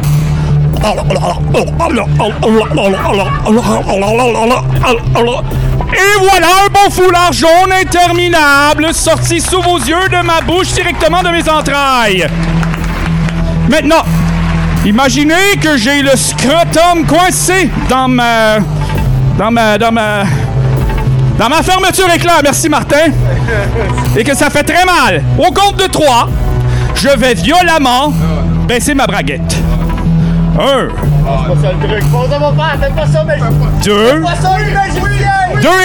Et 5.93 6.19
voilà 6.19 6.47
un 6.65 6.69
bon 6.69 6.91
foulard 6.91 7.31
jaune 7.31 7.71
interminable 7.71 8.93
sorti 8.93 9.39
sous 9.39 9.61
vos 9.61 9.77
yeux 9.77 10.09
de 10.11 10.23
ma 10.25 10.41
bouche 10.41 10.73
directement 10.73 11.23
de 11.23 11.29
mes 11.29 11.49
entrailles. 11.49 12.27
Maintenant, 13.69 14.03
imaginez 14.86 15.57
que 15.61 15.77
j'ai 15.77 16.01
le 16.01 16.15
scrotum 16.15 17.05
coincé 17.07 17.69
dans 17.89 18.07
ma. 18.07 18.59
dans 19.38 19.51
ma. 19.51 19.77
dans 19.77 19.91
ma. 19.91 20.23
dans 21.39 21.49
ma 21.49 21.63
fermeture 21.63 22.09
éclair. 22.13 22.41
Merci, 22.43 22.69
Martin. 22.69 23.11
Et 24.15 24.23
que 24.23 24.36
ça 24.36 24.49
fait 24.49 24.63
très 24.63 24.86
mal. 24.86 25.23
Au 25.38 25.51
compte 25.51 25.77
de 25.77 25.88
trois, 25.88 26.29
je 26.95 27.09
vais 27.09 27.33
violemment 27.33 28.13
baisser 28.67 28.93
ma 28.93 29.07
braguette. 29.07 29.55
Un. 30.58 30.88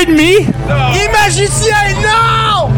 Et 0.00 0.06
demi. 0.06 0.46
Non! 1.96 2.68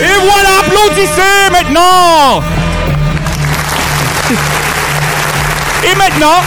Et 0.00 0.18
voilà, 0.26 0.52
applaudissez 0.60 1.50
maintenant! 1.52 2.42
Et 5.84 5.94
maintenant, 5.96 6.40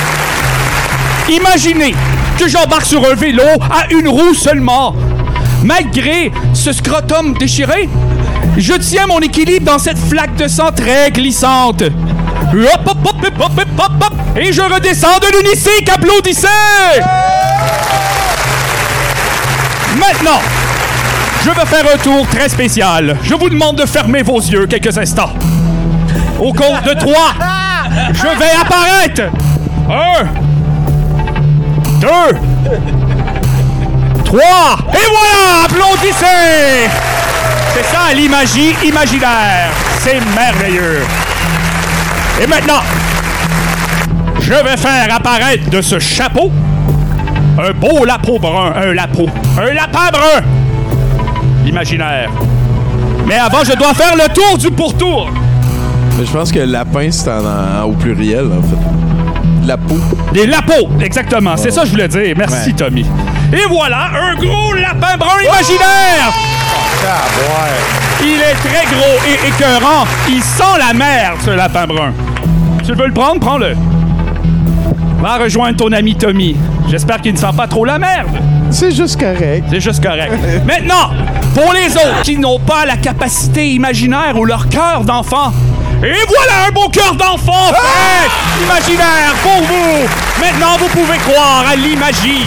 imaginez 1.30 1.96
que 2.40 2.48
j'embarque 2.48 2.86
sur 2.86 3.06
un 3.06 3.16
vélo 3.16 3.44
à 3.72 3.92
une 3.92 4.08
roue 4.08 4.34
seulement. 4.34 4.96
Malgré 5.64 6.32
ce 6.54 6.72
scrotum 6.74 7.34
déchiré, 7.36 7.90
je 8.58 8.74
tiens 8.74 9.08
mon 9.08 9.20
équilibre 9.20 9.66
dans 9.66 9.80
cette 9.80 9.98
flaque 9.98 10.36
de 10.36 10.48
sang 10.48 10.72
très 10.72 11.12
glissante. 11.12 11.82
Hop, 11.82 12.82
hop, 12.86 12.98
hop, 13.06 13.26
hop, 13.40 13.52
hop, 13.80 13.92
hop, 14.02 14.14
et 14.38 14.54
je 14.54 14.62
redescends 14.62 15.20
de 15.20 15.38
l'unicycle, 15.38 15.92
applaudissez! 15.92 16.48
Maintenant, 19.98 20.42
je 21.44 21.50
vais 21.50 21.66
faire 21.66 21.86
un 21.94 21.98
tour 21.98 22.28
très 22.28 22.50
spécial. 22.50 23.18
Je 23.24 23.34
vous 23.34 23.50
demande 23.50 23.78
de 23.78 23.86
fermer 23.86 24.22
vos 24.22 24.40
yeux 24.40 24.68
quelques 24.68 24.98
instants. 24.98 25.34
Au 26.40 26.54
compte 26.54 26.84
de 26.84 26.94
trois, 27.00 27.34
je 28.14 28.40
vais 28.40 28.52
apparaître. 28.62 29.24
Un, 29.90 30.26
deux, 32.00 32.38
trois, 34.26 34.78
et 34.94 35.08
voilà, 35.10 35.66
applaudissez. 35.66 36.90
C'est 37.74 37.84
ça 37.86 38.14
l'imagie 38.16 38.76
imaginaire. 38.86 39.70
C'est 40.00 40.20
merveilleux. 40.36 41.02
Et 42.42 42.48
maintenant, 42.48 42.82
je 44.42 44.54
vais 44.54 44.78
faire 44.78 45.08
apparaître 45.16 45.70
de 45.70 45.82
ce 45.82 46.00
chapeau 46.00 46.52
un 47.58 47.72
beau 47.72 48.04
lapin 48.06 48.38
brun, 48.40 48.74
un 48.76 48.94
lapin, 48.94 49.26
un 49.60 49.74
lapin 49.74 50.10
brun 50.12 50.44
imaginaire. 51.68 52.30
Mais 53.26 53.38
avant, 53.38 53.64
je 53.64 53.74
dois 53.74 53.94
faire 53.94 54.16
le 54.16 54.28
tour 54.34 54.58
du 54.58 54.70
pourtour. 54.72 55.30
Mais 56.18 56.26
je 56.26 56.32
pense 56.32 56.52
que 56.52 56.60
lapin, 56.60 57.10
c'est 57.12 57.30
en- 57.32 57.46
en- 57.46 57.84
au 57.86 57.94
pluriel, 57.94 58.46
en 58.48 58.62
fait. 58.62 59.66
La 59.66 59.78
peau. 59.78 59.98
Des 60.34 60.46
lapos, 60.46 60.90
exactement. 61.02 61.56
C'est 61.56 61.72
ça 61.72 61.82
que 61.82 61.88
je 61.88 61.92
voulais 61.92 62.08
dire. 62.08 62.34
Merci, 62.38 62.74
Tommy. 62.74 63.06
Et 63.54 63.66
voilà, 63.70 64.10
un 64.14 64.36
gros 64.36 64.74
lapin 64.74 65.16
brun 65.18 65.42
imaginaire. 65.44 66.34
Il 68.22 68.40
est 68.40 68.56
très 68.56 68.86
gros 68.86 69.20
et 69.28 69.48
écœurant. 69.48 70.06
Il 70.30 70.42
sent 70.42 70.78
la 70.80 70.94
merde, 70.94 71.38
ce 71.44 71.52
lapin 71.52 71.86
brun. 71.86 72.14
Tu 72.86 72.94
veux 72.94 73.08
le 73.08 73.14
prendre? 73.14 73.40
Prends-le. 73.40 73.76
Va 75.22 75.38
rejoindre 75.38 75.78
ton 75.78 75.92
ami 75.92 76.16
Tommy. 76.16 76.56
J'espère 76.90 77.22
qu'il 77.22 77.34
ne 77.34 77.38
sent 77.38 77.54
pas 77.56 77.68
trop 77.68 77.86
la 77.86 77.98
merde. 77.98 78.38
C'est 78.70 78.92
juste 78.92 79.20
correct. 79.20 79.66
C'est 79.70 79.82
juste 79.82 80.04
correct. 80.04 80.34
Maintenant, 80.66 81.12
pour 81.54 81.74
les 81.74 81.96
autres 81.96 82.22
qui 82.24 82.38
n'ont 82.38 82.60
pas 82.60 82.86
la 82.86 82.98
capacité 82.98 83.70
imaginaire 83.70 84.38
ou 84.38 84.46
leur 84.46 84.68
cœur 84.68 85.04
d'enfant, 85.04 85.54
et 86.04 86.12
voilà 86.28 86.68
un 86.68 86.72
beau 86.72 86.90
cœur 86.90 87.16
d'enfant 87.16 87.74
fait 87.74 88.64
imaginaire 88.64 89.34
pour 89.42 89.62
vous. 89.62 90.08
Maintenant, 90.42 90.78
vous 90.78 90.88
pouvez 90.88 91.18
croire 91.20 91.66
à 91.72 91.76
l'imagie. 91.76 92.46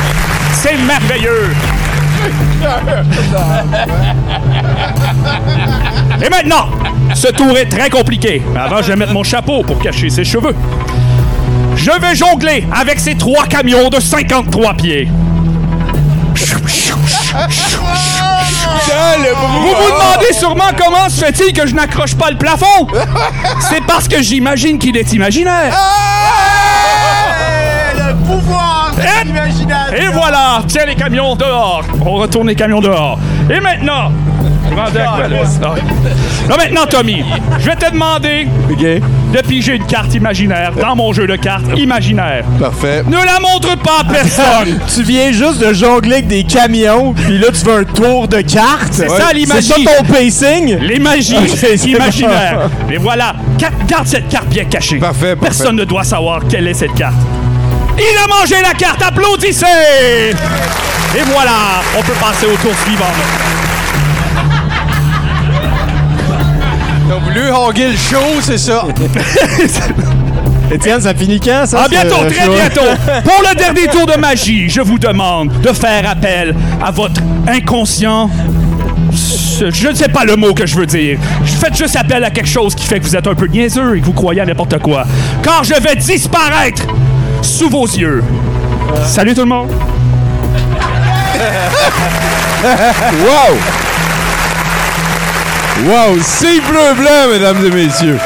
C'est 0.52 0.76
merveilleux. 0.76 1.54
Et 6.24 6.28
maintenant, 6.28 6.66
ce 7.15 7.28
tour 7.28 7.57
est 7.57 7.66
très 7.66 7.89
compliqué. 7.90 8.43
Mais 8.53 8.61
avant, 8.61 8.82
je 8.82 8.89
vais 8.89 8.97
mettre 8.97 9.12
mon 9.12 9.23
chapeau 9.23 9.62
pour 9.62 9.78
cacher 9.78 10.11
ses 10.11 10.24
cheveux. 10.24 10.55
Je 11.77 11.90
vais 12.01 12.15
jongler 12.15 12.66
avec 12.73 12.98
ces 12.98 13.16
trois 13.16 13.47
camions 13.47 13.89
de 13.90 14.01
53 14.01 14.74
pieds. 14.74 15.09
Vous 19.07 19.62
vous 19.62 19.93
demandez 19.93 20.32
sûrement 20.32 20.70
comment 20.77 21.09
se 21.09 21.24
fait-il 21.24 21.53
que 21.53 21.66
je 21.66 21.74
n'accroche 21.74 22.15
pas 22.15 22.31
le 22.31 22.39
plafond? 22.39 22.86
C'est 23.61 23.85
parce 23.86 24.09
que 24.09 24.23
j'imagine 24.23 24.78
qu'il 24.78 24.97
est 24.97 25.12
imaginaire. 25.12 25.77
Le 27.97 28.15
pouvoir. 28.27 28.65
Et 29.96 30.06
voilà, 30.12 30.62
tiens 30.66 30.86
les 30.86 30.94
camions 30.94 31.34
dehors. 31.34 31.82
On 32.04 32.12
retourne 32.12 32.48
les 32.48 32.54
camions 32.54 32.80
dehors. 32.80 33.18
Et 33.50 33.60
maintenant, 33.60 34.10
je 34.70 34.74
rendais 34.76 35.00
à 35.00 35.04
quoi, 35.16 35.28
là? 35.28 35.36
Ah. 35.62 36.56
Maintenant, 36.56 36.86
Tommy, 36.88 37.24
je 37.58 37.66
vais 37.66 37.76
te 37.76 37.90
demander 37.90 38.48
de 38.68 39.40
piger 39.42 39.76
une 39.76 39.86
carte 39.86 40.14
imaginaire 40.14 40.72
dans 40.80 40.94
mon 40.96 41.12
jeu 41.12 41.26
de 41.26 41.36
cartes 41.36 41.64
imaginaire. 41.76 42.44
Parfait. 42.58 43.02
Ne 43.06 43.16
la 43.16 43.40
montre 43.40 43.76
pas 43.78 44.00
à 44.00 44.04
personne. 44.04 44.78
tu 44.94 45.02
viens 45.02 45.32
juste 45.32 45.58
de 45.66 45.72
jongler 45.72 46.14
avec 46.14 46.28
des 46.28 46.44
camions, 46.44 47.12
puis 47.12 47.38
là, 47.38 47.48
tu 47.52 47.64
veux 47.64 47.80
un 47.80 47.84
tour 47.84 48.28
de 48.28 48.40
carte. 48.40 48.88
C'est 48.92 49.08
ça 49.08 49.32
l'imagie. 49.32 49.72
C'est 49.76 49.84
ça 49.84 49.90
ton 49.98 50.04
pacing? 50.12 50.78
Les 50.80 50.98
magies 50.98 51.36
Ok, 51.36 51.48
c'est 51.56 51.76
imaginaires. 51.88 52.68
bon. 52.68 52.86
Mais 52.88 52.96
voilà, 52.96 53.34
garde 53.88 54.06
cette 54.06 54.28
carte 54.28 54.48
bien 54.48 54.64
cachée. 54.64 54.98
Parfait, 54.98 55.34
parfait. 55.36 55.40
Personne 55.40 55.76
ne 55.76 55.84
doit 55.84 56.04
savoir 56.04 56.40
quelle 56.48 56.68
est 56.68 56.74
cette 56.74 56.94
carte. 56.94 57.16
Il 57.98 58.16
a 58.23 58.27
mangé 58.28 58.56
la 58.62 58.74
carte, 58.74 59.02
applaudissez! 59.02 59.64
Et 61.16 61.23
voilà, 61.32 61.82
on 61.97 62.02
peut 62.02 62.12
passer 62.20 62.47
au 62.47 62.56
tour 62.56 62.73
suivant. 62.85 63.05
T'as 67.09 67.16
voulu 67.16 67.51
hoguer 67.51 67.89
le 67.93 67.97
show, 67.97 68.40
c'est 68.43 68.59
ça? 68.59 68.85
Étienne, 70.70 71.01
ça 71.01 71.14
finit 71.14 71.39
quand, 71.40 71.64
ça? 71.66 71.82
À 71.82 71.85
ce 71.85 71.90
bientôt, 71.90 72.16
très 72.28 72.44
show? 72.44 72.52
bientôt. 72.52 72.90
Pour 73.24 73.43
le 73.48 73.55
dernier 73.56 73.86
tour 73.86 74.05
de 74.06 74.18
magie, 74.18 74.68
je 74.68 74.81
vous 74.81 74.98
demande 74.98 75.51
de 75.62 75.73
faire 75.73 76.10
appel 76.10 76.55
à 76.85 76.90
votre 76.90 77.20
inconscient. 77.47 78.28
Je 79.59 79.89
ne 79.89 79.94
sais 79.94 80.09
pas 80.09 80.24
le 80.24 80.36
mot 80.36 80.52
que 80.52 80.66
je 80.66 80.77
veux 80.77 80.86
dire. 80.86 81.18
Faites 81.44 81.77
juste 81.77 81.97
appel 81.97 82.23
à 82.24 82.31
quelque 82.31 82.48
chose 82.48 82.74
qui 82.74 82.85
fait 82.85 82.98
que 82.98 83.05
vous 83.05 83.16
êtes 83.16 83.27
un 83.27 83.35
peu 83.35 83.47
niaiseux 83.47 83.97
et 83.97 84.01
que 84.01 84.05
vous 84.05 84.12
croyez 84.12 84.40
à 84.43 84.44
n'importe 84.44 84.78
quoi. 84.81 85.05
Car 85.43 85.64
je 85.64 85.74
vais 85.81 85.94
disparaître 85.97 86.82
sous 87.42 87.68
vos 87.68 87.86
yeux. 87.86 88.22
Salut 89.04 89.34
tout 89.34 89.40
le 89.40 89.46
monde. 89.46 89.70
wow! 93.24 93.56
Wow! 95.84 96.18
C'est 96.22 96.60
bleu 96.60 96.94
blanc, 96.96 97.28
mesdames 97.30 97.64
et 97.64 97.70
messieurs. 97.70 98.18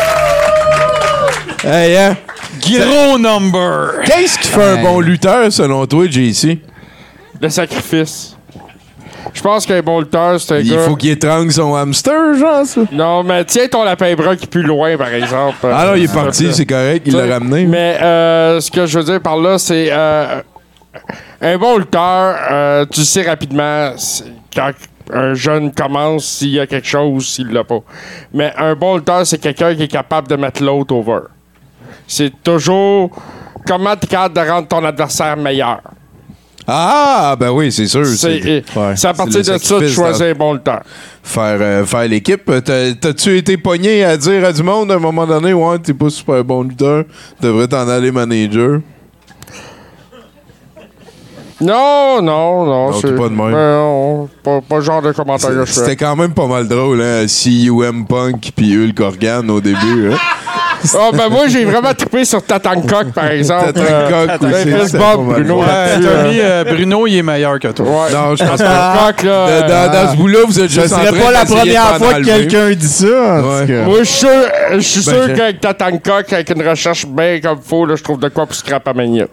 Hey, 1.64 1.96
hein? 1.96 2.16
Gros 2.60 3.18
number. 3.18 4.02
Qu'est-ce 4.04 4.38
qui 4.38 4.48
fait 4.48 4.62
un 4.62 4.82
bon 4.82 5.00
lutteur, 5.00 5.52
selon 5.52 5.86
toi, 5.86 6.06
JC? 6.08 6.58
Le 7.40 7.48
sacrifice. 7.48 8.36
Je 9.40 9.42
pense 9.42 9.64
qu'un 9.64 9.80
bon 9.80 10.00
lutteur, 10.00 10.38
c'est 10.38 10.56
un 10.56 10.58
Il 10.58 10.70
gars... 10.70 10.80
faut 10.80 10.96
qu'il 10.96 11.12
étrangle 11.12 11.50
son 11.50 11.74
hamster, 11.74 12.34
genre, 12.34 12.66
ça? 12.66 12.82
Non, 12.92 13.22
mais 13.22 13.42
tiens 13.46 13.68
ton 13.68 13.84
lapin 13.84 14.14
brun 14.14 14.36
qui 14.36 14.44
est 14.44 14.50
plus 14.50 14.62
loin, 14.62 14.98
par 14.98 15.08
exemple. 15.14 15.56
Ah 15.62 15.86
non, 15.86 15.94
il 15.94 16.04
est 16.04 16.12
parti, 16.14 16.52
c'est 16.52 16.66
correct, 16.66 17.04
il 17.06 17.16
l'a 17.16 17.24
ramené. 17.38 17.64
Mais 17.64 17.96
euh, 18.02 18.60
ce 18.60 18.70
que 18.70 18.84
je 18.84 18.98
veux 18.98 19.04
dire 19.06 19.22
par 19.22 19.38
là, 19.38 19.56
c'est 19.56 19.88
euh, 19.90 20.42
un 21.40 21.56
bon 21.56 21.78
lutteur, 21.78 22.36
euh, 22.50 22.84
tu 22.84 23.02
sais 23.02 23.22
rapidement 23.22 23.94
quand 24.54 24.72
un 25.10 25.32
jeune 25.32 25.72
commence 25.72 26.26
s'il 26.26 26.50
y 26.50 26.60
a 26.60 26.66
quelque 26.66 26.86
chose, 26.86 27.26
s'il 27.26 27.48
l'a 27.48 27.64
pas. 27.64 27.80
Mais 28.34 28.52
un 28.58 28.74
bon 28.74 28.98
lutteur, 28.98 29.26
c'est 29.26 29.38
quelqu'un 29.38 29.74
qui 29.74 29.84
est 29.84 29.88
capable 29.88 30.28
de 30.28 30.36
mettre 30.36 30.62
l'autre 30.62 30.94
over. 30.94 31.20
C'est 32.06 32.42
toujours 32.42 33.10
comment 33.66 33.96
tu 33.96 34.04
es 34.04 34.08
capable 34.08 34.34
de 34.34 34.50
rendre 34.50 34.68
ton 34.68 34.84
adversaire 34.84 35.38
meilleur. 35.38 35.80
Ah, 36.72 37.36
ben 37.38 37.50
oui, 37.50 37.72
c'est 37.72 37.86
sûr. 37.86 38.06
C'est 38.06 38.28
Ouais, 38.76 38.94
à 39.04 39.14
partir 39.14 39.26
le 39.38 39.42
de 39.42 39.42
ça 39.42 39.58
que 39.58 39.80
tu 39.80 39.88
choisis 39.88 40.22
un 40.22 40.32
bon 40.34 40.52
lutteur. 40.54 40.82
Faire, 41.22 41.58
euh, 41.60 41.84
faire 41.84 42.06
l'équipe. 42.06 42.44
T'as- 42.64 42.94
T'as-tu 42.94 43.36
été 43.36 43.56
pogné 43.56 44.04
à 44.04 44.16
dire 44.16 44.44
à 44.44 44.52
du 44.52 44.62
monde 44.62 44.92
à 44.92 44.94
un 44.94 44.98
moment 44.98 45.26
donné, 45.26 45.52
ouais, 45.52 45.78
t'es 45.80 45.92
pas 45.94 46.10
super 46.10 46.44
bon 46.44 46.62
lutteur, 46.62 47.04
devrais 47.40 47.66
t'en 47.66 47.88
aller 47.88 48.12
manager? 48.12 48.80
Non, 51.60 52.22
non, 52.22 52.64
non. 52.64 52.90
Non, 52.90 52.92
c'est 53.00 53.14
pas 53.16 53.28
de 53.28 53.34
même. 53.34 53.52
Ben 53.52 53.72
non, 53.76 54.28
pas, 54.42 54.60
pas 54.66 54.76
le 54.76 54.80
genre 54.82 55.02
de 55.02 55.12
commentaire 55.12 55.50
que 55.50 55.56
je 55.60 55.64
fais. 55.66 55.72
C'était 55.80 55.96
quand 55.96 56.16
même 56.16 56.32
pas 56.32 56.46
mal 56.46 56.66
drôle, 56.66 57.02
hein? 57.02 57.26
CUM 57.26 58.06
Punk 58.06 58.52
puis 58.56 58.74
Hulk 58.76 58.98
Hogan 59.00 59.50
au 59.50 59.60
début, 59.60 60.10
hein? 60.10 60.16
Ah, 60.94 61.10
ben 61.12 61.28
moi, 61.28 61.46
j'ai 61.48 61.64
vraiment 61.64 61.92
trippé 61.94 62.24
sur 62.24 62.42
Tatancock, 62.42 63.12
par 63.14 63.26
exemple. 63.30 63.72
Tatancock 63.72 64.42
Euh, 64.42 64.82
aussi, 64.84 64.96
Bob. 64.96 65.26
Bruno. 65.26 65.56
Tommy, 65.60 65.64
euh, 66.40 66.42
euh, 66.42 66.64
Bruno, 66.64 67.06
il 67.06 67.18
est 67.18 67.22
meilleur 67.22 67.58
que 67.58 67.68
toi. 67.68 67.86
Ouais. 67.86 68.12
Non, 68.12 68.34
je 68.36 68.44
pense 68.44 68.58
pas. 68.60 69.12
Dans, 69.22 70.10
ce 70.12 70.16
bout-là, 70.16 70.38
vous 70.46 70.60
êtes 70.60 70.70
Ce 70.70 70.80
juste 70.80 70.92
en 70.94 70.98
serait 71.04 71.18
pas 71.20 71.30
la 71.30 71.44
première 71.44 71.96
fois 71.96 72.14
que 72.14 72.24
quelqu'un 72.24 72.70
dit 72.70 72.88
ça. 72.88 73.06
en 73.06 73.42
tout 73.42 73.48
Ouais. 73.48 73.66
cas. 73.66 73.82
Moi, 73.84 73.98
je 74.00 74.04
suis 74.04 74.18
sûr, 74.18 74.28
je 74.74 74.78
suis 74.80 75.04
Ben, 75.04 75.12
sûr 75.26 75.34
qu'avec 75.34 75.60
Tatancock, 75.60 76.32
avec 76.32 76.50
une 76.50 76.68
recherche 76.68 77.06
bien 77.06 77.40
comme 77.42 77.58
faut, 77.64 77.84
là, 77.86 77.96
je 77.96 78.02
trouve 78.02 78.18
de 78.20 78.28
quoi 78.28 78.46
pour 78.46 78.54
Scrap 78.54 78.86
à 78.88 78.92
Mania. 78.92 79.26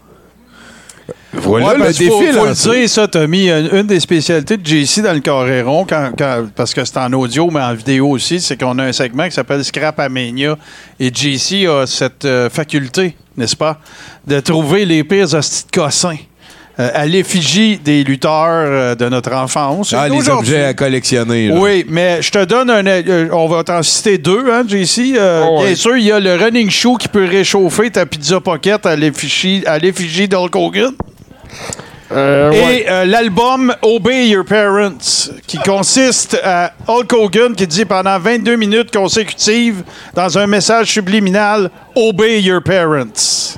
Voilà 1.41 1.68
Ouais, 1.68 1.73
le 1.77 1.80
parce 1.84 1.97
défi, 1.97 2.09
faut, 2.09 2.22
faut 2.22 2.45
là. 2.45 2.51
le 2.51 2.80
dire, 2.80 2.89
ça, 2.89 3.07
Tommy. 3.07 3.49
Une, 3.49 3.69
une 3.73 3.88
des 3.88 3.99
spécialités 3.99 4.57
de 4.57 4.65
JC 4.65 5.01
dans 5.01 5.14
le 5.14 5.19
quand, 5.22 5.85
quand- 6.18 6.45
parce 6.55 6.73
que 6.73 6.84
c'est 6.85 6.97
en 6.97 7.11
audio, 7.14 7.49
mais 7.51 7.61
en 7.61 7.73
vidéo 7.73 8.09
aussi, 8.09 8.39
c'est 8.39 8.57
qu'on 8.59 8.77
a 8.80 8.84
un 8.85 8.93
segment 8.93 9.26
qui 9.26 9.31
s'appelle 9.31 9.64
Scrap 9.64 9.97
Mania. 10.09 10.57
Et 10.99 11.11
JC 11.14 11.65
a 11.68 11.85
cette 11.85 12.26
euh, 12.26 12.49
faculté, 12.49 13.15
n'est-ce 13.35 13.55
pas, 13.55 13.80
de 14.26 14.39
trouver 14.39 14.85
les 14.85 15.03
pires 15.03 15.34
hosties 15.34 15.65
de 15.72 15.80
cossins. 15.80 16.18
euh, 16.80 16.91
à 16.93 17.07
l'effigie 17.07 17.77
des 17.84 18.03
lutteurs 18.03 18.31
euh, 18.68 18.93
de 18.95 19.09
notre 19.09 19.34
enfance. 19.34 19.95
Ah, 19.97 20.07
les 20.07 20.30
objets 20.30 20.64
à 20.64 20.73
collectionner. 20.76 21.47
là. 21.47 21.55
oui, 21.57 21.84
mais 21.89 22.22
je 22.22 22.30
te 22.30 22.45
donne 22.45 22.69
un. 22.69 22.85
euh, 22.85 23.30
on 23.31 23.47
va 23.47 23.64
t'en 23.64 23.81
citer 23.81 24.19
deux, 24.19 24.45
hein, 24.51 24.64
JC. 24.68 25.15
Euh, 25.18 25.43
Oh, 25.49 25.59
ouais. 25.61 25.68
Bien 25.68 25.76
sûr, 25.76 25.97
il 25.97 26.03
y 26.05 26.11
a 26.11 26.19
le 26.19 26.35
running 26.35 26.69
shoe 26.69 26.97
qui 26.99 27.07
peut 27.07 27.26
réchauffer 27.26 27.89
ta 27.89 28.05
pizza 28.05 28.39
pocket 28.39 28.85
à 28.85 28.95
l'effigie 28.95 29.64
à 29.65 29.80
l'effigie 29.80 30.27
d'Hulk 30.27 30.55
Hogan. 30.55 30.91
Euh, 32.11 32.51
Et 32.51 32.89
euh, 32.89 33.03
l'album 33.05 33.73
Obey 33.81 34.29
Your 34.29 34.45
Parents, 34.45 35.29
qui 35.45 35.57
consiste 35.57 36.39
à 36.41 36.71
Hulk 36.87 37.11
Hogan 37.11 37.53
qui 37.55 37.67
dit 37.67 37.83
pendant 37.83 38.17
22 38.17 38.55
minutes 38.55 38.95
consécutives, 38.95 39.83
dans 40.13 40.37
un 40.37 40.47
message 40.47 40.87
subliminal, 40.93 41.69
Obey 41.95 42.41
Your 42.41 42.61
Parents. 42.63 43.57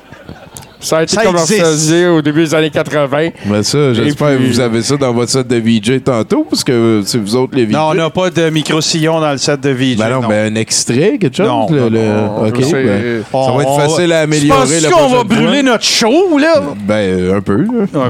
Ça 0.80 0.98
a 0.98 1.02
été 1.02 1.14
ça 1.14 1.22
commercialisé 1.24 2.06
au 2.08 2.22
début 2.22 2.42
des 2.44 2.54
années 2.54 2.70
80. 2.70 3.28
Mais 3.46 3.62
ça, 3.62 3.92
j'espère 3.94 4.36
puis- 4.36 4.48
que 4.48 4.52
vous 4.52 4.60
avez 4.60 4.82
ça 4.82 4.96
dans 4.96 5.12
votre 5.12 5.30
set 5.30 5.46
de 5.46 5.56
VJ 5.56 6.02
tantôt, 6.02 6.46
parce 6.48 6.64
que 6.64 6.72
euh, 6.72 7.02
c'est 7.04 7.18
vous 7.18 7.36
autres 7.36 7.54
les 7.54 7.66
VJ. 7.66 7.72
Non, 7.72 7.88
on 7.90 7.94
n'a 7.94 8.10
pas 8.10 8.30
de 8.30 8.48
micro-sillon 8.50 9.20
dans 9.20 9.32
le 9.32 9.38
set 9.38 9.60
de 9.60 9.70
VJ. 9.70 9.96
Ben 9.98 10.08
non, 10.10 10.22
non. 10.22 10.28
ben 10.28 10.52
un 10.52 10.56
extrait, 10.58 11.18
quelque 11.20 11.36
chose? 11.36 11.46
Non, 11.46 11.66
le- 11.70 11.88
le- 11.88 12.50
ben, 12.50 12.60
ça 12.60 13.52
va 13.52 13.62
être 13.62 13.68
on 13.68 13.78
facile 13.78 14.12
à 14.12 14.18
Tu 14.18 14.22
améliorer 14.24 14.58
penses 14.60 14.82
la 14.82 14.90
qu'on 14.90 15.08
va 15.08 15.24
brûler 15.24 15.62
notre 15.62 15.84
show, 15.84 16.38
là? 16.38 16.62
Ben, 16.86 17.34
un 17.36 17.40
peu. 17.40 17.58
Non, 17.92 18.04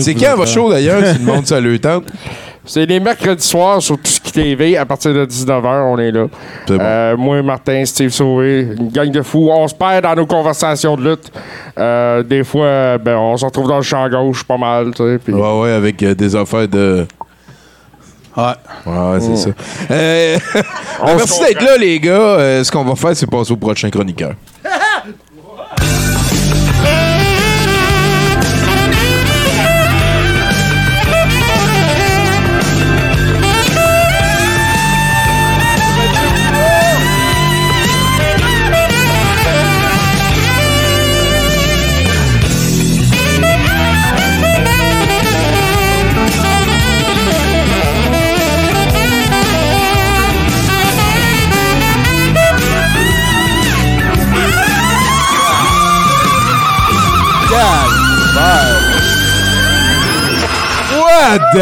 C'est 0.00 0.14
quand 0.14 0.36
votre 0.36 0.50
show, 0.50 0.70
d'ailleurs, 0.70 1.02
si 1.12 1.18
le 1.18 1.24
monde 1.24 1.46
ça 1.46 1.60
le 1.60 1.78
tente? 1.78 2.04
C'est 2.68 2.84
les 2.84 3.00
mercredis 3.00 3.46
soirs 3.46 3.80
sur 3.80 3.96
Tout 3.96 4.02
ce 4.04 4.20
qui 4.20 4.30
TV. 4.30 4.76
À 4.76 4.84
partir 4.84 5.14
de 5.14 5.24
19h, 5.24 5.84
on 5.86 5.98
est 5.98 6.12
là. 6.12 6.26
C'est 6.66 6.76
bon. 6.76 6.84
Euh, 6.84 7.16
moi, 7.16 7.42
Martin, 7.42 7.82
Steve 7.86 8.10
Sauvé, 8.10 8.68
une 8.78 8.90
gang 8.90 9.10
de 9.10 9.22
fous. 9.22 9.48
On 9.50 9.66
se 9.66 9.74
perd 9.74 10.02
dans 10.04 10.14
nos 10.14 10.26
conversations 10.26 10.96
de 10.96 11.10
lutte. 11.10 11.32
Euh, 11.78 12.22
des 12.22 12.44
fois, 12.44 12.98
ben, 12.98 13.16
on 13.16 13.36
se 13.38 13.46
retrouve 13.46 13.68
dans 13.68 13.76
le 13.76 13.82
champ 13.82 14.06
gauche 14.08 14.44
pas 14.44 14.58
mal. 14.58 14.92
tu 14.94 15.02
sais, 15.02 15.32
Ouais, 15.32 15.60
ouais, 15.60 15.72
avec 15.72 16.02
euh, 16.02 16.14
des 16.14 16.36
affaires 16.36 16.68
de... 16.68 17.06
Ouais. 18.36 18.44
Ouais, 18.86 19.20
c'est 19.20 19.36
ça. 19.36 19.50
Euh, 19.90 20.38
On 21.02 21.16
merci 21.16 21.40
d'être 21.40 21.62
là, 21.62 21.76
les 21.76 21.98
gars. 21.98 22.12
Euh, 22.12 22.62
ce 22.62 22.70
qu'on 22.70 22.84
va 22.84 22.94
faire, 22.94 23.16
c'est 23.16 23.28
passer 23.28 23.52
au 23.52 23.56
prochain 23.56 23.90
chroniqueur. 23.90 24.34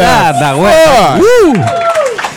Ah, 0.01 0.33
bah 0.39 0.55
ouais. 0.57 1.59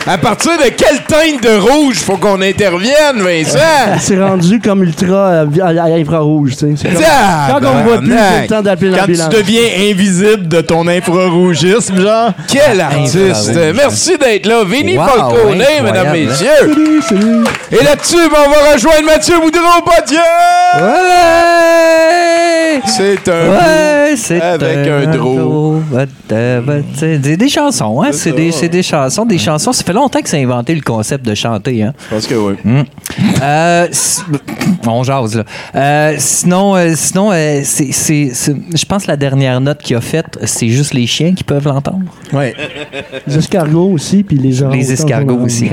À 0.07 0.17
partir 0.17 0.53
de 0.57 0.63
quelle 0.69 1.03
teinte 1.03 1.43
de 1.43 1.59
rouge 1.59 1.97
faut 1.99 2.17
qu'on 2.17 2.41
intervienne, 2.41 3.17
Vincent? 3.21 3.59
C'est 3.99 4.19
rendu 4.19 4.59
comme 4.59 4.81
ultra 4.81 5.15
euh, 5.15 5.45
à, 5.61 5.67
à 5.83 5.85
infrarouge, 5.95 6.57
tu 6.57 6.75
sais. 6.75 6.87
Comme- 6.89 7.03
Ah, 7.07 7.49
Quand 7.51 7.67
on 7.67 7.75
me 7.75 7.83
voit 7.83 7.97
plus, 7.99 8.09
c'est 8.17 8.41
le 8.41 8.47
temps 8.47 8.61
d'appeler 8.63 8.97
Quand 8.97 9.05
tu 9.05 9.37
deviens 9.37 9.91
invisible 9.91 10.47
de 10.47 10.61
ton 10.61 10.87
infrarougisme, 10.87 12.01
genre. 12.01 12.31
Quel 12.47 12.81
artiste! 12.81 13.51
Merci 13.75 14.17
d'être 14.17 14.47
là. 14.47 14.63
Vinny 14.65 14.97
Wow, 14.97 15.05
Falconet, 15.05 15.81
mesdames, 15.83 16.13
messieurs. 16.13 16.73
Et 17.71 17.83
là-dessus, 17.83 18.15
ben, 18.27 18.39
on 18.47 18.49
va 18.49 18.73
rejoindre 18.73 19.05
Mathieu 19.05 19.35
Boudreau, 19.39 19.81
pas 19.85 20.01
C'est 22.85 23.27
un 23.29 23.49
Ouais, 23.51 24.15
c'est 24.15 24.41
avec 24.41 24.87
un 24.87 25.11
the- 25.11 25.19
what- 25.91 26.05
c'est 26.95 27.17
des, 27.17 27.37
des 27.37 27.49
chansons, 27.49 28.01
hein? 28.01 28.09
C'est 28.11 28.31
des, 28.31 28.51
c'est 28.51 28.69
des 28.69 28.83
chansons, 28.83 29.25
des 29.25 29.37
chansons. 29.37 29.71
Ça 29.73 29.83
fait 29.83 29.93
longtemps 29.93 30.21
que 30.21 30.29
c'est 30.29 30.41
inventé 30.41 30.75
le 30.75 30.81
concept 30.81 31.25
de 31.25 31.33
chanter, 31.35 31.83
hein? 31.83 31.93
Parce 32.09 32.27
que 32.27 32.35
oui. 32.35 32.53
Euh, 33.41 33.87
s- 33.87 34.23
on 34.87 35.03
jase, 35.03 35.35
là. 35.37 35.43
Euh, 35.75 36.15
sinon, 36.17 36.75
euh, 36.75 36.93
sinon 36.95 37.31
euh, 37.31 37.61
c'est, 37.63 37.91
c'est- 37.91 38.31
c'est- 38.33 38.55
je 38.75 38.85
pense 38.85 39.03
que 39.03 39.07
la 39.11 39.17
dernière 39.17 39.59
note 39.61 39.79
qu'il 39.79 39.95
a 39.95 40.01
faite, 40.01 40.37
c'est 40.45 40.69
juste 40.69 40.93
les 40.93 41.07
chiens 41.07 41.33
qui 41.33 41.43
peuvent 41.43 41.67
l'entendre. 41.67 42.01
Ouais. 42.33 42.53
Les 43.27 43.37
escargots 43.37 43.91
aussi, 43.91 44.23
puis 44.23 44.37
les 44.37 44.61
orangs. 44.61 44.73
Les 44.73 44.91
escargots 44.91 45.39
aussi. 45.43 45.69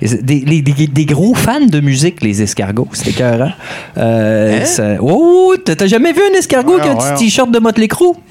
Des, 0.00 0.40
les- 0.46 0.62
des- 0.62 0.86
des 0.86 1.04
gros 1.06 1.34
fans 1.34 1.60
de 1.66 1.80
musique, 1.80 2.22
les 2.22 2.42
escargots. 2.42 2.88
C'était 2.92 3.10
écœurant. 3.10 3.52
Euh, 3.98 4.64
ça- 4.64 4.96
Oh, 5.00 5.54
t'as 5.64 5.74
t'as 5.74 5.86
jamais 5.86 6.12
vu 6.12 6.20
un 6.32 6.38
escargot 6.40 6.76
Ouais, 6.76 6.82
qui 6.82 6.88
a 6.88 6.92
un 6.92 6.96
petit 6.96 7.24
t-shirt 7.24 7.50
de 7.50 7.58
Motley 7.58 7.88
Crue? 7.88 8.14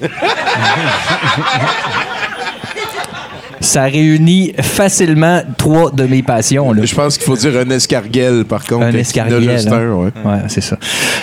Ça 3.60 3.82
réunit 3.84 4.52
facilement 4.60 5.42
trois 5.58 5.90
de 5.90 6.04
mes 6.04 6.22
passions. 6.22 6.72
Là. 6.72 6.82
Je 6.84 6.94
pense 6.94 7.18
qu'il 7.18 7.26
faut 7.26 7.36
dire 7.36 7.52
un 7.58 7.68
escarguel, 7.70 8.44
par 8.44 8.64
contre. 8.64 8.86
Un 8.86 8.92
escarguel. 8.94 9.50
hein. 9.50 9.72
un, 9.72 9.92
ouais. 9.94 10.10
Ouais, 10.24 10.38
c'est 10.48 10.62
ça. 10.62 10.76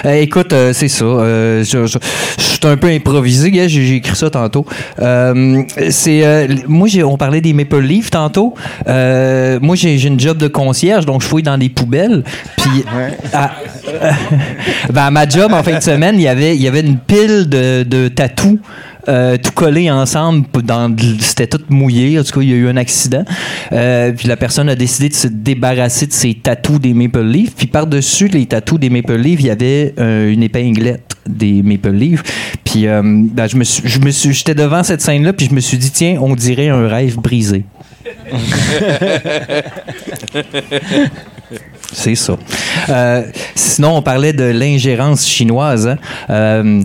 Euh, 0.06 0.14
écoute, 0.22 0.54
euh, 0.54 0.72
c'est 0.74 0.88
ça. 0.88 1.06
Euh, 1.06 1.64
je, 1.64 1.86
je- 1.88 1.98
je 2.38 2.44
suis 2.44 2.60
un 2.64 2.78
peu 2.78 2.88
improvisé, 2.90 3.52
gars. 3.52 3.68
J'ai 3.68 3.96
écrit 3.96 4.16
ça 4.16 4.30
tantôt. 4.30 4.66
Euh, 5.00 5.62
c'est 5.90 6.26
euh, 6.26 6.48
moi, 6.68 6.88
j'ai- 6.88 7.04
on 7.04 7.18
parlait 7.18 7.42
des 7.42 7.54
Maple 7.54 7.80
Leafs 7.82 8.12
tantôt. 8.12 8.54
Euh, 8.88 9.60
moi, 9.62 9.76
j'ai 9.76 10.02
une 10.04 10.20
job 10.20 10.38
de 10.38 10.48
concierge, 10.48 11.06
donc 11.06 11.22
je 11.22 11.28
fouille 11.28 11.44
dans 11.44 11.58
des 11.58 11.70
poubelles. 11.70 12.24
Puis, 12.58 12.84
à, 13.34 13.52
ben, 14.94 15.04
à 15.04 15.12
ma 15.12 15.28
job 15.28 15.54
en 15.54 15.64
fin 15.64 15.78
de 15.78 15.84
semaine, 15.84 16.16
il 16.16 16.22
y 16.22 16.28
avait 16.28 16.56
il 16.56 16.62
y 16.62 16.68
avait 16.68 16.82
une 16.82 16.98
pile 16.98 17.48
de, 17.50 17.84
de 17.84 18.08
tatous. 18.08 18.58
Euh, 19.08 19.38
tout 19.38 19.52
collés 19.52 19.90
ensemble, 19.90 20.46
dans 20.64 20.94
c'était 21.20 21.48
tout 21.48 21.62
mouillé. 21.70 22.20
En 22.20 22.24
tout 22.24 22.40
cas, 22.40 22.42
il 22.42 22.50
y 22.50 22.54
a 22.54 22.56
eu 22.56 22.68
un 22.68 22.78
accident. 22.78 23.24
Euh, 23.72 24.12
puis 24.12 24.28
la 24.28 24.38
personne 24.38 24.70
a 24.70 24.76
décidé 24.76 25.10
de 25.10 25.14
se 25.14 25.28
débarrasser 25.28 26.08
de 26.08 26.14
ses 26.14 26.34
tatous 26.36 26.80
des 26.80 26.94
Maple 26.94 27.24
Leafs. 27.24 27.56
Puis 27.56 27.68
par-dessus 27.68 28.28
les 28.28 28.46
tatous 28.46 28.80
des 28.80 28.90
Maple 28.90 29.16
Leafs, 29.16 29.40
il 29.40 29.48
y 29.48 29.52
avait 29.52 29.94
euh, 30.00 30.32
une 30.32 30.44
épinglette 30.44 31.16
des 31.28 31.62
Maple 31.62 31.92
Leafs. 31.92 32.24
Puis 32.64 32.86
ben, 32.86 33.48
je 33.48 33.58
me 33.58 33.64
suis, 33.64 33.88
je 33.88 34.00
me 34.00 34.12
suis, 34.12 34.34
j'étais 34.34 34.56
devant 34.56 34.84
cette 34.84 35.02
scène-là, 35.02 35.34
puis 35.34 35.48
je 35.50 35.56
me 35.56 35.60
suis 35.60 35.78
dit 35.78 35.92
tiens, 35.92 36.18
on 36.22 36.36
dirait 36.36 36.70
un 36.70 36.88
rêve 36.88 37.18
brisé. 37.18 37.64
C'est 41.94 42.16
ça. 42.16 42.38
Euh, 42.90 43.24
sinon, 43.56 43.98
on 43.98 44.02
parlait 44.02 44.34
de 44.34 44.44
l'ingérence 44.44 45.26
chinoise. 45.28 45.88
hein. 45.88 45.98
Euh, 46.30 46.84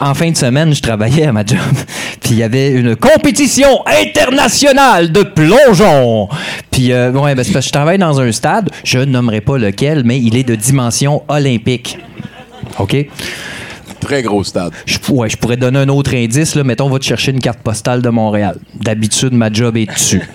en 0.00 0.14
fin 0.14 0.30
de 0.30 0.36
semaine, 0.36 0.74
je 0.74 0.82
travaillais 0.82 1.26
à 1.26 1.32
ma 1.32 1.44
job, 1.44 1.58
puis 2.20 2.32
il 2.32 2.38
y 2.38 2.42
avait 2.42 2.70
une 2.70 2.96
compétition 2.96 3.84
internationale 3.86 5.12
de 5.12 5.22
plongeon. 5.22 6.28
Puis, 6.70 6.92
euh, 6.92 7.12
ouais, 7.12 7.34
ben, 7.34 7.44
c'est 7.44 7.52
parce 7.52 7.66
que 7.66 7.68
je 7.68 7.72
travaille 7.72 7.98
dans 7.98 8.20
un 8.20 8.32
stade, 8.32 8.70
je 8.84 8.98
nommerai 8.98 9.40
pas 9.40 9.58
lequel, 9.58 10.02
mais 10.04 10.20
il 10.20 10.36
est 10.36 10.44
de 10.44 10.54
dimension 10.54 11.22
olympique. 11.28 11.98
OK? 12.78 12.96
Très 14.00 14.22
gros 14.22 14.44
stade. 14.44 14.72
Je, 14.84 14.98
ouais, 15.10 15.28
je 15.30 15.36
pourrais 15.36 15.56
donner 15.56 15.78
un 15.78 15.88
autre 15.88 16.14
indice. 16.14 16.54
Là. 16.56 16.64
Mettons, 16.64 16.86
on 16.86 16.90
va 16.90 16.98
te 16.98 17.04
chercher 17.04 17.32
une 17.32 17.40
carte 17.40 17.60
postale 17.60 18.02
de 18.02 18.10
Montréal. 18.10 18.58
D'habitude, 18.74 19.32
ma 19.32 19.50
job 19.50 19.76
est 19.76 19.86
dessus. 19.86 20.22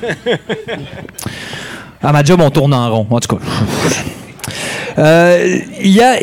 À 2.01 2.13
ma 2.13 2.23
job, 2.23 2.39
on 2.41 2.49
tourne 2.49 2.73
en 2.73 2.89
rond. 2.89 3.07
En 3.09 3.19
tout 3.19 3.35
cas. 3.35 3.43
Euh, 4.97 5.59
Il 5.81 5.91
y 5.91 6.01
a. 6.01 6.15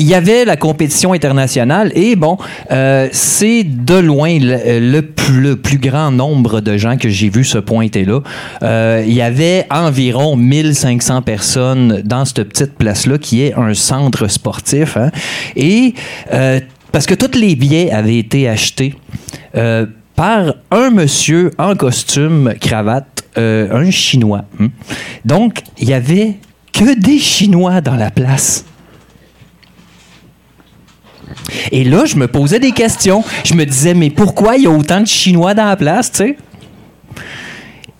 Il 0.00 0.08
y 0.08 0.14
avait 0.14 0.46
la 0.46 0.56
compétition 0.56 1.12
internationale 1.12 1.92
et 1.94 2.16
bon, 2.16 2.38
euh, 2.70 3.10
c'est 3.12 3.64
de 3.64 3.96
loin 3.96 4.38
le, 4.40 5.02
plus, 5.02 5.76
grand 5.76 6.10
nombre 6.10 6.62
de 6.62 6.78
gens 6.78 6.96
que 6.96 7.10
j'ai 7.10 7.28
vu 7.28 7.44
se 7.44 7.58
pointer 7.58 8.06
là. 8.06 8.20
Euh, 8.62 9.04
il 9.06 9.12
y 9.12 9.20
avait 9.20 9.66
environ 9.70 10.36
1500 10.36 11.20
personnes 11.20 12.00
dans 12.02 12.24
cette 12.24 12.44
petite 12.44 12.76
place-là 12.78 13.18
qui 13.18 13.42
est 13.42 13.52
un 13.52 13.74
centre 13.74 14.26
sportif. 14.26 14.96
hein. 14.96 15.10
Et 15.54 15.92
euh, 16.32 16.60
parce 16.92 17.04
que 17.04 17.14
tous 17.14 17.38
les 17.38 17.54
billets 17.54 17.90
avaient 17.90 18.16
été 18.16 18.48
achetés 18.48 18.94
par 20.16 20.54
un 20.70 20.88
monsieur 20.90 21.50
en 21.58 21.74
costume, 21.74 22.54
cravate, 22.58 23.22
un 23.36 23.90
Chinois. 23.90 24.46
hein. 24.58 24.68
Donc, 25.26 25.60
il 25.78 25.90
y 25.90 25.92
avait 25.92 26.36
que 26.72 26.98
des 26.98 27.18
Chinois 27.18 27.82
dans 27.82 27.96
la 27.96 28.10
place. 28.10 28.64
Et 31.72 31.84
là, 31.84 32.04
je 32.04 32.16
me 32.16 32.26
posais 32.26 32.58
des 32.58 32.72
questions. 32.72 33.22
Je 33.44 33.54
me 33.54 33.64
disais, 33.64 33.94
mais 33.94 34.10
pourquoi 34.10 34.56
il 34.56 34.64
y 34.64 34.66
a 34.66 34.70
autant 34.70 35.00
de 35.00 35.06
Chinois 35.06 35.54
dans 35.54 35.66
la 35.66 35.76
place, 35.76 36.10
tu 36.12 36.18
sais? 36.18 36.36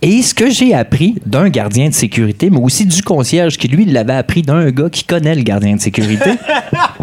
Et 0.03 0.23
ce 0.23 0.33
que 0.33 0.49
j'ai 0.49 0.73
appris 0.73 1.15
d'un 1.27 1.49
gardien 1.49 1.87
de 1.89 1.93
sécurité, 1.93 2.49
mais 2.49 2.57
aussi 2.57 2.87
du 2.87 3.03
concierge, 3.03 3.57
qui 3.57 3.67
lui 3.67 3.85
l'avait 3.85 4.15
appris 4.15 4.41
d'un 4.41 4.71
gars 4.71 4.89
qui 4.89 5.03
connaît 5.03 5.35
le 5.35 5.43
gardien 5.43 5.75
de 5.75 5.81
sécurité, 5.81 6.31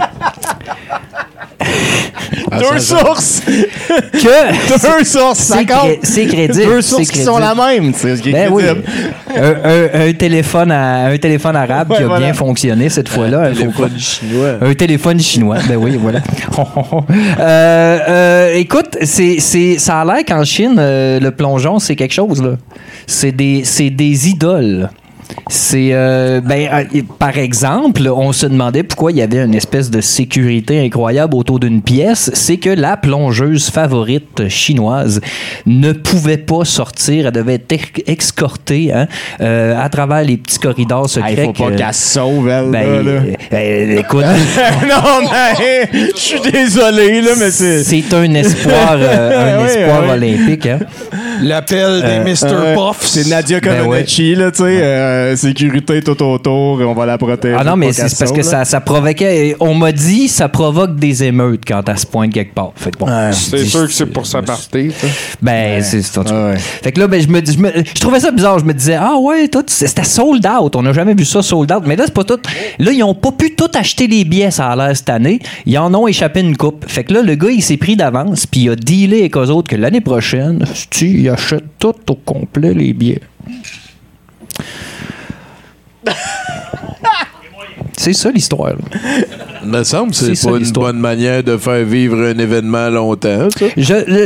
Deux 2.58 2.78
sources! 2.80 3.42
que? 4.12 4.98
Deux 4.98 5.04
sources, 5.04 5.38
c'est 5.38 5.66
compte. 5.66 5.66
cré- 5.66 6.00
c'est 6.02 6.26
crédible. 6.26 6.66
Deux 6.66 6.82
sources 6.82 7.08
qui 7.10 7.20
sont 7.22 7.38
la 7.38 7.54
même, 7.54 7.92
c'est 7.94 8.16
ce 8.16 8.22
qui 8.22 8.30
est 8.30 8.32
Ben 8.32 8.50
oui. 8.52 8.64
un, 9.36 9.40
un- 9.42 10.08
un 10.08 10.12
téléphone 10.12 10.70
à- 10.72 11.06
un 11.06 11.18
téléphone 11.18 11.56
arabe 11.56 11.90
Ouais, 11.90 11.96
qui 11.98 12.02
a 12.02 12.06
voilà. 12.06 12.24
bien 12.26 12.34
fonctionné 12.34 12.88
cette 12.88 13.08
fois-là. 13.08 13.42
Un 13.50 13.52
téléphone 13.54 13.98
chinois. 13.98 14.48
Un 14.60 14.74
téléphone 14.74 15.20
chinois. 15.20 15.56
Ben 15.68 15.76
oui, 15.76 15.98
voilà. 16.00 16.20
Euh, 17.40 17.98
euh, 18.08 18.54
écoute, 18.54 18.96
c'est, 19.02 19.36
c'est, 19.40 19.78
ça 19.78 20.00
a 20.00 20.04
l'air 20.04 20.24
qu'en 20.26 20.44
Chine, 20.44 20.76
euh, 20.78 21.20
le 21.20 21.30
plongeon, 21.30 21.78
c'est 21.78 21.96
quelque 21.96 22.14
chose. 22.14 22.42
Là. 22.42 22.52
C'est, 23.06 23.32
des, 23.32 23.62
c'est 23.64 23.90
des 23.90 24.28
idoles. 24.28 24.90
C'est 25.48 25.90
euh, 25.92 26.40
ben 26.42 26.68
euh, 26.72 27.02
par 27.18 27.36
exemple, 27.36 28.08
on 28.08 28.32
se 28.32 28.46
demandait 28.46 28.82
pourquoi 28.82 29.12
il 29.12 29.18
y 29.18 29.22
avait 29.22 29.44
une 29.44 29.54
espèce 29.54 29.90
de 29.90 30.00
sécurité 30.00 30.80
incroyable 30.84 31.34
autour 31.34 31.58
d'une 31.60 31.82
pièce. 31.82 32.30
C'est 32.34 32.56
que 32.56 32.70
la 32.70 32.96
plongeuse 32.96 33.68
favorite 33.70 34.48
chinoise 34.48 35.20
ne 35.66 35.92
pouvait 35.92 36.38
pas 36.38 36.64
sortir. 36.64 37.26
Elle 37.26 37.32
devait 37.32 37.54
être 37.54 37.74
escortée 38.06 38.92
hein, 38.92 39.06
euh, 39.40 39.78
à 39.78 39.88
travers 39.90 40.22
les 40.22 40.36
petits 40.38 40.58
corridors 40.58 41.08
secrets. 41.08 41.34
Il 41.36 41.44
faut 41.44 41.52
pas 41.52 41.70
que- 41.72 41.76
qu'elle 41.76 41.94
se 41.94 42.08
sauve, 42.14 42.48
elle. 42.48 42.70
Ben, 42.70 43.02
là, 43.04 43.12
là. 43.12 43.20
euh, 43.52 43.98
écoute. 44.00 44.24
non, 44.24 45.28
mais 45.30 45.88
je 46.14 46.18
suis 46.18 46.40
désolé, 46.40 47.20
là, 47.20 47.30
mais 47.38 47.50
c'est. 47.50 47.84
C'est 47.84 48.14
un 48.14 48.32
espoir, 48.34 48.96
euh, 48.98 49.58
un 49.58 49.62
Ouais, 49.64 49.70
espoir 49.78 50.02
ouais. 50.04 50.10
olympique. 50.12 50.66
Hein? 50.66 50.78
L'appel 51.42 52.02
des 52.02 52.30
Mr. 52.30 52.46
Euh, 52.52 52.74
Puffs. 52.74 53.06
C'est 53.06 53.28
Nadia 53.28 53.60
Ben 53.60 53.84
Comaneci, 53.84 54.34
là, 54.34 54.50
tu 54.50 54.58
sais. 54.64 54.64
Euh, 55.18 55.36
sécurité 55.36 56.00
tout 56.02 56.22
autour, 56.22 56.80
on 56.80 56.94
va 56.94 57.06
la 57.06 57.18
protéger. 57.18 57.56
Ah 57.58 57.64
non, 57.64 57.76
mais 57.76 57.92
c'est 57.92 58.18
parce 58.18 58.32
que 58.32 58.42
ça, 58.42 58.64
ça 58.64 58.80
provoquait. 58.80 59.56
On 59.60 59.74
m'a 59.74 59.92
dit 59.92 60.28
ça 60.28 60.48
provoque 60.48 60.96
des 60.96 61.24
émeutes 61.24 61.62
quand 61.66 61.86
elle 61.88 61.98
se 61.98 62.06
pointe 62.06 62.32
quelque 62.32 62.54
part. 62.54 62.72
Fait 62.76 62.92
bon, 62.98 63.06
C'est 63.32 63.64
sûr 63.64 63.86
que 63.86 63.92
c'est 63.92 64.06
pour 64.06 64.26
sa 64.26 64.42
partie. 64.42 64.90
Ben, 65.42 65.82
c'est 65.82 66.02
c'est- 66.02 66.18
en 66.18 66.24
tout 66.24 66.30
cas. 66.30 66.56
Fait 66.56 66.92
que 66.92 67.00
là, 67.00 67.06
ben, 67.06 67.20
je, 67.20 67.28
me, 67.28 67.44
je, 67.44 67.58
me- 67.58 67.84
je 67.84 68.00
trouvais 68.00 68.20
ça 68.20 68.30
bizarre. 68.30 68.58
Je 68.58 68.64
me 68.64 68.72
disais, 68.74 68.96
ah 68.98 69.16
ouais, 69.20 69.48
tout, 69.48 69.64
c'était 69.66 70.04
sold 70.04 70.46
out. 70.46 70.74
On 70.76 70.82
n'a 70.82 70.92
jamais 70.92 71.14
vu 71.14 71.24
ça 71.24 71.42
sold 71.42 71.70
out. 71.72 71.82
Mais 71.86 71.96
là, 71.96 72.04
c'est 72.06 72.14
pas 72.14 72.24
tout. 72.24 72.38
Là, 72.78 72.92
ils 72.92 73.02
ont 73.02 73.14
pas 73.14 73.32
pu 73.32 73.54
tout 73.54 73.70
acheter 73.74 74.06
les 74.06 74.24
billets, 74.24 74.50
ça 74.50 74.68
a 74.68 74.76
l'air 74.76 74.96
cette 74.96 75.10
année. 75.10 75.40
Ils 75.66 75.78
en 75.78 75.92
ont 75.94 76.06
échappé 76.06 76.40
une 76.40 76.56
coupe. 76.56 76.84
Fait 76.86 77.04
que 77.04 77.12
là, 77.14 77.22
le 77.22 77.34
gars, 77.34 77.50
il 77.50 77.62
s'est 77.62 77.76
pris 77.76 77.96
d'avance, 77.96 78.46
puis 78.46 78.62
il 78.62 78.70
a 78.70 78.76
dealé 78.76 79.20
avec 79.20 79.36
eux 79.36 79.48
autres 79.50 79.68
que 79.68 79.76
l'année 79.76 80.00
prochaine, 80.00 80.64
tu 80.90 81.06
il 81.08 81.28
achète 81.28 81.64
tout 81.78 81.94
au 82.10 82.14
complet 82.14 82.74
les 82.74 82.92
billets. 82.92 83.20
C'est 87.96 88.12
ça 88.12 88.30
l'histoire. 88.30 88.68
là. 88.70 88.76
me 89.64 89.82
semble 89.82 90.10
que 90.10 90.16
C'est 90.16 90.26
c'est 90.26 90.34
ça, 90.36 90.48
pas 90.50 90.54
une 90.56 90.62
l'histoire. 90.62 90.86
bonne 90.92 91.00
manière 91.00 91.42
de 91.42 91.56
faire 91.56 91.84
vivre 91.84 92.16
un 92.16 92.38
événement 92.38 92.88
longtemps, 92.90 93.48
ça. 93.58 93.66
Je, 93.76 93.82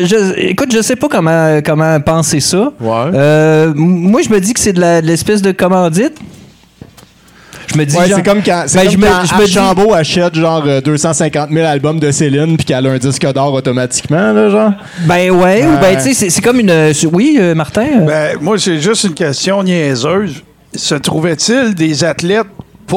je- 0.06 0.38
écoute, 0.40 0.72
je 0.74 0.82
sais 0.82 0.94
pas 0.96 1.08
comment, 1.08 1.60
comment 1.64 1.98
penser 2.00 2.40
ça. 2.40 2.70
Euh, 2.82 3.72
moi, 3.74 4.20
je 4.22 4.28
me 4.28 4.40
dis 4.40 4.52
que 4.52 4.60
c'est 4.60 4.74
de 4.74 4.80
la- 4.80 5.00
de 5.00 5.06
l'espèce 5.06 5.40
de 5.40 5.52
commandite. 5.52 6.12
Je 7.72 7.78
me 7.78 7.86
dis, 7.86 7.96
Ouais, 7.96 8.06
genre- 8.08 8.18
c'est 8.18 8.24
comme 8.24 8.42
quand, 8.44 8.64
c'est 8.66 8.76
Ben, 8.76 8.84
comme 8.84 8.92
je 8.92 8.98
me- 8.98 9.06
quand 9.06 9.24
je 9.24 9.34
me 9.34 9.46
dis- 9.86 9.92
achète 9.94 10.34
genre 10.34 10.62
euh, 10.66 10.80
250 10.82 11.48
000 11.50 11.66
albums 11.66 11.98
de 11.98 12.10
Céline 12.10 12.56
puis 12.58 12.66
qu'elle 12.66 12.86
a 12.86 12.90
un 12.90 12.98
disque 12.98 13.26
d'or 13.32 13.54
automatiquement, 13.54 14.32
là, 14.32 14.50
genre. 14.50 14.72
Ben 15.06 15.30
ouais, 15.30 15.64
ou 15.66 15.80
ben 15.80 15.96
tu 15.96 16.02
sais, 16.02 16.14
c'est- 16.14 16.28
c'est 16.30 16.42
comme 16.42 16.60
une. 16.60 16.68
euh, 16.70 16.92
Oui, 17.10 17.38
euh, 17.40 17.54
Martin? 17.54 17.86
euh, 18.02 18.06
Ben, 18.06 18.36
moi, 18.42 18.58
c'est 18.58 18.78
juste 18.80 19.04
une 19.04 19.14
question 19.14 19.62
niaiseuse. 19.62 20.42
Se 20.74 20.94
trouvait-il 20.94 21.74
des 21.74 22.04
athlètes 22.04 22.46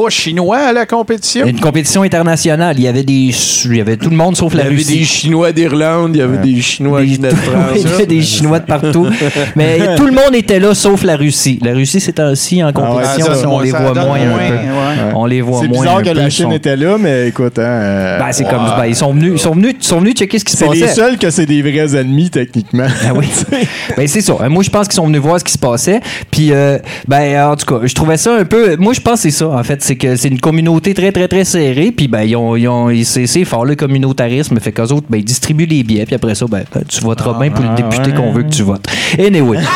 pas 0.04 0.10
chinois 0.10 0.58
à 0.58 0.74
la 0.74 0.86
compétition? 0.86 1.46
Une 1.46 1.60
compétition 1.60 2.02
internationale. 2.04 2.76
Il 2.78 2.84
y 2.84 2.88
avait 2.88 3.04
des. 3.04 3.32
Il 3.66 3.76
y 3.78 3.82
avait 3.82 3.98
tout 3.98 4.10
le 4.10 4.16
monde 4.16 4.36
sauf 4.36 4.54
Il 4.54 4.56
y 4.56 4.60
la 4.60 4.66
avait 4.68 4.76
Russie. 4.76 5.00
des 5.00 5.04
Chinois 5.06 5.52
d'Irlande, 5.52 6.12
il 6.16 6.20
y 6.20 6.22
avait 6.22 6.38
des 6.38 6.62
Chinois 6.62 7.02
venaient 7.02 7.18
de 7.30 7.36
France. 7.36 7.72
il 7.76 7.82
y 7.90 7.94
avait 7.94 8.06
des 8.06 8.22
Chinois 8.22 8.60
de 8.60 8.66
partout. 8.66 9.08
Mais 9.56 9.96
tout 9.96 10.06
le 10.06 10.12
monde 10.12 10.34
était 10.34 10.60
là 10.60 10.74
sauf 10.74 11.04
la 11.04 11.16
Russie. 11.16 11.60
La 11.64 11.74
Russie, 11.74 12.00
c'est 12.00 12.20
aussi 12.20 12.64
en 12.64 12.72
compétition. 12.74 13.26
Ah, 13.30 13.36
ça, 13.36 13.50
on 13.50 13.60
les 13.60 13.72
voit 13.72 13.94
moins 13.94 14.16
un 14.20 14.38
peu. 14.38 14.40
ouais. 14.40 15.12
On 15.16 15.26
les 15.26 15.42
voit 15.42 15.62
C'est 15.62 15.68
moins. 15.68 15.80
bizarre 15.82 15.98
un 15.98 16.04
que 16.04 16.10
peu, 16.10 16.14
la 16.16 16.30
Chine 16.30 16.46
sont- 16.46 16.52
était 16.52 16.76
là, 16.76 16.98
mais 17.00 17.28
écoute, 17.30 17.58
hein, 17.60 17.62
euh, 17.64 18.20
Ben, 18.20 18.32
c'est 18.32 18.44
comme. 18.46 18.66
ben, 18.78 18.86
ils 18.88 18.96
sont 18.96 19.14
venus, 19.14 19.32
ils 19.36 19.40
sont 19.40 19.54
venus, 19.54 19.76
ils 19.80 19.84
sont 19.86 20.00
venus 20.00 20.14
checker 20.16 20.40
ce 20.40 20.46
qui 20.46 20.52
se 20.52 20.58
c'est 20.58 20.66
passait. 20.66 20.80
les 20.82 20.88
seuls 20.88 21.18
que 21.18 21.30
c'est 21.30 21.46
des 21.46 21.62
vrais 21.62 21.96
ennemis, 21.96 22.30
techniquement. 22.30 22.88
Ah 23.08 23.14
oui. 23.16 23.28
ben 23.98 24.08
c'est 24.08 24.22
ça. 24.22 24.36
Moi, 24.50 24.64
je 24.64 24.70
pense 24.70 24.88
qu'ils 24.88 24.96
sont 24.96 25.08
venus 25.08 25.22
voir 25.22 25.40
ce 25.40 25.44
qui 25.46 25.54
se 25.54 25.58
passait. 25.58 26.00
Puis, 26.32 26.52
euh, 26.52 26.78
ben, 27.08 27.50
en 27.52 27.56
tout 27.56 27.66
cas, 27.66 27.86
je 27.86 27.94
trouvais 27.94 28.18
ça 28.18 28.36
un 28.36 28.46
peu. 28.46 28.76
Moi, 28.78 28.94
je 28.94 29.02
pense 29.02 29.16
que 29.24 29.30
c'est 29.30 29.38
ça. 29.38 29.48
En 29.48 29.64
fait, 29.64 29.82
c'est 29.86 29.96
que 29.98 30.16
c'est 30.16 30.30
une 30.30 30.40
communauté 30.40 30.96
très, 30.96 31.12
très, 31.12 31.28
très 31.28 31.46
serrée. 31.46 31.92
Puis, 31.92 32.08
ben, 32.08 32.24
ils 32.24 32.36
ont, 32.36 32.56
ils 32.56 32.68
ont, 32.68 32.90
c'est, 33.04 33.46
fort 33.46 33.66
le 33.66 33.76
communautarisme. 33.76 34.60
Fait 34.60 34.72
qu'eux 34.72 34.82
autres, 34.92 35.06
ben, 35.10 35.20
ils 35.20 35.24
distribuent 35.24 35.68
les 35.68 35.84
billets. 35.84 36.06
Puis 36.08 36.16
après 36.16 36.34
ça, 36.34 36.48
ben, 36.50 36.64
ben, 36.74 36.84
tu 36.88 37.02
voteras 37.02 37.40
bien 37.40 37.52
pour 37.52 37.64
le 37.64 37.70
Ah, 37.72 37.76
député 37.76 38.10
ouais. 38.10 38.18
qu'on 38.18 38.32
veut 38.32 38.42
que 38.44 38.50
tu 38.50 38.64
votes. 38.64 38.88
Anyway. 39.20 39.60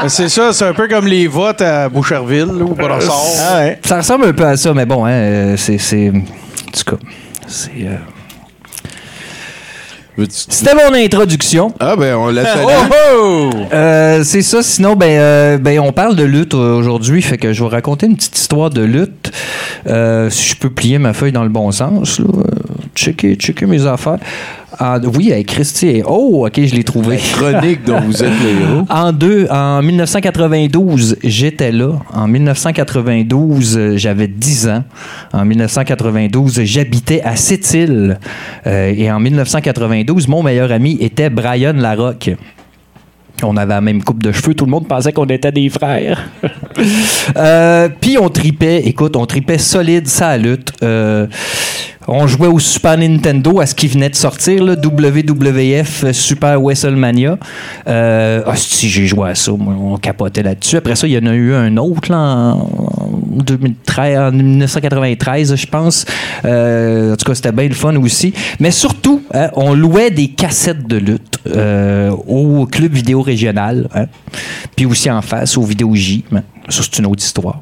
Ben, 0.00 0.08
c'est 0.08 0.28
ça, 0.28 0.52
c'est 0.52 0.64
un 0.64 0.72
peu 0.74 0.88
comme 0.88 1.06
les 1.06 1.26
votes 1.26 1.60
à 1.62 1.88
Boucherville 1.88 2.46
là, 2.46 2.64
ou 2.64 2.74
Brossard. 2.74 3.74
Ça 3.82 3.98
ressemble 3.98 4.26
un 4.26 4.32
peu 4.32 4.44
à 4.44 4.56
ça, 4.56 4.72
mais 4.74 4.84
bon, 4.86 5.04
hein, 5.04 5.10
euh, 5.10 5.54
c'est, 5.56 5.78
c'est. 5.78 6.10
En 6.10 6.12
tout 6.12 6.96
cas, 6.96 7.02
c'est. 7.46 7.70
euh, 7.82 7.96
C'était 10.28 10.74
mon 10.74 10.94
introduction. 10.94 11.74
Ah 11.78 11.94
ben 11.96 12.14
on 12.16 12.28
l'a 12.30 12.44
fait. 12.46 12.64
Euh, 13.72 14.24
c'est 14.24 14.42
ça. 14.42 14.62
Sinon, 14.62 14.96
ben, 14.96 15.10
euh, 15.18 15.58
ben, 15.58 15.78
on 15.80 15.92
parle 15.92 16.16
de 16.16 16.24
lutte 16.24 16.54
euh, 16.54 16.76
aujourd'hui, 16.78 17.20
fait 17.22 17.36
que 17.38 17.52
je 17.52 17.62
vais 17.62 17.68
raconter 17.70 18.06
une 18.06 18.16
petite 18.16 18.38
histoire 18.38 18.70
de 18.70 18.82
lutte. 18.82 19.30
Euh, 19.86 20.30
si 20.30 20.50
je 20.50 20.56
peux 20.56 20.70
plier 20.70 20.98
ma 20.98 21.12
feuille 21.12 21.32
dans 21.32 21.42
le 21.44 21.48
bon 21.50 21.70
sens, 21.70 22.18
là. 22.18 22.26
Checker, 22.94 23.34
checker 23.34 23.66
mes 23.66 23.86
affaires. 23.86 24.18
Ah, 24.78 24.98
oui, 25.14 25.32
avec 25.32 25.46
Christy. 25.46 26.02
Oh, 26.04 26.46
ok, 26.46 26.60
je 26.64 26.74
l'ai 26.74 26.84
trouvé. 26.84 27.16
chronique 27.16 27.84
dont 27.84 28.00
vous 28.00 28.22
êtes 28.22 28.32
le 28.42 28.48
héros. 28.60 28.86
En 28.90 29.12
deux, 29.12 29.46
en 29.50 29.82
1992, 29.82 31.16
j'étais 31.24 31.72
là. 31.72 31.92
En 32.12 32.28
1992, 32.28 33.76
euh, 33.78 33.96
j'avais 33.96 34.28
10 34.28 34.68
ans. 34.68 34.84
En 35.32 35.44
1992, 35.44 36.60
j'habitais 36.64 37.22
à 37.22 37.36
Sept-Îles. 37.36 38.18
Euh, 38.66 38.92
et 38.96 39.10
en 39.10 39.18
1992, 39.18 40.28
mon 40.28 40.42
meilleur 40.42 40.70
ami 40.72 40.98
était 41.00 41.30
Brian 41.30 41.72
Larocque. 41.74 42.30
On 43.42 43.56
avait 43.56 43.74
la 43.74 43.80
même 43.80 44.02
coupe 44.02 44.22
de 44.22 44.32
cheveux, 44.32 44.54
tout 44.54 44.64
le 44.64 44.70
monde 44.70 44.88
pensait 44.88 45.12
qu'on 45.12 45.26
était 45.26 45.52
des 45.52 45.68
frères. 45.68 46.28
Euh, 47.36 47.88
Puis 48.00 48.18
on 48.20 48.28
tripait, 48.28 48.82
écoute, 48.86 49.16
on 49.16 49.24
tripait 49.24 49.56
solide 49.58 50.06
sa 50.08 50.36
lutte. 50.36 50.72
Euh, 50.82 51.26
on 52.08 52.26
jouait 52.26 52.48
au 52.48 52.58
Super 52.58 52.96
Nintendo 52.96 53.60
à 53.60 53.66
ce 53.66 53.74
qui 53.74 53.88
venait 53.88 54.08
de 54.08 54.14
sortir, 54.14 54.62
WWF 54.62 56.12
Super 56.12 56.60
WrestleMania. 56.60 57.38
Euh, 57.88 58.42
ah, 58.46 58.56
si 58.56 58.88
j'ai 58.88 59.06
joué 59.06 59.30
à 59.30 59.34
ça, 59.34 59.52
on 59.52 59.96
capotait 59.96 60.42
là-dessus. 60.42 60.76
Après 60.76 60.94
ça, 60.96 61.06
il 61.06 61.12
y 61.12 61.18
en 61.18 61.26
a 61.26 61.34
eu 61.34 61.52
un 61.54 61.76
autre 61.76 62.12
en, 62.12 62.52
en 62.52 63.42
2013, 63.42 64.18
en 64.18 64.32
1993, 64.32 65.56
je 65.56 65.66
pense. 65.66 66.04
Euh, 66.44 67.14
en 67.14 67.16
tout 67.16 67.24
cas, 67.24 67.34
c'était 67.34 67.52
bien 67.52 67.68
le 67.68 67.74
fun 67.74 67.96
aussi. 67.96 68.32
Mais 68.60 68.70
surtout, 68.70 69.22
hein, 69.34 69.50
on 69.54 69.74
louait 69.74 70.10
des 70.10 70.28
cassettes 70.28 70.86
de 70.86 70.96
lutte 70.96 71.38
euh, 71.48 72.10
au 72.10 72.66
club 72.66 72.92
vidéo 72.92 73.22
régional, 73.22 73.88
hein. 73.94 74.06
puis 74.74 74.86
aussi 74.86 75.10
en 75.10 75.22
face 75.22 75.56
au 75.56 75.62
Vidéo 75.62 75.94
J. 75.94 76.24
hein. 76.32 76.42
Ça, 76.68 76.82
c'est 76.82 76.98
une 76.98 77.06
autre 77.06 77.22
histoire 77.22 77.60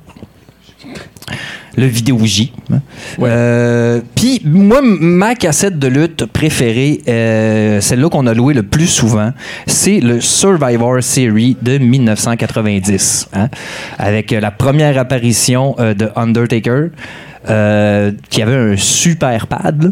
le 1.77 1.87
vidéo 1.87 2.19
J. 2.23 2.53
hein. 2.73 2.81
Euh, 3.21 4.01
Puis 4.15 4.41
moi, 4.45 4.81
ma 4.83 5.35
cassette 5.35 5.79
de 5.79 5.89
lutte 5.89 6.27
préférée, 6.27 7.01
euh, 7.09 7.81
celle-là 7.81 8.09
qu'on 8.09 8.27
a 8.27 8.35
louée 8.35 8.55
le 8.55 8.63
plus 8.63 8.87
souvent, 8.87 9.33
c'est 9.67 10.01
le 10.01 10.21
Survivor 10.21 11.03
Series 11.03 11.57
de 11.61 11.79
1990, 11.79 13.29
hein, 13.35 13.49
avec 13.99 14.33
euh, 14.33 14.41
la 14.41 14.51
première 14.51 14.97
apparition 14.99 15.77
de 15.79 16.09
Undertaker, 16.17 16.89
qui 18.31 18.43
avait 18.43 18.73
un 18.73 18.77
super 18.77 19.47
pad. 19.47 19.85
là. 19.85 19.91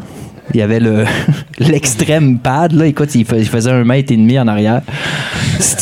Il 0.54 0.58
y 0.60 0.62
avait 0.62 0.80
le 0.80 1.04
l'extrême 1.58 2.38
pad, 2.38 2.72
là. 2.72 2.86
Écoute, 2.86 3.14
il, 3.14 3.24
fais- 3.24 3.38
il 3.40 3.48
faisait 3.48 3.70
un 3.70 3.84
mètre 3.84 4.12
et 4.12 4.16
demi 4.16 4.38
en 4.38 4.48
arrière. 4.48 4.82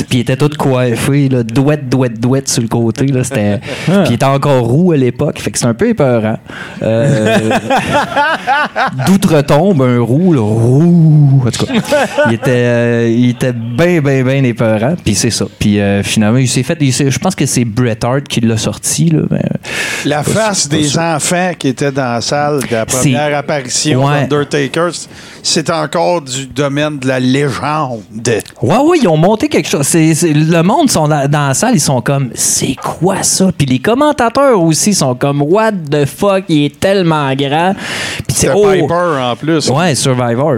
Puis 0.08 0.18
il 0.18 0.20
était 0.20 0.36
tout 0.36 0.50
coiffé, 0.58 1.28
là, 1.28 1.42
douette, 1.42 1.88
douette, 1.88 2.20
douette 2.20 2.48
sur 2.48 2.62
le 2.62 2.68
côté. 2.68 3.06
Là, 3.06 3.24
c'était... 3.24 3.58
Puis 3.86 3.94
il 4.10 4.12
était 4.14 4.24
encore 4.24 4.62
roux 4.64 4.92
à 4.92 4.96
l'époque, 4.96 5.38
fait 5.38 5.50
que 5.50 5.58
c'était 5.58 5.70
un 5.70 5.74
peu 5.74 5.88
épeurant. 5.88 6.38
Euh, 6.82 7.38
D'outre-tombe, 9.06 9.82
un 9.82 10.00
roux, 10.00 10.32
là, 10.32 10.40
roux. 10.40 11.42
En 11.46 11.50
tout 11.50 11.66
cas, 11.66 11.72
il 12.28 12.34
était, 12.34 12.50
euh, 12.50 13.08
il 13.10 13.30
était 13.30 13.52
bien, 13.52 14.00
bien, 14.00 14.22
bien 14.22 14.44
épeurant. 14.44 14.94
Puis 15.02 15.14
c'est 15.14 15.30
ça. 15.30 15.46
Puis 15.58 15.80
euh, 15.80 16.02
finalement, 16.02 16.38
il 16.38 16.48
s'est 16.48 16.62
fait. 16.62 16.78
je 16.80 17.18
pense 17.18 17.34
que 17.34 17.46
c'est 17.46 17.64
Bret 17.64 17.98
Hart 18.04 18.24
qui 18.24 18.40
l'a 18.40 18.56
sorti. 18.56 19.10
Là, 19.10 19.22
mais, 19.30 19.42
La 20.04 20.22
face 20.22 20.68
des 20.68 20.84
sûr. 20.84 21.00
enfants 21.00 21.52
qui 21.58 21.68
étaient 21.68 21.92
dans 21.92 22.12
la 22.14 22.20
salle 22.20 22.60
de 22.68 22.72
la 22.74 22.84
C'est- 22.88 22.96
première 23.12 23.36
apparition 23.38 24.04
Ouais. 24.04 24.26
d'Undertaker, 24.50 24.90
c'est 25.42 25.70
encore 25.70 26.20
du 26.22 26.46
domaine 26.46 26.98
de 26.98 27.06
la 27.08 27.20
légende. 27.20 28.00
Ouais, 28.62 28.76
ouais, 28.78 28.98
ils 29.02 29.08
ont 29.08 29.16
monté 29.16 29.48
quelque 29.48 29.68
chose. 29.68 29.86
C'est, 29.86 30.14
c'est- 30.14 30.32
le 30.32 30.62
monde 30.62 30.90
sont 30.90 31.08
dans, 31.08 31.28
dans 31.28 31.48
la 31.48 31.54
salle, 31.54 31.74
ils 31.74 31.80
sont 31.80 32.00
comme, 32.00 32.30
c'est 32.34 32.76
quoi 32.76 33.22
ça? 33.22 33.50
Puis 33.56 33.66
les 33.66 33.78
commentateurs 33.78 34.60
aussi 34.60 34.94
sont 34.94 35.14
comme, 35.14 35.42
what 35.42 35.72
the 35.90 36.04
fuck, 36.06 36.44
il 36.48 36.66
est 36.66 36.80
tellement 36.80 37.32
grand. 37.34 37.74
Puis 38.26 38.36
c'est 38.36 38.50
oh, 38.54 38.66
Piper 38.70 39.18
en 39.22 39.36
plus. 39.36 39.68
Ouais, 39.70 39.94
Survivor. 39.94 40.56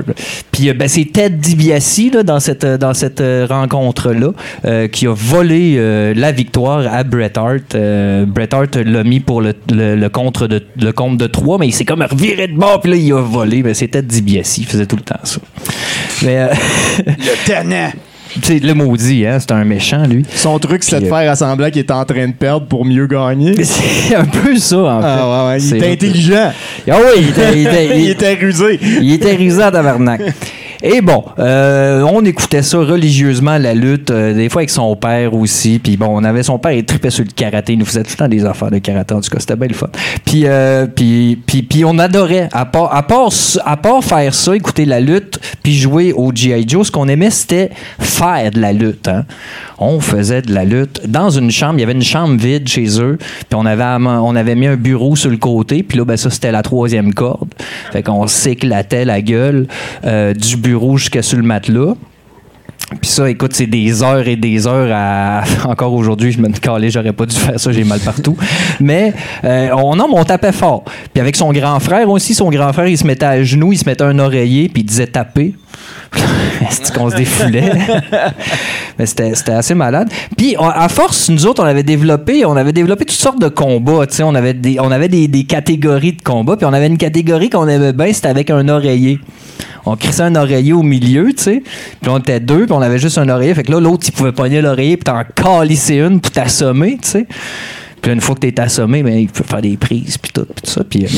Puis 0.50 0.68
euh, 0.68 0.74
ben, 0.74 0.88
c'est 0.88 1.04
Ted 1.12 1.36
DiBiase 1.36 2.00
là, 2.14 2.22
dans 2.22 2.40
cette, 2.40 2.64
dans 2.64 2.94
cette 2.94 3.20
euh, 3.20 3.46
rencontre-là 3.48 4.30
euh, 4.64 4.88
qui 4.88 5.06
a 5.06 5.14
volé 5.14 5.76
euh, 5.76 6.12
la 6.16 6.32
victoire 6.32 6.86
à 6.92 7.04
Bret 7.04 7.32
Hart. 7.36 7.74
Euh, 7.74 8.24
Bret 8.26 8.48
Hart 8.52 8.76
l'a 8.76 9.04
mis 9.04 9.20
pour 9.20 9.40
le, 9.42 9.54
le, 9.70 9.96
le 9.96 10.08
contre 10.08 10.46
de, 10.46 10.62
le 10.80 10.92
compte 10.92 11.18
de 11.18 11.26
3, 11.26 11.58
mais 11.58 11.68
il 11.68 11.72
s'est 11.72 11.84
comme 11.84 12.02
reviré 12.02 12.46
de 12.48 12.56
bord, 12.56 12.80
puis 12.80 12.90
là, 12.92 12.96
il 12.96 13.12
a 13.12 13.20
volé. 13.20 13.62
Ben, 13.62 13.74
c'est 13.82 13.88
Ted 13.88 14.06
DiBiase, 14.06 14.58
il 14.58 14.66
faisait 14.66 14.86
tout 14.86 14.94
le 14.96 15.02
temps 15.02 15.18
ça. 15.24 15.40
Mais... 16.22 16.38
euh, 16.38 16.48
Le. 17.46 17.90
Tu 18.34 18.40
sais, 18.42 18.58
le 18.62 18.74
maudit, 18.74 19.26
hein, 19.26 19.38
c'est 19.40 19.50
un 19.52 19.64
méchant, 19.64 20.06
lui. 20.06 20.24
Son 20.34 20.58
truc, 20.60 20.84
c'est 20.84 21.00
de 21.00 21.06
euh, 21.06 21.08
faire 21.08 21.30
assembler 21.32 21.70
qu'il 21.70 21.80
est 21.80 21.90
en 21.90 22.04
train 22.04 22.28
de 22.28 22.32
perdre 22.32 22.66
pour 22.66 22.84
mieux 22.84 23.06
gagner. 23.06 23.54
C'est 23.64 24.14
un 24.14 24.24
peu 24.24 24.56
ça, 24.56 24.76
en 24.78 25.00
fait. 25.02 25.06
Ah 25.08 25.28
ouais, 25.46 25.48
ouais, 25.52 25.58
il 25.58 25.68
C'est 25.68 25.76
était 25.78 25.92
intelligent. 25.92 26.52
Ah 26.90 26.96
oui, 26.98 27.22
il 27.22 27.28
était, 27.30 27.52
il 27.60 27.66
était- 27.66 28.00
Il 28.00 28.10
était 28.10 28.34
rusé. 28.34 28.80
Il 29.02 29.12
était 29.12 29.34
rusé 29.34 29.62
à 29.62 29.70
tabarnak. 29.70 30.20
Et 30.84 31.00
bon, 31.00 31.22
euh, 31.38 32.02
on 32.02 32.24
écoutait 32.24 32.62
ça 32.62 32.78
religieusement, 32.78 33.56
la 33.56 33.72
lutte, 33.72 34.10
euh, 34.10 34.34
des 34.34 34.48
fois 34.48 34.62
avec 34.62 34.70
son 34.70 34.96
père 34.96 35.32
aussi. 35.32 35.78
Puis 35.78 35.96
bon, 35.96 36.08
on 36.10 36.24
avait 36.24 36.42
son 36.42 36.58
père, 36.58 36.72
il 36.72 36.84
tripait 36.84 37.10
sur 37.10 37.24
le 37.24 37.30
karaté. 37.30 37.74
Il 37.74 37.78
nous 37.78 37.84
faisait 37.84 38.02
tout 38.02 38.10
le 38.10 38.16
temps 38.16 38.28
des 38.28 38.44
affaires 38.44 38.70
de 38.72 38.78
karaté. 38.78 39.14
En 39.14 39.20
tout 39.20 39.30
cas, 39.30 39.38
c'était 39.38 39.54
bien 39.54 39.68
le 39.68 39.74
fun. 39.74 39.86
Puis, 40.24 40.42
euh, 40.46 40.86
puis, 40.86 41.40
puis, 41.46 41.62
puis 41.62 41.84
on 41.84 41.98
adorait. 42.00 42.48
À 42.50 42.64
part, 42.64 42.92
à, 42.92 43.04
part, 43.04 43.28
à 43.64 43.76
part 43.76 44.02
faire 44.02 44.34
ça, 44.34 44.56
écouter 44.56 44.84
la 44.84 44.98
lutte, 44.98 45.38
puis 45.62 45.72
jouer 45.74 46.12
au 46.12 46.32
G.I. 46.34 46.64
Joe, 46.68 46.84
ce 46.84 46.90
qu'on 46.90 47.06
aimait, 47.06 47.30
c'était 47.30 47.70
faire 48.00 48.50
de 48.50 48.60
la 48.60 48.72
lutte. 48.72 49.06
hein. 49.06 49.24
On 49.78 50.00
faisait 50.00 50.42
de 50.42 50.52
la 50.52 50.64
lutte 50.64 51.02
dans 51.06 51.30
une 51.30 51.50
chambre. 51.52 51.74
Il 51.76 51.80
y 51.80 51.84
avait 51.84 51.92
une 51.92 52.02
chambre 52.02 52.36
vide 52.36 52.66
chez 52.68 53.00
eux. 53.00 53.18
Puis 53.18 53.54
on 53.54 53.66
avait, 53.66 53.84
on 53.84 54.34
avait 54.34 54.56
mis 54.56 54.66
un 54.66 54.76
bureau 54.76 55.14
sur 55.14 55.30
le 55.30 55.36
côté. 55.36 55.84
Puis 55.84 55.98
là, 55.98 56.04
ben, 56.04 56.16
ça, 56.16 56.28
c'était 56.30 56.52
la 56.52 56.62
troisième 56.62 57.14
corde. 57.14 57.48
Fait 57.92 58.02
qu'on 58.02 58.26
s'éclatait 58.26 59.04
la 59.04 59.20
gueule 59.20 59.66
du 60.36 60.56
bureau 60.56 60.71
jusqu'à 60.96 61.22
sur 61.22 61.38
le 61.38 61.44
matelas. 61.44 61.94
Puis 63.00 63.10
ça, 63.10 63.30
écoute, 63.30 63.52
c'est 63.54 63.66
des 63.66 64.02
heures 64.02 64.26
et 64.28 64.36
des 64.36 64.66
heures 64.66 64.90
à. 64.92 65.42
Encore 65.68 65.92
aujourd'hui, 65.94 66.32
je 66.32 66.40
me 66.40 66.48
calais, 66.48 66.90
j'aurais 66.90 67.12
pas 67.12 67.26
dû 67.26 67.36
faire 67.36 67.58
ça, 67.58 67.72
j'ai 67.72 67.84
mal 67.84 68.00
partout. 68.00 68.36
Mais 68.80 69.14
euh, 69.44 69.70
on, 69.76 69.96
non, 69.96 70.08
mais 70.08 70.18
on 70.18 70.24
tapait 70.24 70.52
fort. 70.52 70.84
Puis 71.12 71.20
avec 71.20 71.36
son 71.36 71.52
grand 71.52 71.78
frère 71.80 72.08
aussi, 72.10 72.34
son 72.34 72.50
grand 72.50 72.72
frère, 72.72 72.88
il 72.88 72.98
se 72.98 73.06
mettait 73.06 73.26
à 73.26 73.42
genoux, 73.42 73.72
il 73.72 73.78
se 73.78 73.84
mettait 73.84 74.04
un 74.04 74.18
oreiller, 74.18 74.68
puis 74.68 74.82
il 74.82 74.86
disait 74.86 75.06
taper. 75.06 75.54
c'est 76.70 76.92
qu'on 76.94 77.10
se 77.10 77.16
défoulait? 77.16 77.72
Mais 78.98 79.06
c'était 79.06 79.32
assez 79.52 79.74
malade. 79.74 80.08
Puis 80.36 80.54
on- 80.58 80.68
à 80.68 80.88
force, 80.88 81.28
nous 81.30 81.46
autres, 81.46 81.62
on 81.62 81.66
avait 81.66 81.82
développé, 81.82 82.44
on 82.44 82.56
avait 82.56 82.72
développé 82.72 83.04
toutes 83.04 83.16
sortes 83.16 83.40
de 83.40 83.48
combats. 83.48 84.06
tu 84.06 84.16
sais. 84.16 84.22
On 84.22 84.34
avait 84.34 84.54
des, 84.54 84.78
on 84.80 84.90
avait 84.90 85.08
des, 85.08 85.28
des 85.28 85.44
catégories 85.44 86.12
de 86.12 86.22
combats. 86.22 86.56
Puis 86.56 86.66
on 86.66 86.72
avait 86.72 86.86
une 86.86 86.98
catégorie 86.98 87.50
qu'on 87.50 87.66
aimait 87.68 87.92
bien, 87.92 88.12
c'était 88.12 88.28
avec 88.28 88.50
un 88.50 88.68
oreiller. 88.68 89.18
On 89.84 89.96
crissait 89.96 90.22
un 90.22 90.36
oreiller 90.36 90.72
au 90.74 90.82
milieu, 90.82 91.32
tu 91.32 91.42
sais. 91.42 91.62
Puis 92.00 92.10
on 92.10 92.18
était 92.18 92.38
deux, 92.40 92.66
puis 92.66 92.72
on 92.72 92.82
avait 92.82 92.98
juste 92.98 93.18
un 93.18 93.28
oreiller. 93.28 93.54
Fait 93.54 93.64
que 93.64 93.72
là, 93.72 93.80
l'autre, 93.80 94.04
il 94.06 94.12
pouvait 94.12 94.32
pogner 94.32 94.60
l'oreiller, 94.60 94.96
puis 94.96 95.04
t'en 95.04 95.22
calisser 95.34 95.96
une 95.96 96.20
pour 96.20 96.30
t'assommer, 96.30 96.98
tu 97.02 97.08
sais. 97.08 97.26
Puis 98.00 98.08
là, 98.10 98.14
une 98.14 98.20
fois 98.20 98.34
que 98.36 98.40
t'es 98.40 98.60
assommé, 98.60 99.02
ben, 99.02 99.14
il 99.14 99.28
peut 99.28 99.44
faire 99.44 99.60
des 99.62 99.76
prises, 99.76 100.18
puis 100.18 100.30
tout, 100.32 100.44
puis 100.44 100.62
tout 100.64 100.70
ça. 100.70 100.84
Puis, 100.84 101.04
euh, 101.04 101.08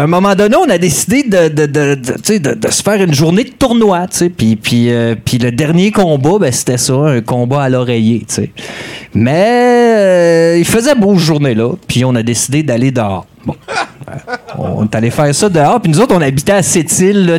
à 0.00 0.04
un 0.04 0.06
moment 0.06 0.34
donné, 0.34 0.56
on 0.56 0.68
a 0.68 0.78
décidé 0.78 1.22
de, 1.22 1.48
de, 1.48 1.66
de, 1.66 1.94
de, 1.94 2.70
se 2.70 2.82
faire 2.82 3.02
une 3.02 3.14
journée 3.14 3.44
de 3.44 3.50
tournoi. 3.50 4.06
euh, 4.90 5.14
puis 5.24 5.38
le 5.38 5.50
dernier 5.52 5.90
combat, 5.90 6.38
ben, 6.40 6.52
c'était 6.52 6.78
ça, 6.78 6.94
un 6.94 7.20
combat 7.20 7.62
à 7.62 7.68
l'oreiller. 7.68 8.24
Mais 9.14 9.44
euh, 9.46 10.56
il 10.58 10.64
faisait 10.64 10.94
beau 10.94 11.14
cette 11.14 11.26
journée-là, 11.26 11.72
puis 11.86 12.04
on 12.04 12.14
a 12.14 12.22
décidé 12.22 12.62
d'aller 12.62 12.90
dehors. 12.90 13.26
On 14.58 14.84
est 14.84 14.94
allé 14.94 15.10
faire 15.10 15.34
ça 15.34 15.48
dehors. 15.48 15.80
Puis 15.80 15.90
nous 15.90 16.00
autres, 16.00 16.14
on 16.14 16.20
habitait 16.20 16.52
à 16.52 16.62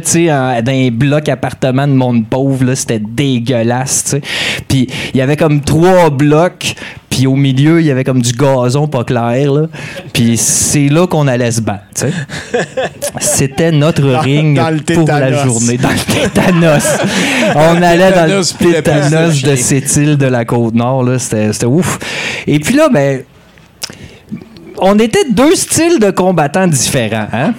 sais, 0.08 0.32
en- 0.32 0.62
dans 0.62 0.72
un 0.72 0.90
bloc 0.92 1.28
appartement 1.30 1.88
de 1.88 1.94
monde 1.94 2.26
pauvre. 2.28 2.74
C'était 2.76 3.00
dégueulasse, 3.00 4.04
tu 4.04 4.10
sais. 4.12 4.22
Puis 4.68 4.88
il 5.14 5.18
y 5.18 5.22
avait 5.22 5.38
comme 5.38 5.62
trois 5.62 6.10
blocs. 6.10 6.76
Puis 7.18 7.26
au 7.26 7.35
milieu, 7.35 7.81
il 7.81 7.88
y 7.88 7.89
avait 7.89 8.03
comme 8.03 8.22
du 8.22 8.31
gazon 8.31 8.88
pas 8.88 9.03
clair, 9.03 9.52
là. 9.52 9.64
Puis 10.14 10.38
c'est 10.38 10.88
là 10.88 11.07
qu'on 11.07 11.27
allait 11.27 11.49
se 11.49 11.61
battre, 11.61 11.85
tu 11.95 12.02
sais. 12.02 12.11
C'était 13.19 13.72
notre 13.72 14.03
Dans- 14.03 14.19
ring 14.19 14.56
dans 14.56 14.69
le 14.69 14.81
pour 14.81 15.07
la 15.07 15.44
journée. 15.44 15.77
Dans 15.77 15.89
le 15.89 15.95
tétanos. 16.14 16.84
On 17.56 17.81
allait 17.81 18.11
dans 18.11 18.27
le 18.27 18.44
Tétanos 18.44 19.30
de 19.41 19.56
chien. 19.56 19.56
Sept-Îles 19.56 20.18
de 20.18 20.27
la 20.27 20.45
Côte-Nord, 20.45 21.06
c'était 21.18 21.65
ouf. 21.65 21.98
Et 22.45 22.60
puis 22.60 22.76
là, 22.76 22.88
ben, 22.89 23.23
on 24.77 24.99
était 24.99 25.27
deux 25.31 25.56
styles 25.56 25.98
de 25.99 26.11
combattants 26.11 26.68
différents, 26.68 27.27
hein? 27.34 27.56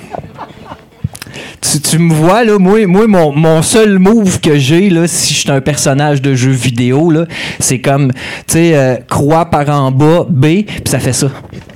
Tu, 1.60 1.80
tu 1.80 1.98
me 1.98 2.12
vois, 2.12 2.44
là, 2.44 2.58
moi, 2.58 2.86
moi 2.86 3.06
mon, 3.06 3.32
mon 3.32 3.62
seul 3.62 3.98
move 3.98 4.40
que 4.40 4.58
j'ai, 4.58 4.90
là, 4.90 5.06
si 5.06 5.34
je 5.34 5.40
suis 5.40 5.50
un 5.50 5.60
personnage 5.60 6.22
de 6.22 6.34
jeu 6.34 6.50
vidéo, 6.50 7.10
là, 7.10 7.26
c'est 7.58 7.80
comme, 7.80 8.12
tu 8.12 8.18
sais, 8.46 8.76
euh, 8.76 8.96
croix 9.08 9.46
par 9.46 9.68
en 9.68 9.90
bas, 9.90 10.26
B, 10.28 10.64
puis 10.64 10.82
ça 10.86 10.98
fait 10.98 11.12
ça. 11.12 11.28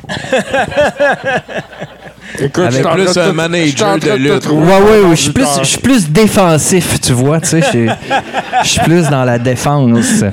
Écoute, 2.39 2.65
Avec 2.65 2.83
plus 2.87 3.05
plus 3.05 3.19
un 3.19 3.33
manager 3.33 3.99
de 3.99 4.11
lutte. 4.13 4.47
Ouais, 4.49 4.57
ouais, 4.57 5.01
ouais, 5.09 5.17
je 5.17 5.21
suis 5.23 5.33
plus, 5.33 5.45
je 5.61 5.65
suis 5.67 5.79
plus 5.79 6.09
défensif, 6.11 7.01
tu 7.01 7.13
vois, 7.13 7.41
tu 7.41 7.49
sais, 7.49 7.61
je 7.61 8.69
suis- 8.69 8.81
plus 8.81 9.09
dans 9.11 9.25
la 9.25 9.39
défense. 9.39 10.25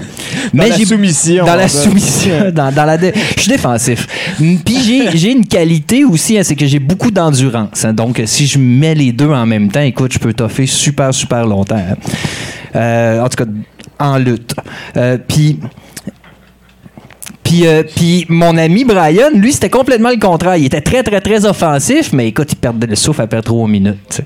la 0.54 0.72
j'ai- 0.78 0.86
soumission, 0.86 1.46
Dans 1.46 1.56
la 1.56 1.68
fait. 1.68 1.78
soumission, 1.78 2.52
dans, 2.54 2.72
dans 2.74 2.86
la 2.86 2.98
dé- 2.98 3.14
je 3.36 3.42
suis 3.42 3.52
défensif. 3.52 4.08
Mm, 4.40 4.56
Puis 4.66 4.78
j'ai, 4.84 5.18
j'ai 5.18 5.32
une 5.32 5.46
qualité 5.46 6.06
aussi, 6.06 6.38
hein, 6.38 6.42
c'est 6.44 6.56
que 6.56 6.66
j'ai 6.66 6.80
beaucoup 6.80 7.12
d'endurance. 7.12 7.84
hein. 7.84 7.94
donc, 7.94 8.22
si 8.26 8.48
je 8.48 8.58
mets 8.60 8.96
les 8.96 9.12
deux 9.12 9.30
en 9.30 9.46
même 9.46 9.70
temps, 9.70 9.82
écoute, 9.82 10.14
je 10.14 10.20
peux 10.20 10.34
toffer 10.34 10.66
super, 10.68 11.14
super 11.14 11.46
longtemps. 11.46 11.76
hein. 11.78 11.96
Euh, 12.76 13.22
en 13.22 13.28
tout 13.30 13.44
cas, 13.44 13.50
en 14.00 14.18
lutte. 14.18 14.56
Euh, 14.96 15.18
Puis... 15.28 15.60
Puis, 17.44 17.66
euh, 17.66 17.84
puis 17.84 18.26
mon 18.30 18.58
ami 18.58 18.84
Brian, 18.86 19.30
lui, 19.34 19.54
c'était 19.54 19.70
complètement 19.70 20.10
le 20.10 20.18
contraire. 20.18 20.56
Il 20.58 20.66
était 20.66 20.82
très, 20.82 21.02
très, 21.04 21.20
très 21.22 21.46
offensif, 21.46 22.12
mais 22.14 22.28
écoute, 22.28 22.52
il 22.52 22.56
perdait 22.58 22.88
le 22.88 22.96
souffle 22.96 23.22
après 23.22 23.42
trois 23.42 23.68
minutes. 23.68 23.98
sais. 24.10 24.24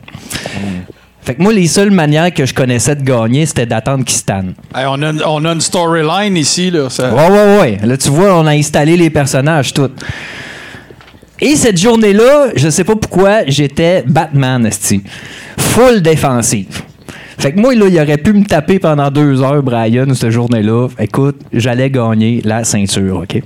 Fait 1.21 1.35
que 1.35 1.41
moi, 1.41 1.53
les 1.53 1.67
seules 1.67 1.91
manières 1.91 2.33
que 2.33 2.45
je 2.45 2.53
connaissais 2.53 2.97
de 2.97 3.01
gagner, 3.03 3.45
c'était 3.45 3.65
d'attendre 3.65 4.03
qu'il 4.03 4.17
se 4.17 4.23
tanne. 4.25 4.55
Hey, 4.75 4.83
on, 4.89 5.01
a, 5.01 5.13
on 5.25 5.45
a 5.45 5.53
une 5.53 5.61
storyline 5.61 6.35
ici. 6.35 6.69
Là, 6.69 6.89
ça- 6.89 7.13
Ouais, 7.13 7.29
ouais, 7.29 7.59
ouais. 7.61 7.77
Là, 7.85 7.95
tu 7.95 8.09
vois, 8.09 8.37
on 8.37 8.45
a 8.45 8.51
installé 8.51 8.97
les 8.97 9.09
personnages, 9.09 9.73
tout. 9.73 9.89
Et 11.39 11.55
cette 11.55 11.77
journée-là, 11.79 12.47
je 12.57 12.67
sais 12.69 12.83
pas 12.83 12.95
pourquoi, 12.97 13.45
j'étais 13.47 14.03
Batman. 14.05 14.69
Full 15.57 16.01
défensive. 16.01 16.81
Fait 17.37 17.51
que 17.51 17.59
moi, 17.59 17.73
là, 17.75 17.87
il 17.87 17.99
aurait 17.99 18.17
pu 18.17 18.33
me 18.33 18.45
taper 18.45 18.79
pendant 18.79 19.09
deux 19.09 19.41
heures, 19.41 19.63
Brian, 19.63 20.13
cette 20.13 20.29
journée-là. 20.31 20.87
Écoute, 20.99 21.39
j'allais 21.51 21.89
gagner 21.89 22.41
la 22.43 22.63
ceinture, 22.63 23.17
OK? 23.23 23.41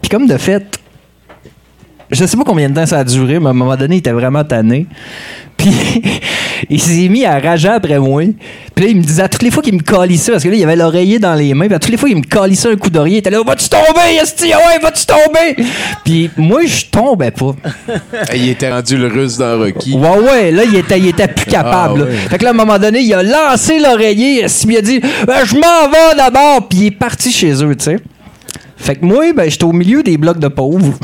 Puis 0.00 0.10
comme 0.10 0.26
de 0.26 0.36
fait, 0.36 0.78
je 2.10 2.24
sais 2.24 2.36
pas 2.36 2.44
combien 2.44 2.70
de 2.70 2.74
temps 2.74 2.86
ça 2.86 3.00
a 3.00 3.04
duré, 3.04 3.38
mais 3.38 3.46
à 3.46 3.50
un 3.50 3.54
moment 3.54 3.76
donné, 3.76 3.96
il 3.96 3.98
était 3.98 4.12
vraiment 4.12 4.44
tanné. 4.44 4.86
Puis 5.56 5.70
il 6.70 6.80
s'est 6.80 7.08
mis 7.08 7.24
à 7.24 7.38
rager 7.38 7.68
après 7.68 7.98
moi. 7.98 8.22
Puis 8.74 8.84
là, 8.84 8.90
il 8.90 8.96
me 8.96 9.02
disait 9.02 9.22
à 9.22 9.28
toutes 9.28 9.42
les 9.42 9.50
fois 9.50 9.62
qu'il 9.62 9.74
me 9.74 9.80
calissait, 9.80 10.32
parce 10.32 10.44
que 10.44 10.48
là, 10.48 10.56
il 10.56 10.62
avait 10.62 10.76
l'oreiller 10.76 11.18
dans 11.18 11.34
les 11.34 11.54
mains, 11.54 11.66
puis 11.66 11.74
à 11.74 11.78
toutes 11.78 11.90
les 11.90 11.96
fois 11.96 12.08
qu'il 12.08 12.18
me 12.18 12.22
calissait 12.22 12.70
un 12.70 12.76
coup 12.76 12.90
d'oreiller, 12.90 13.16
il 13.16 13.18
était 13.18 13.30
là, 13.30 13.42
vas-tu 13.44 13.68
tomber, 13.68 14.16
esti? 14.20 14.52
Ah 14.52 14.58
Ouais, 14.58 14.78
vas-tu 14.80 15.06
tomber? 15.06 15.64
Puis 16.04 16.30
moi, 16.36 16.60
je 16.66 16.84
tombais 16.86 17.30
pas. 17.30 17.54
Il 18.34 18.48
était 18.50 18.70
rendu 18.70 18.96
le 18.96 19.08
russe 19.08 19.38
dans 19.38 19.58
Rocky. 19.58 19.94
Ouais, 19.94 20.18
ouais, 20.18 20.50
là, 20.50 20.64
il 20.64 20.76
était, 20.76 20.98
il 20.98 21.08
était 21.08 21.28
plus 21.28 21.46
capable. 21.46 22.06
Ah, 22.06 22.10
ouais. 22.10 22.28
Fait 22.28 22.38
que 22.38 22.44
là, 22.44 22.50
à 22.50 22.52
un 22.52 22.56
moment 22.56 22.78
donné, 22.78 23.00
il 23.00 23.14
a 23.14 23.22
lancé 23.22 23.78
l'oreiller, 23.78 24.44
il 24.66 24.76
a 24.76 24.80
dit, 24.80 25.00
Ben, 25.26 25.44
je 25.44 25.54
m'en 25.54 25.88
vais 25.88 26.16
d'abord, 26.16 26.68
puis 26.68 26.78
il 26.78 26.86
est 26.86 26.90
parti 26.90 27.32
chez 27.32 27.52
eux, 27.64 27.74
tu 27.74 27.84
sais. 27.84 27.96
Fait 28.76 28.94
que 28.94 29.04
moi, 29.04 29.32
ben, 29.32 29.50
j'étais 29.50 29.64
au 29.64 29.72
milieu 29.72 30.02
des 30.02 30.16
blocs 30.16 30.38
de 30.38 30.48
pauvres, 30.48 30.94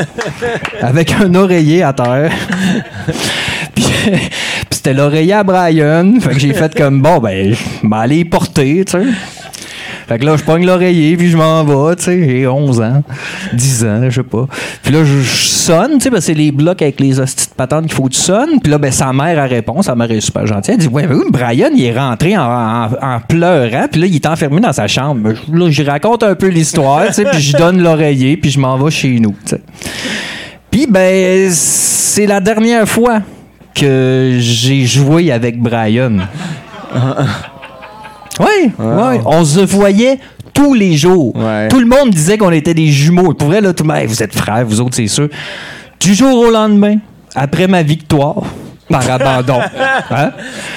avec 0.82 1.12
un 1.12 1.34
oreiller 1.34 1.82
à 1.82 1.92
terre. 1.92 2.32
puis 3.74 3.86
c'était 4.86 4.98
l'oreiller 4.98 5.32
à 5.32 5.42
Brian. 5.42 6.14
Fait 6.20 6.30
que 6.30 6.38
j'ai 6.38 6.54
fait 6.54 6.72
comme, 6.76 7.02
bon, 7.02 7.18
ben, 7.18 7.52
je 7.52 8.14
vais 8.14 8.24
porter, 8.24 8.84
tu 8.84 8.92
sais. 8.92 9.04
Fait 10.06 10.20
que 10.20 10.24
là, 10.24 10.36
je 10.36 10.44
pogne 10.44 10.64
l'oreiller, 10.64 11.16
puis 11.16 11.28
je 11.28 11.36
m'en 11.36 11.64
vais, 11.64 11.96
tu 11.96 12.04
sais. 12.04 12.24
J'ai 12.24 12.46
11 12.46 12.80
ans, 12.80 13.02
10 13.52 13.84
ans, 13.84 14.00
je 14.04 14.14
sais 14.14 14.22
pas. 14.22 14.46
Puis 14.84 14.92
là, 14.92 15.00
je, 15.04 15.22
sonne, 15.22 15.94
tu 15.94 16.02
sais, 16.02 16.10
parce 16.10 16.20
que 16.20 16.26
c'est 16.26 16.38
les 16.38 16.52
blocs 16.52 16.80
avec 16.82 17.00
les 17.00 17.18
hosties 17.18 17.48
de 17.48 17.54
patentes 17.54 17.86
qu'il 17.86 17.94
faut 17.94 18.04
que 18.04 18.14
tu 18.14 18.20
sonnes. 18.20 18.60
Puis 18.62 18.70
là, 18.70 18.78
ben, 18.78 18.92
sa 18.92 19.12
mère, 19.12 19.40
elle 19.40 19.50
répond. 19.50 19.82
Sa 19.82 19.96
mère 19.96 20.08
est 20.12 20.20
super 20.20 20.46
gentille. 20.46 20.74
Elle 20.74 20.80
dit, 20.80 20.86
ouais, 20.86 21.08
oui, 21.10 21.24
Brian, 21.30 21.70
il 21.74 21.84
est 21.84 21.98
rentré 21.98 22.36
en, 22.38 22.88
pleurant. 23.28 23.88
Puis 23.90 24.00
là, 24.00 24.06
il 24.06 24.14
est 24.14 24.26
enfermé 24.26 24.60
dans 24.60 24.72
sa 24.72 24.86
chambre. 24.86 25.32
Là, 25.52 25.68
je 25.68 25.82
raconte 25.82 26.22
un 26.22 26.36
peu 26.36 26.46
l'histoire, 26.46 27.08
tu 27.08 27.14
sais, 27.14 27.24
puis 27.24 27.40
je 27.40 27.56
donne 27.56 27.82
l'oreiller, 27.82 28.36
puis 28.36 28.52
je 28.52 28.60
m'en 28.60 28.78
vais 28.78 28.92
chez 28.92 29.18
nous, 29.18 29.34
tu 29.44 29.56
sais. 29.56 29.60
Puis, 30.70 30.86
ben, 30.88 31.50
c'est 31.50 32.26
la 32.26 32.38
dernière 32.38 32.88
fois 32.88 33.22
que 33.76 34.38
j'ai 34.40 34.86
joué 34.86 35.30
avec 35.30 35.60
Brian. 35.60 36.18
Oui, 38.40 38.70
ouais. 38.78 39.20
on 39.24 39.44
se 39.44 39.60
voyait 39.60 40.18
tous 40.52 40.74
les 40.74 40.96
jours. 40.96 41.34
Tout 41.70 41.80
le 41.80 41.86
monde 41.86 42.10
disait 42.10 42.38
qu'on 42.38 42.50
était 42.52 42.74
des 42.74 42.88
jumeaux. 42.88 43.34
Pour 43.34 43.48
vrai, 43.48 43.60
là, 43.60 43.72
tout 43.72 43.84
le 43.84 43.92
monde, 43.92 44.04
vous 44.06 44.22
êtes 44.22 44.34
frères, 44.34 44.64
vous 44.66 44.80
autres, 44.80 44.96
c'est 44.96 45.06
sûr. 45.06 45.28
Du 46.00 46.14
jour 46.14 46.38
au 46.38 46.50
lendemain, 46.50 46.96
après 47.34 47.66
ma 47.66 47.82
victoire, 47.82 48.42
par 48.88 49.08
abandon. 49.10 49.60
Hein? 50.10 50.30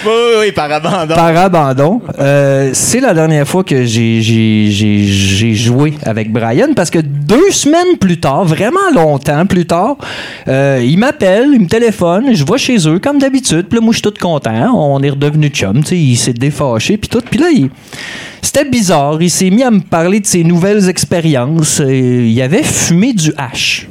Oui, 0.05 0.11
oui, 0.39 0.51
par 0.51 0.71
abandon. 0.71 1.13
Par 1.13 1.37
abandon. 1.37 2.01
Euh, 2.19 2.71
c'est 2.73 2.99
la 2.99 3.13
dernière 3.13 3.47
fois 3.47 3.63
que 3.63 3.85
j'ai, 3.85 5.53
joué 5.53 5.93
avec 6.03 6.31
Brian 6.31 6.69
parce 6.75 6.89
que 6.89 6.99
deux 6.99 7.51
semaines 7.51 7.97
plus 7.99 8.19
tard, 8.19 8.45
vraiment 8.45 8.89
longtemps 8.93 9.45
plus 9.45 9.65
tard, 9.67 9.97
euh, 10.47 10.81
il 10.83 10.97
m'appelle, 10.97 11.49
il 11.53 11.61
me 11.61 11.67
téléphone, 11.67 12.33
je 12.33 12.43
vais 12.43 12.57
chez 12.57 12.87
eux 12.87 12.99
comme 12.99 13.19
d'habitude. 13.19 13.67
Puis 13.69 13.77
là, 13.77 13.81
moi, 13.83 13.91
je 13.93 13.97
suis 13.97 14.03
tout 14.03 14.13
content. 14.19 14.73
On 14.73 15.01
est 15.03 15.09
redevenu 15.11 15.49
chum. 15.49 15.81
Il 15.91 16.15
s'est 16.17 16.33
défâché. 16.33 16.97
Puis 16.97 17.09
tout. 17.09 17.21
Puis 17.29 17.39
là, 17.39 17.47
il- 17.53 17.69
c'était 18.41 18.65
bizarre. 18.65 19.21
Il 19.21 19.29
s'est 19.29 19.49
mis 19.49 19.63
à 19.63 19.69
me 19.71 19.81
parler 19.81 20.19
de 20.19 20.25
ses 20.25 20.43
nouvelles 20.43 20.89
expériences. 20.89 21.81
Euh, 21.81 22.25
Il 22.25 22.41
avait 22.41 22.63
fumé 22.63 23.13
du 23.13 23.31
hash. 23.37 23.87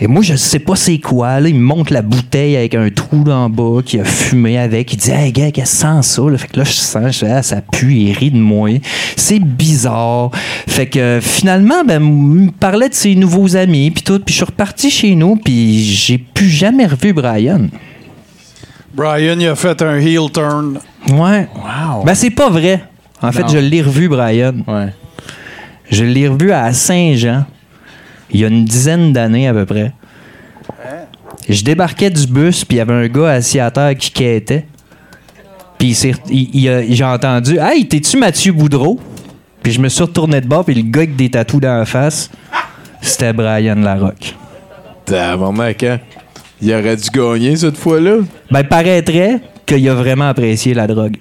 Et 0.00 0.06
moi, 0.06 0.22
je 0.22 0.36
sais 0.36 0.60
pas 0.60 0.76
c'est 0.76 0.98
quoi. 0.98 1.40
Là, 1.40 1.48
il 1.48 1.56
me 1.56 1.60
montre 1.60 1.92
la 1.92 2.02
bouteille 2.02 2.56
avec 2.56 2.76
un 2.76 2.88
trou 2.88 3.24
en 3.28 3.50
bas 3.50 3.82
qu'il 3.84 4.00
a 4.00 4.04
fumé 4.04 4.56
avec. 4.56 4.92
Il 4.92 4.96
dit 4.96 5.10
Hey, 5.10 5.32
gars, 5.32 5.50
qu'est-ce 5.50 5.82
que 5.82 6.02
sent 6.02 6.14
ça? 6.14 6.22
Là, 6.30 6.38
fait 6.38 6.46
que 6.46 6.58
là, 6.58 6.64
je 6.64 6.72
sens, 6.72 7.18
je 7.18 7.26
Ah, 7.26 7.42
ça 7.42 7.60
pue, 7.60 7.94
il 7.94 8.12
rit 8.12 8.30
de 8.30 8.38
moi. 8.38 8.70
C'est 9.16 9.40
bizarre. 9.40 10.30
Fait 10.68 10.86
que 10.86 10.98
euh, 11.00 11.20
finalement, 11.20 11.82
ben, 11.84 12.00
il 12.00 12.44
me 12.44 12.50
parlait 12.52 12.88
de 12.88 12.94
ses 12.94 13.16
nouveaux 13.16 13.56
amis, 13.56 13.90
puis 13.90 14.04
tout. 14.04 14.20
Puis 14.20 14.32
je 14.32 14.36
suis 14.36 14.44
reparti 14.44 14.90
chez 14.90 15.14
nous, 15.16 15.34
puis 15.34 15.82
j'ai 15.82 16.18
plus 16.18 16.48
jamais 16.48 16.86
revu 16.86 17.12
Brian. 17.12 17.66
Brian, 18.94 19.36
il 19.38 19.48
a 19.48 19.56
fait 19.56 19.82
un 19.82 19.96
heel 19.96 20.30
turn. 20.32 20.78
Ouais. 21.08 21.48
Wow. 21.56 22.04
Ben, 22.04 22.14
c'est 22.14 22.30
pas 22.30 22.50
vrai. 22.50 22.84
En 23.20 23.32
fait, 23.32 23.48
je 23.48 23.58
l'ai 23.58 23.82
revu, 23.82 24.08
Brian. 24.08 24.54
Ouais. 24.68 24.92
Je 25.90 26.04
l'ai 26.04 26.28
revu 26.28 26.52
à 26.52 26.72
Saint-Jean, 26.72 27.44
il 28.30 28.40
y 28.40 28.44
a 28.44 28.48
une 28.48 28.64
dizaine 28.64 29.12
d'années 29.12 29.48
à 29.48 29.52
peu 29.52 29.66
près. 29.66 29.92
Je 31.48 31.62
débarquais 31.62 32.10
du 32.10 32.26
bus, 32.26 32.64
puis 32.64 32.76
il 32.76 32.78
y 32.78 32.80
avait 32.80 32.94
un 32.94 33.08
gars 33.08 33.30
assis 33.30 33.58
à 33.58 33.70
terre 33.70 33.96
qui 33.96 34.10
quêtait. 34.10 34.66
Puis 35.78 35.94
j'ai 35.94 37.04
entendu 37.04 37.58
Hey, 37.58 37.86
t'es-tu 37.86 38.16
Mathieu 38.16 38.52
Boudreau? 38.52 38.98
Puis 39.62 39.72
je 39.72 39.80
me 39.80 39.88
suis 39.88 40.02
retourné 40.02 40.40
de 40.40 40.46
bord, 40.46 40.64
puis 40.64 40.74
le 40.74 40.82
gars 40.82 41.02
avec 41.02 41.16
des 41.16 41.30
tatous 41.30 41.60
dans 41.60 41.78
la 41.78 41.84
face, 41.84 42.30
c'était 43.00 43.32
Brian 43.32 43.76
Larocque. 43.76 44.34
T'as 45.04 45.36
moment 45.36 45.70
quand? 45.78 45.98
Il 46.60 46.72
aurait 46.72 46.96
dû 46.96 47.08
gagner 47.10 47.56
cette 47.56 47.76
fois-là. 47.76 48.16
Ben, 48.50 48.64
paraîtrait 48.64 49.40
qu'il 49.64 49.88
a 49.88 49.94
vraiment 49.94 50.28
apprécié 50.28 50.74
la 50.74 50.86
drogue. 50.86 51.16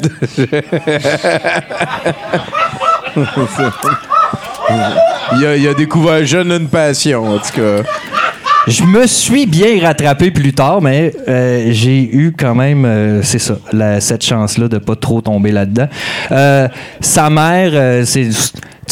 il, 5.36 5.46
a, 5.46 5.56
il 5.56 5.68
a 5.68 5.74
découvert 5.74 6.24
jeune 6.24 6.52
une 6.52 6.68
passion, 6.68 7.34
en 7.34 7.38
tout 7.38 7.52
cas. 7.54 7.82
Je 8.66 8.84
me 8.84 9.06
suis 9.06 9.46
bien 9.46 9.80
rattrapé 9.80 10.30
plus 10.30 10.52
tard, 10.52 10.82
mais 10.82 11.12
euh, 11.28 11.68
j'ai 11.70 12.02
eu 12.02 12.32
quand 12.36 12.54
même, 12.54 12.84
euh, 12.84 13.22
c'est 13.22 13.38
ça, 13.38 13.56
cette 14.00 14.22
chance-là 14.24 14.68
de 14.68 14.78
pas 14.78 14.96
trop 14.96 15.20
tomber 15.20 15.50
là-dedans. 15.50 15.88
Euh, 16.30 16.68
sa 17.00 17.30
mère, 17.30 18.04
c'est, 18.06 18.28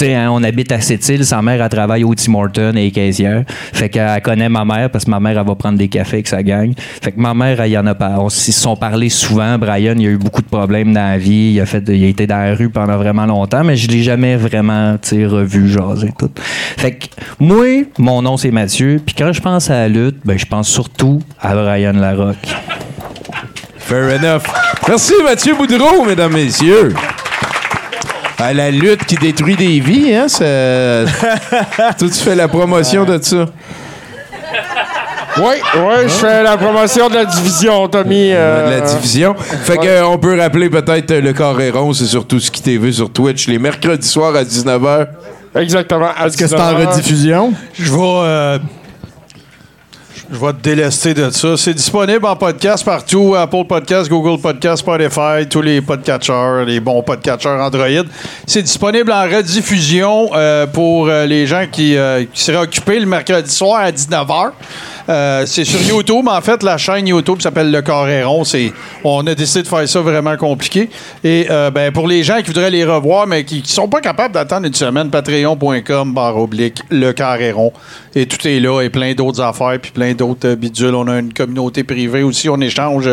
hein, 0.03 0.29
on 0.31 0.43
habite 0.43 0.73
à 0.73 0.81
Sept-Îles, 0.81 1.25
sa 1.25 1.41
mère, 1.43 1.62
elle 1.62 1.69
travaille 1.69 2.05
au 2.05 2.15
Tim 2.15 2.35
Hortons 2.35 2.73
et 2.77 2.91
caissière. 2.91 3.45
Fait 3.49 3.89
qu'elle 3.89 4.20
connaît 4.23 4.49
ma 4.49 4.65
mère 4.65 4.91
parce 4.91 5.05
que 5.05 5.11
ma 5.11 5.20
mère, 5.20 5.39
elle 5.39 5.47
va 5.47 5.55
prendre 5.55 5.79
des 5.79 5.89
cafés 5.89 6.16
avec 6.16 6.29
sa 6.29 6.43
gang. 6.43 6.73
Fait 6.77 7.12
que 7.12 7.20
ma 7.20 7.35
mère, 7.35 7.61
elle 7.61 7.70
y 7.70 7.79
en 7.79 7.87
a 7.87 7.95
pas. 7.95 8.16
On 8.19 8.29
s- 8.29 8.49
ils 8.49 8.53
se 8.53 8.61
sont 8.61 8.77
parlé 8.77 9.09
souvent. 9.09 9.59
Brian, 9.59 9.95
il 9.99 10.07
a 10.07 10.11
eu 10.11 10.16
beaucoup 10.19 10.43
de 10.43 10.47
problèmes 10.49 10.93
dans 10.93 11.01
la 11.11 11.19
vie. 11.19 11.53
Il 11.55 11.61
a, 11.61 11.66
fait, 11.66 11.89
a 11.89 11.93
été 11.93 12.27
dans 12.27 12.39
la 12.39 12.55
rue 12.55 12.70
pendant 12.70 12.97
vraiment 12.97 13.27
longtemps, 13.27 13.65
mais 13.65 13.77
je 13.77 13.89
l'ai 13.89 14.03
jamais 14.03 14.37
vraiment, 14.37 14.97
revu, 15.12 15.69
jaser, 15.69 16.12
tout. 16.19 16.31
Fait 16.77 16.93
que 16.93 17.07
moi, 17.41 17.85
mon 17.99 18.23
nom, 18.23 18.37
c'est 18.37 18.51
Mathieu. 18.51 19.01
Puis 19.05 19.15
quand 19.16 19.33
je 19.33 19.41
pense 19.41 19.70
à 19.70 19.75
la 19.75 19.89
lutte, 19.89 20.19
ben, 20.25 20.39
je 20.39 20.47
pense 20.47 20.69
surtout 20.69 21.20
à 21.41 21.55
Brian 21.55 21.93
Larocque. 21.93 22.37
Fair 23.79 24.19
enough. 24.20 24.43
Merci 24.87 25.12
Mathieu 25.25 25.55
Boudreau, 25.55 26.05
mesdames, 26.07 26.33
messieurs. 26.33 26.95
À 28.40 28.52
la 28.55 28.70
lutte 28.70 29.05
qui 29.05 29.16
détruit 29.16 29.56
des 29.56 29.81
vies, 29.81 30.15
hein? 30.15 30.28
ça- 30.28 30.44
Toi, 31.98 32.09
tu 32.09 32.15
fais 32.15 32.36
la 32.36 32.47
promotion 32.48 33.05
de 33.05 33.19
ça. 33.20 33.47
Oui, 35.39 35.55
oui, 35.77 35.94
je 36.05 36.09
fais 36.09 36.43
la 36.43 36.56
promotion 36.56 37.09
de 37.09 37.15
la 37.15 37.24
division, 37.24 37.86
Tommy. 37.89 38.31
euh, 38.32 38.66
de 38.66 38.81
la 38.81 38.81
division. 38.93 39.35
Fait 39.36 39.77
que, 39.77 39.86
euh, 39.86 40.06
on 40.06 40.19
peut 40.19 40.39
rappeler 40.39 40.69
peut-être 40.70 41.10
euh, 41.12 41.20
le 41.20 41.32
Carré 41.32 41.70
rond, 41.70 41.93
c'est 41.93 42.06
sur 42.06 42.27
tout 42.27 42.40
ce 42.40 42.51
qui 42.51 42.62
TV 42.62 42.90
sur 42.93 43.10
Twitch 43.12 43.47
les 43.48 43.59
mercredis 43.59 44.06
soirs 44.09 44.35
à 44.35 44.43
19h. 44.43 45.06
Exactement. 45.56 46.09
Est-ce 46.24 46.36
que 46.36 46.47
c'est 46.47 46.60
en 46.60 46.77
rediffusion? 46.77 47.52
Je 47.78 47.93
vais. 47.93 47.98
euh, 48.01 48.59
je 50.31 50.37
vais 50.37 50.53
te 50.53 50.61
délester 50.61 51.15
de 51.15 51.31
ça. 51.31 51.57
C'est 51.57 51.73
disponible 51.73 52.27
en 52.27 52.37
podcast 52.37 52.85
partout. 52.85 53.35
Apple 53.35 53.65
Podcast, 53.67 54.11
Google 54.11 54.41
Podcast, 54.41 54.83
Spotify, 54.83 55.49
tous 55.49 55.63
les 55.63 55.81
podcatchers, 55.81 56.65
les 56.67 56.81
bons 56.81 57.03
podcatchers 57.03 57.49
Android. 57.49 58.05
C'est 58.47 58.63
disponible 58.63 59.11
en 59.11 59.23
rediffusion 59.23 60.31
euh, 60.35 60.67
pour 60.67 61.09
euh, 61.09 61.25
les 61.25 61.47
gens 61.47 61.65
qui, 61.71 61.97
euh, 61.97 62.25
qui 62.33 62.43
seraient 62.43 62.59
occupés 62.59 63.01
le 63.01 63.07
mercredi 63.07 63.51
soir 63.51 63.81
à 63.81 63.91
19h. 63.91 64.53
Euh, 65.09 65.44
c'est 65.47 65.64
sur 65.64 65.80
YouTube. 65.80 66.28
En 66.28 66.40
fait, 66.43 66.62
la 66.62 66.76
chaîne 66.76 67.06
YouTube 67.06 67.40
s'appelle 67.40 67.70
Le 67.70 67.80
Carré 67.80 68.24
rond. 68.24 68.44
C'est, 68.44 68.72
on 69.05 69.26
a 69.26 69.35
décidé 69.35 69.62
de 69.62 69.68
faire 69.68 69.89
ça 69.89 70.01
vraiment 70.01 70.36
compliqué. 70.36 70.90
Et 71.24 71.47
euh, 71.51 71.70
ben, 71.70 71.93
pour 71.93 72.06
les 72.06 72.22
gens 72.22 72.39
qui 72.39 72.48
voudraient 72.48 72.70
les 72.70 72.85
revoir, 72.85 73.26
mais 73.26 73.44
qui 73.44 73.62
ne 73.62 73.66
sont 73.66 73.89
pas 73.89 74.01
capables 74.01 74.35
d'attendre 74.35 74.66
une 74.66 74.74
semaine, 74.74 75.09
patreon.com, 75.10 76.12
barre 76.12 76.36
oblique, 76.36 76.82
Le 76.90 77.12
Carré 77.12 77.52
rond. 77.52 77.72
Et 78.14 78.26
tout 78.26 78.47
est 78.47 78.60
là, 78.60 78.82
et 78.82 78.90
plein 78.90 79.14
d'autres 79.14 79.40
affaires, 79.40 79.78
puis 79.80 79.93
plein 79.93 80.12
d'autres 80.12 80.48
euh, 80.48 80.56
bidules. 80.56 80.94
On 80.94 81.06
a 81.09 81.18
une 81.18 81.32
communauté 81.32 81.85
privée 81.85 82.22
aussi. 82.22 82.48
On 82.51 82.60
échange 82.60 83.09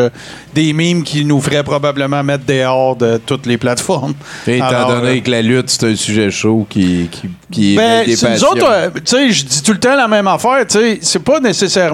des 0.54 0.72
mimes 0.74 1.02
qui 1.02 1.24
nous 1.24 1.40
feraient 1.40 1.64
probablement 1.64 2.22
mettre 2.22 2.44
dehors 2.44 2.96
de 2.96 3.18
toutes 3.24 3.46
les 3.46 3.56
plateformes. 3.56 4.14
Et 4.46 4.56
étant 4.56 4.66
Alors, 4.66 5.00
donné 5.00 5.22
que 5.22 5.30
la 5.30 5.40
lutte, 5.40 5.70
c'est 5.70 5.86
un 5.86 5.96
sujet 5.96 6.30
chaud 6.30 6.66
qui, 6.68 7.08
qui, 7.10 7.28
qui 7.50 7.76
ben, 7.76 8.02
éveille 8.02 8.16
des 8.16 8.28
nous 8.28 8.44
autres, 8.44 8.90
tu 8.96 9.00
sais, 9.04 9.30
je 9.30 9.44
dis 9.44 9.62
tout 9.62 9.72
le 9.72 9.78
temps 9.78 9.96
la 9.96 10.08
même 10.08 10.26
affaire, 10.26 10.66
tu 10.68 10.78
sais, 10.78 10.98
c'est 11.00 11.22
pas 11.22 11.40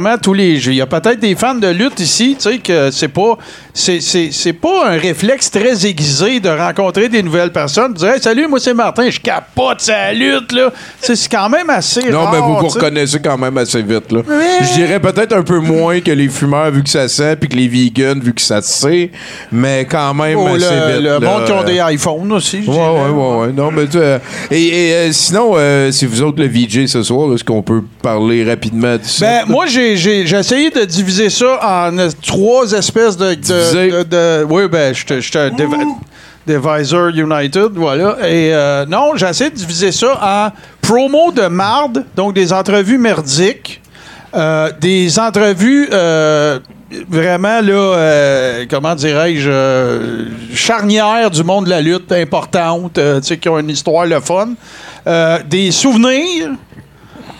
nécessairement 0.01 0.19
tous 0.19 0.35
les 0.35 0.59
jeux. 0.59 0.73
Il 0.73 0.77
y 0.79 0.81
a 0.81 0.87
peut-être 0.87 1.21
des 1.21 1.35
fans 1.35 1.55
de 1.55 1.69
lutte 1.69 2.01
ici, 2.01 2.37
tu 2.39 2.51
sais, 2.51 2.59
que 2.59 2.91
c'est 2.91 3.09
pas, 3.09 3.37
c'est, 3.75 4.01
c'est, 4.01 4.31
c'est 4.33 4.53
pas 4.53 4.87
un 4.89 4.99
réflexe 4.99 5.51
très 5.51 5.87
aiguisé 5.87 6.41
de 6.41 6.49
rencontrer 6.49 7.09
des 7.09 7.23
nouvelles 7.23 7.53
personnes, 7.53 7.93
de 7.93 7.99
dire, 7.99 8.09
Hey, 8.15 8.21
salut, 8.21 8.47
moi 8.49 8.59
c'est 8.61 8.75
Martin, 8.75 9.09
je 9.11 9.21
capote 9.21 9.81
sa 9.81 10.13
lutte, 10.13 10.53
là. 10.53 10.71
C'est 11.01 11.17
quand 11.31 11.49
même 11.49 11.69
assez 11.71 12.09
Non, 12.11 12.25
rare. 12.25 12.33
mais 12.33 12.39
vous 12.41 12.57
vous 12.59 12.69
reconnaissez 12.69 13.21
quand 13.21 13.39
même 13.39 13.57
assez 13.59 13.83
vite. 13.83 14.11
Là. 14.13 14.21
Je 14.63 14.73
dirais 14.75 15.01
peut-être 15.01 15.35
un 15.35 15.43
peu 15.43 15.59
moins 15.59 16.01
que 16.01 16.11
les 16.11 16.29
fumeurs 16.29 16.71
vu 16.71 16.83
que 16.83 16.91
ça 16.91 17.09
sent, 17.09 17.37
puis 17.37 17.49
que 17.49 17.57
les 17.57 17.69
vegans 17.69 18.19
vu 18.21 18.33
que 18.35 18.41
ça 18.43 18.63
se 18.63 18.73
sait, 18.73 19.11
mais 19.51 19.87
quand 19.91 20.15
même 20.15 20.39
Oh, 20.39 20.47
assez 20.49 20.59
le, 20.59 20.93
vite. 20.93 21.03
le 21.03 21.09
là. 21.11 21.21
monde 21.21 21.45
qui 21.45 21.53
ont 21.53 21.63
des 21.65 21.81
iPhones 21.95 22.33
aussi. 22.33 22.61
Ouais, 22.67 22.75
ouais, 22.77 23.11
ouais, 23.11 23.37
ouais. 23.47 23.53
Non, 23.53 23.71
mais 23.71 23.87
tu, 23.87 23.99
euh, 23.99 24.19
et, 24.51 24.67
et, 24.91 24.95
euh, 24.95 25.13
sinon, 25.13 25.53
euh, 25.57 25.91
c'est 25.93 26.07
vous 26.07 26.23
autres 26.23 26.41
le 26.41 26.47
VJ 26.49 26.87
ce 26.87 27.03
soir, 27.03 27.33
est-ce 27.35 27.45
qu'on 27.45 27.63
peut 27.63 27.83
parler 28.03 28.45
rapidement 28.45 28.97
de 28.97 29.05
ça? 29.05 29.27
Ben, 29.27 29.43
moi, 29.49 29.67
j'ai, 29.67 29.82
j'ai, 29.97 30.27
j'ai 30.27 30.37
essayé 30.39 30.71
de 30.71 30.85
diviser 30.85 31.31
ça 31.31 31.59
en 31.63 31.99
euh, 31.99 32.09
trois 32.27 32.71
espèces 32.73 33.17
de. 33.17 33.31
de, 33.31 33.35
Diviser? 33.35 33.91
de- 33.91 34.03
de- 34.03 34.47
oui, 34.49 34.69
ben, 34.69 34.95
je 34.95 35.21
suis 35.21 35.39
un 35.39 35.51
dev- 35.51 35.69
Divisor 36.47 37.09
United, 37.11 37.71
voilà. 37.75 38.17
Et 38.29 38.53
euh, 38.53 38.85
non, 38.87 39.13
j'ai 39.17 39.27
essayé 39.29 39.51
de 39.51 39.55
diviser 39.55 39.93
ça 39.93 40.19
en 40.21 40.49
promo 40.81 41.31
de 41.31 41.47
marde, 41.47 42.05
donc 42.17 42.35
des 42.35 42.53
entrevues 42.53 42.99
merdiques, 42.99 43.81
euh, 44.35 44.71
des 44.81 45.19
entrevues. 45.19 45.89
euh, 45.93 46.59
Vraiment, 47.09 47.63
là, 47.63 47.73
euh, 47.73 48.67
comment 48.69 48.95
dirais-je, 48.95 49.49
euh, 49.51 50.25
charnières 50.55 51.31
du 51.31 51.43
monde 51.43 51.65
de 51.65 51.71
la 51.71 51.81
lutte 51.81 52.13
importante, 52.13 52.99
euh, 52.99 53.19
tu 53.19 53.29
sais, 53.29 53.39
qui 53.39 53.49
ont 53.49 53.59
une 53.59 53.71
histoire 53.71 54.05
le 54.05 54.21
fun. 54.21 54.51
Euh, 55.07 55.39
des 55.49 55.71
souvenirs, 55.71 56.51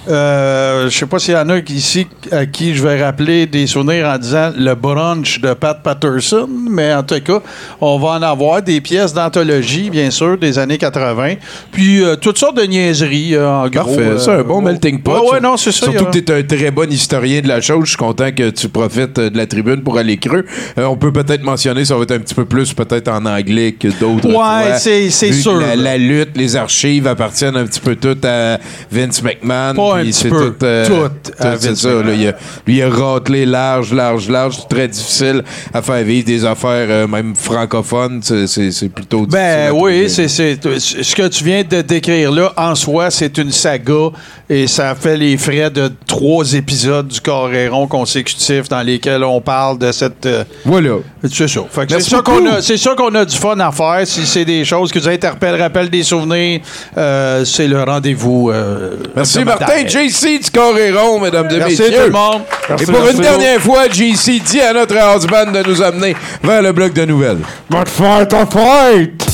euh, 0.09 0.89
je 0.91 0.97
sais 0.99 1.07
pas 1.07 1.19
s'il 1.19 1.35
y 1.35 1.37
en 1.37 1.49
a 1.49 1.61
qui- 1.61 1.75
ici 1.75 2.07
à 2.31 2.47
qui 2.47 2.75
je 2.75 2.83
vais 2.83 3.03
rappeler 3.03 3.47
des 3.47 3.67
souvenirs 3.67 4.07
en 4.09 4.19
disant 4.19 4.51
le 4.57 4.75
brunch 4.75 5.41
de 5.41 5.55
Pat 5.55 5.81
Patterson, 5.83 6.49
mais 6.71 6.93
en 6.95 7.03
tout 7.03 7.21
cas, 7.21 7.41
on 7.81 7.99
va 7.99 8.09
en 8.11 8.23
avoir 8.23 8.63
des 8.63 8.81
pièces 8.81 9.13
d'anthologie, 9.15 9.91
bien 9.91 10.11
sûr, 10.11 10.37
des 10.39 10.59
années 10.59 10.79
80, 10.79 11.35
puis 11.71 12.03
euh, 12.03 12.17
toutes 12.17 12.39
sortes 12.39 12.57
de 12.57 12.63
niaiseries, 12.65 13.35
euh, 13.35 13.49
en 13.49 13.69
gros. 13.69 13.85
Parfait, 13.95 14.19
c'est 14.19 14.31
euh, 14.31 14.41
un 14.41 14.43
bon 14.43 14.61
melting 14.61 15.01
pot. 15.01 15.13
Ouais, 15.13 15.33
ouais, 15.35 15.41
non, 15.41 15.57
c'est 15.57 15.73
ça. 15.73 15.87
Surtout 15.87 16.07
a- 16.07 16.11
que 16.11 16.19
tu 16.19 16.33
es 16.33 16.39
un 16.39 16.43
très 16.43 16.71
bon 16.71 16.91
historien 16.91 17.41
de 17.41 17.49
la 17.49 17.61
chose. 17.61 17.85
Je 17.85 17.89
suis 17.91 17.97
content 17.97 18.31
que 18.33 18.51
tu 18.51 18.69
profites 18.69 19.19
de 19.21 19.37
la 19.37 19.47
tribune 19.47 19.83
pour 19.83 19.99
aller 19.99 20.17
creux. 20.17 20.45
On 20.77 20.97
peut 20.97 21.13
peut-être 21.13 21.43
mentionner, 21.43 21.85
ça 21.85 21.95
va 21.97 22.03
être 22.03 22.13
un 22.13 22.19
petit 22.19 22.35
peu 22.35 22.45
plus 22.45 22.73
peut-être 22.75 23.09
en 23.09 23.25
anglais 23.27 23.73
que 23.73 23.89
d'autres. 23.89 24.29
Ouais, 24.29 24.79
c'est- 24.79 25.11
c'est 25.11 25.33
sûr, 25.33 25.61
La, 25.77 25.97
lutte, 25.99 26.31
les 26.37 26.57
archives 26.57 27.07
appartiennent 27.07 27.57
un 27.57 27.65
petit 27.67 27.81
peu 27.81 27.95
toutes 27.97 28.25
à 28.25 28.59
Vince 28.91 29.23
McMahon. 29.23 29.75
Pas 29.75 29.92
un 29.95 30.05
petit 30.05 30.29
peu, 30.29 30.53
tout, 30.53 30.65
euh, 30.65 31.57
c'est 31.59 31.77
ça. 31.77 31.89
là, 32.03 32.13
il 32.15 32.29
a, 32.29 32.33
lui, 32.67 32.77
il 32.79 32.83
a 32.83 32.89
râtelé 32.91 33.47
large, 33.47 33.93
large, 33.93 34.29
large. 34.29 34.59
C'est 34.61 34.69
très 34.69 34.89
difficile 34.89 35.43
à 35.73 35.83
faire 35.83 36.03
vivre 36.05 36.27
des 36.27 36.45
affaires, 36.45 36.87
euh, 36.89 37.07
même 37.07 37.35
francophones. 37.35 38.21
C'est- 38.23 38.89
plutôt 38.89 39.27
difficile. 39.27 39.31
Ben 39.31 39.73
oui, 39.73 40.09
c'est- 40.11 40.29
ce 40.29 41.15
que 41.15 41.29
tu 41.29 41.45
viens 41.45 41.63
de 41.65 41.83
décrire 41.83 42.31
là, 42.33 42.53
en 42.57 42.75
soi, 42.75 43.11
c'est 43.11 43.37
une 43.39 43.51
saga 43.53 44.11
et 44.51 44.67
ça 44.67 44.95
fait 44.95 45.17
les 45.17 45.37
frais 45.39 45.71
de 45.71 45.91
trois 46.07 46.53
épisodes 46.55 47.09
du 47.09 47.21
Coréron 47.21 47.87
consécutif 47.87 48.69
dans 48.69 48.83
lesquels 48.83 49.25
on 49.25 49.41
parle 49.41 49.79
de 49.79 49.91
cette. 49.93 50.27
euh, 50.27 50.45
voilà. 50.65 50.97
C'est 51.31 51.49
ça. 51.49 51.61
Merci 51.89 52.11
ça 52.11 52.23
qu'on 52.23 52.45
a, 52.47 52.61
c'est 52.61 52.77
ça 52.77 52.95
qu'on 52.95 53.15
a 53.15 53.25
du 53.25 53.37
fun 53.37 53.59
à 53.61 53.71
faire. 53.73 54.01
Si 54.05 54.27
c'est 54.27 54.45
des 54.45 54.65
choses 54.65 54.91
qui 54.93 54.99
vous 54.99 55.09
interpellent, 55.09 55.61
rappellent 55.61 55.89
des 55.91 56.03
souvenirs, 56.03 56.61
euh, 56.99 57.45
c'est 57.45 57.67
le 57.69 57.83
rendez-vous. 57.83 58.51
euh, 58.51 58.97
Merci. 59.17 59.45
Martin, 59.45 59.87
JC 59.87 60.41
du 60.43 60.51
Coréron, 60.51 61.21
mesdames 61.21 61.49
et 61.51 61.59
Merci 61.59 61.83
messieurs. 61.83 61.97
tout 61.99 62.07
le 62.07 62.11
monde. 62.11 62.43
Merci, 62.69 62.85
et 62.85 62.87
pour 62.93 63.01
merci. 63.01 63.17
une 63.17 63.23
dernière 63.23 63.61
fois, 63.61 63.89
JC 63.89 64.41
dit 64.45 64.61
à 64.61 64.73
notre 64.73 64.97
house 64.97 65.27
band 65.27 65.51
de 65.53 65.63
nous 65.69 65.81
amener 65.83 66.15
vers 66.43 66.63
le 66.63 66.73
bloc 66.73 66.93
de 66.93 67.05
nouvelles. 67.05 67.39
Va 67.71 67.85
te 67.85 67.91
faire 67.91 68.29
ta 68.29 68.47
fête! 68.47 69.29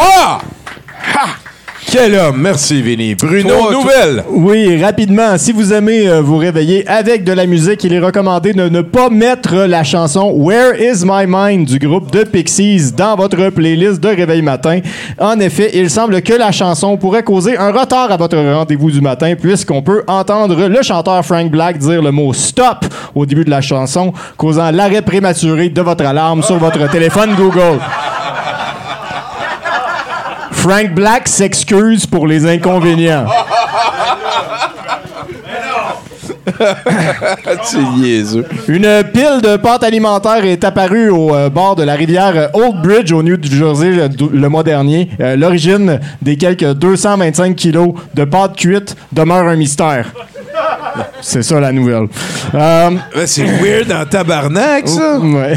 Ha! 0.00 0.40
Quel 1.92 2.14
homme! 2.14 2.40
Merci, 2.40 2.80
Vinny. 2.82 3.16
Bruno, 3.16 3.48
Toi, 3.48 3.72
nouvelle! 3.72 4.24
Oui, 4.30 4.80
rapidement, 4.80 5.36
si 5.36 5.50
vous 5.52 5.72
aimez 5.72 6.08
euh, 6.08 6.22
vous 6.22 6.36
réveiller 6.36 6.86
avec 6.88 7.24
de 7.24 7.32
la 7.32 7.46
musique, 7.46 7.82
il 7.84 7.92
est 7.92 7.98
recommandé 7.98 8.52
de 8.52 8.68
ne 8.68 8.80
pas 8.80 9.10
mettre 9.10 9.56
la 9.66 9.82
chanson 9.82 10.30
Where 10.32 10.80
is 10.80 11.02
my 11.04 11.24
mind 11.26 11.66
du 11.66 11.78
groupe 11.80 12.12
de 12.12 12.22
Pixies 12.22 12.92
dans 12.92 13.16
votre 13.16 13.50
playlist 13.50 14.00
de 14.00 14.08
réveil 14.08 14.40
matin. 14.40 14.80
En 15.18 15.38
effet, 15.40 15.72
il 15.74 15.90
semble 15.90 16.22
que 16.22 16.34
la 16.34 16.52
chanson 16.52 16.96
pourrait 16.96 17.24
causer 17.24 17.58
un 17.58 17.72
retard 17.72 18.12
à 18.12 18.16
votre 18.16 18.38
rendez-vous 18.38 18.92
du 18.92 19.00
matin 19.00 19.34
puisqu'on 19.34 19.82
peut 19.82 20.04
entendre 20.06 20.68
le 20.68 20.82
chanteur 20.82 21.22
Frank 21.26 21.50
Black 21.50 21.78
dire 21.78 22.00
le 22.00 22.12
mot 22.12 22.32
stop 22.32 22.86
au 23.14 23.26
début 23.26 23.44
de 23.44 23.50
la 23.50 23.60
chanson, 23.60 24.12
causant 24.36 24.70
l'arrêt 24.70 25.02
prématuré 25.02 25.68
de 25.68 25.82
votre 25.82 26.06
alarme 26.06 26.42
sur 26.42 26.56
votre 26.56 26.88
téléphone 26.88 27.34
Google. 27.36 27.80
Frank 30.60 30.92
Black 30.92 31.26
s'excuse 31.26 32.04
pour 32.04 32.26
les 32.26 32.46
inconvénients. 32.46 33.24
Une 38.68 39.02
pile 39.10 39.40
de 39.42 39.56
pâte 39.56 39.82
alimentaire 39.84 40.44
est 40.44 40.62
apparue 40.62 41.08
au 41.08 41.34
euh, 41.34 41.48
bord 41.48 41.76
de 41.76 41.82
la 41.82 41.94
rivière 41.94 42.36
euh, 42.36 42.48
Old 42.52 42.82
Bridge 42.82 43.10
au 43.10 43.22
New 43.22 43.38
Jersey 43.42 43.98
euh, 43.98 44.08
le 44.30 44.48
mois 44.50 44.62
dernier. 44.62 45.08
L'origine 45.18 45.98
des 46.20 46.36
quelques 46.36 46.74
225 46.74 47.56
kilos 47.56 47.94
de 48.12 48.24
pâte 48.24 48.54
cuite 48.56 48.94
demeure 49.12 49.48
un 49.48 49.56
mystère. 49.56 50.12
C'est 51.22 51.42
ça 51.42 51.58
la 51.58 51.72
nouvelle. 51.72 52.08
C'est 53.24 53.44
weird 53.44 53.90
en 53.92 54.04
tabarnak, 54.04 54.88
ça. 54.88 55.18
Ouais. 55.18 55.56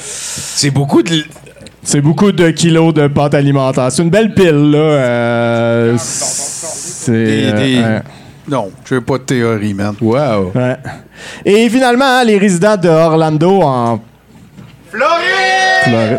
C'est 0.00 0.70
beaucoup 0.70 1.02
de. 1.02 1.24
C'est 1.84 2.00
beaucoup 2.00 2.30
de 2.32 2.50
kilos 2.50 2.94
de 2.94 3.08
pâte 3.08 3.34
alimentaire. 3.34 3.90
C'est 3.90 4.02
une 4.02 4.10
belle 4.10 4.32
pile, 4.34 4.70
là. 4.70 4.78
euh, 4.78 5.94
c'est. 5.98 7.12
Des- 7.12 7.44
euh, 7.52 7.98
des-. 7.98 8.02
Non, 8.48 8.70
je 8.84 8.94
n'ai 8.96 9.00
pas 9.00 9.18
de 9.18 9.22
théorie, 9.22 9.74
man. 9.74 9.94
Wow. 10.00 10.52
Ouais. 10.54 10.76
Et 11.44 11.68
finalement, 11.68 12.04
hein, 12.20 12.24
les 12.24 12.38
résidents 12.38 12.76
de 12.76 12.88
Orlando 12.88 13.62
en 13.62 14.00
Floride 14.90 16.18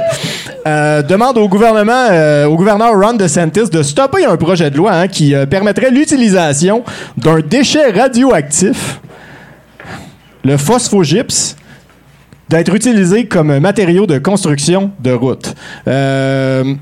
euh, 0.66 1.02
demandent 1.02 1.38
au 1.38 1.48
gouvernement, 1.48 2.08
euh, 2.12 2.46
au 2.46 2.56
gouverneur 2.56 2.94
Ron 3.00 3.14
DeSantis 3.14 3.70
de 3.70 3.84
stopper 3.84 4.26
un 4.26 4.36
projet 4.38 4.70
de 4.72 4.78
loi 4.78 4.94
hein, 4.94 5.08
qui 5.08 5.36
euh, 5.36 5.46
permettrait 5.46 5.92
l'utilisation 5.92 6.84
d'un 7.18 7.40
déchet 7.42 7.92
radioactif, 7.92 9.00
le 10.44 10.58
phosphogypse, 10.58 11.56
d'être 12.54 12.76
utilisé 12.76 13.26
comme 13.26 13.58
matériau 13.58 14.06
de 14.06 14.20
construction 14.20 14.92
de 15.00 15.10
routes. 15.10 15.56
Euh, 15.88 16.76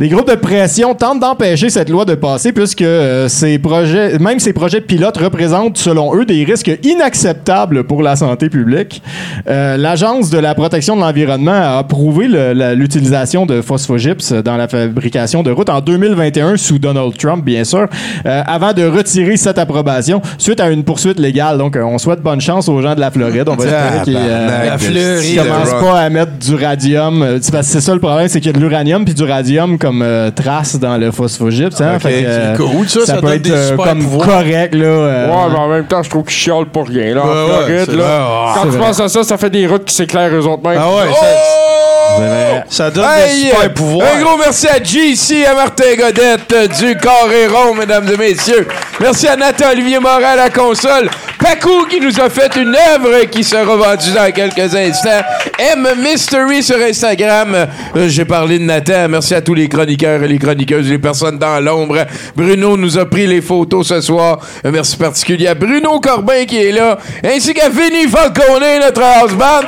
les 0.00 0.08
groupes 0.08 0.30
de 0.30 0.34
pression 0.34 0.94
tentent 0.94 1.20
d'empêcher 1.20 1.68
cette 1.68 1.90
loi 1.90 2.06
de 2.06 2.14
passer 2.14 2.52
puisque 2.52 2.80
euh, 2.80 3.28
ces 3.28 3.58
projets, 3.58 4.18
même 4.18 4.38
ces 4.40 4.54
projets 4.54 4.80
pilotes 4.80 5.18
représentent, 5.18 5.76
selon 5.76 6.16
eux, 6.16 6.24
des 6.24 6.42
risques 6.44 6.70
inacceptables 6.82 7.84
pour 7.84 8.02
la 8.02 8.16
santé 8.16 8.48
publique. 8.48 9.02
Euh, 9.46 9.76
L'Agence 9.76 10.30
de 10.30 10.38
la 10.38 10.54
protection 10.54 10.96
de 10.96 11.02
l'environnement 11.02 11.52
a 11.52 11.78
approuvé 11.78 12.28
l'utilisation 12.74 13.44
de 13.44 13.60
phosphogypse 13.60 14.32
dans 14.32 14.56
la 14.56 14.68
fabrication 14.68 15.42
de 15.42 15.50
routes 15.50 15.68
en 15.68 15.80
2021 15.80 16.56
sous 16.56 16.78
Donald 16.78 17.14
Trump, 17.18 17.44
bien 17.44 17.64
sûr, 17.64 17.86
euh, 18.24 18.42
avant 18.46 18.72
de 18.72 18.84
retirer 18.84 19.36
cette 19.36 19.58
approbation 19.58 20.22
suite 20.38 20.60
à 20.60 20.70
une 20.70 20.82
poursuite 20.82 21.18
légale. 21.18 21.58
Donc, 21.58 21.76
euh, 21.76 21.82
on 21.82 21.98
souhaite 21.98 22.22
bonne 22.22 22.40
chance 22.40 22.68
aux 22.68 22.80
gens 22.80 22.94
de 22.94 23.00
la 23.00 23.10
Floride. 23.10 23.48
On 23.48 23.56
va 23.56 23.64
espérer 23.64 24.04
qu'ils 24.04 24.16
euh, 24.18 25.42
commencent 25.42 25.82
pas 25.82 26.00
à 26.00 26.08
mettre 26.08 26.32
du 26.38 26.54
radium. 26.54 27.22
Euh, 27.22 27.38
C'est 27.42 27.52
parce 27.52 27.66
que 27.66 27.72
c'est 27.74 27.80
ça 27.80 27.92
le 27.92 28.00
problème, 28.00 28.28
c'est 28.28 28.40
qu'il 28.40 28.50
y 28.50 28.54
a 28.54 28.58
de 28.58 28.64
l'uranium 28.64 29.04
puis 29.04 29.14
du 29.14 29.24
radium 29.24 29.78
comme 29.78 29.89
euh, 30.02 30.30
trace 30.30 30.76
dans 30.78 30.96
le 30.96 31.10
phosphogypse. 31.10 31.80
Hein? 31.80 31.98
Fait 31.98 32.22
que, 32.22 32.26
euh, 32.26 32.56
c'est 32.56 32.62
cool, 32.62 32.88
ça, 32.88 33.06
ça 33.06 33.14
peut 33.16 33.20
donne 33.22 33.32
être 33.32 33.42
des 33.42 33.50
euh, 33.50 33.68
super 33.70 33.84
comme 33.86 34.02
pouvoirs. 34.02 34.28
correct. 34.28 34.74
Là, 34.74 34.84
euh, 34.86 35.26
Ouais, 35.28 35.50
mais 35.52 35.58
en 35.58 35.68
même 35.68 35.84
temps, 35.86 36.02
je 36.02 36.10
trouve 36.10 36.24
qu'ils 36.24 36.32
chialent 36.36 36.66
pour 36.66 36.86
rien. 36.88 37.14
Là, 37.14 37.22
en 37.22 37.26
Ouais, 37.28 37.32
ouais, 37.32 37.64
Floride, 37.66 37.84
c'est 37.86 37.96
là. 37.96 38.02
vrai. 38.04 38.52
Quand 38.54 38.60
C'est 38.62 38.68
tu 38.70 38.76
vrai. 38.76 38.86
penses 38.86 39.00
à 39.00 39.08
ça, 39.08 39.22
ça 39.24 39.36
fait 39.38 39.50
des 39.50 39.66
routes 39.66 39.84
qui 39.84 39.94
s'éclairent 39.94 40.34
eux 40.34 40.46
autres 40.46 40.62
mêmes. 40.68 40.80
Ah 40.80 40.88
ouais, 40.88 42.62
ça, 42.68 42.90
donne 42.90 43.04
Hey, 43.04 43.42
des 43.44 43.48
super 43.50 43.64
euh, 43.64 43.68
pouvoirs. 43.68 44.08
Un 44.16 44.22
gros 44.22 44.36
merci 44.36 44.66
à 44.66 44.82
JC, 44.82 45.44
à 45.46 45.54
Martin 45.54 45.94
Godette 45.98 46.52
euh, 46.52 46.66
du 46.66 46.96
Carré 46.96 47.46
Rond, 47.46 47.74
mesdames 47.74 48.08
et 48.12 48.16
messieurs. 48.16 48.66
Merci 49.00 49.28
à 49.28 49.36
Nathan 49.36 49.70
Olivier 49.72 49.98
Morin 49.98 50.22
à 50.32 50.36
la 50.36 50.50
console. 50.50 51.08
Pacou 51.38 51.86
qui 51.88 52.00
nous 52.00 52.20
a 52.20 52.28
fait 52.28 52.54
une 52.56 52.76
œuvre 52.76 53.24
qui 53.30 53.42
sera 53.42 53.64
vendue 53.64 54.12
dans 54.14 54.30
quelques 54.30 54.74
instants. 54.74 55.22
M 55.58 55.88
Mystery 56.02 56.62
sur 56.62 56.76
Instagram. 56.76 57.66
Euh, 57.96 58.08
J'ai 58.08 58.26
parlé 58.26 58.58
de 58.58 58.64
Nathan. 58.64 59.08
Merci 59.08 59.34
à 59.34 59.40
tous 59.40 59.54
les 59.54 59.68
chroniqueurs 59.68 60.22
et 60.22 60.28
les 60.28 60.38
chroniqueuses, 60.38 60.90
les 60.90 60.98
personnes 60.98 61.38
dans 61.38 61.58
l'ombre. 61.60 62.04
Bruno 62.36 62.76
nous 62.76 62.98
a 62.98 63.06
pris 63.06 63.26
les 63.26 63.40
photos 63.40 63.88
ce 63.88 64.02
soir. 64.02 64.38
Un 64.62 64.70
merci 64.70 64.98
particulier 64.98 65.46
à 65.46 65.54
Bruno 65.54 65.98
Corbin 65.98 66.44
qui 66.44 66.58
est 66.58 66.72
là, 66.72 66.98
ainsi 67.24 67.54
qu'à 67.54 67.70
Vinny 67.70 68.06
Falcone, 68.06 68.80
notre 68.82 69.02
house 69.02 69.32
band. 69.32 69.62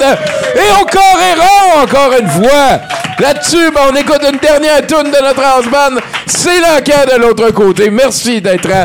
Et 0.55 0.85
Carré 0.91 1.35
Rond, 1.39 1.83
encore 1.85 2.13
une 2.21 2.29
fois. 2.29 2.81
Là-dessus, 3.19 3.71
ben, 3.75 3.81
on 3.93 3.97
écoute 3.97 4.21
une 4.31 4.39
dernière 4.39 4.87
tune 4.87 5.11
de 5.11 5.25
notre 5.25 5.43
house 5.43 5.67
band. 5.67 6.01
C'est 6.27 6.61
l'enquête 6.61 7.15
de 7.15 7.21
l'autre 7.21 7.51
côté. 7.51 7.89
Merci 7.91 8.41
d'être 8.41 8.69
à 8.71 8.85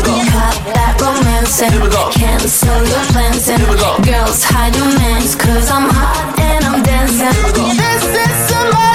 Cut 1.51 1.59
that 1.59 1.75
romance 1.75 1.91
and 1.91 2.13
cancel 2.13 2.87
your 2.87 3.03
plans 3.11 3.49
and 3.49 3.61
girls 4.05 4.41
hide 4.41 4.73
your 4.73 4.85
mans, 4.85 5.35
cause 5.35 5.69
I'm 5.69 5.89
hot 5.89 6.39
and 6.39 6.63
I'm 6.63 6.81
dancing. 6.81 7.27
This 7.75 8.05
is 8.05 8.51
emergency. 8.55 8.90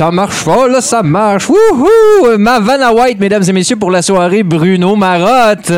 Ça 0.00 0.10
marche 0.10 0.46
pas, 0.46 0.66
là, 0.66 0.80
ça 0.80 1.02
marche. 1.02 1.46
Wouhou! 1.50 2.38
Ma 2.38 2.58
Vanna 2.58 2.90
White, 2.90 3.20
mesdames 3.20 3.42
et 3.46 3.52
messieurs, 3.52 3.76
pour 3.76 3.90
la 3.90 4.00
soirée 4.00 4.42
Bruno 4.42 4.96
Marotte. 4.96 5.70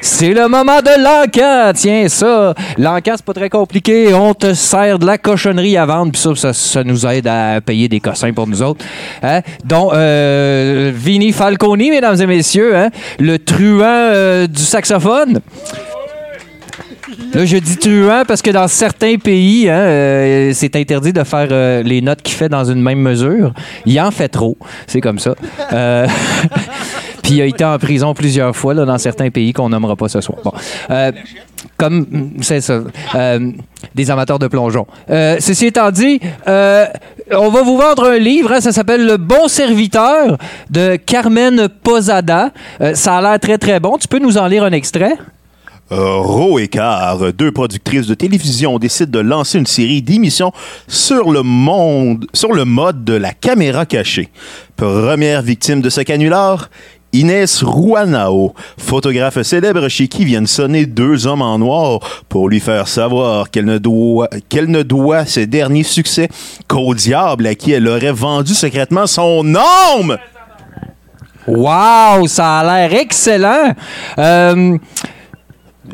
C'est 0.00 0.32
le 0.32 0.48
moment 0.48 0.80
de 0.80 1.02
l'encan. 1.04 1.72
Tiens, 1.74 2.08
ça. 2.08 2.54
L'encan, 2.78 3.12
c'est 3.16 3.24
pas 3.26 3.34
très 3.34 3.50
compliqué. 3.50 4.14
On 4.14 4.32
te 4.32 4.54
sert 4.54 4.98
de 4.98 5.04
la 5.04 5.18
cochonnerie 5.18 5.76
à 5.76 5.84
vendre, 5.84 6.12
puis 6.12 6.22
ça, 6.22 6.54
ça, 6.54 6.84
nous 6.84 7.04
aide 7.04 7.26
à 7.26 7.60
payer 7.60 7.86
des 7.86 8.00
cossins 8.00 8.32
pour 8.32 8.46
nous 8.46 8.62
autres. 8.62 8.82
Hein? 9.22 9.42
Donc, 9.62 9.92
euh, 9.92 10.90
Vinny 10.94 11.32
Falconi, 11.32 11.90
mesdames 11.90 12.18
et 12.18 12.26
messieurs, 12.26 12.74
hein? 12.74 12.88
le 13.18 13.38
truand 13.38 13.84
euh, 13.84 14.46
du 14.46 14.62
saxophone. 14.62 15.42
Là, 17.34 17.44
je 17.44 17.56
dis 17.56 17.76
truand 17.76 18.22
parce 18.26 18.42
que 18.42 18.50
dans 18.50 18.68
certains 18.68 19.16
pays, 19.16 19.68
hein, 19.68 19.74
euh, 19.74 20.52
c'est 20.54 20.76
interdit 20.76 21.12
de 21.12 21.24
faire 21.24 21.48
euh, 21.50 21.82
les 21.82 22.00
notes 22.00 22.22
qu'il 22.22 22.34
fait 22.34 22.48
dans 22.48 22.64
une 22.64 22.80
même 22.80 23.00
mesure. 23.00 23.52
Il 23.86 24.00
en 24.00 24.10
fait 24.10 24.28
trop. 24.28 24.56
C'est 24.86 25.00
comme 25.00 25.18
ça. 25.18 25.34
Euh, 25.72 26.06
Puis 27.22 27.34
il 27.34 27.42
a 27.42 27.46
été 27.46 27.64
en 27.64 27.78
prison 27.78 28.14
plusieurs 28.14 28.54
fois 28.54 28.74
dans 28.74 28.98
certains 28.98 29.30
pays 29.30 29.52
qu'on 29.52 29.68
nommera 29.68 29.94
pas 29.94 30.08
ce 30.08 30.20
soir. 30.20 30.38
Comme, 31.76 32.32
c'est 32.40 32.60
ça, 32.60 32.80
des 33.94 34.10
amateurs 34.10 34.40
de 34.40 34.48
plongeon. 34.48 34.88
Ceci 35.08 35.66
étant 35.66 35.92
dit, 35.92 36.18
on 36.48 37.48
va 37.48 37.62
vous 37.62 37.76
vendre 37.76 38.10
un 38.10 38.18
livre, 38.18 38.50
hein, 38.50 38.60
ça 38.60 38.72
s'appelle 38.72 39.06
Le 39.06 39.18
Bon 39.18 39.46
Serviteur 39.46 40.36
de 40.68 40.96
Carmen 40.96 41.68
Posada. 41.68 42.50
Ça 42.94 43.18
a 43.18 43.22
l'air 43.22 43.38
très 43.38 43.58
très 43.58 43.78
bon. 43.78 43.98
Tu 43.98 44.08
peux 44.08 44.18
nous 44.18 44.36
en 44.36 44.48
lire 44.48 44.64
un 44.64 44.72
extrait? 44.72 45.16
Euh, 45.92 46.20
Ro 46.20 46.58
et 46.58 46.68
Car, 46.68 47.34
deux 47.34 47.52
productrices 47.52 48.06
de 48.06 48.14
télévision, 48.14 48.78
décident 48.78 49.10
de 49.10 49.18
lancer 49.18 49.58
une 49.58 49.66
série 49.66 50.00
d'émissions 50.00 50.50
sur 50.88 51.30
le 51.30 51.42
monde, 51.42 52.26
sur 52.32 52.54
le 52.54 52.64
mode 52.64 53.04
de 53.04 53.12
la 53.12 53.32
caméra 53.32 53.84
cachée. 53.84 54.30
Première 54.74 55.42
victime 55.42 55.82
de 55.82 55.90
ce 55.90 56.00
canular, 56.00 56.70
Inès 57.12 57.62
Rouanao, 57.62 58.54
photographe 58.78 59.42
célèbre 59.42 59.86
chez 59.88 60.08
qui 60.08 60.24
viennent 60.24 60.46
sonner 60.46 60.86
deux 60.86 61.26
hommes 61.26 61.42
en 61.42 61.58
noir 61.58 61.98
pour 62.30 62.48
lui 62.48 62.60
faire 62.60 62.88
savoir 62.88 63.50
qu'elle 63.50 63.66
ne 63.66 63.76
doit, 63.76 64.30
qu'elle 64.48 64.70
ne 64.70 64.82
doit 64.82 65.26
ses 65.26 65.46
derniers 65.46 65.82
succès 65.82 66.30
qu'au 66.68 66.94
diable 66.94 67.46
à 67.46 67.54
qui 67.54 67.72
elle 67.72 67.86
aurait 67.86 68.12
vendu 68.12 68.54
secrètement 68.54 69.06
son 69.06 69.54
âme. 69.54 70.16
Wow, 71.46 72.26
ça 72.28 72.60
a 72.60 72.64
l'air 72.64 72.98
excellent. 72.98 73.74
Euh, 74.18 74.78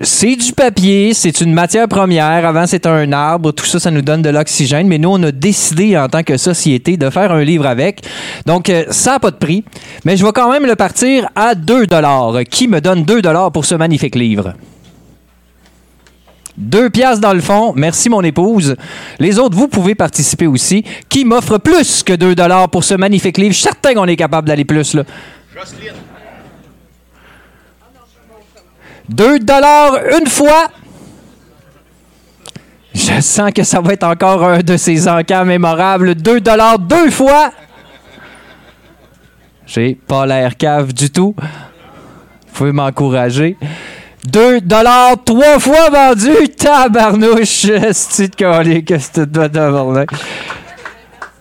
c'est 0.03 0.37
du 0.37 0.53
papier, 0.53 1.15
c'est 1.15 1.41
une 1.41 1.55
matière 1.55 1.89
première. 1.89 2.47
Avant, 2.47 2.67
c'était 2.67 2.91
un 2.91 3.11
arbre. 3.11 3.53
Tout 3.53 3.65
ça, 3.65 3.81
ça 3.81 3.91
nous 3.91 4.03
donne 4.03 4.21
de 4.21 4.29
l'oxygène. 4.29 4.87
Mais 4.87 4.99
nous, 4.99 5.09
on 5.09 5.23
a 5.23 5.33
décidé 5.33 5.97
en 5.97 6.09
tant 6.09 6.23
que 6.23 6.37
société 6.37 6.99
de 6.99 7.09
faire 7.09 7.33
un 7.33 7.43
livre 7.43 7.67
avec. 7.67 8.03
Donc, 8.45 8.69
euh, 8.69 8.85
ça 8.91 9.13
n'a 9.13 9.19
pas 9.19 9.31
de 9.31 9.37
prix. 9.37 9.65
Mais 10.05 10.17
je 10.17 10.25
vais 10.25 10.33
quand 10.33 10.53
même 10.53 10.67
le 10.67 10.77
partir 10.77 11.29
à 11.35 11.55
2 11.55 11.87
Qui 12.51 12.69
me 12.69 12.81
donne 12.81 13.05
2 13.05 13.23
pour 13.53 13.65
ce 13.65 13.75
magnifique 13.77 14.15
livre? 14.15 14.53
Deux 16.59 16.91
piastres 16.91 17.23
dans 17.23 17.33
le 17.33 17.41
fond. 17.41 17.73
Merci, 17.75 18.11
mon 18.11 18.23
épouse. 18.23 18.77
Les 19.19 19.39
autres, 19.39 19.57
vous 19.57 19.69
pouvez 19.69 19.95
participer 19.95 20.47
aussi. 20.47 20.85
Qui 21.09 21.25
m'offre 21.25 21.57
plus 21.57 22.03
que 22.03 22.13
2 22.13 22.35
pour 22.71 22.85
ce 22.85 22.95
magnifique 22.95 23.39
livre? 23.39 23.53
Je 23.53 23.59
suis 23.59 23.69
certain 23.69 23.95
qu'on 23.95 24.07
est 24.07 24.17
capable 24.17 24.49
d'aller 24.49 24.67
plus, 24.67 24.93
là. 24.95 25.05
2 29.09 29.39
dollars 29.41 29.97
une 30.21 30.27
fois. 30.27 30.69
Je 32.95 33.21
sens 33.21 33.53
que 33.53 33.63
ça 33.63 33.81
va 33.81 33.93
être 33.93 34.05
encore 34.05 34.45
un 34.45 34.59
de 34.59 34.77
ces 34.77 35.09
encans 35.09 35.45
mémorables. 35.45 36.15
2 36.15 36.41
dollars 36.41 36.79
deux 36.79 37.11
fois. 37.11 37.51
J'ai 39.67 39.95
pas 39.95 40.27
l'air 40.27 40.57
cave 40.57 40.93
du 40.93 41.11
tout. 41.11 41.35
Vous 41.39 42.55
pouvez 42.55 42.73
m'encourager. 42.73 43.57
2 44.27 44.61
dollars 44.63 45.17
trois 45.25 45.59
fois 45.59 45.91
vendu. 45.91 46.49
Tabarnouche. 46.57 47.67
C'est 47.93 48.39
de 48.39 48.81
que 48.81 48.99
c'est 48.99 49.31
de. 49.31 50.07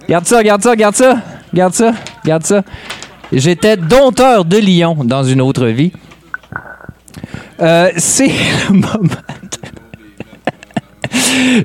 Garde 0.07 0.26
ça, 0.26 0.44
garde 0.44 0.61
ça, 0.61 0.76
garde 0.76 0.95
ça. 0.95 1.18
Garde 1.53 1.73
ça, 1.73 1.91
garde 2.23 2.44
ça. 2.44 2.61
J'étais 3.31 3.76
dompteur 3.76 4.45
de 4.45 4.57
Lyon 4.57 4.98
dans 5.03 5.23
une 5.23 5.41
autre 5.41 5.65
vie. 5.68 5.91
Euh, 7.61 7.89
c'est 7.98 8.27
le 8.69 8.73
moment. 8.73 8.99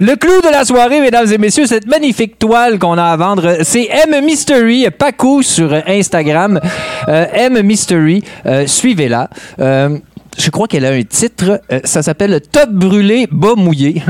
Le 0.00 0.14
clou 0.16 0.40
de 0.40 0.50
la 0.50 0.64
soirée, 0.64 1.00
mesdames 1.00 1.30
et 1.32 1.38
messieurs, 1.38 1.66
cette 1.66 1.86
magnifique 1.86 2.38
toile 2.38 2.78
qu'on 2.78 2.96
a 2.98 3.04
à 3.04 3.16
vendre, 3.16 3.58
c'est 3.62 3.88
M 3.90 4.24
Mystery, 4.24 4.86
Paco 4.96 5.42
sur 5.42 5.72
Instagram. 5.86 6.60
Euh, 7.08 7.26
M 7.32 7.60
Mystery, 7.62 8.22
euh, 8.46 8.66
suivez-la. 8.66 9.28
Je 9.58 10.48
crois 10.50 10.66
qu'elle 10.66 10.86
a 10.86 10.90
un 10.92 11.02
titre, 11.02 11.60
ça 11.84 12.02
s'appelle 12.02 12.40
Top 12.50 12.70
brûlé, 12.70 13.28
bas 13.30 13.54
mouillé. 13.54 14.02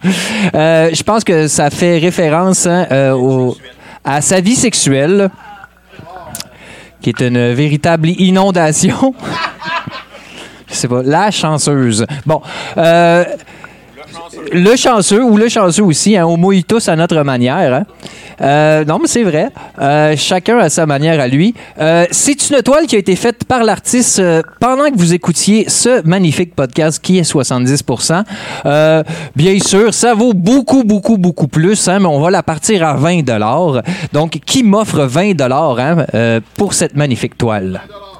Je 0.52 1.02
pense 1.04 1.22
que 1.22 1.46
ça 1.46 1.70
fait 1.70 1.98
référence 1.98 2.66
hein, 2.66 3.12
au- 3.14 3.56
à 4.04 4.20
sa 4.22 4.40
vie 4.40 4.56
sexuelle, 4.56 5.30
qui 7.00 7.10
est 7.10 7.20
une 7.20 7.52
véritable 7.52 8.08
inondation. 8.08 9.14
Je 10.70 10.86
pas, 10.88 11.02
la 11.04 11.30
chanceuse. 11.30 12.06
Bon, 12.24 12.40
euh, 12.76 13.24
le 14.52 14.76
chanceux 14.76 15.22
ou 15.22 15.36
le 15.36 15.48
chanceux 15.48 15.82
aussi, 15.82 16.16
hein, 16.16 16.26
on 16.26 16.36
mouille 16.36 16.64
tous 16.64 16.88
à 16.88 16.96
notre 16.96 17.22
manière. 17.22 17.74
hein. 17.74 17.84
Euh, 18.42 18.84
non, 18.84 18.98
mais 19.00 19.08
c'est 19.08 19.22
vrai. 19.22 19.48
Euh, 19.80 20.14
chacun 20.16 20.58
à 20.58 20.68
sa 20.68 20.84
manière 20.84 21.18
à 21.20 21.26
lui. 21.28 21.54
Euh, 21.80 22.04
c'est 22.10 22.50
une 22.50 22.60
toile 22.62 22.86
qui 22.86 22.94
a 22.96 22.98
été 22.98 23.16
faite 23.16 23.44
par 23.44 23.64
l'artiste 23.64 24.20
pendant 24.60 24.90
que 24.90 24.96
vous 24.96 25.14
écoutiez 25.14 25.68
ce 25.68 26.06
magnifique 26.06 26.54
podcast 26.54 26.98
qui 27.02 27.18
est 27.18 27.22
70% 27.30 28.24
Euh, 28.66 29.02
Bien 29.34 29.58
sûr, 29.58 29.94
ça 29.94 30.14
vaut 30.14 30.34
beaucoup, 30.34 30.84
beaucoup, 30.84 31.16
beaucoup 31.16 31.48
plus, 31.48 31.88
hein, 31.88 31.98
mais 32.00 32.06
on 32.06 32.20
va 32.20 32.30
la 32.30 32.42
partir 32.42 32.86
à 32.86 32.94
20 32.94 33.22
Donc, 34.12 34.38
qui 34.44 34.62
m'offre 34.62 35.04
20 35.04 35.40
hein, 35.80 36.40
pour 36.56 36.74
cette 36.74 36.94
magnifique 36.94 37.38
toile? 37.38 37.80
20 37.88 38.15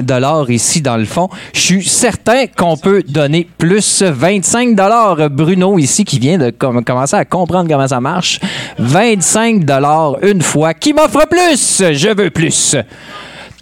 dollars 0.00 0.50
ici 0.50 0.80
dans 0.80 0.96
le 0.96 1.04
fond. 1.04 1.28
Je 1.52 1.60
suis 1.60 1.84
certain 1.88 2.46
qu'on 2.46 2.76
peut 2.76 3.02
donner 3.06 3.46
plus 3.58 4.02
25 4.02 4.74
dollars. 4.74 5.28
Bruno 5.30 5.78
ici 5.78 6.04
qui 6.04 6.18
vient 6.18 6.38
de 6.38 6.50
com- 6.50 6.82
commencer 6.84 7.16
à 7.16 7.24
comprendre 7.24 7.68
comment 7.68 7.86
ça 7.88 8.00
marche. 8.00 8.40
25 8.78 9.64
dollars 9.64 10.16
une 10.22 10.42
fois. 10.42 10.74
Qui 10.74 10.92
m'offre 10.92 11.26
plus? 11.28 11.82
Je 11.92 12.14
veux 12.14 12.30
plus. 12.30 12.76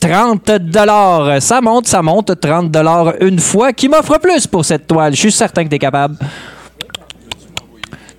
30 0.00 0.50
dollars. 0.60 1.42
Ça 1.42 1.60
monte, 1.60 1.86
ça 1.88 2.02
monte. 2.02 2.40
30 2.40 2.70
dollars 2.70 3.14
une 3.20 3.38
fois. 3.38 3.72
Qui 3.72 3.88
m'offre 3.88 4.18
plus 4.18 4.46
pour 4.46 4.64
cette 4.64 4.86
toile? 4.86 5.12
Je 5.14 5.18
suis 5.20 5.32
certain 5.32 5.64
que 5.64 5.68
tu 5.68 5.74
es 5.74 5.78
capable. 5.78 6.16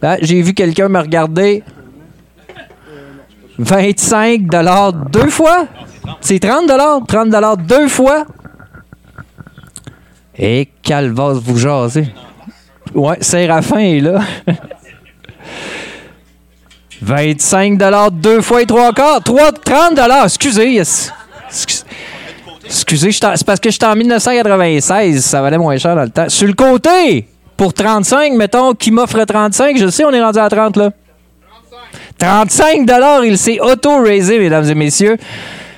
Là, 0.01 0.17
J'ai 0.21 0.41
vu 0.41 0.53
quelqu'un 0.53 0.89
me 0.89 0.99
regarder. 0.99 1.63
25 3.57 4.47
dollars 4.47 4.93
deux 4.93 5.29
fois? 5.29 5.67
C'est 6.21 6.39
30 6.39 6.67
dollars, 6.67 6.99
30 7.07 7.29
dollars 7.29 7.57
deux 7.57 7.87
fois. 7.87 8.25
Et 10.37 10.69
calvasse 10.81 11.37
vous 11.37 11.57
jaser. 11.57 12.07
Ouais, 12.93 13.17
Séraphin 13.21 13.79
est 13.79 13.99
là. 13.99 14.19
25 17.01 17.77
dollars 17.77 18.11
deux 18.11 18.41
fois 18.41 18.61
et 18.61 18.65
trois 18.65 18.93
quarts. 18.93 19.21
Trois- 19.23 19.51
30 19.51 19.95
dollars, 19.95 20.25
excusez. 20.25 20.81
Excusez, 22.65 23.11
t'en- 23.19 23.35
c'est 23.35 23.45
parce 23.45 23.59
que 23.59 23.69
j'étais 23.71 23.85
en 23.85 23.95
1996, 23.95 25.23
ça 25.25 25.41
valait 25.41 25.57
moins 25.57 25.77
cher 25.77 25.95
dans 25.95 26.03
le 26.03 26.09
temps. 26.09 26.29
Sur 26.29 26.47
le 26.47 26.53
côté, 26.53 27.27
pour 27.57 27.73
35, 27.73 28.33
mettons, 28.33 28.73
qui 28.73 28.91
m'offre 28.91 29.23
35, 29.23 29.77
je 29.77 29.87
sais, 29.89 30.05
on 30.05 30.11
est 30.11 30.21
rendu 30.21 30.39
à 30.39 30.47
30 30.47 30.77
là. 30.77 30.91
35 32.17 32.85
dollars, 32.85 33.25
il 33.25 33.37
s'est 33.37 33.59
auto-raisé, 33.59 34.37
mesdames 34.37 34.69
et 34.69 34.75
messieurs. 34.75 35.17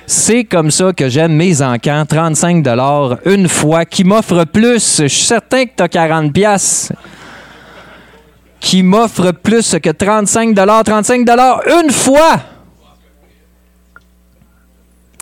C'est 0.06 0.44
comme 0.44 0.70
ça 0.70 0.92
que 0.92 1.08
j'aime 1.08 1.32
mes 1.32 1.62
encans. 1.62 2.04
35 2.06 2.62
dollars 2.62 3.18
une 3.24 3.48
fois. 3.48 3.84
Qui 3.84 4.04
m'offre 4.04 4.44
plus? 4.44 5.02
Je 5.02 5.06
suis 5.06 5.24
certain 5.24 5.64
que 5.64 5.70
tu 5.76 5.82
as 5.82 5.88
40 5.88 6.32
pièces. 6.32 6.92
Qui 8.60 8.82
m'offre 8.82 9.32
plus 9.32 9.76
que 9.82 9.90
35 9.90 10.54
dollars? 10.54 10.84
35 10.84 11.24
dollars 11.24 11.60
une 11.82 11.90
fois. 11.90 12.40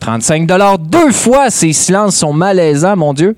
35 0.01 0.47
dollars 0.47 0.79
deux 0.79 1.13
fois. 1.13 1.51
Ces 1.51 1.73
silences 1.73 2.17
sont 2.17 2.33
malaisants, 2.33 2.97
mon 2.97 3.15
Dieu. 3.15 3.37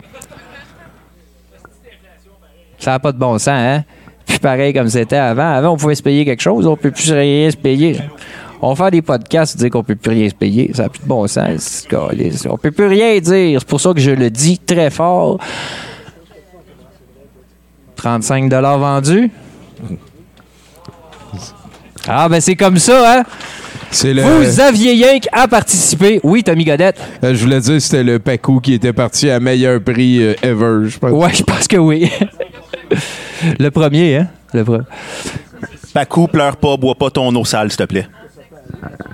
Ça 2.79 2.93
n'a 2.93 2.99
pas 2.99 3.13
de 3.13 3.19
bon 3.19 3.39
sens, 3.39 3.49
hein? 3.49 3.85
Plus 4.27 4.39
pareil 4.39 4.73
comme 4.73 4.89
c'était 4.89 5.17
avant. 5.17 5.55
Avant, 5.55 5.71
on 5.73 5.77
pouvait 5.77 5.95
se 5.95 6.03
payer 6.03 6.25
quelque 6.25 6.43
chose. 6.43 6.67
On 6.67 6.77
peut 6.77 6.91
plus 6.91 7.13
rien 7.13 7.51
se 7.51 7.57
payer. 7.57 7.99
On 8.67 8.73
va 8.73 8.85
faire 8.85 8.91
des 8.91 9.03
podcasts 9.03 9.59
dire 9.59 9.69
qu'on 9.69 9.85
peut 9.85 9.95
plus 9.95 10.11
rien 10.11 10.27
se 10.27 10.35
payer. 10.35 10.71
Ça 10.73 10.85
n'a 10.85 10.89
plus 10.89 11.03
de 11.03 11.07
bon 11.07 11.27
sens. 11.27 11.87
On 12.49 12.57
peut 12.57 12.71
plus 12.71 12.87
rien 12.87 13.21
dire. 13.21 13.61
C'est 13.61 13.69
pour 13.69 13.79
ça 13.79 13.93
que 13.93 14.01
je 14.01 14.11
le 14.11 14.31
dis 14.31 14.59
très 14.59 14.89
fort. 14.89 15.39
35 17.97 18.51
vendus? 18.51 19.31
Ah, 22.09 22.27
ben 22.31 22.41
c'est 22.41 22.57
comme 22.57 22.79
ça, 22.79 23.19
hein? 23.19 23.23
C'est 23.91 24.15
le... 24.15 24.23
Vous 24.23 24.61
aviez 24.61 24.93
rien 24.93 25.19
qu'à 25.21 25.47
participer. 25.47 26.21
Oui, 26.23 26.43
Tommy 26.43 26.65
Godette. 26.65 26.99
Euh, 27.23 27.35
je 27.35 27.45
voulais 27.45 27.61
dire 27.61 27.81
c'était 27.83 28.03
le 28.03 28.19
Pacou 28.19 28.61
qui 28.61 28.73
était 28.73 28.95
parti 28.95 29.29
à 29.29 29.41
meilleur 29.41 29.79
prix 29.83 30.23
euh, 30.23 30.35
ever, 30.43 30.89
je 30.89 30.99
pense. 30.99 31.13
Ouais, 31.13 31.35
je 31.35 31.43
pense 31.43 31.69
que 31.69 31.77
oui. 31.77 32.11
le 33.59 33.71
premier, 33.71 34.17
hein? 34.17 34.29
Le 34.55 34.65
Pacou, 35.93 36.29
pleure 36.29 36.57
pas, 36.57 36.79
bois 36.79 36.95
pas 36.95 37.11
ton 37.11 37.35
eau 37.35 37.45
sale, 37.45 37.71
s'il 37.71 37.79
te 37.79 37.85
plaît. 37.85 38.07
Uh, 38.73 39.14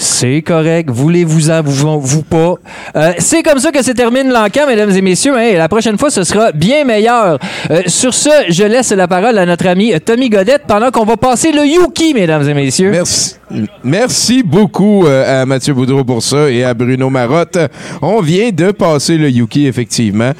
C'est 0.00 0.42
correct. 0.42 0.90
Voulez-vous-en, 0.90 1.60
vous, 1.60 2.00
vous 2.00 2.22
pas? 2.22 2.54
Euh, 2.94 3.12
c'est 3.18 3.42
comme 3.42 3.58
ça 3.58 3.72
que 3.72 3.82
se 3.82 3.90
termine 3.90 4.28
l'encan, 4.32 4.68
mesdames 4.68 4.90
et 4.92 5.02
messieurs. 5.02 5.36
hein, 5.36 5.54
la 5.56 5.68
prochaine 5.68 5.98
fois, 5.98 6.08
ce 6.08 6.22
sera 6.22 6.52
bien 6.52 6.84
meilleur. 6.84 7.40
Euh, 7.72 7.82
sur 7.86 8.14
ce, 8.14 8.30
je 8.48 8.62
laisse 8.62 8.92
la 8.92 9.08
parole 9.08 9.36
à 9.36 9.44
notre 9.44 9.66
ami 9.66 9.92
Tommy 10.00 10.30
Godette 10.30 10.62
pendant 10.68 10.92
qu'on 10.92 11.04
va 11.04 11.16
passer 11.16 11.50
le 11.50 11.66
Yuki, 11.66 12.14
mesdames 12.14 12.48
et 12.48 12.54
messieurs. 12.54 12.92
Merci. 12.92 13.34
Merci 13.82 14.42
beaucoup 14.42 15.06
euh, 15.06 15.42
à 15.42 15.46
Mathieu 15.46 15.72
Boudreau 15.74 16.04
pour 16.04 16.22
ça 16.22 16.48
et 16.48 16.62
à 16.62 16.74
Bruno 16.74 17.10
Marotte. 17.10 17.58
On 18.00 18.20
vient 18.20 18.50
de 18.50 18.70
passer 18.70 19.16
le 19.16 19.28
Yuki, 19.30 19.66
effectivement. 19.66 20.32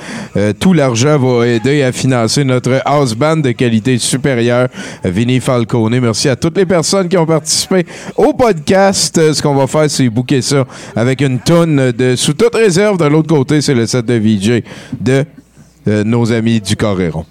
Tout 0.61 0.73
l'argent 0.73 1.19
va 1.19 1.47
aider 1.47 1.83
à 1.83 1.91
financer 1.91 2.45
notre 2.45 2.81
house 2.85 3.15
band 3.15 3.39
de 3.39 3.51
qualité 3.53 3.99
supérieure, 3.99 4.69
Vinny 5.03 5.41
Falcone. 5.41 5.99
Merci 5.99 6.29
à 6.29 6.37
toutes 6.37 6.59
les 6.59 6.67
personnes 6.67 7.09
qui 7.09 7.17
ont 7.17 7.27
participé 7.27 7.87
au 8.17 8.35
podcast. 8.35 9.21
Qu'on 9.49 9.57
va 9.57 9.67
faire, 9.67 9.91
c'est 9.91 10.09
booker 10.09 10.43
ça 10.43 10.67
avec 10.95 11.21
une 11.21 11.41
tonne 11.41 11.93
de 11.93 12.17
sous 12.17 12.35
toute 12.35 12.55
réserve. 12.55 12.99
De 12.99 13.05
l'autre 13.07 13.35
côté, 13.35 13.61
c'est 13.61 13.75
le 13.75 13.87
set 13.87 14.05
de 14.07 14.15
VJ 14.15 14.63
de 15.01 15.25
euh, 15.87 16.05
nos 16.05 16.33
amis 16.33 16.61
du 16.61 16.77
Coréron. 16.77 17.25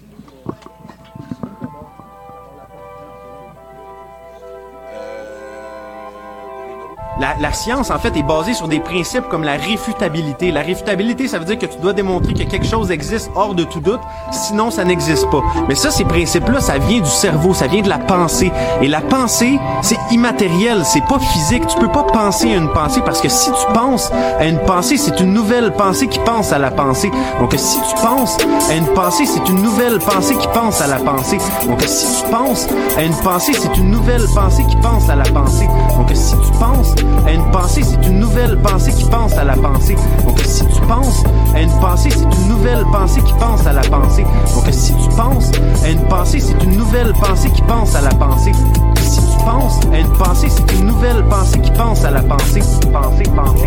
La, 7.20 7.34
la 7.40 7.52
science, 7.52 7.90
en 7.90 7.98
fait, 7.98 8.16
est 8.16 8.22
basée 8.22 8.54
sur 8.54 8.68
des 8.68 8.80
principes 8.80 9.28
comme 9.28 9.42
la 9.42 9.54
réfutabilité. 9.54 10.52
La 10.52 10.60
réfutabilité, 10.60 11.26
ça 11.26 11.38
veut 11.38 11.44
dire 11.44 11.58
que 11.58 11.66
tu 11.66 11.78
dois 11.78 11.92
démontrer 11.92 12.32
que 12.32 12.44
quelque 12.44 12.66
chose 12.66 12.90
existe 12.90 13.30
hors 13.34 13.54
de 13.54 13.64
tout 13.64 13.80
doute, 13.80 14.00
sinon 14.30 14.70
ça 14.70 14.84
n'existe 14.84 15.28
pas. 15.30 15.42
Mais 15.68 15.74
ça, 15.74 15.90
ces 15.90 16.04
principes-là, 16.04 16.60
ça 16.60 16.78
vient 16.78 17.00
du 17.00 17.10
cerveau, 17.10 17.54
ça 17.54 17.66
vient 17.66 17.82
de 17.82 17.88
la 17.88 17.98
pensée. 17.98 18.52
Et 18.82 18.88
la 18.88 19.00
pensée, 19.00 19.58
c'est 19.82 19.98
immatériel, 20.10 20.84
c'est 20.84 21.04
pas 21.06 21.18
physique. 21.18 21.66
Tu 21.66 21.78
peux 21.78 21.90
pas 21.90 22.04
penser 22.04 22.52
à 22.52 22.56
une 22.56 22.72
pensée 22.72 23.00
parce 23.04 23.20
que 23.20 23.28
si 23.28 23.50
tu 23.50 23.72
penses 23.72 24.10
à 24.38 24.46
une 24.46 24.58
pensée, 24.60 24.96
c'est 24.96 25.18
une 25.20 25.32
nouvelle 25.32 25.72
pensée 25.72 26.06
qui 26.06 26.18
pense 26.20 26.52
à 26.52 26.58
la 26.58 26.70
pensée. 26.70 27.10
Donc, 27.40 27.52
si 27.56 27.78
tu 27.80 27.94
penses 28.02 28.36
à 28.68 28.74
une 28.74 28.86
pensée, 28.94 29.26
c'est 29.26 29.46
une 29.48 29.62
nouvelle 29.62 29.98
pensée 29.98 30.34
qui 30.36 30.46
pense 30.48 30.80
à 30.80 30.86
la 30.86 30.98
pensée. 30.98 31.38
Donc, 31.66 31.82
si 31.82 32.22
tu 32.22 32.30
penses 32.30 32.66
à 32.96 33.02
une 33.02 33.16
pensée, 33.16 33.52
c'est 33.54 33.76
une 33.76 33.90
nouvelle 33.90 34.26
pensée 34.34 34.64
qui 34.68 34.76
pense 34.76 35.08
à 35.08 35.16
la 35.16 35.24
pensée. 35.24 35.68
Donc, 35.96 36.10
si 36.14 36.34
tu 36.36 36.58
penses 36.58 36.94
à 37.26 37.32
une 37.32 37.50
pensée, 37.50 37.82
c'est 37.82 38.06
une 38.06 38.20
nouvelle 38.20 38.56
pensée 38.58 38.92
qui 38.92 39.04
pense 39.04 39.36
à 39.36 39.44
la 39.44 39.54
pensée. 39.54 39.96
Donc, 40.26 40.38
si 40.44 40.64
tu 40.66 40.80
penses 40.82 41.22
à 41.54 41.60
une 41.60 41.70
pensée, 41.80 42.10
c'est 42.10 42.22
une 42.42 42.48
nouvelle 42.48 42.84
pensée 42.92 43.20
qui 43.22 43.32
pense 43.34 43.66
à 43.66 43.72
la 43.72 43.82
pensée. 43.82 44.24
Donc, 44.54 44.64
si 44.70 44.92
tu 44.94 45.08
penses 45.16 45.50
à 45.84 45.88
une 45.90 46.02
pensée, 46.08 46.40
c'est 46.40 46.62
une 46.64 46.76
nouvelle 46.76 47.12
pensée 47.14 47.50
qui 47.50 47.62
pense 47.62 47.94
à 47.94 48.00
la 48.00 48.10
pensée. 48.10 48.52
Si 49.00 49.20
tu 49.20 49.44
penses 49.44 49.80
à 49.92 49.98
une 49.98 50.12
pensée, 50.12 50.48
c'est 50.50 50.72
une 50.78 50.86
nouvelle 50.86 51.24
pensée 51.24 51.60
qui 51.60 51.70
pense 51.72 52.04
à 52.04 52.10
la 52.10 52.22
pensée. 52.22 52.60
Pensée, 52.92 53.24
pensée. 53.34 53.66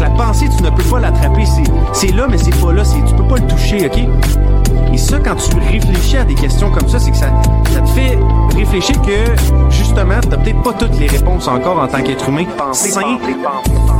La 0.00 0.08
pensée, 0.10 0.46
tu 0.56 0.62
ne 0.62 0.70
peux 0.70 0.82
pas 0.84 1.00
l'attraper. 1.00 1.44
C'est- 1.92 2.12
là, 2.12 2.26
mais 2.28 2.38
c'est 2.38 2.58
pas 2.60 2.72
là. 2.72 2.82
Tu 2.84 3.14
peux 3.14 3.24
pas 3.24 3.36
le 3.36 3.46
toucher, 3.46 3.86
OK? 3.86 4.69
Et 4.92 4.98
ça, 4.98 5.18
quand 5.20 5.36
tu 5.36 5.56
réfléchis 5.56 6.16
à 6.16 6.24
des 6.24 6.34
questions 6.34 6.70
comme 6.70 6.88
ça, 6.88 6.98
c'est 6.98 7.10
que 7.10 7.16
ça, 7.16 7.30
te 7.64 7.88
fait 7.90 8.18
réfléchir 8.56 9.00
que, 9.02 9.70
justement, 9.70 10.20
t'as 10.20 10.36
peut-être 10.36 10.62
pas 10.62 10.72
toutes 10.72 10.98
les 10.98 11.06
réponses 11.06 11.48
encore 11.48 11.78
en 11.78 11.88
tant 11.88 12.02
qu'être 12.02 12.28
humain. 12.28 12.44
Sain. 12.72 13.18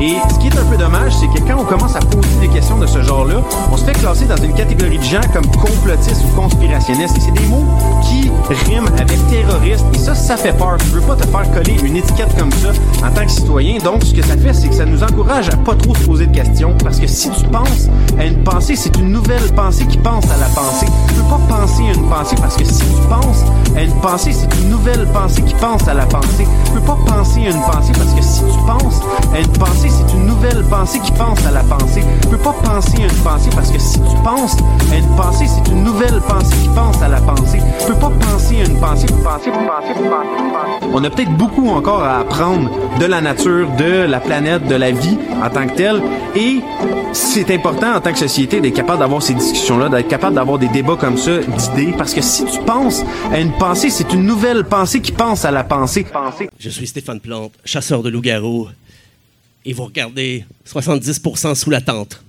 Et 0.01 0.17
ce 0.33 0.39
qui 0.39 0.49
est 0.49 0.59
un 0.59 0.65
peu 0.65 0.77
dommage, 0.77 1.13
c'est 1.19 1.27
que 1.27 1.47
quand 1.47 1.61
on 1.61 1.65
commence 1.65 1.95
à 1.97 2.01
poser 2.01 2.29
des 2.41 2.49
questions 2.49 2.79
de 2.79 2.87
ce 2.87 3.03
genre-là, 3.03 3.37
on 3.71 3.77
se 3.77 3.85
fait 3.85 3.93
classer 3.93 4.25
dans 4.25 4.37
une 4.37 4.55
catégorie 4.55 4.99
de 4.99 5.05
gens 5.05 5.21
comme 5.33 5.47
complotistes 5.47 6.25
ou 6.25 6.41
conspirationnistes. 6.41 7.17
Et 7.17 7.21
c'est 7.21 7.33
des 7.33 7.47
mots 7.47 7.67
qui 8.03 8.31
riment 8.67 8.89
avec 8.99 9.19
terroriste. 9.29 9.85
Et 9.95 9.99
ça, 9.99 10.15
ça 10.15 10.37
fait 10.37 10.57
peur. 10.57 10.77
Tu 10.79 10.87
veux 10.87 11.01
pas 11.01 11.17
te 11.17 11.27
faire 11.27 11.51
coller 11.53 11.77
une 11.83 11.97
étiquette 11.97 12.35
comme 12.39 12.53
ça 12.53 12.71
en 13.07 13.11
tant 13.11 13.25
que 13.25 13.31
citoyen. 13.31 13.79
Donc, 13.79 14.05
ce 14.05 14.15
que 14.15 14.23
ça 14.23 14.37
fait, 14.37 14.55
c'est 14.55 14.69
que 14.69 14.75
ça 14.75 14.85
nous 14.85 15.03
encourage 15.03 15.49
à 15.51 15.57
pas 15.57 15.75
trop 15.75 15.95
se 15.95 16.05
poser 16.05 16.27
de 16.27 16.35
questions. 16.35 16.75
Parce 16.83 16.99
que 16.99 17.07
si 17.07 17.31
tu 17.31 17.45
penses 17.49 17.89
à 18.19 18.25
une 18.25 18.43
pensée, 18.43 18.77
c'est 18.77 18.97
une 18.97 19.13
nouvelle 19.13 19.53
pensée 19.55 19.87
qui 19.87 19.99
pense 19.99 20.25
à 20.25 20.37
la 20.39 20.47
pensée. 20.47 20.87
Tu 21.09 21.15
peux 21.15 21.23
pas 21.23 21.41
penser 21.57 21.83
à 21.89 21.93
une 21.93 22.09
pensée 22.09 22.37
parce 22.41 22.57
que 22.57 22.65
si 22.65 22.81
tu 22.81 23.09
penses 23.09 23.45
à 23.77 23.83
une 23.83 23.95
pensée, 24.01 24.33
c'est 24.33 24.49
une 24.63 24.71
nouvelle 24.71 25.07
pensée 25.13 25.43
qui 25.43 25.55
pense 25.55 25.87
à 25.89 25.95
la 25.95 26.07
pensée. 26.07 26.47
Tu 26.67 26.73
peux 26.73 26.81
pas 26.81 26.99
penser 27.07 27.41
à 27.47 27.51
une 27.51 27.63
pensée 27.63 27.93
parce 27.95 28.15
que 28.15 28.23
si 28.23 28.41
tu 28.41 28.59
penses 28.67 29.01
à 29.35 29.41
une 29.41 29.53
pensée, 29.59 29.89
c'est 29.89 30.15
une 30.15 30.27
nouvelle 30.27 30.65
pensée 30.65 31.01
qui 31.01 31.13
pense 31.13 31.45
à 31.47 31.51
la 31.51 31.63
pensée. 31.63 32.03
Tu 32.23 32.29
peux 32.29 32.39
pas 32.39 32.55
penser 32.65 32.99
à 32.99 33.05
une 33.05 33.23
pensée 33.23 33.51
parce 33.55 33.71
que 33.71 33.79
si 33.79 34.01
tu 34.01 34.17
penses 34.25 34.57
à 34.93 34.97
une 34.97 35.17
pensée, 35.17 35.47
c'est 35.47 35.71
une 35.71 35.85
nouvelle 35.85 36.21
pensée 36.29 36.57
qui 36.63 36.69
pense 36.69 37.03
à 37.03 37.09
la 37.09 37.21
pensée. 37.21 37.61
Tu 37.81 37.87
peux 37.87 37.99
pas 37.99 38.11
penser 38.11 38.57
à 38.61 38.69
une 38.69 38.79
pensée, 38.79 39.07
penser, 39.07 39.51
penser, 39.51 39.51
penser, 39.51 39.95
penser. 40.11 40.87
On 40.93 41.05
a 41.05 41.11
peut-être 41.11 41.37
beaucoup 41.37 41.69
encore 41.69 42.03
à 42.03 42.19
apprendre 42.19 42.71
de 42.99 43.07
la 43.07 43.21
nature, 43.21 43.69
de 43.79 44.07
la 44.07 44.21
planète, 44.21 44.67
de 44.67 44.75
la 44.75 44.91
vie 44.91 45.19
en 45.43 45.49
tant 45.51 45.67
que 45.67 45.75
telle. 45.75 46.03
Et 46.35 46.61
c'est 47.13 47.51
important 47.51 47.95
en 47.95 48.01
tant 48.01 48.13
que 48.13 48.19
société 48.19 48.61
d'être 48.61 48.75
capable 48.75 49.01
d'avoir 49.01 49.23
ces 49.23 49.35
discussions-là, 49.35 49.89
d'être 49.89 50.09
capable 50.09 50.35
d'avoir 50.35 50.59
des 50.59 50.69
débats 50.69 50.97
comme 50.97 51.17
ça, 51.17 51.39
d'idées, 51.39 51.95
parce 51.97 52.15
que 52.15 52.21
si 52.21 52.45
tu 52.45 52.61
penses 52.61 53.05
à 53.33 53.41
une 53.41 53.53
pensée, 53.53 53.91
c'est 53.91 54.13
une 54.13 54.25
nouvelle 54.31 54.63
pensée 54.63 55.03
qui 55.03 55.11
pense 55.11 55.45
à 55.45 55.51
la 55.51 55.65
pensée. 55.65 56.05
pensée. 56.05 56.49
Je 56.57 56.71
suis 56.71 56.87
Stéphane 56.87 57.19
Plante, 57.19 57.53
chasseur 57.65 58.01
de 58.01 58.11
loups-garous. 58.11 58.69
Et 59.65 59.73
vous 59.73 59.85
regardez 59.85 60.45
70% 60.65 61.57
sous 61.57 61.69
la 61.69 61.81
tente. 61.81 62.23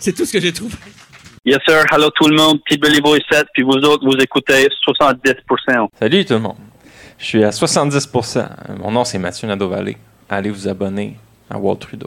C'est 0.00 0.12
tout 0.12 0.24
ce 0.24 0.32
que 0.32 0.40
j'ai 0.40 0.52
trouvé. 0.52 0.74
Yes, 1.44 1.58
sir. 1.66 1.84
Hello 1.92 2.10
tout 2.10 2.26
le 2.26 2.36
monde. 2.36 2.58
Petit 2.64 2.78
Béliveau 2.78 3.14
ici. 3.14 3.42
Puis 3.54 3.62
vous 3.62 3.78
autres, 3.88 4.04
vous 4.04 4.16
écoutez 4.20 4.66
70%. 4.84 5.88
Salut 6.00 6.24
tout 6.24 6.34
le 6.34 6.40
monde. 6.40 6.56
Je 7.16 7.24
suis 7.24 7.44
à 7.44 7.50
70%. 7.50 8.48
Mon 8.80 8.90
nom 8.90 9.04
c'est 9.04 9.18
Mathieu 9.18 9.46
Nadeau-Vallée. 9.46 9.96
Allez 10.28 10.50
vous 10.50 10.66
abonner 10.66 11.16
à 11.48 11.58
Walt 11.58 11.76
Trudeau. 11.76 12.02